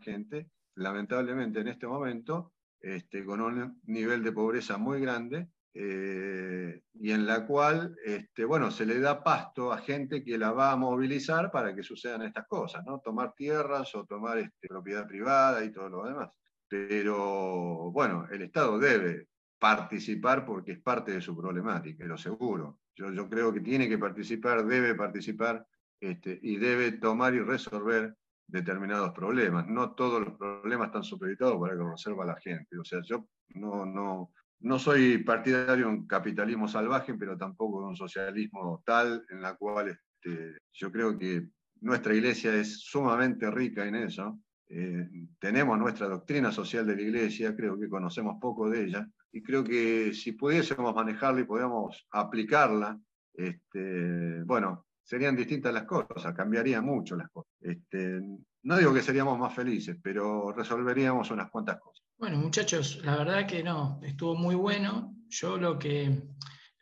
gente 0.00 0.48
lamentablemente 0.74 1.60
en 1.60 1.68
este 1.68 1.86
momento, 1.86 2.52
este, 2.80 3.24
con 3.24 3.40
un 3.40 3.80
nivel 3.84 4.22
de 4.22 4.32
pobreza 4.32 4.78
muy 4.78 5.00
grande, 5.00 5.48
eh, 5.74 6.80
y 6.94 7.10
en 7.12 7.26
la 7.26 7.46
cual, 7.46 7.96
este, 8.04 8.44
bueno, 8.44 8.70
se 8.70 8.86
le 8.86 8.98
da 8.98 9.22
pasto 9.22 9.72
a 9.72 9.78
gente 9.78 10.24
que 10.24 10.38
la 10.38 10.50
va 10.52 10.72
a 10.72 10.76
movilizar 10.76 11.50
para 11.50 11.74
que 11.74 11.82
sucedan 11.82 12.22
estas 12.22 12.46
cosas, 12.46 12.84
¿no? 12.84 13.00
Tomar 13.00 13.34
tierras 13.34 13.94
o 13.94 14.04
tomar 14.04 14.38
este, 14.38 14.66
propiedad 14.66 15.06
privada 15.06 15.64
y 15.64 15.70
todo 15.70 15.88
lo 15.88 16.04
demás. 16.04 16.30
Pero, 16.68 17.90
bueno, 17.92 18.26
el 18.30 18.42
Estado 18.42 18.78
debe 18.78 19.28
participar 19.58 20.44
porque 20.44 20.72
es 20.72 20.80
parte 20.80 21.12
de 21.12 21.20
su 21.20 21.36
problemática, 21.36 22.04
lo 22.04 22.18
seguro. 22.18 22.78
Yo, 22.94 23.10
yo 23.12 23.28
creo 23.28 23.52
que 23.52 23.60
tiene 23.60 23.88
que 23.88 23.98
participar, 23.98 24.64
debe 24.64 24.94
participar 24.94 25.66
este, 26.00 26.38
y 26.42 26.56
debe 26.56 26.92
tomar 26.92 27.34
y 27.34 27.40
resolver 27.40 28.14
determinados 28.46 29.12
problemas. 29.12 29.66
No 29.66 29.94
todos 29.94 30.24
los 30.24 30.34
problemas 30.38 30.88
están 30.88 31.04
supeditados 31.04 31.58
para 31.60 31.72
que 31.72 31.78
lo 31.78 31.90
reserva 31.90 32.24
la 32.24 32.40
gente. 32.40 32.78
O 32.78 32.84
sea, 32.84 33.00
yo 33.02 33.28
no, 33.50 33.84
no, 33.84 34.32
no 34.60 34.78
soy 34.78 35.18
partidario 35.18 35.86
de 35.86 35.92
un 35.92 36.06
capitalismo 36.06 36.66
salvaje, 36.68 37.14
pero 37.14 37.36
tampoco 37.36 37.80
de 37.82 37.88
un 37.88 37.96
socialismo 37.96 38.82
tal 38.84 39.24
en 39.30 39.42
la 39.42 39.54
cual 39.56 39.88
este, 39.88 40.58
yo 40.72 40.90
creo 40.90 41.18
que 41.18 41.48
nuestra 41.80 42.14
iglesia 42.14 42.54
es 42.54 42.80
sumamente 42.80 43.50
rica 43.50 43.86
en 43.86 43.96
eso. 43.96 44.38
Eh, 44.70 45.08
tenemos 45.38 45.78
nuestra 45.78 46.08
doctrina 46.08 46.52
social 46.52 46.86
de 46.86 46.96
la 46.96 47.02
iglesia, 47.02 47.56
creo 47.56 47.78
que 47.78 47.88
conocemos 47.88 48.36
poco 48.40 48.68
de 48.68 48.84
ella, 48.84 49.08
y 49.32 49.42
creo 49.42 49.64
que 49.64 50.12
si 50.12 50.32
pudiésemos 50.32 50.94
manejarla 50.94 51.40
y 51.40 51.44
pudiéramos 51.44 52.06
aplicarla, 52.10 52.98
este, 53.32 54.42
bueno, 54.44 54.86
serían 55.02 55.36
distintas 55.36 55.72
las 55.72 55.84
cosas, 55.84 56.34
cambiaría 56.34 56.82
mucho 56.82 57.16
las 57.16 57.30
cosas. 57.30 57.52
Este, 57.60 58.20
no 58.62 58.76
digo 58.76 58.92
que 58.92 59.02
seríamos 59.02 59.38
más 59.38 59.54
felices, 59.54 59.96
pero 60.02 60.52
resolveríamos 60.52 61.30
unas 61.30 61.50
cuantas 61.50 61.80
cosas. 61.80 62.04
Bueno, 62.18 62.36
muchachos, 62.36 63.00
la 63.04 63.16
verdad 63.16 63.46
que 63.46 63.62
no, 63.62 64.00
estuvo 64.02 64.34
muy 64.34 64.54
bueno. 64.54 65.14
Yo 65.28 65.56
lo 65.56 65.78
que, 65.78 66.24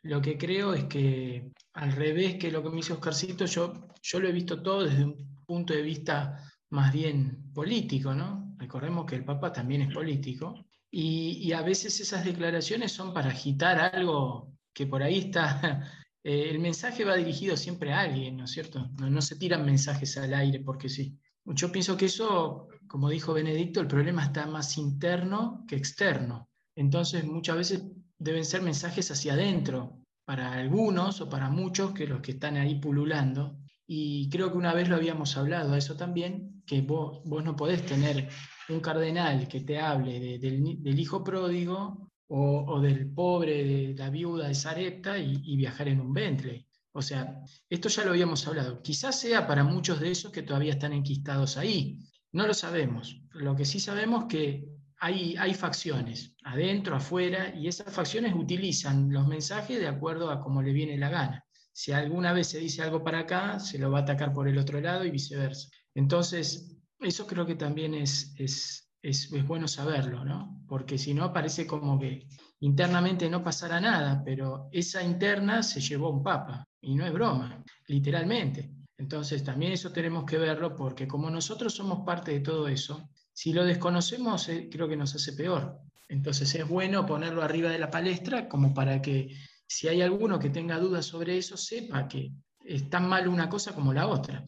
lo 0.01 0.21
que 0.21 0.37
creo 0.37 0.73
es 0.73 0.85
que 0.85 1.51
al 1.73 1.91
revés 1.93 2.35
que 2.35 2.51
lo 2.51 2.63
que 2.63 2.69
me 2.69 2.79
hizo 2.79 2.95
Oscarcito, 2.95 3.45
yo, 3.45 3.87
yo 4.01 4.19
lo 4.19 4.27
he 4.27 4.31
visto 4.31 4.61
todo 4.61 4.83
desde 4.83 5.05
un 5.05 5.43
punto 5.45 5.73
de 5.73 5.83
vista 5.83 6.43
más 6.69 6.91
bien 6.93 7.51
político, 7.53 8.13
¿no? 8.13 8.55
Recordemos 8.57 9.05
que 9.05 9.15
el 9.15 9.25
Papa 9.25 9.51
también 9.51 9.81
es 9.81 9.93
político 9.93 10.65
y, 10.91 11.51
a 11.51 11.61
veces 11.61 11.99
esas 11.99 12.25
declaraciones 12.25 12.91
son 12.91 13.13
para 13.13 13.29
agitar 13.29 13.79
algo 13.79 14.53
que 14.73 14.87
por 14.87 15.03
ahí 15.03 15.19
está 15.19 15.91
eh, 16.23 16.49
el 16.49 16.59
mensaje 16.59 17.05
va 17.05 17.15
dirigido 17.15 17.57
siempre 17.57 17.93
a 17.93 18.01
alguien, 18.01 18.37
¿no 18.37 18.45
es 18.45 18.51
cierto? 18.51 18.89
No, 18.99 19.21
se 19.21 19.35
tiran 19.35 19.65
mensajes 19.65 20.17
al 20.17 20.33
aire 20.33 20.59
porque 20.59 20.89
sí. 20.89 21.17
Yo 21.45 21.71
pienso 21.71 21.95
que 21.95 22.05
eso, 22.05 22.67
como 22.87 23.09
dijo 23.09 23.33
Benedicto, 23.33 23.79
el 23.79 23.87
problema 23.87 24.25
está 24.25 24.45
más 24.47 24.77
interno 24.77 25.63
que 25.67 25.75
externo. 25.77 26.49
Entonces 26.75 27.23
muchas 27.25 27.57
veces 27.57 27.83
deben 28.19 28.45
ser 28.45 28.61
mensajes 28.61 29.09
hacia 29.11 29.33
adentro, 29.33 30.01
para 30.27 30.51
algunos 30.51 31.21
o 31.21 31.29
para 31.29 31.49
muchos 31.49 31.93
que 31.93 32.05
los 32.05 32.19
que 32.19 32.33
están 32.33 32.57
ahí 32.57 32.75
pululando. 32.81 33.57
Y 33.87 34.29
creo 34.29 34.51
que 34.51 34.57
una 34.57 34.73
vez 34.73 34.89
lo 34.89 34.97
habíamos 34.97 35.37
hablado 35.37 35.73
a 35.73 35.77
eso 35.77 35.95
también, 35.95 36.61
que 36.65 36.81
vos, 36.81 37.21
vos 37.23 37.43
no 37.43 37.55
podés 37.55 37.85
tener 37.85 38.27
un 38.69 38.81
cardenal 38.81 39.47
que 39.47 39.61
te 39.61 39.79
hable 39.79 40.37
del 40.39 40.99
hijo 40.99 41.23
pródigo 41.23 42.11
o, 42.27 42.81
del 42.81 43.09
pobre 43.13 43.63
de 43.63 43.95
la 43.95 44.09
viuda 44.09 44.49
de 44.49 44.55
Sarepta 44.55 45.17
y, 45.17 45.55
viajar 45.55 45.87
en 45.87 46.01
un 46.01 46.13
Bentley. 46.13 46.67
O 46.91 47.01
sea, 47.01 47.41
esto 47.69 47.89
ya 47.89 48.03
lo 48.03 48.11
habíamos 48.11 48.45
hablado. 48.47 48.81
Quizás 48.81 49.19
sea 49.19 49.47
para 49.47 49.63
muchos 49.63 49.99
de 49.99 50.11
esos 50.11 50.31
que 50.31 50.41
todavía 50.41 50.73
están 50.73 50.93
enquistados 50.93 51.57
ahí. 51.57 51.99
No 52.31 52.47
lo 52.47 52.53
sabemos. 52.53 53.21
Lo 53.31 53.55
que 53.55 53.65
sí 53.65 53.79
sabemos 53.79 54.23
es 54.23 54.27
que 54.29 54.69
hay, 54.99 55.35
hay 55.37 55.53
facciones, 55.53 56.35
adentro, 56.43 56.95
afuera, 56.95 57.55
y 57.55 57.67
esas 57.67 57.93
facciones 57.93 58.33
utilizan 58.35 59.11
los 59.13 59.27
mensajes 59.27 59.79
de 59.79 59.87
acuerdo 59.87 60.31
a 60.31 60.41
cómo 60.41 60.61
le 60.61 60.73
viene 60.73 60.97
la 60.97 61.09
gana. 61.09 61.46
Si 61.77 61.91
alguna 61.91 62.33
vez 62.33 62.47
se 62.47 62.57
dice 62.57 62.81
algo 62.81 63.03
para 63.03 63.19
acá, 63.19 63.59
se 63.59 63.77
lo 63.77 63.91
va 63.91 63.99
a 63.99 64.01
atacar 64.01 64.33
por 64.33 64.47
el 64.47 64.57
otro 64.57 64.81
lado 64.81 65.05
y 65.05 65.11
viceversa. 65.11 65.69
Entonces, 65.93 66.75
eso 66.99 67.27
creo 67.27 67.45
que 67.45 67.53
también 67.53 67.93
es, 67.93 68.33
es, 68.35 68.89
es, 69.03 69.29
bueno 69.45 69.67
saberlo, 69.67 70.25
¿no? 70.25 70.63
Porque 70.67 70.97
si 70.97 71.13
no 71.13 71.31
parece 71.31 71.67
como 71.67 71.99
que 71.99 72.27
internamente 72.61 73.29
no 73.29 73.43
pasará 73.43 73.79
nada, 73.79 74.23
pero 74.25 74.69
esa 74.71 75.03
interna 75.03 75.61
se 75.61 75.79
llevó 75.79 76.09
un 76.09 76.23
papa, 76.23 76.67
y 76.81 76.95
no 76.95 77.05
es 77.05 77.13
broma, 77.13 77.63
literalmente. 77.85 78.71
Entonces 78.97 79.43
también 79.43 79.73
eso 79.73 79.91
tenemos 79.91 80.25
que 80.25 80.39
verlo 80.39 80.75
porque 80.75 81.07
como 81.07 81.29
nosotros 81.29 81.75
somos 81.75 82.03
parte 82.03 82.31
de 82.31 82.39
todo 82.39 82.67
eso, 82.67 83.07
si 83.33 83.53
lo 83.53 83.63
desconocemos 83.63 84.49
eh, 84.49 84.67
creo 84.71 84.89
que 84.89 84.97
nos 84.97 85.13
hace 85.13 85.33
peor. 85.33 85.79
Entonces 86.09 86.55
es 86.55 86.67
bueno 86.67 87.05
ponerlo 87.05 87.43
arriba 87.43 87.69
de 87.69 87.77
la 87.77 87.91
palestra 87.91 88.49
como 88.49 88.73
para 88.73 88.99
que 88.99 89.29
si 89.67 89.87
hay 89.87 90.01
alguno 90.01 90.39
que 90.39 90.49
tenga 90.49 90.79
dudas 90.79 91.05
sobre 91.05 91.37
eso, 91.37 91.57
sepa 91.57 92.07
que 92.07 92.31
es 92.63 92.89
tan 92.89 93.07
mal 93.07 93.27
una 93.27 93.49
cosa 93.49 93.73
como 93.73 93.93
la 93.93 94.07
otra. 94.07 94.47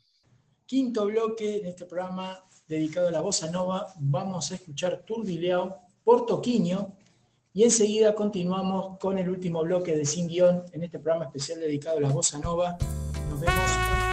Quinto 0.66 1.06
bloque 1.06 1.58
en 1.58 1.66
este 1.68 1.86
programa 1.86 2.44
dedicado 2.68 3.08
a 3.10 3.12
la 3.12 3.22
bossa 3.22 3.52
nova, 3.52 3.88
vamos 4.00 4.52
a 4.52 4.56
escuchar 4.56 5.04
Turbileao 5.06 5.82
por 6.04 6.26
Toquiño 6.26 6.96
y 7.54 7.64
enseguida 7.64 8.16
continuamos 8.16 8.98
con 9.00 9.18
el 9.18 9.30
último 9.30 9.64
bloque 9.64 9.96
de 9.96 10.06
Sin 10.06 10.28
Guión 10.28 10.64
en 10.72 10.84
este 10.84 11.00
programa 11.00 11.26
especial 11.26 11.60
dedicado 11.60 11.98
a 11.98 12.02
la 12.02 12.10
bossa 12.10 12.40
nova. 12.40 12.78
Nos 13.30 13.40
vemos. 13.40 14.09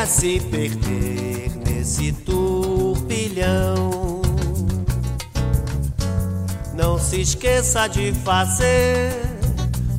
Venha 0.00 0.06
se 0.06 0.40
perder 0.40 1.50
nesse 1.66 2.12
turbilhão. 2.12 3.90
Não 6.74 6.98
se 6.98 7.20
esqueça 7.20 7.86
de 7.86 8.10
fazer 8.24 9.12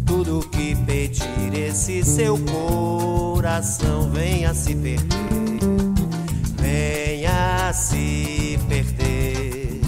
tudo 0.05 0.39
o 0.39 0.49
que 0.49 0.75
pedir 0.75 1.53
esse 1.53 2.03
seu 2.03 2.39
coração. 2.39 4.09
Venha 4.09 4.55
se 4.55 4.73
perder, 4.73 5.59
venha 6.59 7.71
se 7.73 8.59
perder, 8.67 9.81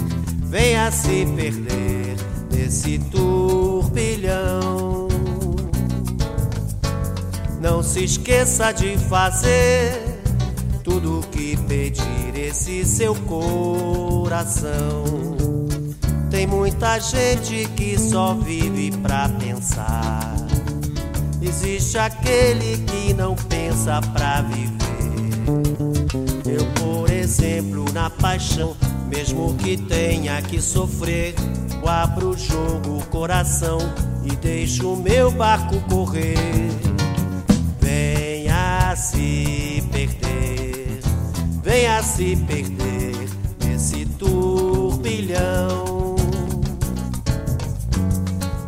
venha 0.44 0.92
se 0.92 1.26
perder 1.36 2.18
nesse 2.52 3.00
turbilhão. 3.00 5.08
Não 7.60 7.82
se 7.82 8.04
esqueça 8.04 8.72
de 8.74 8.98
fazer 8.98 10.03
tudo 10.84 11.26
que 11.32 11.56
pedir 11.58 12.36
esse 12.36 12.86
seu 12.86 13.16
coração. 13.16 15.04
Tem 16.30 16.46
muita 16.46 17.00
gente 17.00 17.68
que 17.76 17.98
só 17.98 18.34
vive 18.34 18.92
pra 18.98 19.30
pensar. 19.30 20.36
Existe 21.42 21.98
aquele 21.98 22.78
que 22.86 23.14
não 23.14 23.36
pensa 23.36 24.02
pra 24.14 24.42
viver. 24.42 24.74
Eu, 26.46 26.66
por 26.74 27.10
exemplo, 27.10 27.86
na 27.94 28.10
paixão, 28.10 28.76
mesmo 29.08 29.54
que 29.56 29.78
tenha 29.78 30.42
que 30.42 30.62
sofrer, 30.62 31.36
eu 31.82 31.88
abro 31.88 32.30
o 32.30 32.38
jogo, 32.38 32.98
o 32.98 33.06
coração 33.08 33.78
e 34.24 34.36
deixo 34.38 34.94
o 34.94 34.98
meu 34.98 35.32
barco 35.32 35.80
correr. 35.90 36.38
Venha 37.80 38.96
se 38.96 39.84
perder, 39.92 40.63
venha 41.74 42.04
se 42.04 42.36
perder 42.36 43.28
nesse 43.66 44.06
turbilhão. 44.06 46.16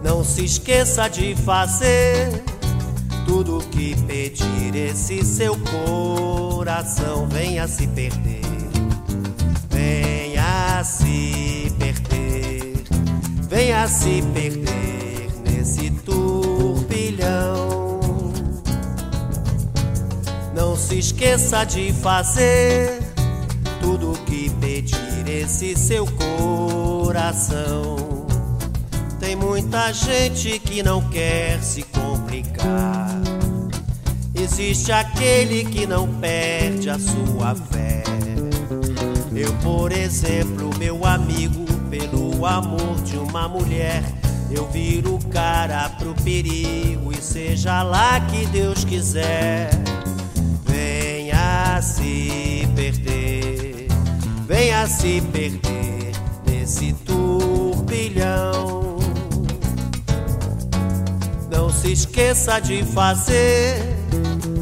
Não 0.03 0.23
se 0.23 0.45
esqueça 0.45 1.07
de 1.07 1.35
fazer 1.35 2.43
tudo 3.23 3.63
que 3.69 3.95
pedir 4.07 4.75
esse 4.75 5.23
seu 5.23 5.55
coração. 5.55 7.27
Venha 7.29 7.67
se 7.67 7.85
perder, 7.85 8.41
venha 9.69 10.83
se 10.83 11.71
perder, 11.77 12.73
venha 13.47 13.87
se 13.87 14.23
perder 14.33 15.29
nesse 15.43 15.91
turbilhão. 15.91 17.75
Não 20.55 20.75
se 20.75 20.97
esqueça 20.97 21.63
de 21.65 21.93
fazer 21.93 22.94
esse 25.45 25.75
seu 25.75 26.07
coração. 26.07 27.95
Tem 29.19 29.35
muita 29.35 29.93
gente 29.93 30.57
que 30.57 30.81
não 30.81 31.07
quer 31.09 31.61
se 31.61 31.83
complicar. 31.83 33.11
Existe 34.33 34.91
aquele 34.91 35.63
que 35.65 35.85
não 35.85 36.07
perde 36.15 36.89
a 36.89 36.97
sua 36.97 37.53
fé. 37.53 38.03
Eu, 39.35 39.53
por 39.57 39.91
exemplo, 39.91 40.71
meu 40.79 41.05
amigo, 41.05 41.65
pelo 41.91 42.43
amor 42.45 42.95
de 43.03 43.15
uma 43.17 43.47
mulher, 43.47 44.03
eu 44.49 44.67
viro 44.71 45.19
cara 45.31 45.89
pro 45.89 46.15
perigo 46.15 47.13
e 47.13 47.21
seja 47.21 47.83
lá 47.83 48.19
que 48.21 48.47
Deus 48.47 48.83
quiser. 48.83 49.69
Venha 50.63 51.79
se 51.83 52.67
perder, 52.75 53.44
venha 54.47 54.87
se 54.87 55.21
perder 55.31 56.11
nesse 56.45 56.93
turbilhão. 56.93 58.99
Não 61.51 61.71
se 61.71 61.91
esqueça 61.91 62.59
de 62.59 62.83
fazer 62.83 63.77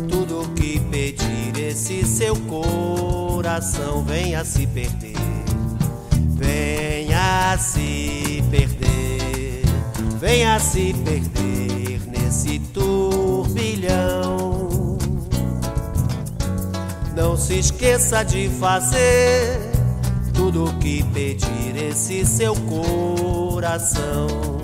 tudo 0.10 0.44
o 0.44 0.48
que 0.50 0.80
pedir 0.80 1.58
esse 1.58 2.06
seu 2.06 2.36
coração. 2.36 4.04
Venha 4.06 4.46
se 4.46 4.68
perder, 4.68 5.18
venha 6.30 7.58
se 7.58 8.44
perder, 8.50 9.64
venha 10.20 10.60
se 10.60 10.94
perder 10.94 12.00
nesse 12.08 12.60
turbilhão. 12.60 14.44
Não 17.16 17.38
se 17.38 17.60
esqueça 17.60 18.24
de 18.24 18.50
fazer 18.60 19.73
tudo 20.54 20.72
que 20.78 21.04
pedir 21.06 21.76
esse 21.76 22.24
seu 22.28 22.54
coração. 22.56 24.63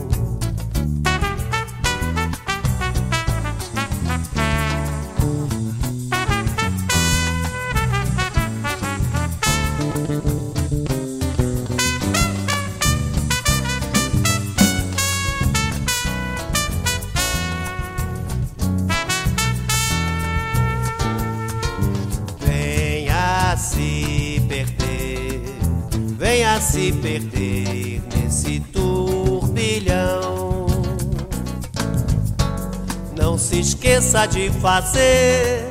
De 34.27 34.49
fazer 34.49 35.65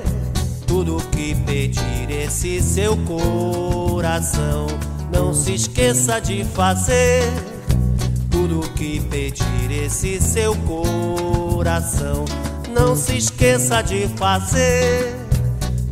tudo 0.66 0.96
que 1.10 1.34
pedir 1.34 2.10
esse 2.10 2.62
seu 2.62 2.96
coração. 2.98 4.66
Não 5.12 5.34
se 5.34 5.54
esqueça 5.54 6.20
de 6.20 6.44
fazer 6.44 7.24
tudo 8.30 8.60
que 8.70 9.00
pedir 9.00 9.70
esse 9.84 10.20
seu 10.20 10.54
coração. 10.56 12.24
Não 12.70 12.96
se 12.96 13.18
esqueça 13.18 13.82
de 13.82 14.08
fazer 14.16 15.14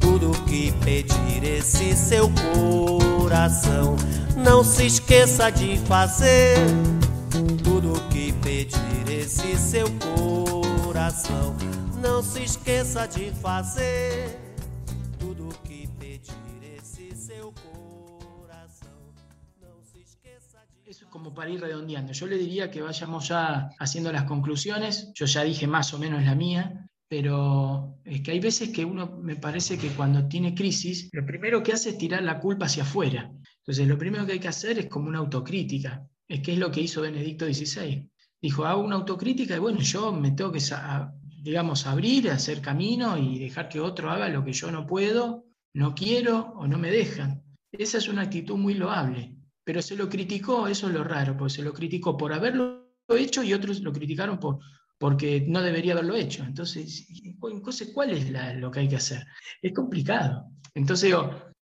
tudo 0.00 0.30
que 0.46 0.72
pedir 0.84 1.44
esse 1.44 1.94
seu 1.94 2.30
coração. 2.54 3.96
Não 4.36 4.64
se 4.64 4.86
esqueça 4.86 5.50
de 5.50 5.76
fazer 5.86 6.56
tudo 7.62 8.00
que 8.08 8.32
pedir 8.32 9.10
esse 9.10 9.56
seu 9.58 9.88
coração. 9.90 11.54
Não 12.06 12.22
se 12.22 12.44
esqueça 12.44 13.04
de 13.08 13.32
fazer 13.32 14.38
tudo 15.18 15.48
o 15.48 15.54
que 15.66 15.88
pedir 15.98 16.60
esse 16.78 17.10
seu 17.16 17.52
coração. 17.52 18.98
Não 19.60 19.82
se 19.82 19.98
esqueça 20.08 20.58
de 20.70 20.88
Eso 20.88 21.04
es 21.06 21.10
como 21.10 21.34
para 21.34 21.50
ir 21.50 21.60
redondeando. 21.60 22.12
Yo 22.12 22.28
le 22.28 22.38
diría 22.38 22.70
que 22.70 22.80
vayamos 22.80 23.26
ya 23.26 23.70
haciendo 23.80 24.12
las 24.12 24.22
conclusiones. 24.22 25.10
Yo 25.16 25.26
ya 25.26 25.42
dije 25.42 25.66
más 25.66 25.92
o 25.94 25.98
menos 25.98 26.22
la 26.22 26.36
mía, 26.36 26.88
pero 27.08 27.98
es 28.04 28.20
que 28.20 28.30
hay 28.30 28.40
veces 28.40 28.68
que 28.68 28.84
uno 28.84 29.18
me 29.20 29.34
parece 29.34 29.76
que 29.76 29.88
cuando 29.88 30.28
tiene 30.28 30.54
crisis, 30.54 31.08
lo 31.12 31.26
primero 31.26 31.60
que 31.64 31.72
hace 31.72 31.90
es 31.90 31.98
tirar 31.98 32.22
la 32.22 32.38
culpa 32.38 32.66
hacia 32.66 32.84
afuera. 32.84 33.32
Entonces, 33.58 33.88
lo 33.88 33.98
primero 33.98 34.24
que 34.24 34.34
hay 34.34 34.40
que 34.40 34.54
hacer 34.56 34.78
es 34.78 34.86
como 34.86 35.08
una 35.08 35.18
autocrítica. 35.18 36.06
Es 36.28 36.40
que 36.40 36.52
es 36.52 36.58
lo 36.58 36.70
que 36.70 36.82
hizo 36.82 37.02
Benedicto 37.02 37.46
XVI. 37.46 38.08
Dijo, 38.40 38.64
hago 38.64 38.84
una 38.84 38.94
autocrítica 38.94 39.56
y 39.56 39.58
bueno, 39.58 39.80
yo 39.80 40.12
me 40.12 40.30
tengo 40.30 40.52
que, 40.52 40.60
digamos, 41.46 41.86
abrir, 41.86 42.28
hacer 42.30 42.60
camino 42.60 43.16
y 43.16 43.38
dejar 43.38 43.68
que 43.68 43.78
otro 43.80 44.10
haga 44.10 44.28
lo 44.28 44.44
que 44.44 44.52
yo 44.52 44.70
no 44.72 44.84
puedo, 44.84 45.46
no 45.74 45.94
quiero 45.94 46.52
o 46.56 46.66
no 46.66 46.76
me 46.76 46.90
dejan. 46.90 47.44
Esa 47.70 47.98
es 47.98 48.08
una 48.08 48.22
actitud 48.22 48.56
muy 48.56 48.74
loable. 48.74 49.36
Pero 49.64 49.80
se 49.80 49.94
lo 49.94 50.08
criticó, 50.08 50.66
eso 50.66 50.88
es 50.88 50.94
lo 50.94 51.04
raro, 51.04 51.36
porque 51.36 51.54
se 51.54 51.62
lo 51.62 51.72
criticó 51.72 52.16
por 52.16 52.32
haberlo 52.32 52.90
hecho 53.08 53.44
y 53.44 53.54
otros 53.54 53.80
lo 53.80 53.92
criticaron 53.92 54.40
por, 54.40 54.58
porque 54.98 55.44
no 55.46 55.62
debería 55.62 55.92
haberlo 55.92 56.16
hecho. 56.16 56.42
Entonces, 56.42 57.06
entonces 57.42 57.90
¿cuál 57.94 58.10
es 58.10 58.28
la- 58.30 58.52
lo 58.54 58.70
que 58.72 58.80
hay 58.80 58.88
que 58.88 58.96
hacer? 58.96 59.24
Es 59.62 59.72
complicado. 59.72 60.46
Entonces, 60.74 61.14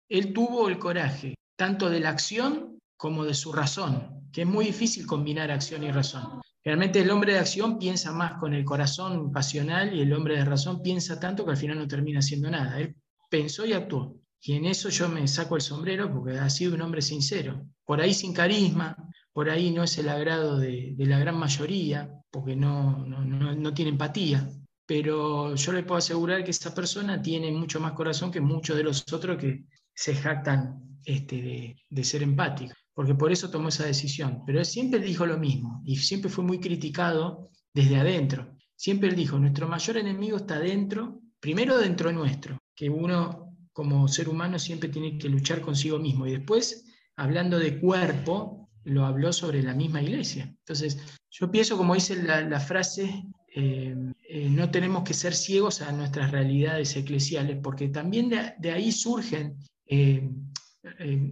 él 0.09 0.31
tuvo 0.31 0.69
el 0.69 0.77
coraje 0.77 1.33
tanto 1.57 1.89
de 1.89 1.99
la 2.01 2.09
acción 2.09 2.77
como 2.97 3.25
de 3.25 3.33
su 3.33 3.51
razón, 3.51 4.29
que 4.31 4.41
es 4.41 4.47
muy 4.47 4.65
difícil 4.65 5.07
combinar 5.07 5.49
acción 5.49 5.83
y 5.83 5.91
razón. 5.91 6.39
Realmente 6.63 6.99
el 7.01 7.09
hombre 7.09 7.33
de 7.33 7.39
acción 7.39 7.79
piensa 7.79 8.11
más 8.11 8.33
con 8.39 8.53
el 8.53 8.63
corazón 8.65 9.31
pasional 9.31 9.93
y 9.95 10.01
el 10.01 10.13
hombre 10.13 10.37
de 10.37 10.45
razón 10.45 10.81
piensa 10.81 11.19
tanto 11.19 11.43
que 11.45 11.51
al 11.51 11.57
final 11.57 11.77
no 11.79 11.87
termina 11.87 12.19
haciendo 12.19 12.49
nada. 12.51 12.79
Él 12.79 12.95
pensó 13.29 13.65
y 13.65 13.73
actuó. 13.73 14.17
Y 14.41 14.53
en 14.53 14.65
eso 14.65 14.89
yo 14.89 15.07
me 15.09 15.27
saco 15.27 15.55
el 15.55 15.61
sombrero 15.61 16.11
porque 16.11 16.37
ha 16.37 16.49
sido 16.49 16.75
un 16.75 16.81
hombre 16.81 17.01
sincero. 17.01 17.65
Por 17.85 18.01
ahí 18.01 18.13
sin 18.13 18.33
carisma, 18.33 18.95
por 19.33 19.49
ahí 19.49 19.71
no 19.71 19.83
es 19.83 19.97
el 19.97 20.09
agrado 20.09 20.57
de, 20.57 20.93
de 20.95 21.05
la 21.05 21.19
gran 21.19 21.37
mayoría, 21.37 22.09
porque 22.31 22.55
no, 22.55 23.05
no, 23.05 23.23
no- 23.23 23.55
no 23.55 23.73
tiene 23.73 23.91
empatía, 23.91 24.47
pero 24.85 25.55
yo 25.55 25.71
le 25.73 25.83
puedo 25.83 25.97
asegurar 25.97 26.43
que 26.43 26.51
esa 26.51 26.73
persona 26.73 27.21
tiene 27.21 27.51
mucho 27.51 27.79
más 27.79 27.93
corazón 27.93 28.31
que 28.31 28.41
muchos 28.41 28.75
de 28.77 28.83
los 28.83 29.03
otros 29.13 29.37
que 29.37 29.63
se 29.93 30.15
jactan 30.15 30.99
este, 31.05 31.75
de, 31.89 32.03
ser 32.03 32.23
empáticos, 32.23 32.77
porque 32.93 33.15
por 33.15 33.31
eso 33.31 33.49
tomó 33.49 33.69
esa 33.69 33.85
decisión. 33.85 34.43
Pero 34.45 34.59
él 34.59 34.65
siempre 34.65 34.99
dijo 34.99 35.25
lo 35.25 35.37
mismo 35.37 35.81
y 35.85 35.97
siempre 35.97 36.29
fue 36.29 36.43
muy 36.43 36.59
criticado 36.59 37.49
desde 37.73 37.97
adentro. 37.97 38.55
Siempre 38.75 39.09
él 39.09 39.15
dijo, 39.15 39.37
nuestro 39.37 39.67
mayor 39.67 39.97
enemigo 39.97 40.37
está 40.37 40.59
dentro, 40.59 41.21
primero 41.39 41.77
dentro 41.77 42.11
nuestro, 42.11 42.57
que 42.75 42.89
uno 42.89 43.55
como 43.73 44.07
ser 44.07 44.27
humano 44.27 44.59
siempre 44.59 44.89
tiene 44.89 45.17
que 45.17 45.29
luchar 45.29 45.61
consigo 45.61 45.99
mismo. 45.99 46.27
Y 46.27 46.31
después, 46.31 46.85
hablando 47.15 47.59
de 47.59 47.79
cuerpo, 47.79 48.69
lo 48.83 49.05
habló 49.05 49.31
sobre 49.31 49.61
la 49.61 49.73
misma 49.73 50.01
iglesia. 50.01 50.43
Entonces, 50.43 50.97
yo 51.29 51.49
pienso, 51.49 51.77
como 51.77 51.93
dice 51.93 52.21
la, 52.21 52.59
frase, 52.59 53.23
eh, 53.55 53.95
eh, 54.27 54.49
no 54.49 54.69
tenemos 54.71 55.03
que 55.03 55.13
ser 55.13 55.33
ciegos 55.33 55.81
a 55.81 55.91
nuestras 55.91 56.31
realidades 56.31 56.95
eclesiales, 56.95 57.59
porque 57.61 57.89
también 57.89 58.29
de, 58.29 58.71
ahí 58.71 58.91
surgen, 58.91 59.57
eh, 59.85 60.29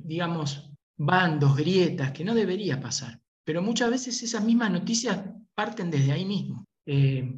digamos, 0.03 0.68
bandos, 0.99 1.55
grietas, 1.55 2.11
que 2.11 2.25
no 2.25 2.35
debería 2.35 2.79
pasar. 2.79 3.19
Pero 3.45 3.61
muchas 3.61 3.89
veces 3.89 4.21
esas 4.21 4.43
mismas 4.43 4.69
noticias 4.69 5.19
parten 5.55 5.89
desde 5.89 6.11
ahí 6.11 6.25
mismo. 6.25 6.65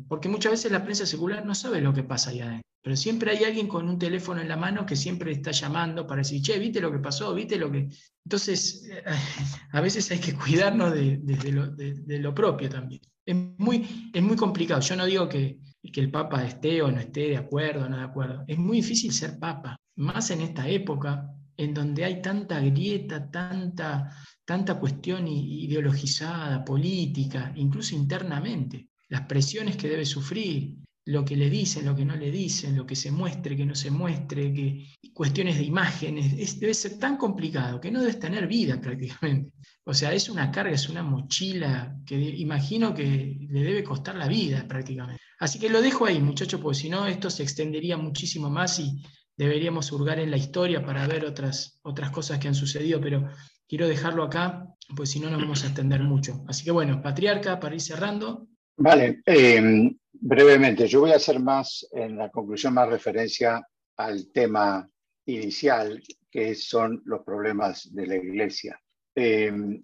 porque 0.08 0.30
muchas 0.30 0.54
veces 0.54 0.72
la 0.72 0.84
prensa 0.84 1.06
secular 1.06 1.46
no 1.46 1.54
sabe 1.54 1.82
lo 1.82 1.94
que 1.94 2.04
pasa 2.04 2.32
ahí 2.32 2.40
adentro. 2.40 2.70
Pero 2.84 2.96
siempre 2.96 3.32
hay 3.32 3.44
alguien 3.44 3.68
con 3.68 3.88
un 3.88 4.00
teléfono 4.00 4.42
en 4.42 4.48
la 4.48 4.58
mano 4.58 4.86
que 4.86 4.96
siempre 4.96 5.32
está 5.32 5.52
llamando 5.52 6.08
para 6.08 6.22
decir, 6.22 6.42
che, 6.42 6.58
¿viste 6.58 6.82
lo 6.82 6.92
que 6.92 7.00
pasó? 7.00 7.34
¿Viste 7.36 7.58
lo 7.58 7.72
que...? 7.72 7.90
Entonces, 8.26 8.90
a 9.72 9.82
veces 9.82 10.10
hay 10.10 10.20
que 10.20 10.34
cuidarnos 10.34 10.94
de, 10.94 12.20
lo, 12.20 12.34
propio 12.34 12.70
también. 12.70 13.02
Es 13.24 13.36
muy, 13.58 14.10
es 14.12 14.24
muy 14.24 14.36
complicado. 14.36 14.82
Yo 14.82 14.96
no 14.96 15.06
digo 15.06 15.30
que, 15.30 15.60
que, 15.94 16.02
el 16.02 16.10
Papa 16.10 16.44
esté 16.44 16.82
o 16.82 16.92
no 16.92 17.00
esté 17.00 17.30
de 17.30 17.38
acuerdo 17.38 17.86
o 17.86 17.90
no 17.90 17.98
de 17.98 18.04
acuerdo. 18.04 18.44
Es 18.48 18.58
muy 18.58 18.78
difícil 18.78 19.12
ser 19.12 19.38
Papa, 19.38 19.78
más 19.98 20.32
en 20.32 20.42
esta 20.42 20.68
época 20.68 21.30
en 21.64 21.74
donde 21.74 22.04
hay 22.06 22.22
tanta 22.22 22.60
grieta, 22.60 23.30
tanta, 23.30 24.16
tanta 24.46 24.80
cuestión 24.80 25.28
ideologizada, 25.28 26.64
política, 26.66 27.54
incluso 27.56 27.96
internamente. 27.96 28.90
Las 29.10 29.22
presiones 29.22 29.76
que 29.76 29.90
debe 29.90 30.06
sufrir, 30.06 30.78
lo 31.06 31.26
que 31.26 31.36
le 31.36 31.50
dicen, 31.50 31.86
lo 31.86 31.96
que 31.96 32.06
no 32.06 32.16
le 32.16 32.32
dicen, 32.32 32.76
lo 32.76 32.86
que 32.86 32.96
se 32.96 33.12
muestre, 33.12 33.58
que 33.58 33.66
no 33.66 33.76
se 33.76 33.92
muestre, 33.92 34.54
que, 34.54 34.88
cuestiones 35.14 35.58
de 35.58 35.64
imágenes, 35.64 36.60
debe 36.60 36.74
ser 36.74 36.98
tan 36.98 37.18
complicado 37.18 37.82
que 37.82 37.92
no 37.92 38.00
debes 38.00 38.20
tener 38.20 38.48
vida 38.48 38.80
prácticamente. 38.80 39.52
O 39.84 39.94
sea, 39.94 40.14
es 40.14 40.30
una 40.30 40.52
carga, 40.52 40.74
es 40.74 40.90
una 40.90 41.04
mochila 41.04 41.98
que 42.06 42.16
imagino 42.16 42.94
que 42.94 43.38
le 43.50 43.64
debe 43.64 43.84
costar 43.84 44.16
la 44.16 44.28
vida 44.28 44.68
prácticamente. 44.68 45.22
Así 45.40 45.58
que 45.60 45.70
lo 45.70 45.82
dejo 45.82 46.06
ahí, 46.06 46.20
muchachos, 46.22 46.62
porque 46.62 46.80
si 46.80 46.90
no, 46.90 47.08
esto 47.08 47.30
se 47.30 47.44
extendería 47.44 47.98
muchísimo 47.98 48.50
más 48.50 48.80
y 48.80 49.02
deberíamos 49.44 49.92
hurgar 49.92 50.20
en 50.20 50.32
la 50.32 50.38
historia 50.38 50.86
para 50.86 51.08
ver 51.08 51.26
otras, 51.26 51.80
otras 51.82 52.12
cosas 52.12 52.40
que 52.40 52.48
han 52.48 52.56
sucedido, 52.56 53.02
pero 53.02 53.30
quiero 53.68 53.88
dejarlo 53.88 54.24
acá, 54.24 54.68
pues 54.96 55.10
si 55.10 55.20
no 55.20 55.30
nos 55.30 55.42
vamos 55.42 55.64
a 55.64 55.68
extender 55.68 56.02
mucho. 56.02 56.44
Así 56.48 56.64
que 56.64 56.72
bueno, 56.72 57.02
patriarca, 57.02 57.60
para 57.60 57.76
ir 57.76 57.82
cerrando. 57.82 58.48
Vale, 58.78 59.22
eh, 59.26 59.92
Brevemente, 60.24 60.88
yo 60.88 61.00
voy 61.00 61.14
a 61.14 61.16
hacer 61.16 61.40
más, 61.40 61.88
en 61.92 62.16
la 62.16 62.30
conclusión, 62.30 62.76
más 62.76 62.88
referencia 62.88 63.68
al 63.98 64.32
tema 64.32 64.88
inicial, 65.26 66.00
que 66.30 66.54
son 66.54 67.02
los 67.06 67.24
problemas 67.24 67.92
de 67.92 68.06
la 68.06 68.18
Iglesia. 68.18 68.80
Em, 69.16 69.82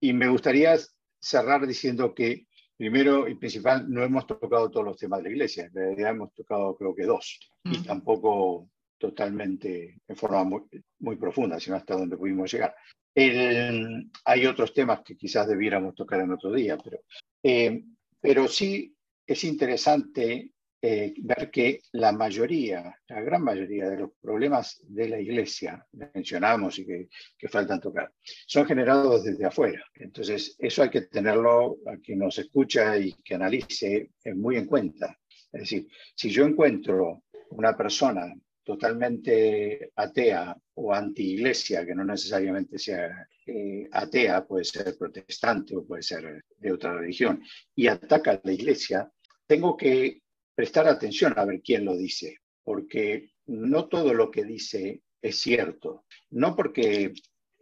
y 0.00 0.12
me 0.14 0.28
gustaría 0.28 0.78
cerrar 1.20 1.66
diciendo 1.66 2.14
que, 2.14 2.46
primero 2.82 3.28
y 3.28 3.36
principal, 3.36 3.88
no 3.88 4.02
hemos 4.02 4.26
tocado 4.26 4.68
todos 4.68 4.84
los 4.84 4.96
temas 4.96 5.20
de 5.20 5.28
la 5.28 5.30
Iglesia. 5.30 5.66
En 5.66 5.72
realidad 5.72 6.10
hemos 6.10 6.34
tocado 6.34 6.76
creo 6.76 6.92
que 6.92 7.04
dos, 7.04 7.38
y 7.62 7.78
mm. 7.78 7.84
tampoco 7.84 8.70
totalmente 8.98 10.00
en 10.08 10.16
forma 10.16 10.42
muy, 10.98 11.14
profunda, 11.14 11.60
sino 11.60 11.76
hasta 11.76 11.94
donde 11.94 12.16
pudimos 12.16 12.52
llegar. 12.52 12.74
hay 13.14 14.46
otros 14.46 14.74
temas 14.74 15.02
que 15.04 15.16
quizás 15.16 15.46
debiéramos 15.46 15.94
tocar 15.94 16.22
en 16.22 16.32
otro 16.32 16.50
día, 16.50 16.76
pero, 16.76 16.98
eh, 17.44 17.84
pero 18.20 18.48
sí 18.48 18.92
es 19.28 19.44
interesante 19.44 20.50
eh, 20.84 21.14
ver 21.18 21.48
que 21.48 21.82
la 21.92 22.10
mayoría, 22.10 22.98
la 23.06 23.20
gran 23.20 23.44
mayoría 23.44 23.88
de 23.88 23.98
los 23.98 24.10
problemas 24.20 24.80
de 24.88 25.08
la 25.08 25.20
iglesia, 25.20 25.86
mencionamos 25.92 26.76
y 26.80 26.84
que, 26.84 27.48
faltan 27.48 27.80
tocar, 27.80 28.12
son 28.46 28.66
generados 28.66 29.22
desde 29.22 29.44
afuera. 29.44 29.84
Entonces, 29.94 30.56
eso 30.58 30.82
hay 30.82 30.90
que 30.90 31.02
tenerlo 31.02 31.78
a 31.86 31.98
quien 31.98 32.18
nos 32.18 32.36
escucha 32.38 32.98
y 32.98 33.12
que 33.22 33.36
analice 33.36 34.10
muy 34.34 34.56
en 34.56 34.66
cuenta. 34.66 35.16
Es 35.52 35.60
decir, 35.60 35.86
si 36.16 36.30
yo 36.30 36.44
encuentro 36.44 37.22
una 37.50 37.76
persona 37.76 38.34
totalmente 38.64 39.92
atea 39.94 40.56
o 40.74 40.92
anti-iglesia, 40.92 41.86
que 41.86 41.94
no 41.94 42.04
necesariamente 42.04 42.76
sea 42.76 43.28
eh, 43.46 43.88
atea, 43.92 44.44
puede 44.44 44.64
ser 44.64 44.96
protestante 44.98 45.76
o 45.76 45.86
puede 45.86 46.02
ser 46.02 46.44
de 46.58 46.72
otra 46.72 46.94
religión, 46.94 47.40
y 47.76 47.86
ataca 47.86 48.32
a 48.32 48.40
la 48.42 48.52
iglesia, 48.52 49.08
tengo 49.46 49.76
que 49.76 50.21
prestar 50.54 50.88
atención 50.88 51.34
a 51.36 51.44
ver 51.44 51.60
quién 51.62 51.84
lo 51.84 51.96
dice, 51.96 52.38
porque 52.62 53.32
no 53.46 53.88
todo 53.88 54.14
lo 54.14 54.30
que 54.30 54.44
dice 54.44 55.02
es 55.20 55.38
cierto. 55.38 56.04
No 56.30 56.54
porque 56.56 57.12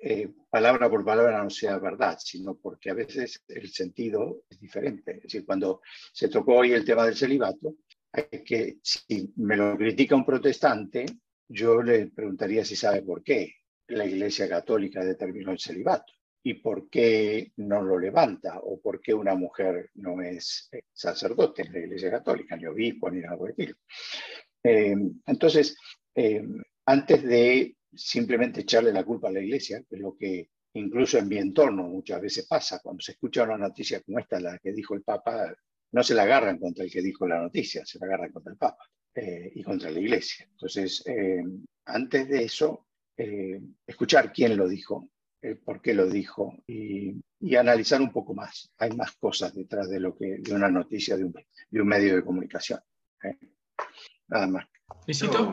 eh, 0.03 0.29
palabra 0.49 0.89
por 0.89 1.05
palabra 1.05 1.43
no 1.43 1.51
sea 1.51 1.79
verdad, 1.79 2.19
sino 2.21 2.57
porque 2.57 2.91
a 2.91 2.95
veces 2.95 3.43
el 3.49 3.71
sentido 3.71 4.45
es 4.49 4.61
diferente. 4.61 5.17
Es 5.17 5.23
decir, 5.25 5.45
cuando 5.45 5.83
se 6.13 6.29
tocó 6.29 6.57
hoy 6.57 6.73
el 6.73 6.85
tema 6.85 7.05
del 7.05 7.17
celibato, 7.17 7.77
hay 8.13 8.43
que, 8.45 8.79
si 8.83 9.33
me 9.37 9.57
lo 9.57 9.77
critica 9.77 10.17
un 10.17 10.25
protestante, 10.25 11.07
yo 11.49 11.83
le 11.83 12.07
preguntaría 12.07 12.65
si 12.65 12.77
sabe 12.77 13.03
por 13.03 13.23
qué 13.23 13.55
la 13.89 14.05
Iglesia 14.05 14.49
Católica 14.49 15.05
determinó 15.05 15.53
el 15.53 15.59
celibato 15.59 16.13
y 16.43 16.55
por 16.55 16.89
qué 16.89 17.53
no 17.57 17.83
lo 17.83 17.99
levanta 17.99 18.61
o 18.61 18.81
por 18.81 19.01
qué 19.01 19.13
una 19.13 19.35
mujer 19.35 19.91
no 19.95 20.23
es 20.23 20.69
eh, 20.73 20.83
sacerdote 20.93 21.63
en 21.63 21.73
la 21.73 21.79
Iglesia 21.81 22.11
Católica, 22.11 22.57
ni 22.57 22.67
obispo, 22.67 23.11
ni 23.11 23.21
nada 23.21 23.37
por 23.37 23.55
el 23.57 23.77
eh, 24.63 24.95
entonces, 25.27 25.77
eh, 26.15 26.43
antes 26.87 27.23
de 27.23 27.77
simplemente 27.95 28.61
echarle 28.61 28.93
la 28.93 29.05
culpa 29.05 29.29
a 29.29 29.33
la 29.33 29.41
Iglesia, 29.41 29.83
que 29.89 29.97
lo 29.97 30.17
que 30.17 30.51
incluso 30.75 31.19
en 31.19 31.29
mi 31.29 31.39
entorno 31.39 31.85
muchas 31.85 32.21
veces 32.21 32.47
pasa, 32.47 32.81
cuando 32.83 33.03
se 33.03 33.13
escucha 33.13 33.45
una 33.45 33.57
noticia 33.57 34.01
como 34.03 34.19
esta, 34.19 34.39
la 34.39 34.59
que 34.59 34.73
dijo 34.73 34.95
el 34.95 35.03
Papa, 35.03 35.55
no 35.93 36.03
se 36.03 36.15
la 36.15 36.23
agarran 36.23 36.59
contra 36.59 36.85
el 36.85 36.91
que 36.91 37.03
dijo 37.03 37.27
la 37.27 37.41
noticia, 37.41 37.85
se 37.85 37.99
la 37.99 38.07
agarran 38.07 38.33
contra 38.33 38.53
el 38.53 38.59
Papa 38.59 38.85
y 39.15 39.63
contra 39.65 39.91
la 39.91 39.99
Iglesia. 39.99 40.47
Entonces, 40.49 41.03
antes 41.87 42.29
de 42.29 42.45
eso, 42.45 42.87
escuchar 43.87 44.33
quién 44.33 44.57
lo 44.57 44.69
dijo 44.69 45.11
por 45.65 45.81
qué 45.81 45.95
lo 45.95 46.09
dijo 46.09 46.63
y, 46.67 47.21
analizar 47.57 48.01
un 48.01 48.13
poco 48.13 48.35
más. 48.35 48.71
Hay 48.79 48.91
más 48.93 49.13
cosas 49.13 49.55
detrás 49.55 49.89
de 49.89 50.01
lo 50.01 50.17
que 50.17 50.39
de 50.39 50.55
una 50.55 50.69
noticia 50.69 51.17
de 51.17 51.25
un, 51.25 51.33
de 51.33 51.81
un 51.81 51.89
medio 51.89 52.15
de 52.15 52.25
comunicación. 52.25 52.81
¿eh? 53.25 53.39
Nada 54.29 54.47
más. 54.47 54.67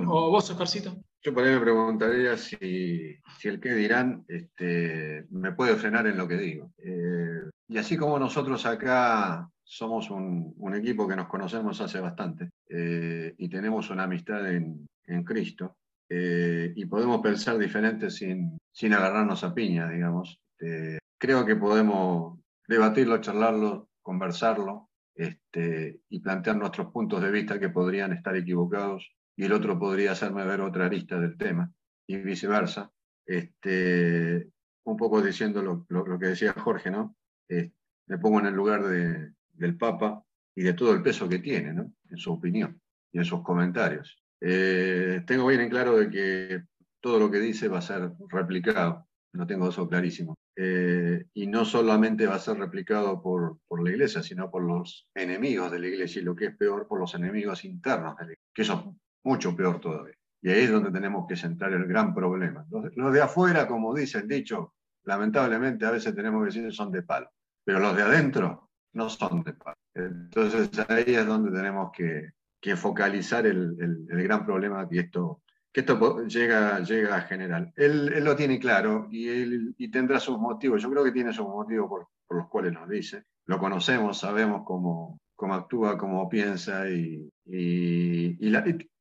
¿O 0.07 0.29
vos, 0.29 0.49
Oscarcito? 0.49 0.97
Yo 1.21 1.33
por 1.33 1.43
ahí 1.43 1.55
me 1.55 1.61
preguntaría 1.61 2.37
si, 2.37 3.15
si 3.39 3.47
el 3.47 3.59
que 3.59 3.73
dirán 3.73 4.23
este, 4.27 5.25
me 5.29 5.51
puede 5.53 5.75
frenar 5.75 6.07
en 6.07 6.17
lo 6.17 6.27
que 6.27 6.37
digo. 6.37 6.71
Eh, 6.77 7.49
y 7.69 7.77
así 7.77 7.97
como 7.97 8.19
nosotros 8.19 8.65
acá 8.65 9.49
somos 9.63 10.09
un, 10.09 10.53
un 10.57 10.75
equipo 10.75 11.07
que 11.07 11.15
nos 11.15 11.27
conocemos 11.27 11.81
hace 11.81 11.99
bastante 11.99 12.49
eh, 12.69 13.33
y 13.37 13.49
tenemos 13.49 13.89
una 13.89 14.03
amistad 14.03 14.49
en, 14.49 14.87
en 15.05 15.23
Cristo, 15.23 15.75
eh, 16.09 16.73
y 16.75 16.85
podemos 16.85 17.21
pensar 17.21 17.57
diferentes 17.57 18.15
sin, 18.15 18.57
sin 18.71 18.93
agarrarnos 18.93 19.43
a 19.43 19.53
piña, 19.53 19.89
digamos. 19.89 20.39
Este, 20.57 20.99
creo 21.17 21.45
que 21.45 21.55
podemos 21.55 22.39
debatirlo, 22.67 23.19
charlarlo, 23.19 23.89
conversarlo 24.01 24.89
este, 25.15 26.01
y 26.09 26.19
plantear 26.19 26.57
nuestros 26.57 26.91
puntos 26.91 27.21
de 27.21 27.31
vista 27.31 27.59
que 27.59 27.69
podrían 27.69 28.13
estar 28.13 28.35
equivocados 28.35 29.11
y 29.35 29.45
el 29.45 29.53
otro 29.53 29.77
podría 29.77 30.13
hacerme 30.13 30.45
ver 30.45 30.61
otra 30.61 30.85
arista 30.85 31.19
del 31.19 31.37
tema 31.37 31.71
y 32.07 32.17
viceversa. 32.17 32.91
Este, 33.25 34.49
un 34.85 34.95
poco 34.95 35.21
diciendo 35.21 35.61
lo, 35.61 35.85
lo, 35.89 36.17
que 36.17 36.27
decía 36.27 36.53
Jorge, 36.53 36.89
¿no? 36.89 37.15
me 37.49 38.17
pongo 38.17 38.39
en 38.39 38.45
el 38.45 38.53
lugar 38.53 38.85
de, 38.85 39.33
del 39.53 39.77
Papa 39.77 40.23
y 40.55 40.63
de 40.63 40.73
todo 40.73 40.93
el 40.93 41.01
peso 41.01 41.27
que 41.27 41.39
tiene, 41.39 41.73
¿no? 41.73 41.93
En 42.09 42.17
su 42.17 42.31
opinión 42.31 42.81
y 43.11 43.19
en 43.19 43.25
sus 43.25 43.43
comentarios. 43.43 44.23
Eh, 44.41 45.23
tengo 45.25 45.47
bien 45.47 45.61
en 45.61 45.69
claro 45.69 45.97
de 45.97 46.09
que 46.09 46.63
todo 46.99 47.19
lo 47.19 47.31
que 47.31 47.39
dice 47.39 47.67
va 47.67 47.79
a 47.79 47.81
ser 47.81 48.11
replicado, 48.29 49.07
no 49.33 49.47
tengo 49.47 49.69
eso 49.69 49.87
clarísimo. 49.87 50.35
Eh, 50.59 51.25
y 51.35 51.45
no 51.45 51.65
solamente 51.65 52.25
va 52.25 52.35
a 52.35 52.39
ser 52.39 52.57
replicado 52.57 53.21
por, 53.21 53.59
por, 53.67 53.83
la 53.83 53.91
iglesia, 53.91 54.23
sino 54.23 54.49
por 54.49 54.63
los 54.63 55.07
enemigos 55.13 55.71
de 55.71 55.79
la 55.79 55.87
iglesia, 55.87 56.21
y 56.21 56.25
lo 56.25 56.35
que 56.35 56.45
es 56.47 56.57
peor, 56.57 56.87
por 56.87 56.99
los 56.99 57.13
enemigos 57.13 57.63
internos 57.63 58.17
de 58.17 58.23
la 58.23 58.31
iglesia, 58.31 58.51
que 58.53 58.61
eso 58.63 58.73
es 58.73 59.01
mucho 59.23 59.55
peor 59.55 59.79
todavía. 59.79 60.15
Y 60.41 60.49
ahí 60.49 60.63
es 60.63 60.71
donde 60.71 60.91
tenemos 60.91 61.27
que 61.27 61.35
centrar 61.35 61.73
el 61.73 61.85
gran 61.85 62.13
problema. 62.13 62.65
Los, 62.69 63.13
de 63.13 63.21
afuera, 63.21 63.67
como 63.67 63.93
dice 63.93 64.19
el 64.19 64.27
dicho, 64.27 64.73
lamentablemente 65.03 65.85
a 65.85 65.91
veces 65.91 66.15
tenemos 66.15 66.41
que 66.41 66.45
decir 66.45 66.73
son 66.73 66.91
de 66.91 67.03
palo, 67.03 67.29
pero 67.63 67.79
los 67.79 67.95
de 67.95 68.03
adentro 68.03 68.69
no 68.93 69.09
son 69.09 69.43
de 69.43 69.53
paz. 69.53 69.75
Entonces 69.93 70.69
ahí 70.89 71.15
es 71.15 71.25
donde 71.25 71.51
tenemos 71.51 71.91
que, 71.91 72.31
focalizar 72.75 73.45
el, 73.45 73.75
gran 74.07 74.45
problema 74.45 74.87
que 74.89 74.99
esto, 74.99 75.41
que 75.71 75.81
esto 75.81 76.25
llega, 76.25 76.79
llega 76.79 77.15
a 77.15 77.21
generar. 77.21 77.71
Él, 77.75 78.23
lo 78.23 78.35
tiene 78.35 78.59
claro 78.59 79.07
y, 79.11 79.27
él, 79.27 79.75
y 79.77 79.89
tendrá 79.89 80.19
sus 80.19 80.37
motivos. 80.37 80.81
Yo 80.81 80.89
creo 80.91 81.03
que 81.03 81.11
tiene 81.11 81.33
sus 81.33 81.47
motivos 81.47 81.87
por, 81.87 82.07
los 82.29 82.47
cuales 82.49 82.73
nos 82.73 82.89
dice. 82.89 83.23
Lo 83.45 83.57
conocemos, 83.59 84.19
sabemos 84.19 84.63
cómo, 84.65 85.19
cómo 85.35 85.53
actúa, 85.53 85.97
cómo 85.97 86.27
piensa 86.27 86.89
y, 86.89 87.29
y, 87.45 88.37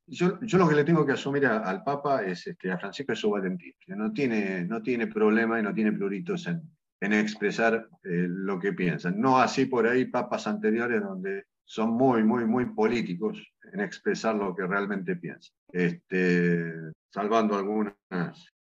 yo, 0.09 0.39
yo, 0.41 0.59
lo 0.59 0.69
que 0.69 0.77
le 0.77 0.85
tengo 0.85 1.05
que 1.05 1.13
asumir 1.13 1.47
al 1.47 1.83
Papa 1.83 2.23
es 2.23 2.47
este, 2.47 2.71
a 2.71 2.79
Francisco 2.79 3.13
es 3.13 3.19
su 3.19 3.31
valentía, 3.31 3.73
que 3.81 3.97
no 3.97 4.13
tiene, 4.13 4.65
no 4.65 4.81
tiene 4.81 5.09
problema 5.09 5.59
y 5.59 5.65
no 5.65 5.75
tiene 5.75 5.91
pluritos 5.91 6.47
en, 6.47 6.63
en 7.01 7.13
expresar 7.13 7.89
eh, 8.05 8.27
lo 8.29 8.59
que 8.59 8.73
piensan. 8.73 9.21
No 9.21 9.39
así 9.39 9.67
por 9.67 9.87
ahí 9.87 10.07
papas 10.07 10.47
anteriores 10.47 11.03
donde 11.03 11.45
son 11.67 11.91
muy, 11.91 12.23
muy, 12.23 12.45
muy 12.45 12.67
políticos 12.67 13.43
en 13.73 13.81
expresar 13.81 14.37
lo 14.37 14.55
que 14.55 14.67
realmente 14.67 15.17
piensan, 15.17 15.53
este, 15.73 16.73
salvando 17.13 17.57
algunas, 17.57 17.95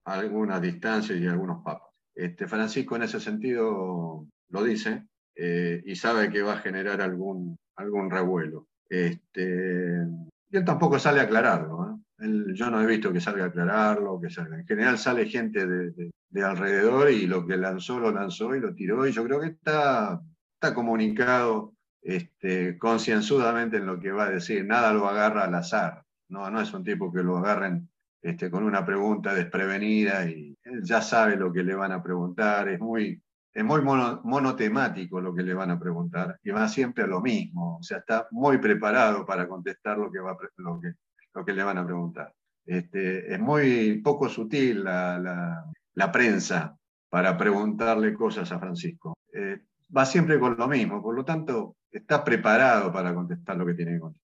algunas 0.05 0.61
distancias 0.61 1.19
y 1.19 1.27
algunos 1.27 1.65
papas. 1.65 1.89
Este, 2.15 2.47
Francisco 2.47 2.97
en 2.97 3.03
ese 3.03 3.19
sentido 3.19 4.27
lo 4.51 4.63
dice 4.63 5.07
eh, 5.35 5.83
y 5.87 5.97
sabe 5.97 6.31
que 6.31 6.43
va 6.43 6.55
a 6.55 6.59
generar 6.59 7.01
algún, 7.01 7.57
algún 7.77 8.11
revuelo. 8.11 8.69
Este, 8.89 10.07
y 10.51 10.57
él 10.57 10.65
tampoco 10.65 10.99
sale 10.99 11.21
a 11.21 11.25
aclararlo. 11.25 12.01
yo 12.19 12.71
no 12.71 12.83
he 12.83 12.87
visto 12.87 13.13
que 13.13 13.21
salga 13.21 13.45
a 13.45 13.47
aclararlo, 13.49 14.21
que 14.21 14.29
salga. 14.29 14.59
En 14.59 14.67
general 14.67 14.99
sale 14.99 15.27
gente 15.27 15.67
de, 15.67 16.11
de 16.29 16.43
alrededor 16.43 17.11
y 17.11 17.27
lo 17.27 17.47
que 17.47 17.57
lanzó 17.57 17.99
lo 17.99 18.11
lanzó 18.11 18.55
y 18.55 18.61
lo 18.61 18.75
tiró 18.75 19.07
y 19.07 19.13
yo 19.13 19.25
creo 19.25 19.41
que 19.41 19.49
está, 19.49 20.21
está 20.55 20.75
comunicado 20.75 21.73
este, 22.03 22.79
concienzudamente 22.79 23.79
en 23.79 23.87
lo 23.87 23.99
que 23.99 24.13
va 24.13 24.25
a 24.25 24.31
decir, 24.31 24.65
nada 24.65 24.93
lo 24.93 25.09
agarra 25.09 25.45
al 25.45 25.55
azar, 25.55 26.05
no, 26.29 26.51
no 26.51 26.61
es 26.61 26.73
un 26.73 26.85
tipo 26.85 27.13
que 27.13 27.23
lo 27.23 27.39
agarren 27.39 27.89
este, 28.23 28.51
con 28.51 28.65
una 28.65 28.85
pregunta 28.85 29.35
desprevenida 29.35 30.27
y 30.27 30.57
ya 30.83 31.03
sabe 31.03 31.37
lo 31.37 31.53
que 31.53 31.63
le 31.63 31.75
van 31.75 31.93
a 31.93 32.03
preguntar, 32.03 32.69
es 32.69 32.81
muy, 32.81 33.21
es 33.53 33.65
muy 33.65 33.81
monotemático 33.83 35.21
lo 35.21 35.35
que 35.35 35.43
le 35.43 35.55
van 35.55 35.71
a 35.71 35.81
preguntar. 35.81 36.39
Y 36.43 36.51
va 36.51 36.69
siempre 36.69 37.05
a 37.05 37.07
lo 37.07 37.21
mismo, 37.21 37.79
o 37.79 37.83
sea, 37.83 37.99
está 37.99 38.29
muy 38.31 38.59
preparado 38.59 39.25
para 39.27 39.49
contestar 39.49 39.99
lo 39.99 40.11
que, 40.11 40.21
va, 40.21 40.37
lo 40.57 40.81
que, 40.81 40.95
lo 41.35 41.45
que 41.45 41.53
le 41.53 41.63
van 41.63 41.79
a 41.79 41.87
preguntar. 41.87 42.33
Este, 42.65 43.33
es 43.33 43.41
muy 43.41 44.01
poco 44.03 44.29
sutil 44.29 44.85
la, 44.85 45.65
la 45.95 46.13
prensa 46.13 46.77
para 47.09 47.37
preguntarle 47.37 48.15
cosas 48.15 48.51
a 48.53 48.59
Francisco. 48.59 49.19
Eh, 49.33 49.61
va 49.95 50.07
siempre 50.07 50.39
con 50.39 50.57
lo 50.57 50.69
mismo, 50.69 51.03
por 51.03 51.15
lo 51.15 51.25
tanto, 51.25 51.77
está 51.91 52.25
preparado 52.25 52.93
para 52.93 53.15
contestar 53.15 53.57
lo 53.57 53.67
que 53.67 53.75
tiene 53.75 53.95
que 53.95 54.01
contestar. 54.01 54.31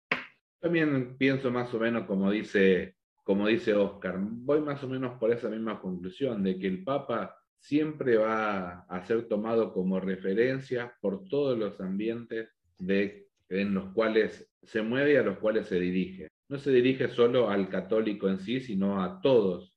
También 0.59 1.15
pienso 1.17 1.51
más 1.51 1.73
o 1.73 1.79
menos 1.79 2.05
como 2.05 2.31
dice, 2.31 2.95
como 3.23 3.47
dice 3.47 3.73
Oscar, 3.73 4.17
voy 4.19 4.61
más 4.61 4.83
o 4.83 4.87
menos 4.87 5.17
por 5.19 5.31
esa 5.31 5.49
misma 5.49 5.79
conclusión, 5.79 6.43
de 6.43 6.57
que 6.57 6.67
el 6.67 6.83
Papa 6.83 7.35
siempre 7.59 8.17
va 8.17 8.81
a 8.81 9.05
ser 9.05 9.27
tomado 9.27 9.73
como 9.73 9.99
referencia 9.99 10.95
por 11.01 11.27
todos 11.27 11.57
los 11.57 11.79
ambientes 11.81 12.49
en 12.79 13.73
los 13.73 13.93
cuales 13.93 14.51
se 14.63 14.81
mueve 14.81 15.13
y 15.13 15.15
a 15.15 15.23
los 15.23 15.37
cuales 15.37 15.67
se 15.67 15.79
dirige. 15.79 16.27
No 16.49 16.57
se 16.57 16.71
dirige 16.71 17.07
solo 17.07 17.49
al 17.49 17.69
católico 17.69 18.29
en 18.29 18.39
sí, 18.39 18.59
sino 18.59 19.01
a 19.03 19.21
todos 19.21 19.71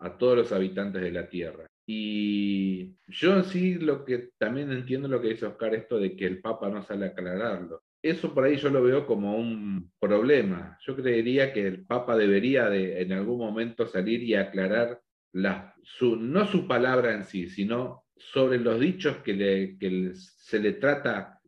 a 0.00 0.18
todos 0.18 0.36
los 0.36 0.52
habitantes 0.52 1.02
de 1.02 1.12
la 1.12 1.28
Tierra. 1.28 1.69
Y 1.92 2.94
yo 3.08 3.42
sí 3.42 3.74
lo 3.74 4.04
que 4.04 4.30
también 4.38 4.70
entiendo 4.70 5.08
lo 5.08 5.20
que 5.20 5.30
dice 5.30 5.46
Oscar, 5.46 5.74
esto 5.74 5.98
de 5.98 6.14
que 6.14 6.24
el 6.24 6.40
Papa 6.40 6.70
no 6.70 6.84
sale 6.84 7.06
a 7.06 7.08
aclararlo. 7.08 7.82
Eso 8.00 8.32
por 8.32 8.44
ahí 8.44 8.58
yo 8.58 8.70
lo 8.70 8.80
veo 8.80 9.04
como 9.08 9.36
un 9.36 9.90
problema. 9.98 10.78
Yo 10.86 10.94
creería 10.94 11.52
que 11.52 11.66
el 11.66 11.84
Papa 11.84 12.16
debería 12.16 12.70
de 12.70 13.02
en 13.02 13.12
algún 13.12 13.38
momento 13.38 13.88
salir 13.88 14.22
y 14.22 14.36
aclarar 14.36 15.00
la, 15.32 15.74
su, 15.82 16.14
no 16.14 16.46
su 16.46 16.68
palabra 16.68 17.12
en 17.12 17.24
sí, 17.24 17.48
sino 17.48 18.04
sobre 18.14 18.60
los 18.60 18.78
dichos 18.78 19.16
que, 19.24 19.76
que 19.80 20.12
se 20.14 20.60
le 20.60 20.74
trata, 20.74 21.40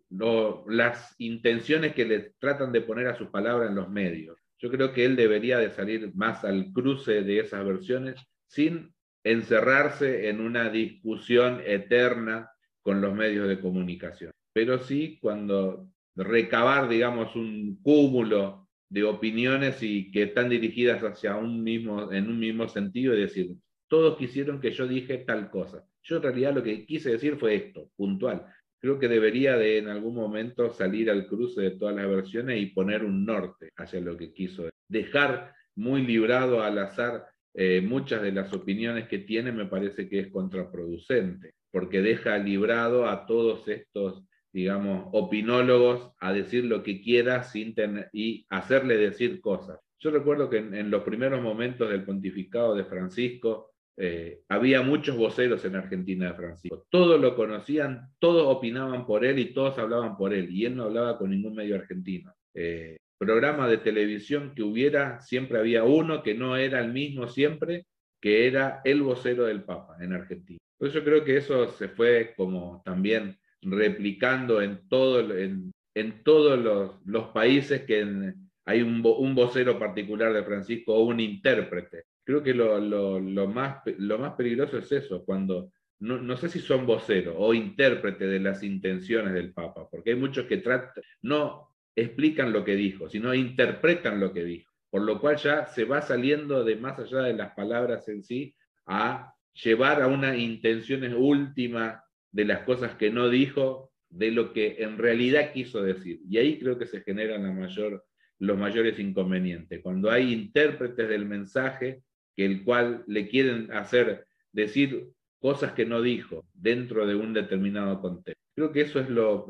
las 0.67 1.15
intenciones 1.19 1.95
que 1.95 2.05
le 2.05 2.33
tratan 2.41 2.73
de 2.73 2.81
poner 2.81 3.07
a 3.07 3.17
sus 3.17 3.29
palabras 3.29 3.69
en 3.71 3.77
los 3.77 3.89
medios. 3.89 4.41
Yo 4.59 4.73
creo 4.73 4.93
que 4.93 5.05
él 5.05 5.15
debería 5.15 5.59
de 5.59 5.71
salir 5.71 6.13
más 6.17 6.45
al 6.45 6.73
cruce 6.73 7.23
de 7.23 7.39
esas 7.39 7.65
versiones 7.65 8.21
sin 8.49 8.93
encerrarse 9.25 10.29
en 10.29 10.41
una 10.41 10.71
discusión 10.71 11.61
eterna 11.65 12.51
con 12.83 13.01
los 13.01 13.15
medios 13.15 13.49
de 13.49 13.61
comunicación. 13.61 14.33
Pero 14.53 14.79
sí 14.79 15.19
cuando 15.21 15.89
recabar, 16.15 16.89
digamos, 16.89 17.35
un 17.37 17.81
cúmulo 17.83 18.69
de 18.89 19.05
opiniones 19.05 19.83
y 19.83 20.11
que 20.11 20.25
están 20.25 20.49
dirigidas 20.49 21.03
hacia 21.03 21.37
un 21.37 21.63
mismo, 21.63 22.13
en 22.13 22.29
un 22.29 22.39
mismo 22.39 22.69
sentido 22.69 23.15
y 23.15 23.21
decir, 23.21 23.53
todos 23.89 24.19
quisieron 24.19 24.61
que 24.61 24.73
yo 24.73 24.87
dije 24.87 25.19
tal 25.19 25.51
cosa. 25.51 25.85
Yo 26.03 26.17
en 26.17 26.23
realidad 26.23 26.55
lo 26.55 26.63
que 26.63 26.85
quise 26.85 27.13
decir 27.13 27.37
fue 27.37 27.55
esto, 27.55 27.91
puntual 27.97 28.47
creo 28.83 28.99
que 28.99 29.09
debería 29.09 29.57
de 29.57 29.79
en 29.79 29.89
algún 29.89 30.17
momento 30.17 30.73
salir 30.73 31.09
al 31.09 31.29
cruce 31.29 31.61
de 31.61 31.71
todas 31.71 31.95
las 31.95 32.09
versiones 32.09 32.61
y 32.61 32.67
poner 32.67 33.05
un 33.05 33.25
norte 33.25 33.71
hacia 33.77 34.01
lo 34.01 34.17
que 34.17 34.33
quiso. 34.33 34.69
Dejar 34.89 35.55
muy 35.77 36.05
librado 36.05 36.63
al 36.65 36.79
azar 36.79 37.29
eh, 37.55 37.81
muchas 37.81 38.23
de 38.23 38.33
las 38.33 38.53
opiniones 38.53 39.09
que 39.09 39.19
tiene 39.19 39.53
me 39.53 39.67
parece 39.67 40.09
que 40.09 40.21
es 40.21 40.29
contraproducente, 40.29 41.55
porque 41.71 42.01
deja 42.01 42.39
librado 42.39 43.09
a 43.09 43.27
todos 43.27 43.69
estos, 43.69 44.25
digamos, 44.53 45.09
opinólogos 45.13 46.13
a 46.19 46.33
decir 46.33 46.65
lo 46.65 46.83
que 46.83 47.01
quiera 47.01 47.43
sin 47.43 47.75
tener, 47.75 48.09
y 48.13 48.47
hacerle 48.49 48.97
decir 48.97 49.41
cosas. 49.41 49.79
Yo 49.99 50.11
recuerdo 50.11 50.51
que 50.51 50.59
en 50.59 50.91
los 50.91 51.05
primeros 51.05 51.41
momentos 51.41 51.89
del 51.89 52.05
pontificado 52.05 52.75
de 52.75 52.85
Francisco, 52.85 53.73
eh, 53.97 54.41
había 54.49 54.83
muchos 54.83 55.17
voceros 55.17 55.65
en 55.65 55.77
Argentina 55.77 56.29
de 56.29 56.35
Francisco. 56.35 56.87
Todos 56.91 57.21
lo 57.21 57.37
conocían, 57.37 58.09
todos 58.19 58.47
opinaban 58.47 59.07
por 59.07 59.25
él 59.25 59.39
y 59.39 59.53
todos 59.53 59.79
hablaban 59.79 60.17
por 60.17 60.33
él. 60.33 60.51
Y 60.51 60.65
él 60.65 60.77
no 60.77 60.85
hablaba 60.85 61.19
con 61.19 61.31
ningún 61.31 61.55
medio 61.55 61.77
argentino. 61.77 62.33
Eh, 62.55 62.97
programa 63.25 63.69
de 63.69 63.79
televisión 63.79 64.53
que 64.55 64.63
hubiera, 64.63 65.21
siempre 65.21 65.59
había 65.59 65.85
uno 65.85 66.23
que 66.23 66.35
no 66.35 66.57
era 66.57 66.81
el 66.81 66.93
mismo 66.93 67.29
siempre, 67.29 67.87
que 68.21 68.47
era 68.47 68.81
el 68.85 69.03
vocero 69.03 69.45
del 69.45 69.65
Papa 69.65 69.97
en 70.01 70.13
Argentina. 70.13 70.59
Entonces 70.79 71.01
yo 71.01 71.05
creo 71.05 71.25
que 71.25 71.37
eso 71.37 71.69
se 71.71 71.89
fue 71.89 72.35
como 72.37 72.83
también 72.85 73.39
replicando 73.61 74.61
en, 74.61 74.89
todo, 74.89 75.21
en, 75.37 75.73
en 75.95 76.23
todos 76.25 76.59
los, 76.59 77.07
los, 77.07 77.29
países 77.29 77.83
que 77.83 78.35
hay 78.65 78.83
un, 78.83 79.03
un 79.05 79.35
vocero 79.35 79.79
particular 79.79 80.33
de 80.33 80.43
Francisco 80.43 80.95
o 80.95 81.05
un 81.05 81.21
intérprete 81.21 82.05
creo 82.25 82.43
que 82.43 82.55
lo, 82.55 82.79
lo, 82.79 83.47
más, 83.49 83.83
lo 83.99 84.19
más 84.19 84.35
peligroso 84.35 84.79
es 84.79 84.91
eso, 84.93 85.25
cuando 85.25 85.73
no, 86.01 86.19
no, 86.19 86.37
sé 86.37 86.49
si 86.49 86.59
son 86.59 86.87
voceros 86.87 87.35
o 87.39 87.55
intérprete 87.55 88.27
de 88.27 88.41
las 88.41 88.63
intenciones 88.63 89.33
del 89.35 89.53
Papa, 89.53 89.89
porque 89.91 90.11
hay 90.11 90.17
muchos 90.17 90.47
que 90.47 90.59
tratan, 90.59 91.03
no 91.23 91.72
explican 91.97 92.53
lo 92.53 92.65
que 92.65 92.77
dijo, 92.77 93.09
sino 93.09 93.35
interpretan 93.35 94.21
lo 94.21 94.33
que 94.33 94.45
dijo, 94.45 94.73
por 94.91 95.03
lo 95.03 95.21
cual 95.21 95.37
ya 95.37 95.67
se 95.67 95.85
va 95.85 96.03
saliendo 96.03 96.65
de 96.65 96.77
más 96.77 96.99
allá 96.99 97.21
de 97.23 97.35
las 97.35 97.55
palabras 97.55 98.09
en 98.09 98.23
sí 98.23 98.55
a 98.87 99.35
llevar 99.55 100.03
a 100.03 100.07
una 100.07 100.37
intención 100.37 101.03
última 101.15 102.05
de 102.31 102.45
las 102.45 102.61
cosas 102.61 102.95
que 102.97 103.11
no 103.11 103.29
dijo, 103.29 103.93
de 104.09 104.31
lo 104.31 104.53
que 104.53 104.77
en 104.83 104.99
realidad 104.99 105.53
quiso 105.53 105.83
decir. 105.83 106.21
Y 106.29 106.39
ahí 106.39 106.59
creo 106.59 106.79
que 106.79 106.87
se 106.87 107.03
generan 107.03 107.43
la 107.45 107.53
mayor, 107.53 108.05
los 108.39 108.59
mayores 108.59 108.99
inconvenientes. 108.99 109.81
Cuando 109.83 110.11
hay 110.11 110.33
intérpretes 110.33 111.09
del 111.09 111.27
mensaje 111.27 112.03
que 112.37 112.45
el 112.45 112.65
cual 112.65 113.05
le 113.07 113.29
quieren 113.29 113.71
hacer 113.73 114.27
decir 114.53 115.09
cosas 115.39 115.73
que 115.73 115.85
no 115.85 116.01
dijo 116.01 116.47
dentro 116.55 117.07
de 117.07 117.15
un 117.15 117.33
determinado 117.33 118.01
contexto. 118.01 118.41
Creo 118.55 118.71
que 118.71 118.83
eso 118.83 119.01
es 119.01 119.09
lo, 119.09 119.47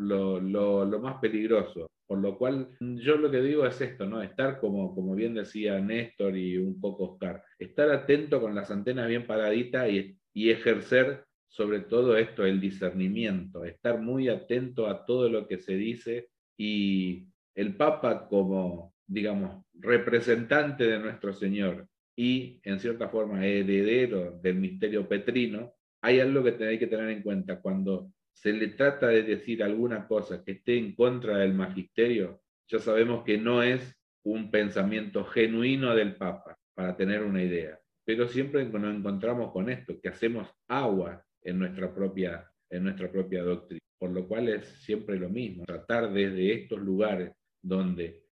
más 1.00 1.18
peligroso, 1.20 1.90
por 2.12 2.20
lo 2.20 2.36
cual 2.36 2.68
yo 2.78 3.16
lo 3.16 3.30
que 3.30 3.40
digo 3.40 3.64
es 3.64 3.80
esto, 3.80 4.04
¿no? 4.04 4.20
Estar 4.20 4.60
como, 4.60 4.94
como 4.94 5.14
bien 5.14 5.32
decía 5.32 5.80
Néstor 5.80 6.36
y 6.36 6.58
un 6.58 6.78
poco 6.78 7.12
Oscar, 7.12 7.42
estar 7.58 7.90
atento 7.90 8.38
con 8.38 8.54
las 8.54 8.70
antenas 8.70 9.08
bien 9.08 9.26
paraditas 9.26 9.88
y, 9.88 10.14
y 10.34 10.50
ejercer 10.50 11.24
sobre 11.48 11.80
todo 11.80 12.18
esto, 12.18 12.44
el 12.44 12.60
discernimiento, 12.60 13.64
estar 13.64 13.98
muy 13.98 14.28
atento 14.28 14.88
a 14.88 15.06
todo 15.06 15.30
lo 15.30 15.48
que 15.48 15.56
se 15.56 15.74
dice 15.74 16.28
y 16.58 17.28
el 17.54 17.76
Papa 17.76 18.28
como, 18.28 18.92
digamos, 19.06 19.64
representante 19.72 20.86
de 20.86 20.98
nuestro 20.98 21.32
Señor 21.32 21.88
y, 22.14 22.60
en 22.62 22.78
cierta 22.78 23.08
forma, 23.08 23.46
heredero 23.46 24.38
del 24.42 24.56
misterio 24.56 25.08
petrino, 25.08 25.72
hay 26.02 26.20
algo 26.20 26.44
que 26.44 26.62
hay 26.62 26.78
que 26.78 26.88
tener 26.88 27.08
en 27.08 27.22
cuenta. 27.22 27.58
Cuando 27.58 28.12
se 28.32 28.52
le 28.52 28.68
trata 28.68 29.08
de 29.08 29.22
decir 29.22 29.62
alguna 29.62 30.06
cosa 30.06 30.42
que 30.44 30.52
esté 30.52 30.76
en 30.76 30.94
contra 30.94 31.38
del 31.38 31.54
magisterio, 31.54 32.42
ya 32.68 32.78
sabemos 32.78 33.24
que 33.24 33.38
no 33.38 33.62
es 33.62 33.96
un 34.24 34.50
pensamiento 34.50 35.24
genuino 35.24 35.94
del 35.94 36.16
Papa, 36.16 36.58
para 36.74 36.96
tener 36.96 37.22
una 37.22 37.42
idea. 37.42 37.78
Pero 38.04 38.26
siempre 38.26 38.64
nos 38.64 38.94
encontramos 38.94 39.52
con 39.52 39.68
esto, 39.68 40.00
que 40.00 40.08
hacemos 40.08 40.48
agua 40.68 41.24
en 41.42 41.58
nuestra 41.58 41.94
propia, 41.94 42.50
en 42.70 42.84
nuestra 42.84 43.10
propia 43.10 43.42
doctrina. 43.42 43.80
por 43.98 44.10
lo 44.10 44.26
cual 44.26 44.48
es 44.48 44.66
siempre 44.84 45.16
lo 45.16 45.28
mismo, 45.28 45.64
tratar 45.64 46.12
desde 46.12 46.52
estos 46.54 46.80
lugares 46.80 47.30
donde 47.62 48.24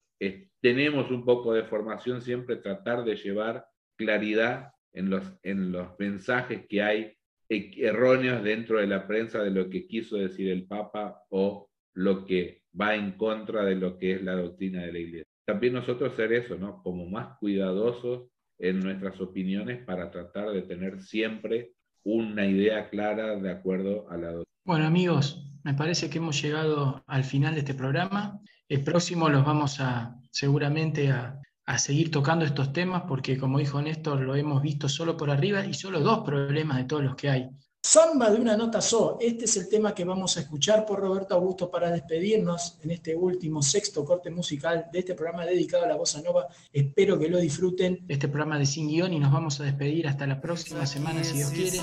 tenemos 0.61 1.11
un 1.13 1.25
poco 1.25 1.55
de 1.55 1.63
formación, 1.63 2.21
siempre 2.21 2.57
tratar 2.57 3.05
de 3.05 3.15
llevar 3.15 3.65
claridad 3.97 4.73
en 4.93 5.11
los, 5.11 5.33
en 5.45 5.71
los 5.71 5.97
mensajes 5.99 6.67
que 6.69 6.83
hay 6.83 7.17
erróneos 7.51 8.43
dentro 8.43 8.79
de 8.79 8.87
la 8.87 9.07
prensa 9.07 9.43
de 9.43 9.51
lo 9.51 9.69
que 9.69 9.87
quiso 9.87 10.17
decir 10.17 10.51
el 10.51 10.67
Papa 10.67 11.23
o 11.31 11.69
lo 11.95 12.25
que 12.25 12.63
va 12.81 12.95
en 12.95 13.13
contra 13.13 13.65
de 13.65 13.75
lo 13.75 13.99
que 13.99 14.13
es 14.13 14.23
la 14.23 14.35
doctrina 14.35 14.83
de 14.83 14.93
la 14.93 14.99
Iglesia. 14.99 15.27
También 15.45 15.73
nosotros 15.73 16.15
ser 16.15 16.33
eso, 16.33 16.57
¿no? 16.57 16.81
Como 16.83 17.07
más 17.07 17.37
cuidadosos 17.39 18.29
en 18.59 18.81
nuestras 18.81 19.21
opiniones 19.21 19.85
para 19.85 20.11
tratar 20.11 20.51
de 20.51 20.63
tener 20.63 21.01
siempre 21.01 21.73
una 22.05 22.47
idea 22.47 22.89
clara 22.89 23.37
de 23.37 23.51
acuerdo 23.51 24.09
a 24.11 24.17
la 24.17 24.27
doctrina. 24.29 24.45
Bueno 24.65 24.87
amigos, 24.87 25.51
me 25.65 25.75
parece 25.75 26.09
que 26.09 26.19
hemos 26.19 26.41
llegado 26.41 27.03
al 27.07 27.25
final 27.25 27.55
de 27.55 27.61
este 27.61 27.75
programa. 27.75 28.39
El 28.69 28.85
próximo 28.85 29.29
los 29.29 29.45
vamos 29.45 29.81
a 29.81 30.15
seguramente 30.31 31.11
a, 31.11 31.41
a 31.67 31.79
seguir 31.79 32.11
tocando 32.11 32.45
estos 32.45 32.73
temas 32.73 33.03
porque, 33.07 33.39
como 33.39 33.59
dijo 33.59 33.81
Néstor, 33.81 34.21
lo 34.21 34.35
hemos 34.35 34.63
visto 34.63 34.89
solo 34.89 35.17
por 35.17 35.31
arriba 35.31 35.65
y 35.65 35.75
solo 35.75 36.01
dos 36.01 36.21
problemas 36.21 36.79
de 36.79 36.85
todos 36.85 37.05
los 37.05 37.15
que 37.15 37.31
hay. 37.31 37.51
Samba 37.83 38.31
de 38.31 38.39
una 38.39 38.59
nota 38.59 38.83
so. 38.83 39.17
Este 39.21 39.47
es 39.47 39.57
el 39.57 39.69
tema 39.69 39.95
que 39.95 40.05
vamos 40.05 40.37
a 40.37 40.41
escuchar 40.41 40.85
por 40.85 41.01
Roberto 41.01 41.35
Augusto 41.35 41.71
para 41.71 41.91
despedirnos 41.91 42.79
en 42.83 42.91
este 42.91 43.17
último 43.17 43.63
sexto 43.63 44.05
corte 44.05 44.31
musical 44.31 44.89
de 44.93 44.99
este 44.99 45.15
programa 45.15 45.47
dedicado 45.47 45.85
a 45.85 45.89
la 45.89 45.97
bossa 45.97 46.21
nova. 46.21 46.47
Espero 46.73 47.19
que 47.19 47.31
lo 47.31 47.39
disfruten 47.39 48.05
este 48.07 48.29
programa 48.29 48.59
de 48.59 48.67
Sin 48.67 48.87
Guión 48.87 49.15
y 49.15 49.19
nos 49.19 49.33
vamos 49.33 49.61
a 49.61 49.65
despedir 49.65 50.09
hasta 50.09 50.27
la 50.27 50.43
próxima 50.43 50.85
semana 50.85 51.25
si 51.25 51.39
Dios 51.39 51.51
quiere. 51.51 51.81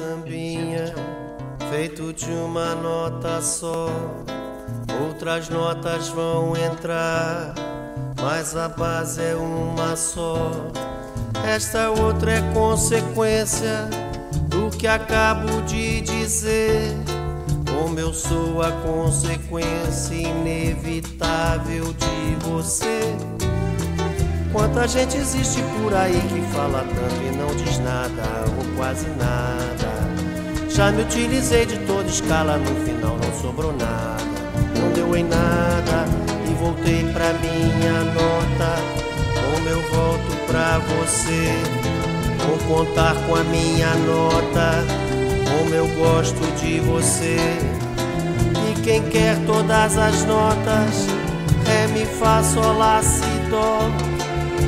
Feito 1.71 2.13
de 2.13 2.31
uma 2.31 2.75
nota 2.75 3.41
só, 3.41 3.89
outras 5.01 5.49
notas 5.49 6.09
vão 6.09 6.55
entrar. 6.55 7.76
Mas 8.21 8.55
a 8.55 8.67
base 8.67 9.21
é 9.21 9.35
uma 9.35 9.95
só. 9.95 10.51
Esta 11.45 11.89
outra 11.91 12.31
é 12.31 12.41
consequência 12.53 13.87
do 14.49 14.69
que 14.75 14.87
acabo 14.87 15.61
de 15.63 16.01
dizer. 16.01 16.95
Como 17.71 17.99
eu 17.99 18.13
sou 18.13 18.61
a 18.61 18.71
consequência 18.71 20.15
inevitável 20.15 21.93
de 21.93 22.45
você. 22.45 23.15
Quanta 24.51 24.87
gente 24.87 25.17
existe 25.17 25.61
por 25.79 25.93
aí 25.93 26.19
que 26.19 26.41
fala 26.53 26.79
tanto 26.79 27.21
e 27.21 27.37
não 27.37 27.55
diz 27.55 27.77
nada, 27.79 28.45
ou 28.57 28.75
quase 28.75 29.07
nada. 29.09 30.67
Já 30.69 30.91
me 30.91 31.03
utilizei 31.03 31.65
de 31.65 31.77
toda 31.85 32.07
escala, 32.07 32.57
no 32.57 32.85
final 32.85 33.17
não 33.17 33.41
sobrou 33.41 33.73
nada, 33.73 34.23
não 34.79 34.91
deu 34.93 35.15
em 35.15 35.23
nada 35.23 36.36
voltei 36.57 37.03
pra 37.13 37.33
minha 37.33 38.03
nota. 38.03 38.75
Como 39.41 39.69
eu 39.69 39.81
volto 39.89 40.45
pra 40.47 40.79
você, 40.79 41.53
vou 42.45 42.57
contar 42.77 43.15
com 43.25 43.35
a 43.35 43.43
minha 43.43 43.93
nota. 43.95 44.85
Como 45.49 45.73
eu 45.73 45.87
gosto 45.95 46.41
de 46.59 46.79
você. 46.79 47.37
E 48.69 48.81
quem 48.81 49.01
quer 49.09 49.37
todas 49.45 49.97
as 49.97 50.25
notas, 50.25 51.07
Ré, 51.65 51.87
Mi, 51.87 52.05
Fá, 52.05 52.43
Sol, 52.43 52.77
Lá, 52.77 53.01
Si, 53.01 53.21
Dó. 53.49 53.79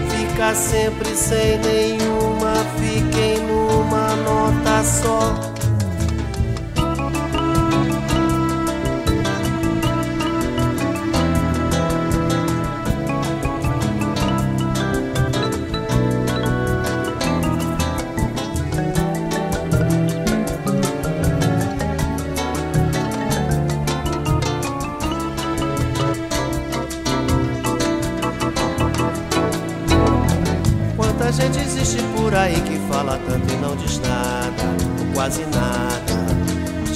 Fica 0.09 0.53
sempre 0.55 1.09
sem 1.15 1.57
nenhuma, 1.59 2.53
fiquem 2.77 3.39
numa 3.39 4.15
nota 4.17 4.83
só. 4.83 5.35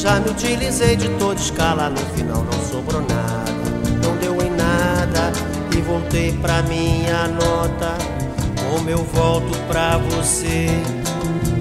Já 0.03 0.19
me 0.19 0.31
utilizei 0.31 0.97
de 0.97 1.07
toda 1.11 1.39
escala, 1.39 1.89
no 1.89 1.97
final 2.13 2.43
não 2.43 2.61
sobrou 2.69 3.01
nada. 3.03 3.53
Não 4.03 4.17
deu 4.17 4.33
em 4.45 4.49
nada 4.49 5.31
e 5.73 5.79
voltei 5.79 6.33
pra 6.41 6.61
minha 6.63 7.29
nota. 7.29 7.95
Como 8.69 8.89
eu 8.89 8.97
volto 8.97 9.57
pra 9.69 9.97
você, 9.97 10.67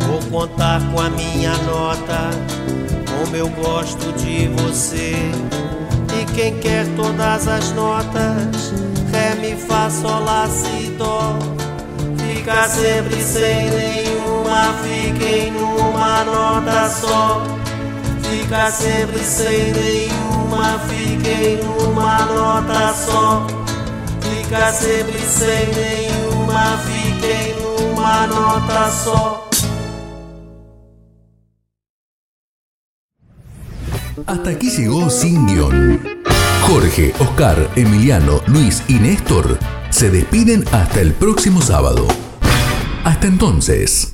vou 0.09 0.20
contar 0.28 0.81
com 0.90 1.01
a 1.01 1.09
minha 1.10 1.56
nota. 1.59 2.31
Como 3.16 3.36
eu 3.36 3.48
gosto 3.48 4.12
de 4.14 4.48
você. 4.48 5.14
E 6.20 6.24
quem 6.35 6.59
quer 6.59 6.85
todas 6.97 7.47
as 7.47 7.70
notas, 7.74 8.73
Ré, 9.12 9.36
Mi, 9.36 9.55
Fá, 9.55 9.89
Sol, 9.89 10.19
Lá, 10.24 10.48
Si, 10.48 10.90
Dó. 10.98 11.39
Fica 12.19 12.69
sempre 12.69 13.23
sem 13.23 13.70
nenhuma, 13.70 14.74
fiquem 14.82 15.52
numa 15.52 16.24
nota 16.24 16.89
só. 16.89 17.52
Fica 18.32 18.70
sempre 18.70 19.22
sem 19.22 19.72
nenhuma, 19.72 20.78
fiquem 20.88 21.59
numa 21.59 22.24
nota 22.24 22.94
só. 22.94 23.46
Fica 24.22 24.72
sempre 24.72 25.18
sem 25.18 25.68
nenhuma, 25.74 26.78
fiquem 26.78 27.54
numa 27.60 28.26
nota 28.26 28.90
só. 28.90 29.50
Hasta 34.26 34.50
aquí 34.50 34.70
llegó 34.70 35.10
Sin 35.10 35.46
Guión. 35.46 36.00
Jorge, 36.62 37.12
Oscar, 37.18 37.68
Emiliano, 37.76 38.40
Luis 38.46 38.82
y 38.88 38.94
Néstor 38.94 39.59
se 39.90 40.09
despiden 40.10 40.64
hasta 40.72 41.02
el 41.02 41.12
próximo 41.12 41.60
sábado. 41.60 42.09
Hasta 43.04 43.26
entonces. 43.26 44.10